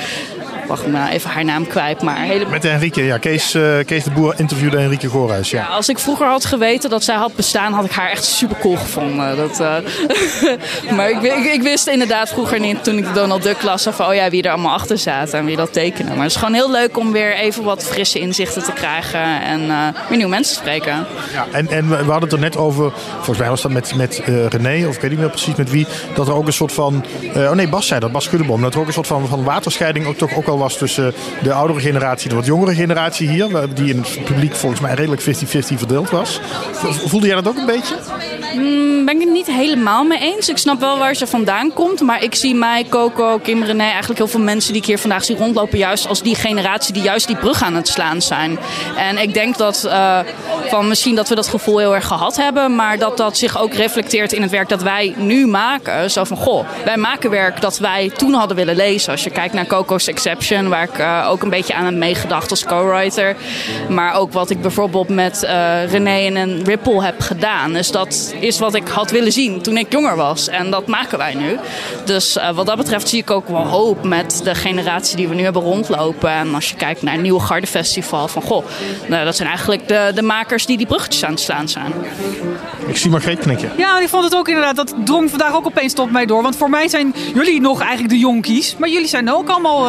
Wacht, 0.68 0.84
even 1.10 1.30
haar 1.30 1.44
naam 1.44 1.66
kwijt. 1.66 2.02
Maar 2.02 2.16
hele... 2.16 2.46
Met 2.46 2.62
Henrike, 2.62 3.04
ja. 3.04 3.18
Kees, 3.18 3.54
eh, 3.54 3.62
Kees 3.86 4.04
de 4.04 4.10
Boer 4.10 4.34
interviewde 4.36 4.78
Henrike 4.78 5.08
Goorhuis. 5.08 5.50
Ja. 5.50 5.60
Ja, 5.60 5.66
als 5.66 5.88
ik 5.88 5.98
vroeger 5.98 6.26
had 6.26 6.44
geweten 6.44 6.90
dat 6.90 7.04
zij 7.04 7.16
had 7.16 7.34
bestaan, 7.34 7.72
had 7.72 7.84
ik 7.84 7.90
haar 7.90 8.10
echt 8.10 8.24
super 8.24 8.56
cool 8.60 8.76
gevonden. 8.76 9.36
Dat, 9.36 9.60
eh, 9.60 9.76
maar 10.96 11.10
ik, 11.10 11.22
ik, 11.22 11.52
ik 11.52 11.62
wist 11.62 11.86
inderdaad 11.86 12.28
vroeger 12.28 12.60
niet, 12.60 12.84
toen 12.84 12.98
ik 12.98 13.06
de 13.06 13.12
Donald 13.12 13.42
Duck 13.42 13.62
las, 13.62 13.86
van 13.90 14.06
oh 14.06 14.14
ja, 14.14 14.30
wie 14.30 14.42
er 14.42 14.50
allemaal 14.50 14.74
achter 14.74 14.98
zaten 14.98 15.38
en 15.38 15.44
wie 15.44 15.56
dat 15.56 15.72
tekenen. 15.72 16.12
Maar 16.12 16.22
het 16.22 16.30
is 16.30 16.36
gewoon 16.36 16.54
heel 16.54 16.70
leuk 16.70 16.98
om 16.98 17.12
weer 17.12 17.34
even 17.34 17.64
wat 17.64 17.84
frisse 17.84 18.18
inzichten 18.18 18.62
te 18.62 18.72
krijgen 18.72 19.42
en 19.42 19.70
eh 19.70 19.76
weer 20.08 20.16
nieuwe 20.16 20.32
mensen 20.32 20.54
te 20.54 20.60
spreken. 20.60 21.06
Ja, 21.32 21.46
en, 21.52 21.68
en 21.68 21.88
we 21.88 21.94
hadden 21.94 22.22
het 22.22 22.32
er 22.32 22.38
net 22.38 22.56
over, 22.56 22.92
volgens 23.14 23.38
mij 23.38 23.48
was 23.48 23.62
dat 23.62 23.72
met, 23.72 23.94
met 23.94 24.22
René, 24.48 24.86
of 24.88 24.94
ik 24.94 25.00
weet 25.00 25.10
niet 25.10 25.20
meer 25.20 25.30
precies 25.30 25.54
met 25.54 25.70
wie, 25.70 25.86
dat 26.14 26.28
er 26.28 26.34
ook 26.34 26.46
een 26.46 26.52
soort 26.52 26.72
van, 26.72 27.04
oh 27.34 27.50
nee, 27.50 27.68
Bas 27.68 27.86
zei 27.86 28.00
dat, 28.00 28.12
Bas 28.12 28.24
Schuddeboom, 28.24 28.62
dat 28.62 28.74
er 28.74 28.80
ook 28.80 28.86
een 28.86 28.92
soort 28.92 29.06
van, 29.06 29.28
van 29.28 29.44
waterscheiding 29.44 30.06
ook 30.06 30.16
toch 30.16 30.36
ook 30.36 30.46
al 30.46 30.57
was 30.58 30.76
tussen 30.76 31.14
de 31.42 31.52
oudere 31.52 31.80
generatie 31.80 32.22
en 32.22 32.28
de 32.28 32.36
wat 32.36 32.46
jongere 32.46 32.74
generatie 32.74 33.28
hier, 33.28 33.74
die 33.74 33.90
in 33.90 33.98
het 33.98 34.24
publiek 34.24 34.54
volgens 34.54 34.80
mij 34.80 34.94
redelijk 34.94 35.22
50-50 35.22 35.24
verdeeld 35.58 36.10
was. 36.10 36.40
Voelde 37.06 37.26
jij 37.26 37.34
dat 37.34 37.48
ook 37.48 37.56
een 37.56 37.66
beetje? 37.66 37.94
Mm, 38.54 39.04
ben 39.04 39.14
ik 39.14 39.20
het 39.20 39.30
niet 39.30 39.46
helemaal 39.46 40.04
mee 40.04 40.18
eens. 40.18 40.48
Ik 40.48 40.58
snap 40.58 40.80
wel 40.80 40.98
waar 40.98 41.14
ze 41.14 41.26
vandaan 41.26 41.72
komt. 41.72 42.00
Maar 42.00 42.22
ik 42.22 42.34
zie 42.34 42.54
mij, 42.54 42.84
Coco, 42.88 43.38
Kim, 43.38 43.62
René, 43.62 43.82
eigenlijk 43.82 44.18
heel 44.18 44.28
veel 44.28 44.40
mensen 44.40 44.72
die 44.72 44.80
ik 44.82 44.88
hier 44.88 44.98
vandaag 44.98 45.24
zie 45.24 45.36
rondlopen. 45.36 45.78
Juist 45.78 46.08
als 46.08 46.22
die 46.22 46.34
generatie 46.34 46.92
die 46.92 47.02
juist 47.02 47.26
die 47.26 47.36
brug 47.36 47.62
aan 47.62 47.74
het 47.74 47.88
slaan 47.88 48.22
zijn. 48.22 48.58
En 48.96 49.18
ik 49.18 49.34
denk 49.34 49.56
dat 49.58 49.84
eh, 49.84 50.18
van 50.68 50.88
misschien 50.88 51.14
dat 51.14 51.28
we 51.28 51.34
dat 51.34 51.48
gevoel 51.48 51.78
heel 51.78 51.94
erg 51.94 52.06
gehad 52.06 52.36
hebben. 52.36 52.74
Maar 52.74 52.98
dat 52.98 53.16
dat 53.16 53.36
zich 53.36 53.60
ook 53.60 53.74
reflecteert 53.74 54.32
in 54.32 54.42
het 54.42 54.50
werk 54.50 54.68
dat 54.68 54.82
wij 54.82 55.14
nu 55.16 55.46
maken. 55.46 56.10
Zo 56.10 56.24
van, 56.24 56.36
goh, 56.36 56.66
wij 56.84 56.96
maken 56.96 57.30
werk 57.30 57.60
dat 57.60 57.78
wij 57.78 58.10
toen 58.16 58.32
hadden 58.32 58.56
willen 58.56 58.76
lezen. 58.76 59.12
Als 59.12 59.24
je 59.24 59.30
kijkt 59.30 59.54
naar 59.54 59.66
Coco's 59.66 60.06
Exception, 60.06 60.47
waar 60.48 60.82
ik 60.82 60.98
eh, 60.98 61.26
ook 61.30 61.42
een 61.42 61.50
beetje 61.50 61.74
aan 61.74 61.84
heb 61.84 61.94
meegedacht 61.94 62.50
als 62.50 62.64
co-writer. 62.64 63.36
Maar 63.88 64.14
ook 64.14 64.32
wat 64.32 64.50
ik 64.50 64.60
bijvoorbeeld 64.62 65.08
met 65.08 65.42
eh, 65.42 65.90
René 65.90 66.36
en 66.36 66.64
Ripple 66.64 67.04
heb 67.04 67.20
gedaan. 67.20 67.72
Dus 67.72 67.90
dat 67.90 68.34
is 68.40 68.58
wat 68.58 68.74
ik 68.74 68.88
had 68.88 69.10
willen 69.10 69.32
zien 69.32 69.62
toen 69.62 69.76
ik 69.76 69.92
jonger 69.92 70.16
was. 70.16 70.48
En 70.48 70.70
dat 70.70 70.86
maken 70.86 71.18
wij 71.18 71.34
nu. 71.34 71.58
Dus 72.04 72.36
eh, 72.36 72.50
wat 72.50 72.66
dat 72.66 72.76
betreft 72.76 73.08
zie 73.08 73.20
ik 73.20 73.30
ook 73.30 73.48
wel 73.48 73.66
hoop 73.66 74.04
met 74.04 74.40
de 74.44 74.54
generatie 74.54 75.16
die 75.16 75.28
we 75.28 75.34
nu 75.34 75.42
hebben 75.42 75.62
rondlopen. 75.62 76.30
En 76.30 76.54
als 76.54 76.68
je 76.68 76.76
kijkt 76.76 77.02
naar 77.02 77.12
het 77.12 77.22
Nieuwe 77.22 77.40
Garde 77.40 77.66
Festival. 77.66 78.28
Van 78.28 78.42
goh, 78.42 78.64
nou, 79.06 79.24
dat 79.24 79.36
zijn 79.36 79.48
eigenlijk 79.48 79.88
de, 79.88 80.10
de 80.14 80.22
makers 80.22 80.66
die 80.66 80.76
die 80.76 80.86
bruggetjes 80.86 81.24
aan 81.24 81.30
het 81.30 81.40
slaan 81.40 81.68
zijn. 81.68 81.92
Ik 82.86 82.96
zie 82.96 83.10
Margreet 83.10 83.38
knikken. 83.38 83.70
Ja, 83.76 84.00
ik 84.00 84.08
vond 84.08 84.24
het 84.24 84.34
ook 84.34 84.48
inderdaad. 84.48 84.76
Dat 84.76 84.94
drong 85.04 85.30
vandaag 85.30 85.54
ook 85.54 85.66
opeens 85.66 85.92
tot 85.92 86.10
mij 86.10 86.26
door. 86.26 86.42
Want 86.42 86.56
voor 86.56 86.70
mij 86.70 86.88
zijn 86.88 87.14
jullie 87.34 87.60
nog 87.60 87.80
eigenlijk 87.80 88.10
de 88.10 88.18
jonkies. 88.18 88.76
Maar 88.78 88.88
jullie 88.88 89.08
zijn 89.08 89.32
ook 89.32 89.48
allemaal 89.48 89.88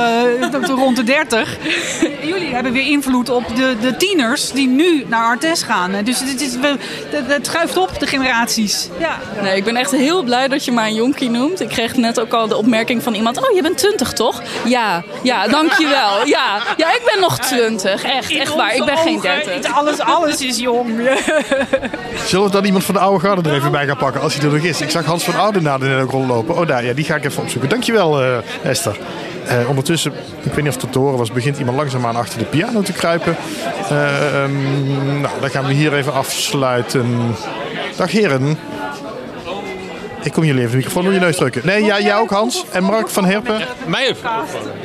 eh, 0.53 0.61
de- 0.61 0.67
de 0.67 0.73
rond 0.73 0.95
de 0.95 1.03
30. 1.03 1.57
En 2.21 2.27
jullie 2.27 2.53
hebben 2.53 2.71
weer 2.71 2.85
invloed 2.87 3.29
op 3.29 3.43
de, 3.55 3.75
de 3.81 3.95
tieners 3.97 4.51
die 4.51 4.67
nu 4.67 5.05
naar 5.07 5.23
Artes 5.25 5.63
gaan. 5.63 5.91
Dus 6.03 6.19
het, 6.19 6.41
is, 6.41 6.53
het, 6.61 7.27
het 7.27 7.45
schuift 7.45 7.77
op, 7.77 7.99
de 7.99 8.05
generaties. 8.07 8.89
Ja. 8.99 9.17
Nee, 9.41 9.55
ik 9.57 9.63
ben 9.63 9.75
echt 9.75 9.91
heel 9.91 10.23
blij 10.23 10.47
dat 10.47 10.65
je 10.65 10.71
mij 10.71 10.87
een 10.87 10.95
jonkie 10.95 11.29
noemt. 11.29 11.61
Ik 11.61 11.67
kreeg 11.69 11.95
net 11.95 12.19
ook 12.19 12.33
al 12.33 12.47
de 12.47 12.55
opmerking 12.57 13.03
van 13.03 13.13
iemand. 13.13 13.37
Oh, 13.49 13.55
je 13.55 13.61
bent 13.61 13.77
20 13.77 14.13
toch? 14.13 14.41
Ja, 14.65 15.03
ja, 15.23 15.47
dankjewel. 15.47 16.25
Ja, 16.25 16.59
ja 16.77 16.87
ik 16.93 17.01
ben 17.13 17.21
nog 17.21 17.39
20. 17.39 18.03
Echt, 18.03 18.31
echt 18.37 18.55
waar. 18.55 18.75
Ik 18.75 18.85
ben 18.85 18.97
geen 18.97 19.19
30. 19.21 19.73
Alles, 19.73 19.99
alles 19.99 20.41
is 20.41 20.57
jong. 20.57 20.87
Zullen 22.27 22.45
we 22.45 22.51
dan 22.51 22.65
iemand 22.65 22.83
van 22.83 22.93
de 22.93 22.99
oude 23.01 23.19
garde 23.27 23.49
er 23.49 23.55
even 23.55 23.71
bij 23.71 23.85
gaan 23.87 23.97
pakken, 23.97 24.21
als 24.21 24.35
hij 24.35 24.45
er 24.45 24.51
nog 24.53 24.63
is? 24.63 24.81
Ik 24.81 24.89
zag 24.89 25.05
Hans 25.05 25.23
van 25.23 25.35
Oudenaarde 25.39 25.85
net 25.87 26.01
ook 26.01 26.11
rondlopen. 26.11 26.55
Oh, 26.57 26.67
daar, 26.67 26.85
ja, 26.85 26.93
die 26.93 27.05
ga 27.05 27.15
ik 27.15 27.25
even 27.25 27.41
opzoeken. 27.43 27.69
Dankjewel, 27.69 28.21
eh 28.21 28.37
Esther. 28.63 28.97
Eh, 29.47 29.69
ondertussen, 29.69 30.13
ik 30.43 30.53
weet 30.53 30.63
niet 30.63 30.75
of 30.75 30.81
het 30.81 30.91
te 30.91 30.99
horen 30.99 31.17
was, 31.17 31.31
begint 31.31 31.57
iemand 31.57 31.77
langzaamaan 31.77 32.15
achter 32.15 32.39
de 32.39 32.45
piano 32.45 32.81
te 32.81 32.93
kruipen. 32.93 33.35
Ehm, 33.89 35.21
nou, 35.21 35.39
dan 35.39 35.49
gaan 35.49 35.65
we 35.65 35.73
hier 35.73 35.93
even 35.93 36.13
afsluiten. 36.13 37.35
Dag 37.95 38.11
heren. 38.11 38.57
Ik 40.23 40.31
kom 40.31 40.43
jullie 40.43 40.59
even 40.59 40.71
de 40.71 40.77
microfoon 40.77 41.03
door 41.03 41.13
je 41.13 41.19
neus 41.19 41.35
drukken. 41.35 41.61
Nee, 41.65 41.83
ja, 41.83 41.99
jij 41.99 42.15
ook 42.15 42.29
Hans. 42.29 42.65
En 42.71 42.83
Mark 42.83 43.09
van 43.09 43.25
Herpen. 43.25 43.61
Mij 43.85 44.07
even. 44.07 44.29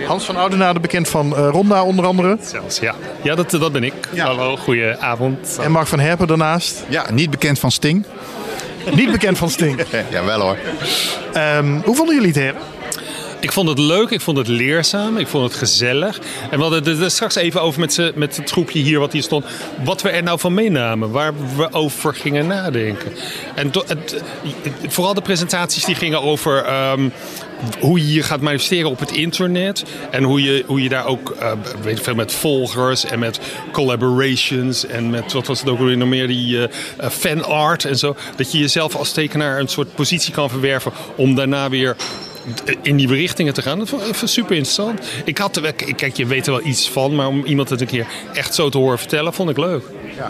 Hans 0.06 0.24
van 0.24 0.36
Oudenaarde, 0.36 0.80
bekend 0.80 1.08
van 1.08 1.36
eh, 1.36 1.48
Ronda 1.50 1.84
onder 1.84 2.06
andere. 2.06 2.36
Zelfs, 2.40 2.78
ja. 2.78 2.94
Ja, 3.22 3.34
dat, 3.34 3.50
dat 3.50 3.72
ben 3.72 3.84
ik. 3.84 3.94
Hallo, 4.16 4.56
goedenavond. 4.56 5.58
En 5.62 5.70
Mark 5.70 5.86
van 5.86 6.00
Herpen 6.00 6.26
daarnaast. 6.26 6.84
Ja, 6.88 7.10
niet 7.10 7.30
bekend 7.30 7.58
van 7.58 7.70
Sting. 7.70 8.04
Niet 8.94 9.10
bekend 9.10 9.38
van 9.38 9.50
Sting. 9.50 9.80
ja, 10.10 10.24
wel 10.24 10.40
hoor. 10.40 10.56
Ehm, 11.32 11.80
hoe 11.84 11.94
vonden 11.94 12.14
jullie 12.14 12.30
het, 12.30 12.38
heren? 12.38 12.60
Ik 13.44 13.52
vond 13.52 13.68
het 13.68 13.78
leuk, 13.78 14.10
ik 14.10 14.20
vond 14.20 14.36
het 14.36 14.48
leerzaam, 14.48 15.16
ik 15.16 15.26
vond 15.26 15.44
het 15.44 15.54
gezellig. 15.54 16.20
En 16.50 16.58
we 16.58 16.64
hadden 16.64 17.10
straks 17.10 17.34
even 17.34 17.62
over 17.62 17.80
met, 17.80 18.12
met 18.14 18.36
het 18.36 18.50
groepje 18.50 18.78
hier 18.78 18.98
wat 18.98 19.12
hier 19.12 19.22
stond. 19.22 19.44
Wat 19.84 20.02
we 20.02 20.08
er 20.10 20.22
nou 20.22 20.38
van 20.38 20.54
meenamen, 20.54 21.10
waar 21.10 21.32
we 21.56 21.72
over 21.72 22.14
gingen 22.14 22.46
nadenken. 22.46 23.12
En 23.54 23.70
het, 23.86 24.22
vooral 24.88 25.14
de 25.14 25.20
presentaties 25.20 25.84
die 25.84 25.94
gingen 25.94 26.22
over 26.22 26.64
ehm, 26.64 27.08
hoe 27.80 27.98
je 27.98 28.12
je 28.12 28.22
gaat 28.22 28.40
manifesteren 28.40 28.90
op 28.90 28.98
het 28.98 29.12
internet. 29.12 29.84
En 30.10 30.22
hoe 30.22 30.42
je, 30.42 30.64
hoe 30.66 30.82
je 30.82 30.88
daar 30.88 31.06
ook, 31.06 31.30
eh, 31.30 31.52
weet 31.82 32.00
veel, 32.00 32.14
met 32.14 32.32
volgers 32.32 33.04
en 33.04 33.18
met 33.18 33.40
collaborations. 33.72 34.86
En 34.86 35.10
met, 35.10 35.32
wat 35.32 35.46
was 35.46 35.60
het 35.60 35.68
ook 35.68 35.78
weer 35.78 35.96
nog 35.96 36.08
meer, 36.08 36.26
die 36.26 36.58
eh, 36.58 36.76
eh, 36.96 37.10
fanart 37.10 37.84
en 37.84 37.98
zo. 37.98 38.16
Dat 38.36 38.52
je 38.52 38.58
jezelf 38.58 38.94
als 38.94 39.12
tekenaar 39.12 39.58
een 39.58 39.68
soort 39.68 39.94
positie 39.94 40.32
kan 40.32 40.50
verwerven 40.50 40.92
om 41.16 41.34
daarna 41.34 41.68
weer 41.68 41.96
in 42.82 42.94
nieuwe 42.94 43.14
richtingen 43.14 43.54
te 43.54 43.62
gaan. 43.62 43.78
Dat 43.78 43.88
vond 43.88 44.06
ik 44.08 44.14
super 44.24 44.56
interessant. 44.56 45.00
Ik 45.24 45.38
had, 45.38 45.56
er- 45.56 45.72
kijk, 45.72 46.16
je 46.16 46.26
weet 46.26 46.46
er 46.46 46.52
wel 46.52 46.66
iets 46.66 46.88
van, 46.88 47.14
maar 47.14 47.26
om 47.26 47.44
iemand 47.44 47.68
het 47.68 47.80
een 47.80 47.86
keer 47.86 48.06
echt 48.32 48.54
zo 48.54 48.68
te 48.68 48.78
horen 48.78 48.98
vertellen, 48.98 49.32
vond 49.32 49.50
ik 49.50 49.56
leuk. 49.58 49.82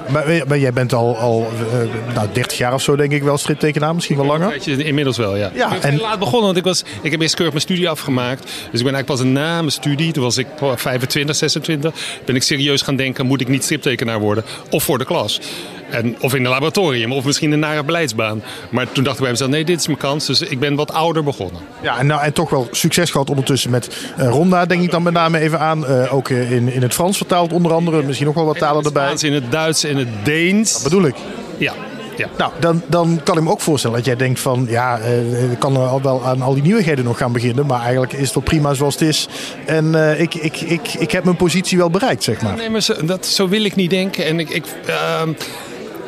Maar, 0.08 0.42
maar 0.48 0.58
jij 0.58 0.72
bent 0.72 0.92
al, 0.92 1.16
al 1.16 1.46
eh, 1.72 2.14
nou, 2.14 2.28
30 2.32 2.58
jaar 2.58 2.74
of 2.74 2.82
zo, 2.82 2.96
denk 2.96 3.12
ik 3.12 3.22
wel, 3.22 3.38
striptekenaar, 3.38 3.94
misschien 3.94 4.16
wel 4.16 4.26
langer. 4.26 4.68
Inmiddels 4.78 5.16
wel, 5.16 5.36
ja. 5.36 5.50
Ja, 5.54 5.74
ik 5.74 5.80
ben 5.80 5.90
en- 5.90 6.00
laat 6.00 6.18
begonnen, 6.18 6.44
want 6.44 6.56
ik, 6.56 6.64
was, 6.64 6.84
ik 7.02 7.10
heb 7.10 7.20
eerst 7.20 7.34
keurig 7.34 7.52
mijn 7.54 7.66
studie 7.66 7.88
afgemaakt. 7.88 8.42
Dus 8.42 8.80
ik 8.80 8.84
ben 8.86 8.94
eigenlijk 8.94 9.06
pas 9.06 9.22
na 9.22 9.58
mijn 9.58 9.70
studie, 9.72 10.12
toen 10.12 10.22
was 10.22 10.36
ik 10.38 10.46
25, 10.74 11.36
26, 11.36 11.92
ben 12.24 12.34
ik 12.36 12.42
serieus 12.42 12.82
gaan 12.82 12.96
denken, 12.96 13.26
moet 13.26 13.40
ik 13.40 13.48
niet 13.48 13.62
striptekenaar 13.64 14.18
worden? 14.20 14.44
Of 14.70 14.84
voor 14.84 14.98
de 14.98 15.04
klas. 15.04 15.40
En, 15.94 16.16
of 16.20 16.34
in 16.34 16.44
een 16.44 16.50
laboratorium, 16.50 17.12
of 17.12 17.24
misschien 17.24 17.52
een 17.52 17.58
nare 17.58 17.84
beleidsbaan. 17.84 18.42
Maar 18.70 18.92
toen 18.92 19.04
dacht 19.04 19.16
ik 19.16 19.22
bij 19.22 19.30
mezelf, 19.30 19.50
nee, 19.50 19.64
dit 19.64 19.80
is 19.80 19.86
mijn 19.86 19.98
kans. 19.98 20.26
Dus 20.26 20.40
ik 20.40 20.58
ben 20.58 20.74
wat 20.74 20.92
ouder 20.92 21.24
begonnen. 21.24 21.60
Ja, 21.82 21.98
en, 21.98 22.06
nou, 22.06 22.22
en 22.22 22.32
toch 22.32 22.50
wel 22.50 22.68
succes 22.70 23.10
gehad 23.10 23.30
ondertussen 23.30 23.70
met 23.70 23.96
eh, 24.16 24.28
Ronda, 24.28 24.66
denk 24.66 24.82
ik 24.82 24.90
dan 24.90 25.02
met 25.02 25.12
name 25.12 25.38
even 25.38 25.60
aan. 25.60 25.86
Eh, 25.86 26.14
ook 26.14 26.28
eh, 26.28 26.52
in, 26.52 26.72
in 26.72 26.82
het 26.82 26.94
Frans 26.94 27.16
vertaald 27.16 27.52
onder 27.52 27.72
andere, 27.72 28.02
misschien 28.02 28.26
nog 28.26 28.34
wel 28.34 28.44
wat 28.44 28.58
talen 28.58 28.84
erbij. 28.84 29.14
In 29.20 29.32
het 29.32 29.52
Duits 29.52 29.84
en 29.84 29.96
het 29.96 30.08
Deens. 30.24 30.72
Dat 30.72 30.82
bedoel 30.82 31.06
ik. 31.06 31.14
Ja. 31.58 31.72
Ja. 32.16 32.28
Nou, 32.38 32.52
dan, 32.60 32.82
dan 32.86 33.20
kan 33.24 33.36
ik 33.36 33.42
me 33.42 33.50
ook 33.50 33.60
voorstellen 33.60 33.96
dat 33.96 34.06
jij 34.06 34.16
denkt 34.16 34.40
van... 34.40 34.66
ja, 34.68 34.98
ik 35.50 35.58
kan 35.58 35.74
er 35.76 35.86
al 35.86 36.02
wel 36.02 36.24
aan 36.24 36.42
al 36.42 36.54
die 36.54 36.62
nieuwigheden 36.62 37.04
nog 37.04 37.18
gaan 37.18 37.32
beginnen... 37.32 37.66
maar 37.66 37.80
eigenlijk 37.80 38.12
is 38.12 38.24
het 38.24 38.34
wel 38.34 38.42
prima 38.42 38.74
zoals 38.74 38.94
het 38.94 39.08
is. 39.08 39.28
En 39.66 39.94
ik, 40.18 40.34
ik, 40.34 40.60
ik, 40.60 40.94
ik 40.94 41.10
heb 41.10 41.24
mijn 41.24 41.36
positie 41.36 41.78
wel 41.78 41.90
bereikt, 41.90 42.22
zeg 42.22 42.42
maar. 42.42 42.56
Nee, 42.56 42.70
maar 42.70 42.82
zo, 42.82 43.04
dat, 43.04 43.26
zo 43.26 43.48
wil 43.48 43.64
ik 43.64 43.74
niet 43.74 43.90
denken. 43.90 44.24
En 44.24 44.40
ik, 44.40 44.50
ik, 44.50 44.64
ehm, 44.86 45.32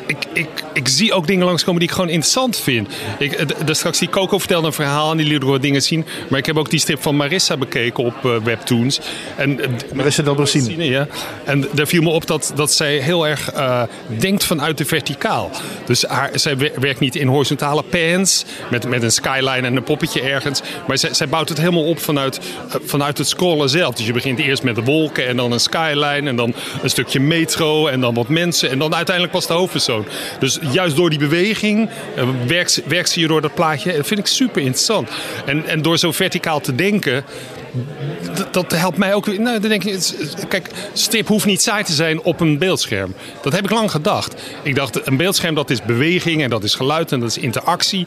ik, 0.07 0.17
ik, 0.33 0.47
ik 0.73 0.87
zie 0.87 1.13
ook 1.13 1.27
dingen 1.27 1.45
langskomen 1.45 1.79
die 1.79 1.89
ik 1.89 1.95
gewoon 1.95 2.09
interessant 2.09 2.57
vind. 2.57 2.87
Ik, 3.19 3.45
straks 3.65 3.99
die 3.99 4.09
Coco 4.09 4.37
vertelde 4.37 4.67
een 4.67 4.73
verhaal 4.73 5.11
en 5.11 5.17
die 5.17 5.25
liet 5.25 5.43
wat 5.43 5.61
dingen 5.61 5.81
zien. 5.81 6.05
Maar 6.27 6.39
ik 6.39 6.45
heb 6.45 6.57
ook 6.57 6.69
die 6.69 6.79
strip 6.79 7.01
van 7.01 7.15
Marissa 7.15 7.57
bekeken 7.57 8.03
op 8.03 8.25
eh, 8.25 8.35
Webtoons. 8.43 8.99
En, 9.35 9.61
eh, 9.61 9.69
Marissa 9.93 10.33
Brasini. 10.33 10.83
Ja. 10.83 11.07
En 11.43 11.67
daar 11.71 11.87
viel 11.87 12.01
me 12.01 12.09
op 12.09 12.27
dat, 12.27 12.51
dat 12.55 12.71
zij 12.71 12.97
heel 12.97 13.27
erg 13.27 13.51
eh, 13.51 13.83
denkt 14.05 14.43
vanuit 14.43 14.77
de 14.77 14.85
verticaal. 14.85 15.51
Dus 15.85 16.03
haar, 16.03 16.29
zij 16.33 16.57
wer- 16.57 16.71
werkt 16.79 16.99
niet 16.99 17.15
in 17.15 17.27
horizontale 17.27 17.83
pans 17.83 18.45
met, 18.69 18.87
met 18.87 19.03
een 19.03 19.11
skyline 19.11 19.67
en 19.67 19.75
een 19.75 19.83
poppetje 19.83 20.21
ergens. 20.21 20.61
Maar 20.87 20.97
zij, 20.97 21.13
zij 21.13 21.27
bouwt 21.27 21.49
het 21.49 21.57
helemaal 21.57 21.85
op 21.85 21.99
vanuit, 21.99 22.39
vanuit 22.85 23.17
het 23.17 23.27
scrollen 23.27 23.69
zelf. 23.69 23.95
Dus 23.95 24.05
je 24.05 24.13
begint 24.13 24.39
eerst 24.39 24.63
met 24.63 24.75
de 24.75 24.83
wolken 24.83 25.27
en 25.27 25.37
dan 25.37 25.51
een 25.51 25.59
skyline 25.59 26.29
en 26.29 26.35
dan 26.35 26.53
een 26.81 26.89
stukje 26.89 27.19
metro 27.19 27.87
en 27.87 27.99
dan 27.99 28.13
wat 28.13 28.27
mensen 28.27 28.69
en 28.69 28.79
dan 28.79 28.95
uiteindelijk 28.95 29.35
pas 29.35 29.47
de 29.47 29.53
hoofdpersoon. 29.53 29.96
Dus 30.39 30.59
juist 30.71 30.95
door 30.95 31.09
die 31.09 31.19
beweging 31.19 31.89
eh, 32.15 32.23
werkt, 32.47 32.71
ze- 32.71 32.83
werkt 32.87 33.09
ze 33.09 33.19
je 33.19 33.27
door 33.27 33.41
dat 33.41 33.53
plaatje. 33.53 33.95
Dat 33.95 34.07
vind 34.07 34.19
ik 34.19 34.27
super 34.27 34.61
interessant. 34.61 35.09
En, 35.45 35.65
en 35.67 35.81
door 35.81 35.97
zo 35.97 36.11
verticaal 36.11 36.59
te 36.59 36.75
denken, 36.75 37.23
dat, 38.35 38.53
dat 38.53 38.71
helpt 38.71 38.97
mij 38.97 39.13
ook 39.13 39.25
weer. 39.25 39.39
Nou, 39.41 39.59
dan 39.59 39.69
denk 39.69 39.83
ik, 39.83 39.99
kijk, 40.47 40.69
strip 40.93 41.27
hoeft 41.27 41.45
niet 41.45 41.61
saai 41.61 41.83
te 41.83 41.93
zijn 41.93 42.21
op 42.21 42.39
een 42.39 42.57
beeldscherm. 42.57 43.13
Dat 43.41 43.53
heb 43.53 43.63
ik 43.63 43.71
lang 43.71 43.91
gedacht. 43.91 44.41
Ik 44.63 44.75
dacht, 44.75 45.07
een 45.07 45.17
beeldscherm 45.17 45.55
dat 45.55 45.69
is 45.69 45.81
beweging 45.83 46.43
en 46.43 46.49
dat 46.49 46.63
is 46.63 46.75
geluid 46.75 47.11
en 47.11 47.19
dat 47.19 47.29
is 47.29 47.37
interactie. 47.37 48.05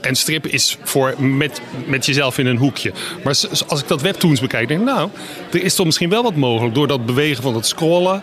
En 0.00 0.14
strip 0.16 0.46
is 0.46 0.78
voor 0.82 1.14
met, 1.22 1.60
met 1.86 2.06
jezelf 2.06 2.38
in 2.38 2.46
een 2.46 2.56
hoekje. 2.56 2.92
Maar 3.24 3.34
als 3.66 3.80
ik 3.80 3.88
dat 3.88 4.02
webtoons 4.02 4.40
bekijk, 4.40 4.68
denk 4.68 4.80
ik, 4.80 4.86
nou, 4.86 5.08
er 5.52 5.62
is 5.62 5.74
toch 5.74 5.86
misschien 5.86 6.08
wel 6.10 6.22
wat 6.22 6.36
mogelijk 6.36 6.74
door 6.74 6.86
dat 6.86 7.06
bewegen 7.06 7.42
van 7.42 7.54
het 7.54 7.66
scrollen. 7.66 8.22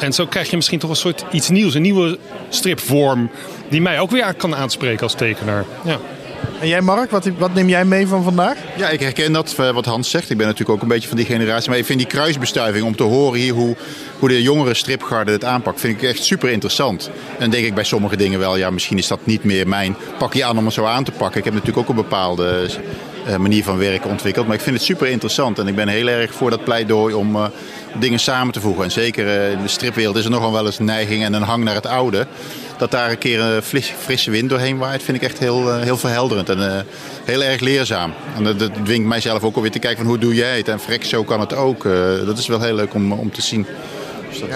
En 0.00 0.12
zo 0.12 0.26
krijg 0.26 0.50
je 0.50 0.56
misschien 0.56 0.78
toch 0.78 0.90
een 0.90 0.96
soort 0.96 1.24
iets 1.30 1.48
nieuws, 1.48 1.74
een 1.74 1.82
nieuwe 1.82 2.18
stripvorm 2.48 3.30
die 3.68 3.80
mij 3.80 4.00
ook 4.00 4.10
weer 4.10 4.34
kan 4.34 4.54
aanspreken 4.54 5.02
als 5.02 5.14
tekenaar. 5.14 5.64
Ja. 5.84 5.98
En 6.60 6.68
jij 6.68 6.80
Mark, 6.80 7.10
wat, 7.10 7.28
wat 7.38 7.54
neem 7.54 7.68
jij 7.68 7.84
mee 7.84 8.06
van 8.06 8.22
vandaag? 8.22 8.56
Ja, 8.76 8.88
ik 8.88 9.00
herken 9.00 9.32
dat 9.32 9.54
eh, 9.58 9.70
wat 9.70 9.84
Hans 9.84 10.10
zegt. 10.10 10.30
Ik 10.30 10.36
ben 10.36 10.46
natuurlijk 10.46 10.76
ook 10.76 10.82
een 10.82 10.88
beetje 10.88 11.08
van 11.08 11.16
die 11.16 11.26
generatie. 11.26 11.70
Maar 11.70 11.78
ik 11.78 11.84
vind 11.84 11.98
die 11.98 12.08
kruisbestuiving 12.08 12.84
om 12.84 12.96
te 12.96 13.02
horen 13.02 13.40
hier 13.40 13.52
hoe, 13.52 13.76
hoe 14.18 14.28
de 14.28 14.42
jongere 14.42 14.74
stripgarde 14.74 15.32
het 15.32 15.44
aanpakt, 15.44 15.80
vind 15.80 16.02
ik 16.02 16.08
echt 16.08 16.24
super 16.24 16.50
interessant. 16.50 17.06
En 17.06 17.38
dan 17.38 17.50
denk 17.50 17.64
ik 17.64 17.74
bij 17.74 17.84
sommige 17.84 18.16
dingen 18.16 18.38
wel, 18.38 18.56
ja, 18.56 18.70
misschien 18.70 18.98
is 18.98 19.08
dat 19.08 19.26
niet 19.26 19.44
meer 19.44 19.68
mijn 19.68 19.96
pakje 20.18 20.44
aan 20.44 20.58
om 20.58 20.64
het 20.64 20.74
zo 20.74 20.84
aan 20.84 21.04
te 21.04 21.12
pakken. 21.12 21.38
Ik 21.38 21.44
heb 21.44 21.54
natuurlijk 21.54 21.78
ook 21.78 21.88
een 21.88 22.02
bepaalde 22.02 22.68
eh, 23.26 23.36
manier 23.36 23.64
van 23.64 23.78
werken 23.78 24.10
ontwikkeld. 24.10 24.46
Maar 24.46 24.56
ik 24.56 24.62
vind 24.62 24.76
het 24.76 24.84
super 24.84 25.08
interessant. 25.08 25.58
En 25.58 25.66
ik 25.68 25.74
ben 25.74 25.88
heel 25.88 26.08
erg 26.08 26.34
voor 26.34 26.50
dat 26.50 26.64
pleidooi 26.64 27.14
om 27.14 27.36
eh, 27.36 27.44
dingen 27.98 28.18
samen 28.18 28.52
te 28.52 28.60
voegen. 28.60 28.84
En 28.84 28.90
zeker 28.90 29.26
eh, 29.28 29.50
in 29.50 29.62
de 29.62 29.68
stripwereld 29.68 30.16
is 30.16 30.24
er 30.24 30.30
nogal 30.30 30.52
wel 30.52 30.66
eens 30.66 30.78
een 30.78 30.84
neiging 30.84 31.24
en 31.24 31.32
een 31.32 31.42
hang 31.42 31.64
naar 31.64 31.74
het 31.74 31.86
oude. 31.86 32.26
Dat 32.80 32.90
daar 32.90 33.10
een 33.10 33.18
keer 33.18 33.40
een 33.40 33.62
frisse 33.98 34.30
wind 34.30 34.48
doorheen 34.48 34.78
waait, 34.78 35.02
vind 35.02 35.16
ik 35.16 35.22
echt 35.22 35.38
heel, 35.38 35.70
eh, 35.70 35.80
heel 35.80 35.96
verhelderend 35.96 36.48
en 36.48 36.76
eh, 36.76 36.80
heel 37.24 37.42
erg 37.42 37.60
leerzaam. 37.60 38.12
En 38.36 38.44
dat, 38.44 38.58
dat 38.58 38.70
dwingt 38.84 39.08
mijzelf 39.08 39.42
ook 39.42 39.56
alweer 39.56 39.70
te 39.70 39.78
kijken 39.78 39.98
van 39.98 40.06
hoe 40.06 40.18
doe 40.18 40.34
jij 40.34 40.56
het. 40.56 40.68
En 40.68 40.80
frek, 40.80 41.04
zo 41.04 41.24
kan 41.24 41.40
het 41.40 41.54
ook. 41.54 41.84
Eh, 41.84 41.92
dat 42.26 42.38
is 42.38 42.46
wel 42.46 42.60
heel 42.60 42.74
leuk 42.74 42.94
om, 42.94 43.12
om 43.12 43.32
te 43.32 43.42
zien. 43.42 43.66
Dus 44.28 44.40
dat 44.40 44.48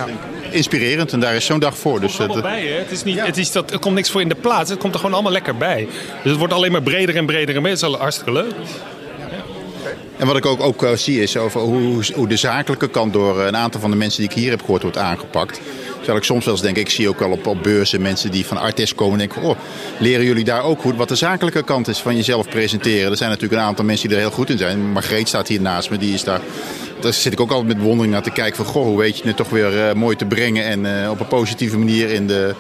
inspirerend 0.51 1.12
en 1.12 1.20
daar 1.20 1.35
is 1.35 1.45
zo'n 1.45 1.59
dag 1.59 1.78
voor. 1.78 2.01
Dus, 2.01 2.16
bij, 2.16 2.66
hè? 2.66 2.78
Het, 2.78 2.91
is 2.91 3.05
niet, 3.05 3.20
het 3.20 3.37
is 3.37 3.53
dat, 3.53 3.70
er 3.70 3.78
komt 3.78 3.95
niks 3.95 4.11
voor 4.11 4.20
in 4.20 4.28
de 4.28 4.35
plaats. 4.35 4.70
Het 4.70 4.78
komt 4.78 4.93
er 4.93 4.99
gewoon 4.99 5.14
allemaal 5.14 5.32
lekker 5.32 5.57
bij. 5.57 5.89
Dus 6.22 6.30
het 6.30 6.37
wordt 6.37 6.53
alleen 6.53 6.72
maar 6.72 6.82
breder 6.82 7.16
en 7.16 7.26
breder 7.26 7.55
en 7.55 7.62
breder. 7.62 7.80
Het 7.80 7.82
is 7.82 7.95
al 7.95 7.99
hartstikke 7.99 8.32
leuk. 8.32 8.53
En 10.24 10.30
wat 10.30 10.38
ik 10.38 10.46
ook, 10.46 10.60
ook 10.60 10.82
eh, 10.82 10.92
zie 10.92 11.22
is 11.22 11.36
over 11.36 11.60
hoe, 11.60 12.04
hoe 12.14 12.28
de 12.28 12.36
zakelijke 12.36 12.88
kant 12.88 13.12
door 13.12 13.40
eh, 13.40 13.46
een 13.46 13.56
aantal 13.56 13.80
van 13.80 13.90
de 13.90 13.96
mensen 13.96 14.20
die 14.20 14.30
ik 14.30 14.36
hier 14.36 14.50
heb 14.50 14.60
gehoord 14.60 14.82
wordt 14.82 14.98
aangepakt. 14.98 15.60
Terwijl 15.96 16.18
ik 16.18 16.24
soms 16.24 16.44
wel 16.44 16.54
eens 16.54 16.62
denk, 16.62 16.76
ik 16.76 16.90
zie 16.90 17.08
ook 17.08 17.18
wel 17.18 17.30
op, 17.30 17.46
op 17.46 17.62
beurzen 17.62 18.02
mensen 18.02 18.30
die 18.30 18.46
van 18.46 18.56
Artes 18.56 18.94
komen 18.94 19.12
en 19.12 19.18
denken, 19.18 19.42
oh, 19.42 19.58
leren 19.98 20.24
jullie 20.24 20.44
daar 20.44 20.62
ook 20.62 20.80
goed 20.80 20.96
wat 20.96 21.08
de 21.08 21.14
zakelijke 21.14 21.62
kant 21.62 21.88
is 21.88 21.98
van 21.98 22.16
jezelf 22.16 22.48
presenteren? 22.48 23.10
Er 23.10 23.16
zijn 23.16 23.30
natuurlijk 23.30 23.60
een 23.60 23.66
aantal 23.66 23.84
mensen 23.84 24.08
die 24.08 24.16
er 24.16 24.22
heel 24.22 24.32
goed 24.32 24.50
in 24.50 24.58
zijn. 24.58 24.92
Margreet 24.92 25.28
staat 25.28 25.48
hier 25.48 25.60
naast 25.60 25.90
me, 25.90 25.98
die 25.98 26.14
is 26.14 26.24
daar 26.24 26.40
daar 27.05 27.12
zit 27.12 27.32
ik 27.32 27.40
ook 27.40 27.50
altijd 27.50 27.68
met 27.68 27.78
bewondering 27.78 28.12
naar 28.12 28.22
te 28.22 28.30
kijken 28.30 28.57
van... 28.57 28.64
goh, 28.64 28.84
hoe 28.84 28.98
weet 28.98 29.18
je 29.18 29.26
het 29.26 29.36
toch 29.36 29.50
weer 29.50 29.88
eh, 29.88 29.94
mooi 29.94 30.16
te 30.16 30.24
brengen... 30.24 30.64
en 30.64 31.02
eh, 31.02 31.11
op 31.11 31.20
een 31.20 31.26
positieve 31.26 31.78
manier 31.78 32.11
in 32.11 32.26
de, 32.26 32.55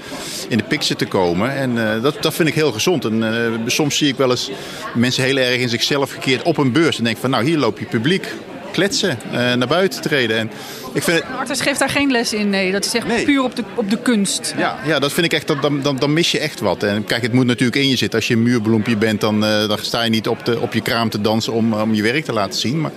in 0.48 0.58
de 0.58 0.64
picture 0.64 0.98
te 0.98 1.06
komen. 1.06 1.56
En 1.56 1.94
eh, 1.94 2.02
dat, 2.02 2.22
dat 2.22 2.34
vind 2.34 2.48
ik 2.48 2.54
heel 2.54 2.72
gezond. 2.72 3.04
En 3.04 3.62
soms 3.66 3.96
zie 3.96 4.08
ik 4.08 4.16
wel 4.16 4.30
eens 4.30 4.50
mensen 4.94 5.24
heel 5.24 5.36
erg 5.36 5.60
in 5.60 5.68
zichzelf 5.68 6.12
gekeerd 6.12 6.42
op 6.42 6.56
een 6.56 6.72
beurs... 6.72 6.98
en 6.98 7.04
denk 7.04 7.16
van, 7.16 7.30
nou, 7.30 7.44
hier 7.44 7.58
loop 7.58 7.78
je 7.78 7.84
publiek 7.84 8.26
kletsen, 8.72 9.18
naar 9.30 9.66
buiten 9.66 10.02
treden. 10.02 10.38
En 10.38 10.50
ik 10.92 11.02
vind 11.02 11.18
het, 11.18 11.26
Artis 11.38 11.60
geeft 11.60 11.78
daar 11.78 11.88
geen 11.88 12.10
les 12.10 12.32
in, 12.32 12.50
nee. 12.50 12.72
Dat 12.72 12.84
is 12.84 12.94
echt 12.94 13.24
puur 13.24 13.42
op 13.42 13.56
de, 13.56 13.64
op 13.74 13.90
de 13.90 13.98
kunst. 14.02 14.54
ja, 14.56 14.78
ja, 14.86 14.98
dat 14.98 15.12
vind 15.12 15.26
ik 15.26 15.32
echt, 15.32 15.46
dan, 15.46 15.80
dan, 15.82 15.96
dan 15.96 16.12
mis 16.12 16.30
je 16.30 16.38
echt 16.38 16.60
wat. 16.60 16.82
En 16.82 17.04
kijk, 17.04 17.22
het 17.22 17.32
moet 17.32 17.46
natuurlijk 17.46 17.76
in 17.82 17.88
je 17.88 17.96
zitten. 17.96 18.18
Als 18.18 18.28
je 18.28 18.34
een 18.34 18.42
muurbloempje 18.42 18.96
bent, 18.96 19.20
dan, 19.20 19.40
dan 19.40 19.78
sta 19.80 20.02
je 20.02 20.10
niet 20.10 20.28
op, 20.28 20.44
de, 20.44 20.60
op 20.60 20.72
je 20.72 20.80
kraam 20.80 21.10
te 21.10 21.20
dansen 21.20 21.52
om, 21.52 21.72
om 21.72 21.94
je 21.94 22.02
werk 22.02 22.24
te 22.24 22.32
laten 22.32 22.60
zien. 22.60 22.80
Maar 22.80 22.92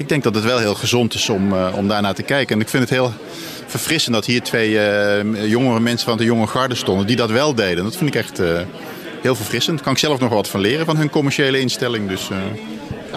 ik 0.00 0.08
denk 0.08 0.22
dat 0.22 0.34
het 0.34 0.44
wel 0.44 0.58
heel 0.58 0.74
gezond 0.74 1.14
is 1.14 1.28
om, 1.28 1.52
eh, 1.52 1.72
om 1.76 1.88
daarnaar 1.88 2.14
te 2.14 2.22
kijken. 2.22 2.54
En 2.54 2.60
ik 2.60 2.68
vind 2.68 2.82
het 2.82 2.92
heel 2.92 3.12
verfrissend 3.66 4.14
dat 4.14 4.26
hier 4.26 4.42
twee 4.42 4.78
eh, 4.78 5.46
jongere 5.46 5.80
mensen 5.80 6.08
van 6.08 6.18
de 6.18 6.24
jonge 6.24 6.46
garde 6.46 6.74
stonden 6.74 7.06
die 7.06 7.16
dat 7.16 7.30
wel 7.30 7.54
deden. 7.54 7.84
Dat 7.84 7.96
vind 7.96 8.14
ik 8.14 8.20
echt 8.20 8.38
eh, 8.38 8.60
heel 9.22 9.34
verfrissend. 9.34 9.80
Kan 9.80 9.92
ik 9.92 9.98
zelf 9.98 10.20
nog 10.20 10.30
wat 10.30 10.48
van 10.48 10.60
leren 10.60 10.86
van 10.86 10.96
hun 10.96 11.10
commerciële 11.10 11.60
instelling. 11.60 12.08
Dus, 12.08 12.28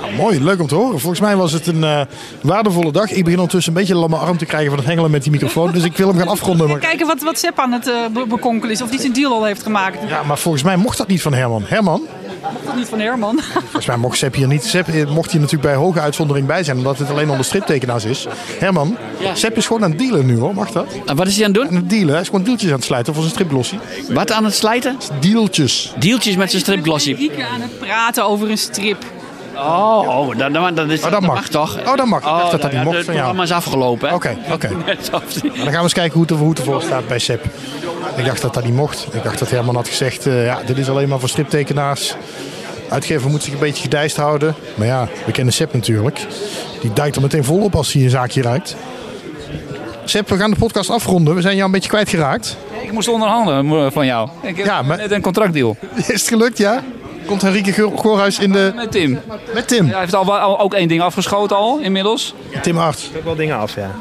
Nou, 0.04 0.16
mooi, 0.16 0.44
leuk 0.44 0.60
om 0.62 0.68
te 0.68 0.76
horen. 0.76 1.00
Volgens 1.00 1.22
mij 1.22 1.36
was 1.36 1.52
het 1.52 1.68
een 1.68 1.84
eh, 1.84 2.02
waardevolle 2.42 2.92
dag. 2.92 3.10
Ik 3.12 3.24
begin 3.24 3.40
ondertussen 3.40 3.74
een 3.74 3.80
beetje 3.80 3.94
een 3.94 4.00
lamme 4.00 4.16
arm 4.18 4.38
te 4.38 4.46
krijgen 4.46 4.70
van 4.70 4.78
het 4.80 4.88
hengelen 4.88 5.12
met 5.12 5.24
die 5.24 5.32
microfoon. 5.32 5.72
Dus 5.72 5.84
ik 5.84 5.98
wil 5.98 6.08
hem 6.08 6.18
gaan 6.18 6.28
afronden. 6.28 6.68
Maar... 6.68 6.80
Kijken 6.80 7.08
wat, 7.08 7.22
wat 7.22 7.40
Sepp 7.40 7.60
aan 7.60 7.72
het 7.72 7.88
eh, 7.88 7.94
be- 8.14 8.26
bekonkelen 8.28 8.74
is. 8.76 8.82
Of 8.82 8.90
die 8.90 9.00
zijn 9.00 9.14
deal 9.14 9.34
al 9.34 9.46
heeft 9.46 9.64
gemaakt. 9.64 9.98
Ja, 10.10 10.24
maar 10.24 10.38
volgens 10.38 10.64
mij 10.64 10.76
mocht 10.78 10.98
dat 10.98 11.08
niet 11.08 11.22
van 11.22 11.34
Herman. 11.34 11.64
Herman, 11.66 12.02
Mocht 12.54 12.66
dat 12.66 12.76
niet 12.76 12.88
van 12.88 13.00
Herman. 13.00 13.40
volgens 13.54 13.86
mij 13.86 13.98
mocht 13.98 14.18
Sepp 14.18 14.36
hier 14.36 14.48
niet. 14.48 14.64
Sepp 14.64 14.88
eh, 14.88 15.08
mocht 15.10 15.32
hier 15.32 15.42
natuurlijk 15.42 15.70
bij 15.74 15.76
hoge 15.84 16.00
uitzondering 16.00 16.48
bij 16.48 16.64
zijn, 16.64 16.78
omdat 16.78 16.98
het 16.98 17.10
alleen 17.10 17.30
onder 17.30 17.46
striptekenaars 17.46 18.06
is. 18.06 18.28
Herman, 18.60 18.98
Sepp 19.34 19.58
is 19.58 19.66
gewoon 19.68 19.84
aan 19.84 19.90
het 19.90 20.00
dealen 20.00 20.26
nu 20.26 20.38
hoor, 20.38 20.54
mag 20.54 20.72
dat? 20.72 20.86
En 21.06 21.16
wat 21.16 21.28
is 21.28 21.36
hij 21.36 21.46
aan 21.46 21.52
het 21.52 21.60
doen? 21.62 21.70
Aan 21.70 21.76
het 21.76 21.90
dealen, 21.90 22.12
hij 22.12 22.22
is 22.22 22.28
gewoon 22.30 22.44
deeltjes 22.44 22.70
aan 22.70 22.76
het 22.76 22.86
sluiten 22.86 23.14
voor 23.14 23.24
zijn 23.24 23.36
stripglossie. 23.36 23.80
Wat 24.10 24.32
aan 24.32 24.44
het 24.46 24.54
slijten? 24.56 24.98
Deeltjes. 25.20 25.94
Deeltjes 26.00 26.36
met 26.36 26.50
zijn 26.50 26.62
stripglossie. 26.62 27.16
Rieke 27.16 27.46
aan 27.46 27.62
het 27.62 27.80
praten 27.80 28.26
over 28.26 28.50
een 28.50 28.58
strip. 28.58 28.98
Oh, 29.56 30.08
oh 30.20 30.38
dat, 30.38 30.54
dat, 30.54 30.76
dat, 30.76 30.90
is, 30.90 31.04
Oh, 31.04 31.12
dat 31.12 31.22
mag. 31.22 31.48
toch? 31.48 31.80
Oh, 31.88 31.96
dat 31.96 32.06
mag. 32.06 32.20
Ik 32.20 32.26
dacht 32.26 32.52
dat 32.52 32.62
dat 32.62 32.72
ja, 32.72 32.76
niet 32.78 32.86
mocht 32.86 32.98
Het 32.98 33.06
van 33.06 33.16
jou. 33.16 33.26
programma 33.28 33.44
is 33.44 33.52
afgelopen. 33.66 34.10
hè? 34.10 34.16
Oké, 34.16 34.38
oké. 34.52 34.68
Dan 35.42 35.54
gaan 35.64 35.72
we 35.72 35.78
eens 35.82 35.94
kijken 35.94 36.14
hoe 36.14 36.22
het, 36.22 36.32
er- 36.32 36.38
hoe 36.38 36.50
het 36.50 36.58
ervoor 36.60 36.82
staat 36.82 37.08
bij 37.08 37.20
Sepp. 37.20 37.46
Ik 38.16 38.26
dacht 38.26 38.42
dat 38.42 38.54
dat 38.54 38.64
niet 38.64 38.74
mocht. 38.76 39.08
Ik 39.12 39.24
dacht 39.24 39.40
dat 39.40 39.50
Herman 39.50 39.76
had 39.76 39.88
gezegd, 39.88 40.26
eh, 40.28 40.46
ja, 40.46 40.60
dit 40.66 40.78
is 40.78 40.90
alleen 40.90 41.10
maar 41.10 41.20
voor 41.20 41.30
striptekenaars. 41.30 42.16
Uitgever 42.90 43.30
moet 43.30 43.44
zich 43.44 43.54
een 43.54 43.60
beetje 43.60 43.82
gedijst 43.84 44.16
houden. 44.18 44.56
Maar 44.76 44.88
ja, 44.88 45.08
we 45.26 45.32
kennen 45.32 45.54
Sepp 45.54 45.74
natuurlijk. 45.74 46.26
Die 46.82 46.94
duikt 46.94 47.16
er 47.16 47.22
meteen 47.22 47.44
vol 47.44 47.64
op 47.64 47.76
als 47.76 47.94
hij 47.94 48.04
een 48.04 48.10
zaakje 48.10 48.42
ruikt. 48.42 48.76
Sepp, 50.06 50.30
we 50.30 50.38
gaan 50.38 50.52
de 50.52 50.58
podcast 50.58 50.90
afronden. 50.90 51.36
We 51.36 51.42
zijn 51.42 51.54
jou 51.54 51.66
een 51.66 51.72
beetje 51.72 51.90
kwijtgeraakt. 51.90 52.58
Ik 52.82 52.92
moest 52.92 53.08
onderhandelen 53.08 53.86
eh, 53.86 53.92
van 53.92 54.06
jou. 54.06 54.30
Ik 54.42 54.58
heb 54.58 54.66
Ja, 54.66 54.82
maar- 54.82 54.98
net 54.98 55.12
een 55.12 55.22
contractdeal. 55.22 55.78
Is 55.96 56.08
het 56.08 56.28
gelukt, 56.28 56.58
ja? 56.58 56.84
Komt 57.26 57.42
Henrike 57.42 57.74
Goor- 57.74 57.98
Goorhuis 57.98 58.40
in 58.40 58.52
de... 58.52 58.72
Met 58.76 58.92
Tim. 58.92 59.20
Met 59.54 59.68
Tim? 59.68 59.88
hij 59.90 60.00
heeft 60.00 60.16
al, 60.16 60.38
al- 60.38 60.60
ook 60.60 60.74
één 60.74 60.88
ding 60.88 61.02
afgeschoten 61.02 61.56
al, 61.58 61.80
inmiddels. 61.80 62.34
Tim 62.62 62.78
Art. 62.78 63.10
ook 63.18 63.24
wel 63.24 63.36
dingen 63.36 63.58
af, 63.58 63.76
ja. 63.76 63.92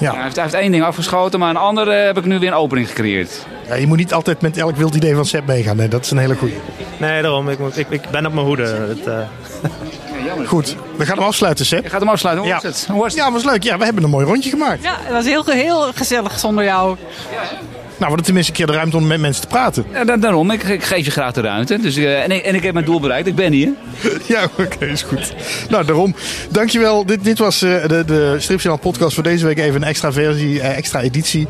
Ja. 0.00 0.12
Hij, 0.14 0.22
heeft, 0.22 0.34
hij 0.34 0.44
heeft 0.44 0.56
één 0.56 0.70
ding 0.72 0.84
afgeschoten, 0.84 1.38
maar 1.38 1.50
een 1.50 1.56
andere 1.56 1.90
heb 1.92 2.18
ik 2.18 2.24
nu 2.24 2.38
weer 2.38 2.48
een 2.48 2.54
opening 2.54 2.88
gecreëerd. 2.88 3.46
Ja, 3.68 3.74
je 3.74 3.86
moet 3.86 3.96
niet 3.96 4.12
altijd 4.12 4.40
met 4.40 4.56
elk 4.56 4.76
wild 4.76 4.94
idee 4.94 5.14
van 5.14 5.24
Sepp 5.24 5.46
meegaan. 5.46 5.76
Nee, 5.76 5.88
dat 5.88 6.04
is 6.04 6.10
een 6.10 6.18
hele 6.18 6.34
goeie. 6.36 6.54
Nee, 6.98 7.22
daarom. 7.22 7.48
Ik, 7.48 7.58
moet- 7.58 7.78
ik, 7.78 7.86
ik 7.90 8.02
ben 8.10 8.26
op 8.26 8.32
mijn 8.32 8.46
hoede. 8.46 8.62
Het, 8.64 9.06
eh, 9.06 9.18
Goed, 10.46 10.76
we 10.96 11.06
gaan 11.06 11.16
hem 11.18 11.26
afsluiten, 11.26 11.66
Sepp. 11.66 11.82
Je 11.84 11.90
gaat 11.90 12.00
hem 12.00 12.08
afsluiten. 12.08 12.44
Hoe 12.44 12.54
Ja. 12.54 12.60
was 12.62 12.72
het? 12.76 12.86
Hoe 12.90 13.00
was 13.02 13.12
het? 13.12 13.22
Ja, 13.22 13.32
was 13.32 13.44
leuk. 13.44 13.62
Ja, 13.62 13.78
we 13.78 13.84
hebben 13.84 14.02
een 14.04 14.10
mooi 14.10 14.26
rondje 14.26 14.50
gemaakt. 14.50 14.82
Ja, 14.82 14.94
het 14.98 15.12
was 15.12 15.24
heel, 15.24 15.44
heel 15.44 15.92
gezellig 15.94 16.38
zonder 16.38 16.64
jou. 16.64 16.96
Nou, 17.30 17.46
we 17.98 18.04
hadden 18.04 18.24
tenminste 18.24 18.52
een 18.52 18.56
keer 18.58 18.66
de 18.66 18.72
ruimte 18.72 18.96
om 18.96 19.06
met 19.06 19.20
mensen 19.20 19.42
te 19.42 19.48
praten. 19.48 19.84
Ja, 19.92 20.04
da- 20.04 20.16
daarom, 20.16 20.50
ik, 20.50 20.62
ik 20.62 20.82
geef 20.84 21.04
je 21.04 21.10
graag 21.10 21.32
de 21.32 21.40
ruimte. 21.40 21.78
Dus, 21.78 21.96
eh, 21.96 22.22
en, 22.22 22.30
ik, 22.30 22.42
en 22.42 22.54
ik 22.54 22.62
heb 22.62 22.72
mijn 22.72 22.84
doel 22.84 23.00
bereikt, 23.00 23.26
ik 23.28 23.34
ben 23.34 23.52
hier. 23.52 23.68
Ja, 24.26 24.48
oké, 24.58 24.84
is 24.86 25.02
goed. 25.02 25.34
Nou, 25.68 25.84
daarom. 25.84 26.14
Dankjewel. 26.50 27.06
Dit, 27.06 27.24
dit 27.24 27.38
was 27.38 27.62
eh, 27.62 27.86
de, 27.88 28.04
de 28.06 28.34
Stripjournaal 28.38 28.82
podcast 28.82 29.14
voor 29.14 29.22
deze 29.22 29.46
week. 29.46 29.58
Even 29.58 29.82
een 29.82 29.88
extra 29.88 30.12
versie, 30.12 30.60
eh, 30.60 30.76
extra 30.76 31.00
editie. 31.00 31.46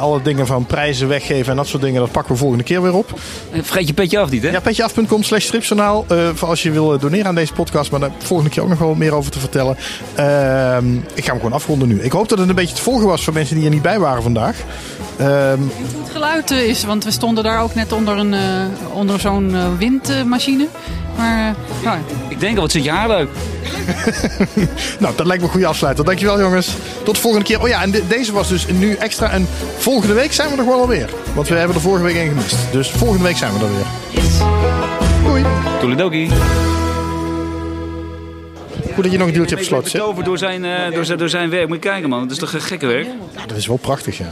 Alle 0.00 0.22
dingen 0.22 0.46
van 0.46 0.66
prijzen 0.66 1.08
weggeven 1.08 1.50
en 1.50 1.56
dat 1.56 1.66
soort 1.66 1.82
dingen, 1.82 2.00
dat 2.00 2.10
pakken 2.12 2.32
we 2.32 2.38
volgende 2.38 2.64
keer 2.64 2.82
weer 2.82 2.94
op. 2.94 3.18
Vergeet 3.62 3.86
je 3.88 3.94
petje 3.94 4.18
af 4.18 4.30
niet, 4.30 4.42
hè? 4.42 4.48
Ja, 4.50 4.60
petjeaf.com 4.60 5.22
slash 5.22 5.44
stripjournaal. 5.44 6.04
voor 6.34 6.48
als 6.48 6.62
je 6.62 6.70
wil 6.70 6.98
doneren 6.98 7.26
aan 7.26 7.34
deze 7.34 7.52
podcast. 7.52 7.90
Maar 7.90 8.00
daar 8.00 8.10
volgende 8.18 8.50
keer 8.52 8.62
ook 8.62 8.68
nog 8.68 8.78
wel 8.78 8.94
meer 8.94 9.14
over 9.14 9.30
te 9.30 9.38
vertellen. 9.38 9.76
Ehm, 10.14 10.94
ik 11.14 11.24
ga 11.24 11.30
hem 11.30 11.36
gewoon 11.36 11.52
afronden 11.52 11.88
nu. 11.88 12.02
Ik 12.02 12.12
hoop 12.12 12.28
dat 12.28 12.38
het 12.38 12.48
een 12.48 12.54
beetje 12.54 12.74
te 12.74 12.82
volgen 12.82 13.06
was 13.06 13.24
voor 13.24 13.32
mensen 13.32 13.56
die 13.56 13.64
er 13.64 13.70
niet 13.70 13.82
bij 13.82 13.98
waren 13.98 14.22
vandaag. 14.22 14.56
Ehm, 15.18 15.58
Hoe 15.60 16.02
het 16.02 16.10
geluid 16.12 16.50
eh, 16.50 16.68
is, 16.68 16.84
want 16.84 17.04
we 17.04 17.10
stonden 17.10 17.44
daar 17.44 17.62
ook 17.62 17.74
net 17.74 17.92
onder, 17.92 18.16
een, 18.18 18.34
eh, 18.34 18.40
onder 18.92 19.20
zo'n 19.20 19.54
eh, 19.54 19.64
windmachine. 19.78 20.66
Maar 21.16 21.54
nou, 21.84 21.98
Ik 22.28 22.40
denk 22.40 22.56
al, 22.56 22.62
wat 22.62 22.70
zit 22.72 22.84
je 22.84 22.90
haar 22.90 23.08
leuk. 23.08 23.28
nou, 25.00 25.14
dat 25.16 25.26
lijkt 25.26 25.40
me 25.42 25.46
een 25.48 25.52
goede 25.54 25.66
afsluiter. 25.66 26.04
Dankjewel 26.04 26.40
jongens. 26.40 26.68
Tot 27.04 27.14
de 27.14 27.20
volgende 27.20 27.46
keer. 27.46 27.60
Oh 27.60 27.68
ja, 27.68 27.82
en 27.82 27.90
de- 27.90 28.06
deze 28.06 28.32
was 28.32 28.48
dus 28.48 28.66
nu 28.66 28.94
extra. 28.94 29.30
En 29.30 29.48
volgende 29.78 30.14
week 30.14 30.32
zijn 30.32 30.50
we 30.50 30.56
nog 30.56 30.66
wel 30.66 30.80
alweer. 30.80 31.10
Want 31.34 31.48
we 31.48 31.54
hebben 31.54 31.76
er 31.76 31.82
vorige 31.82 32.04
week 32.04 32.16
een 32.16 32.28
gemist. 32.28 32.56
Dus 32.72 32.90
volgende 32.90 33.24
week 33.24 33.36
zijn 33.36 33.52
we 33.52 33.58
er 33.64 33.70
weer. 33.74 33.86
Doei. 35.24 35.44
Toeledoki. 35.80 36.30
Goed 38.98 39.06
dat 39.06 39.16
je 39.16 39.22
nog 39.22 39.32
een 39.32 39.38
deeltje 39.38 39.56
hebt 39.56 39.66
Ik 39.66 39.72
ben 39.72 39.82
gesloten. 39.82 40.00
Sepp. 40.00 40.16
betoven 40.16 40.24
door 40.24 40.38
zijn, 40.38 40.64
eh, 40.64 40.94
door, 40.94 41.04
zijn, 41.04 41.18
door 41.18 41.28
zijn 41.28 41.50
werk. 41.50 41.68
Moet 41.68 41.82
je 41.82 41.90
kijken, 41.90 42.08
man. 42.08 42.22
Dat 42.22 42.30
is 42.30 42.38
toch 42.38 42.52
een 42.52 42.60
gekke 42.60 42.86
werk? 42.86 43.06
Ja, 43.34 43.46
dat 43.46 43.56
is 43.56 43.66
wel 43.66 43.76
prachtig, 43.76 44.18
ja. 44.18 44.26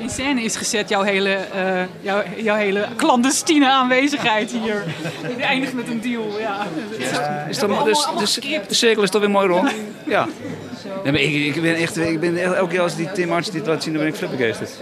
in 0.00 0.10
scène 0.10 0.42
is 0.42 0.56
gezet 0.56 0.88
jouw 0.88 1.02
hele, 1.02 1.30
eh, 1.30 1.82
jouw, 2.00 2.22
jouw 2.36 2.56
hele 2.56 2.86
clandestine 2.96 3.70
aanwezigheid 3.70 4.50
hier. 4.50 4.84
Het 5.22 5.40
eindigt 5.40 5.72
met 5.72 5.88
een 5.88 6.00
deal, 6.00 6.38
ja. 6.40 6.66
Is 7.48 7.58
dat, 7.58 7.84
dus, 7.84 8.08
dus, 8.18 8.34
de 8.68 8.74
cirkel 8.74 9.02
is 9.02 9.10
toch 9.10 9.20
weer 9.20 9.30
mooi 9.30 9.48
rond? 9.48 9.70
Ja. 10.06 10.28
Nee, 11.04 11.12
maar 11.12 11.20
ik, 11.20 11.56
ik 11.56 11.62
ben 11.62 11.74
echt, 11.74 11.96
ik 11.96 12.20
ben 12.20 12.36
echt, 12.36 12.52
elke 12.52 12.70
keer 12.70 12.80
als 12.80 12.96
die 12.96 13.12
Tim 13.12 13.32
Arts 13.32 13.50
dit 13.50 13.66
laat 13.66 13.82
zien, 13.82 13.92
dan 13.92 14.02
ben 14.02 14.12
ik 14.12 14.18
flippergeested. 14.18 14.78